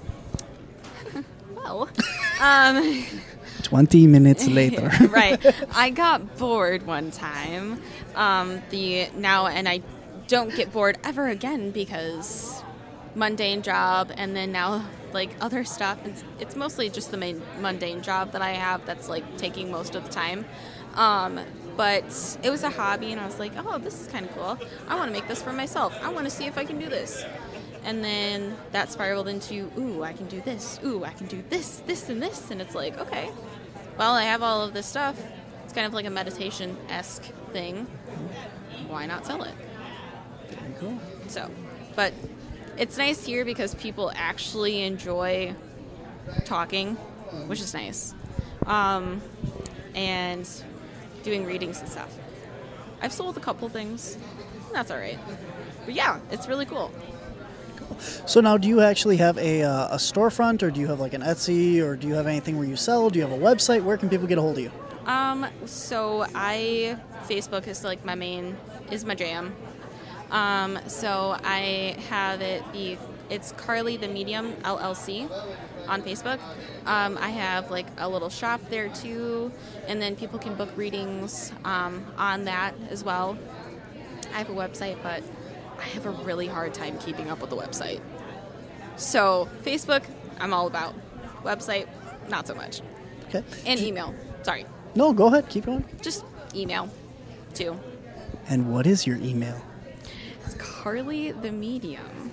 Well, 1.55 1.89
um, 2.39 3.03
Twenty 3.63 4.07
minutes 4.07 4.47
later. 4.47 4.89
right. 5.09 5.45
I 5.75 5.89
got 5.89 6.37
bored 6.37 6.85
one 6.87 7.11
time. 7.11 7.81
Um, 8.15 8.61
the 8.69 9.09
now, 9.15 9.47
and 9.47 9.67
I 9.67 9.81
don't 10.27 10.55
get 10.55 10.71
bored 10.71 10.97
ever 11.03 11.27
again 11.27 11.71
because 11.71 12.63
mundane 13.17 13.63
job, 13.63 14.11
and 14.15 14.35
then 14.35 14.51
now 14.51 14.85
like 15.11 15.31
other 15.41 15.63
stuff. 15.63 15.97
It's, 16.05 16.23
it's 16.39 16.55
mostly 16.55 16.89
just 16.89 17.11
the 17.11 17.17
main 17.17 17.41
mundane 17.59 18.01
job 18.01 18.31
that 18.33 18.41
I 18.41 18.51
have 18.51 18.85
that's 18.85 19.09
like 19.09 19.37
taking 19.37 19.71
most 19.71 19.95
of 19.95 20.03
the 20.03 20.09
time. 20.09 20.45
Um, 20.95 21.39
but 21.75 22.37
it 22.43 22.49
was 22.49 22.63
a 22.63 22.69
hobby, 22.69 23.11
and 23.11 23.19
I 23.19 23.25
was 23.25 23.39
like, 23.39 23.53
oh, 23.57 23.77
this 23.77 24.01
is 24.01 24.07
kind 24.07 24.25
of 24.25 24.33
cool. 24.33 24.57
I 24.87 24.95
want 24.95 25.07
to 25.07 25.13
make 25.13 25.27
this 25.27 25.41
for 25.41 25.53
myself. 25.53 25.97
I 26.01 26.09
want 26.09 26.25
to 26.25 26.31
see 26.31 26.45
if 26.45 26.57
I 26.57 26.65
can 26.65 26.79
do 26.79 26.89
this. 26.89 27.23
And 27.83 28.03
then 28.03 28.57
that 28.71 28.91
spiraled 28.91 29.27
into, 29.27 29.71
ooh, 29.77 30.03
I 30.03 30.13
can 30.13 30.27
do 30.27 30.41
this. 30.41 30.79
Ooh, 30.83 31.03
I 31.05 31.11
can 31.11 31.27
do 31.27 31.43
this, 31.49 31.83
this, 31.85 32.09
and 32.09 32.21
this. 32.21 32.51
And 32.51 32.61
it's 32.61 32.75
like, 32.75 32.97
okay, 32.97 33.29
well, 33.97 34.13
I 34.13 34.23
have 34.23 34.43
all 34.43 34.63
of 34.63 34.73
this 34.73 34.85
stuff. 34.85 35.21
It's 35.63 35.73
kind 35.73 35.85
of 35.85 35.93
like 35.93 36.05
a 36.05 36.09
meditation 36.09 36.75
esque 36.89 37.23
thing. 37.51 37.85
Why 38.87 39.05
not 39.05 39.25
sell 39.25 39.43
it? 39.43 39.53
Cool. 40.79 40.99
So, 41.27 41.49
but 41.95 42.13
it's 42.77 42.97
nice 42.97 43.25
here 43.25 43.45
because 43.45 43.75
people 43.75 44.11
actually 44.15 44.83
enjoy 44.83 45.53
talking, 46.45 46.95
which 47.47 47.59
is 47.59 47.73
nice. 47.73 48.13
Um, 48.65 49.21
and 49.95 50.47
doing 51.23 51.45
readings 51.45 51.79
and 51.79 51.89
stuff. 51.89 52.15
I've 53.01 53.13
sold 53.13 53.37
a 53.37 53.39
couple 53.39 53.69
things. 53.69 54.17
That's 54.73 54.91
all 54.91 54.97
right. 54.97 55.19
But 55.85 55.93
yeah, 55.93 56.19
it's 56.31 56.47
really 56.47 56.65
cool. 56.65 56.91
So 58.25 58.41
now, 58.41 58.57
do 58.57 58.67
you 58.67 58.81
actually 58.81 59.17
have 59.17 59.37
a, 59.37 59.63
uh, 59.63 59.95
a 59.95 59.97
storefront, 59.97 60.61
or 60.61 60.69
do 60.69 60.79
you 60.79 60.87
have 60.87 60.99
like 60.99 61.13
an 61.13 61.21
Etsy, 61.21 61.81
or 61.81 61.95
do 61.95 62.07
you 62.07 62.13
have 62.13 62.27
anything 62.27 62.57
where 62.57 62.67
you 62.67 62.75
sell? 62.75 63.09
Do 63.09 63.17
you 63.17 63.25
have 63.25 63.31
a 63.31 63.41
website? 63.41 63.83
Where 63.83 63.97
can 63.97 64.09
people 64.09 64.27
get 64.27 64.37
a 64.37 64.41
hold 64.41 64.57
of 64.57 64.63
you? 64.63 64.71
Um, 65.05 65.47
so 65.65 66.25
I 66.35 66.97
Facebook 67.27 67.67
is 67.67 67.83
like 67.83 68.03
my 68.03 68.15
main 68.15 68.57
is 68.91 69.05
my 69.05 69.15
jam. 69.15 69.55
Um, 70.31 70.79
so 70.87 71.37
I 71.43 71.95
have 72.09 72.41
it 72.41 72.63
be 72.71 72.97
it's 73.29 73.51
Karlie 73.53 73.99
the 73.99 74.07
Medium 74.07 74.53
LLC 74.63 75.29
on 75.87 76.01
Facebook. 76.01 76.39
Um, 76.85 77.17
I 77.19 77.29
have 77.29 77.71
like 77.71 77.87
a 77.97 78.07
little 78.07 78.29
shop 78.29 78.61
there 78.69 78.89
too, 78.89 79.51
and 79.87 80.01
then 80.01 80.15
people 80.15 80.39
can 80.39 80.55
book 80.55 80.69
readings 80.75 81.51
um, 81.65 82.05
on 82.17 82.45
that 82.45 82.73
as 82.89 83.03
well. 83.03 83.37
I 84.33 84.39
have 84.39 84.49
a 84.49 84.53
website, 84.53 85.01
but 85.03 85.23
I 85.77 85.83
have 85.83 86.05
a 86.05 86.11
really 86.11 86.47
hard 86.47 86.73
time 86.73 86.97
keeping 86.99 87.29
up 87.29 87.41
with 87.41 87.49
the 87.49 87.57
website. 87.57 88.01
So 88.95 89.49
Facebook, 89.63 90.03
I'm 90.39 90.53
all 90.53 90.67
about. 90.67 90.95
Website, 91.43 91.87
not 92.29 92.47
so 92.47 92.55
much. 92.55 92.81
Okay. 93.27 93.43
And 93.65 93.79
email. 93.79 94.13
Sorry. 94.43 94.65
No, 94.95 95.13
go 95.13 95.27
ahead. 95.27 95.49
Keep 95.49 95.65
going. 95.65 95.85
Just 96.01 96.25
email 96.55 96.89
too. 97.53 97.79
And 98.49 98.71
what 98.71 98.87
is 98.87 99.05
your 99.05 99.17
email? 99.17 99.61
It's 100.47 100.55
Karlie 100.55 101.31
the 101.41 101.51
Medium. 101.51 102.31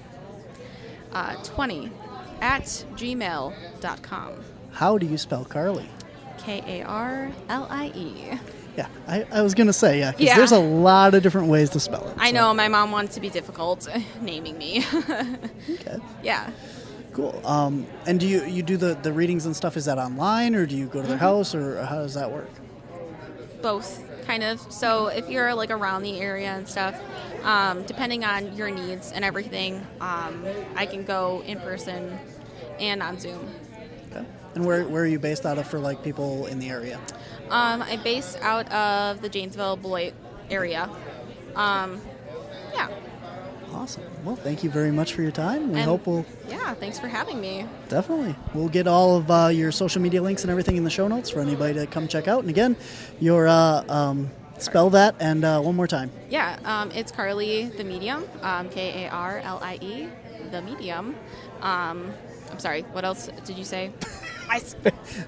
Uh, 1.12 1.34
20 1.42 1.90
at 2.40 2.62
gmail.com. 2.94 4.32
How 4.72 4.98
do 4.98 5.06
you 5.06 5.18
spell 5.18 5.44
Karlie? 5.44 5.88
K 6.38 6.62
A 6.80 6.86
R 6.86 7.32
L 7.48 7.66
I 7.70 7.86
E. 7.94 8.38
Yeah, 8.76 8.86
I, 9.08 9.24
I 9.32 9.42
was 9.42 9.54
gonna 9.54 9.72
say 9.72 9.98
yeah, 10.00 10.12
'cause 10.12 10.20
Yeah. 10.20 10.36
there's 10.36 10.52
a 10.52 10.58
lot 10.58 11.14
of 11.14 11.22
different 11.24 11.48
ways 11.48 11.70
to 11.70 11.80
spell 11.80 12.06
it. 12.08 12.14
I 12.18 12.30
so- 12.30 12.34
know 12.36 12.54
my 12.54 12.68
mom 12.68 12.92
wanted 12.92 13.10
to 13.12 13.20
be 13.20 13.30
difficult 13.30 13.88
naming 14.20 14.58
me. 14.58 14.84
Okay, 15.70 15.96
yeah. 16.22 16.50
cool. 17.12 17.40
Um, 17.44 17.86
and 18.06 18.20
do 18.20 18.26
you 18.28 18.44
you 18.44 18.62
do 18.62 18.76
the 18.76 18.94
the 18.94 19.12
readings 19.12 19.44
and 19.46 19.56
stuff? 19.56 19.76
Is 19.76 19.84
that 19.86 19.98
online 19.98 20.54
or 20.54 20.66
do 20.66 20.76
you 20.76 20.86
go 20.86 21.00
to 21.02 21.06
their 21.08 21.16
Mm-hmm. 21.16 21.24
house 21.24 21.54
or 21.54 21.84
how 21.84 21.96
does 21.96 22.14
that 22.14 22.30
work? 22.30 22.50
both 23.62 24.04
kind 24.26 24.42
of 24.42 24.60
so 24.70 25.06
if 25.06 25.26
you're 25.30 25.54
like 25.54 25.70
around 25.70 26.02
the 26.02 26.20
area 26.20 26.48
and 26.54 26.68
stuff 26.68 26.94
um, 27.44 27.82
depending 27.84 28.24
on 28.24 28.56
your 28.56 28.70
needs 28.70 29.12
and 29.12 29.24
everything 29.24 29.86
um, 30.00 30.44
i 30.76 30.86
can 30.86 31.04
go 31.04 31.42
in 31.46 31.58
person 31.60 32.18
and 32.80 33.02
on 33.02 33.18
zoom 33.18 33.48
Okay. 34.12 34.24
And 34.54 34.64
where 34.64 34.84
where 34.86 35.02
are 35.02 35.06
you 35.06 35.18
based 35.18 35.44
out 35.44 35.58
of 35.58 35.66
for 35.66 35.78
like 35.80 36.02
people 36.04 36.46
in 36.46 36.58
the 36.58 36.68
area? 36.70 36.98
um, 37.50 37.82
i 37.82 37.96
base 37.96 38.36
out 38.40 38.70
of 38.72 39.20
the 39.22 39.28
janesville 39.28 39.76
beloit 39.76 40.12
area 40.50 40.88
um, 41.56 42.00
yeah 42.72 42.88
Awesome. 43.72 44.04
Well, 44.24 44.36
thank 44.36 44.62
you 44.62 44.70
very 44.70 44.92
much 44.92 45.14
for 45.14 45.22
your 45.22 45.32
time. 45.32 45.72
We 45.72 45.80
And- 45.80 45.84
hope 45.84 46.06
we'll 46.06 46.24
yeah 46.48 46.74
thanks 46.74 47.00
for 47.00 47.08
having 47.08 47.40
me 47.40 47.66
definitely 47.88 48.36
we'll 48.54 48.68
get 48.68 48.86
all 48.86 49.16
of 49.16 49.28
uh, 49.28 49.48
your 49.48 49.72
social 49.72 50.00
media 50.00 50.22
links 50.22 50.42
and 50.42 50.50
everything 50.52 50.76
in 50.76 50.84
the 50.84 50.90
show 50.90 51.08
notes 51.08 51.28
for 51.28 51.40
anybody 51.40 51.74
to 51.74 51.86
come 51.88 52.06
check 52.06 52.28
out. 52.28 52.40
And 52.42 52.50
again, 52.50 52.76
your 53.18 53.48
uh, 53.48 53.82
um, 53.88 54.30
spell 54.64 54.90
that 54.90 55.14
and 55.20 55.44
uh, 55.44 55.60
one 55.60 55.76
more 55.76 55.86
time. 55.86 56.10
yeah 56.30 56.58
um, 56.64 56.90
it's 56.92 57.12
karlie 57.12 57.74
the 57.76 57.84
medium 57.84 58.24
um, 58.42 58.68
k-a-r-l-i-e 58.70 60.08
the 60.50 60.62
medium 60.62 61.14
um, 61.62 62.10
i'm 62.50 62.58
sorry 62.58 62.82
what 62.92 63.04
else 63.04 63.28
did 63.44 63.56
you 63.58 63.64
say 63.64 63.92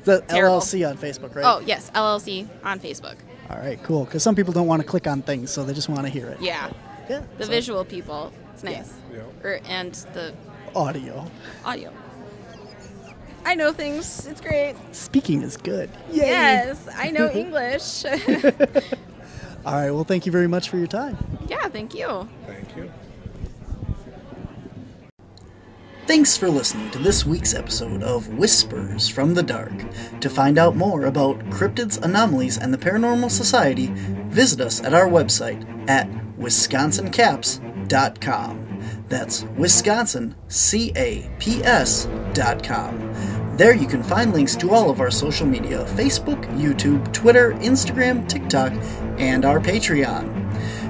The 0.04 0.20
Terrible. 0.28 0.58
LLC 0.60 0.88
on 0.88 0.96
Facebook, 0.98 1.34
right? 1.34 1.44
oh 1.44 1.60
yes 1.64 1.90
llc 1.94 2.46
on 2.64 2.78
facebook 2.78 3.16
All 3.50 3.56
right, 3.58 3.80
cool. 3.82 4.04
Because 4.04 4.22
some 4.22 4.34
people 4.34 4.52
don't 4.52 4.66
want 4.66 4.82
to 4.82 4.88
click 4.88 5.06
on 5.06 5.22
things, 5.22 5.50
so 5.50 5.64
they 5.64 5.72
just 5.72 5.88
want 5.88 6.02
to 6.02 6.08
hear 6.10 6.26
it. 6.28 6.38
yeah 6.40 6.70
Yeah. 7.08 7.22
the 7.38 7.44
so- 7.44 7.50
visual 7.50 7.84
people. 7.84 8.32
It's 8.52 8.62
nice. 8.64 8.92
Or, 9.44 9.60
and 9.68 9.92
the 10.14 10.34
audio. 10.74 11.26
audio. 11.64 11.92
I 13.44 13.54
know 13.54 13.72
things. 13.72 14.26
It's 14.26 14.40
great. 14.40 14.74
Speaking 14.92 15.42
is 15.42 15.56
good. 15.56 15.88
Yay. 16.10 16.26
Yes, 16.26 16.88
I 16.94 17.10
know 17.10 17.30
English. 17.44 18.04
All 19.66 19.74
right. 19.74 19.90
Well, 19.90 20.04
thank 20.04 20.24
you 20.26 20.32
very 20.32 20.46
much 20.46 20.68
for 20.70 20.76
your 20.78 20.86
time. 20.86 21.18
yeah, 21.48 21.66
thank 21.68 21.92
you. 21.94 22.28
Thank 22.46 22.76
you. 22.76 22.90
Thanks 26.06 26.36
for 26.36 26.48
listening 26.48 26.88
to 26.92 27.00
this 27.00 27.26
week's 27.26 27.52
episode 27.52 28.04
of 28.04 28.28
Whispers 28.28 29.08
from 29.08 29.34
the 29.34 29.42
Dark. 29.42 29.72
To 30.20 30.30
find 30.30 30.56
out 30.56 30.76
more 30.76 31.04
about 31.06 31.40
cryptids, 31.50 32.00
anomalies, 32.00 32.56
and 32.58 32.72
the 32.72 32.78
Paranormal 32.78 33.32
Society, 33.32 33.88
visit 34.28 34.60
us 34.60 34.80
at 34.84 34.94
our 34.94 35.08
website 35.08 35.64
at 35.90 36.08
wisconsincaps.com. 36.38 38.62
That's 39.08 39.42
Wisconsin, 39.56 40.36
C 40.46 40.92
A 40.94 41.28
P 41.40 41.64
S 41.64 42.06
dot 42.34 42.62
com. 42.62 43.12
There 43.56 43.74
you 43.74 43.88
can 43.88 44.02
find 44.02 44.32
links 44.32 44.54
to 44.56 44.70
all 44.70 44.90
of 44.90 45.00
our 45.00 45.10
social 45.10 45.46
media 45.46 45.84
Facebook, 45.96 46.44
YouTube, 46.56 47.12
Twitter, 47.12 47.52
Instagram, 47.54 48.28
TikTok, 48.28 48.72
and 49.18 49.44
our 49.44 49.60
Patreon. 49.60 50.36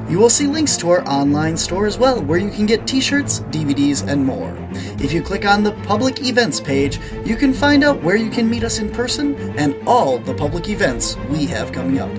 You 0.09 0.21
will 0.21 0.31
see 0.31 0.47
links 0.47 0.77
to 0.79 0.91
our 0.91 1.07
online 1.09 1.57
store 1.57 1.87
as 1.87 1.99
well, 1.99 2.23
where 2.23 2.39
you 2.39 2.51
can 2.51 2.65
get 2.65 2.87
t 2.87 3.01
shirts, 3.01 3.41
DVDs, 3.51 4.07
and 4.07 4.25
more. 4.25 4.57
If 5.01 5.13
you 5.13 5.21
click 5.21 5.45
on 5.45 5.65
the 5.65 5.73
public 5.83 6.23
events 6.23 6.61
page, 6.61 7.01
you 7.25 7.35
can 7.35 7.53
find 7.53 7.83
out 7.83 8.01
where 8.05 8.15
you 8.15 8.31
can 8.31 8.49
meet 8.49 8.63
us 8.63 8.79
in 8.79 8.89
person 8.91 9.35
and 9.59 9.77
all 9.87 10.19
the 10.19 10.35
public 10.35 10.69
events 10.69 11.17
we 11.29 11.47
have 11.47 11.73
coming 11.73 11.99
up. 11.99 12.11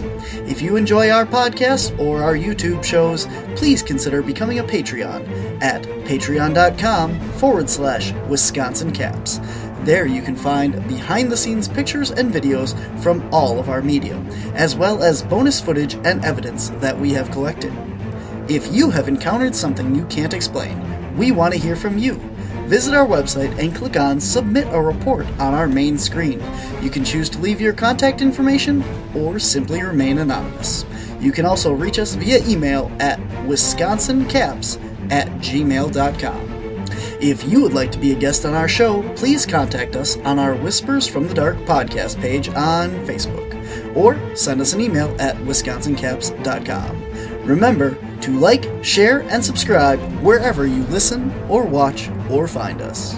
If 0.49 0.61
you 0.61 0.75
enjoy 0.75 1.11
our 1.11 1.25
podcast 1.25 1.97
or 1.97 2.23
our 2.23 2.35
YouTube 2.35 2.83
shows, 2.83 3.25
please 3.55 3.81
consider 3.81 4.21
becoming 4.21 4.59
a 4.59 4.63
Patreon 4.63 5.61
at 5.61 5.83
patreon.com 5.83 7.19
forward 7.33 7.69
slash 7.69 8.11
Wisconsin 8.27 8.91
Caps. 8.91 9.39
There 9.81 10.05
you 10.05 10.21
can 10.21 10.35
find 10.35 10.85
behind 10.87 11.31
the 11.31 11.37
scenes 11.37 11.67
pictures 11.67 12.11
and 12.11 12.33
videos 12.33 12.75
from 13.01 13.27
all 13.31 13.59
of 13.59 13.69
our 13.69 13.81
media, 13.81 14.17
as 14.53 14.75
well 14.75 15.01
as 15.03 15.23
bonus 15.23 15.61
footage 15.61 15.95
and 15.95 16.23
evidence 16.25 16.69
that 16.81 16.99
we 16.99 17.11
have 17.13 17.31
collected. 17.31 17.73
If 18.49 18.71
you 18.73 18.89
have 18.89 19.07
encountered 19.07 19.55
something 19.55 19.95
you 19.95 20.05
can't 20.05 20.33
explain, 20.33 21.17
we 21.17 21.31
want 21.31 21.53
to 21.53 21.59
hear 21.59 21.75
from 21.75 21.97
you. 21.97 22.15
Visit 22.67 22.93
our 22.93 23.07
website 23.07 23.57
and 23.57 23.73
click 23.73 23.97
on 23.97 24.19
Submit 24.19 24.67
a 24.71 24.81
Report 24.81 25.25
on 25.39 25.53
our 25.53 25.67
main 25.67 25.97
screen. 25.97 26.43
You 26.81 26.89
can 26.89 27.05
choose 27.05 27.29
to 27.29 27.39
leave 27.39 27.61
your 27.61 27.73
contact 27.73 28.21
information 28.21 28.83
or 29.15 29.39
simply 29.39 29.81
remain 29.81 30.17
anonymous. 30.17 30.85
You 31.21 31.31
can 31.31 31.45
also 31.45 31.71
reach 31.71 31.97
us 31.97 32.15
via 32.15 32.45
email 32.45 32.91
at 32.99 33.19
wisconsincaps 33.45 34.81
at 35.11 35.27
gmail.com. 35.39 36.56
If 37.19 37.43
you 37.45 37.61
would 37.63 37.73
like 37.73 37.91
to 37.93 37.97
be 37.97 38.11
a 38.11 38.15
guest 38.15 38.45
on 38.45 38.53
our 38.53 38.67
show, 38.67 39.01
please 39.15 39.43
contact 39.43 39.95
us 39.95 40.17
on 40.17 40.37
our 40.37 40.53
Whispers 40.53 41.07
from 41.07 41.27
the 41.27 41.33
Dark 41.33 41.57
podcast 41.59 42.21
page 42.21 42.47
on 42.49 42.91
Facebook 43.07 43.47
or 43.95 44.19
send 44.35 44.61
us 44.61 44.73
an 44.73 44.81
email 44.81 45.15
at 45.19 45.35
wisconsincaps.com. 45.37 47.03
Remember 47.43 47.97
to 48.21 48.39
like, 48.39 48.69
share, 48.83 49.21
and 49.29 49.43
subscribe 49.43 49.99
wherever 50.21 50.67
you 50.67 50.83
listen 50.85 51.33
or 51.49 51.63
watch 51.65 52.09
or 52.29 52.47
find 52.47 52.81
us. 52.81 53.15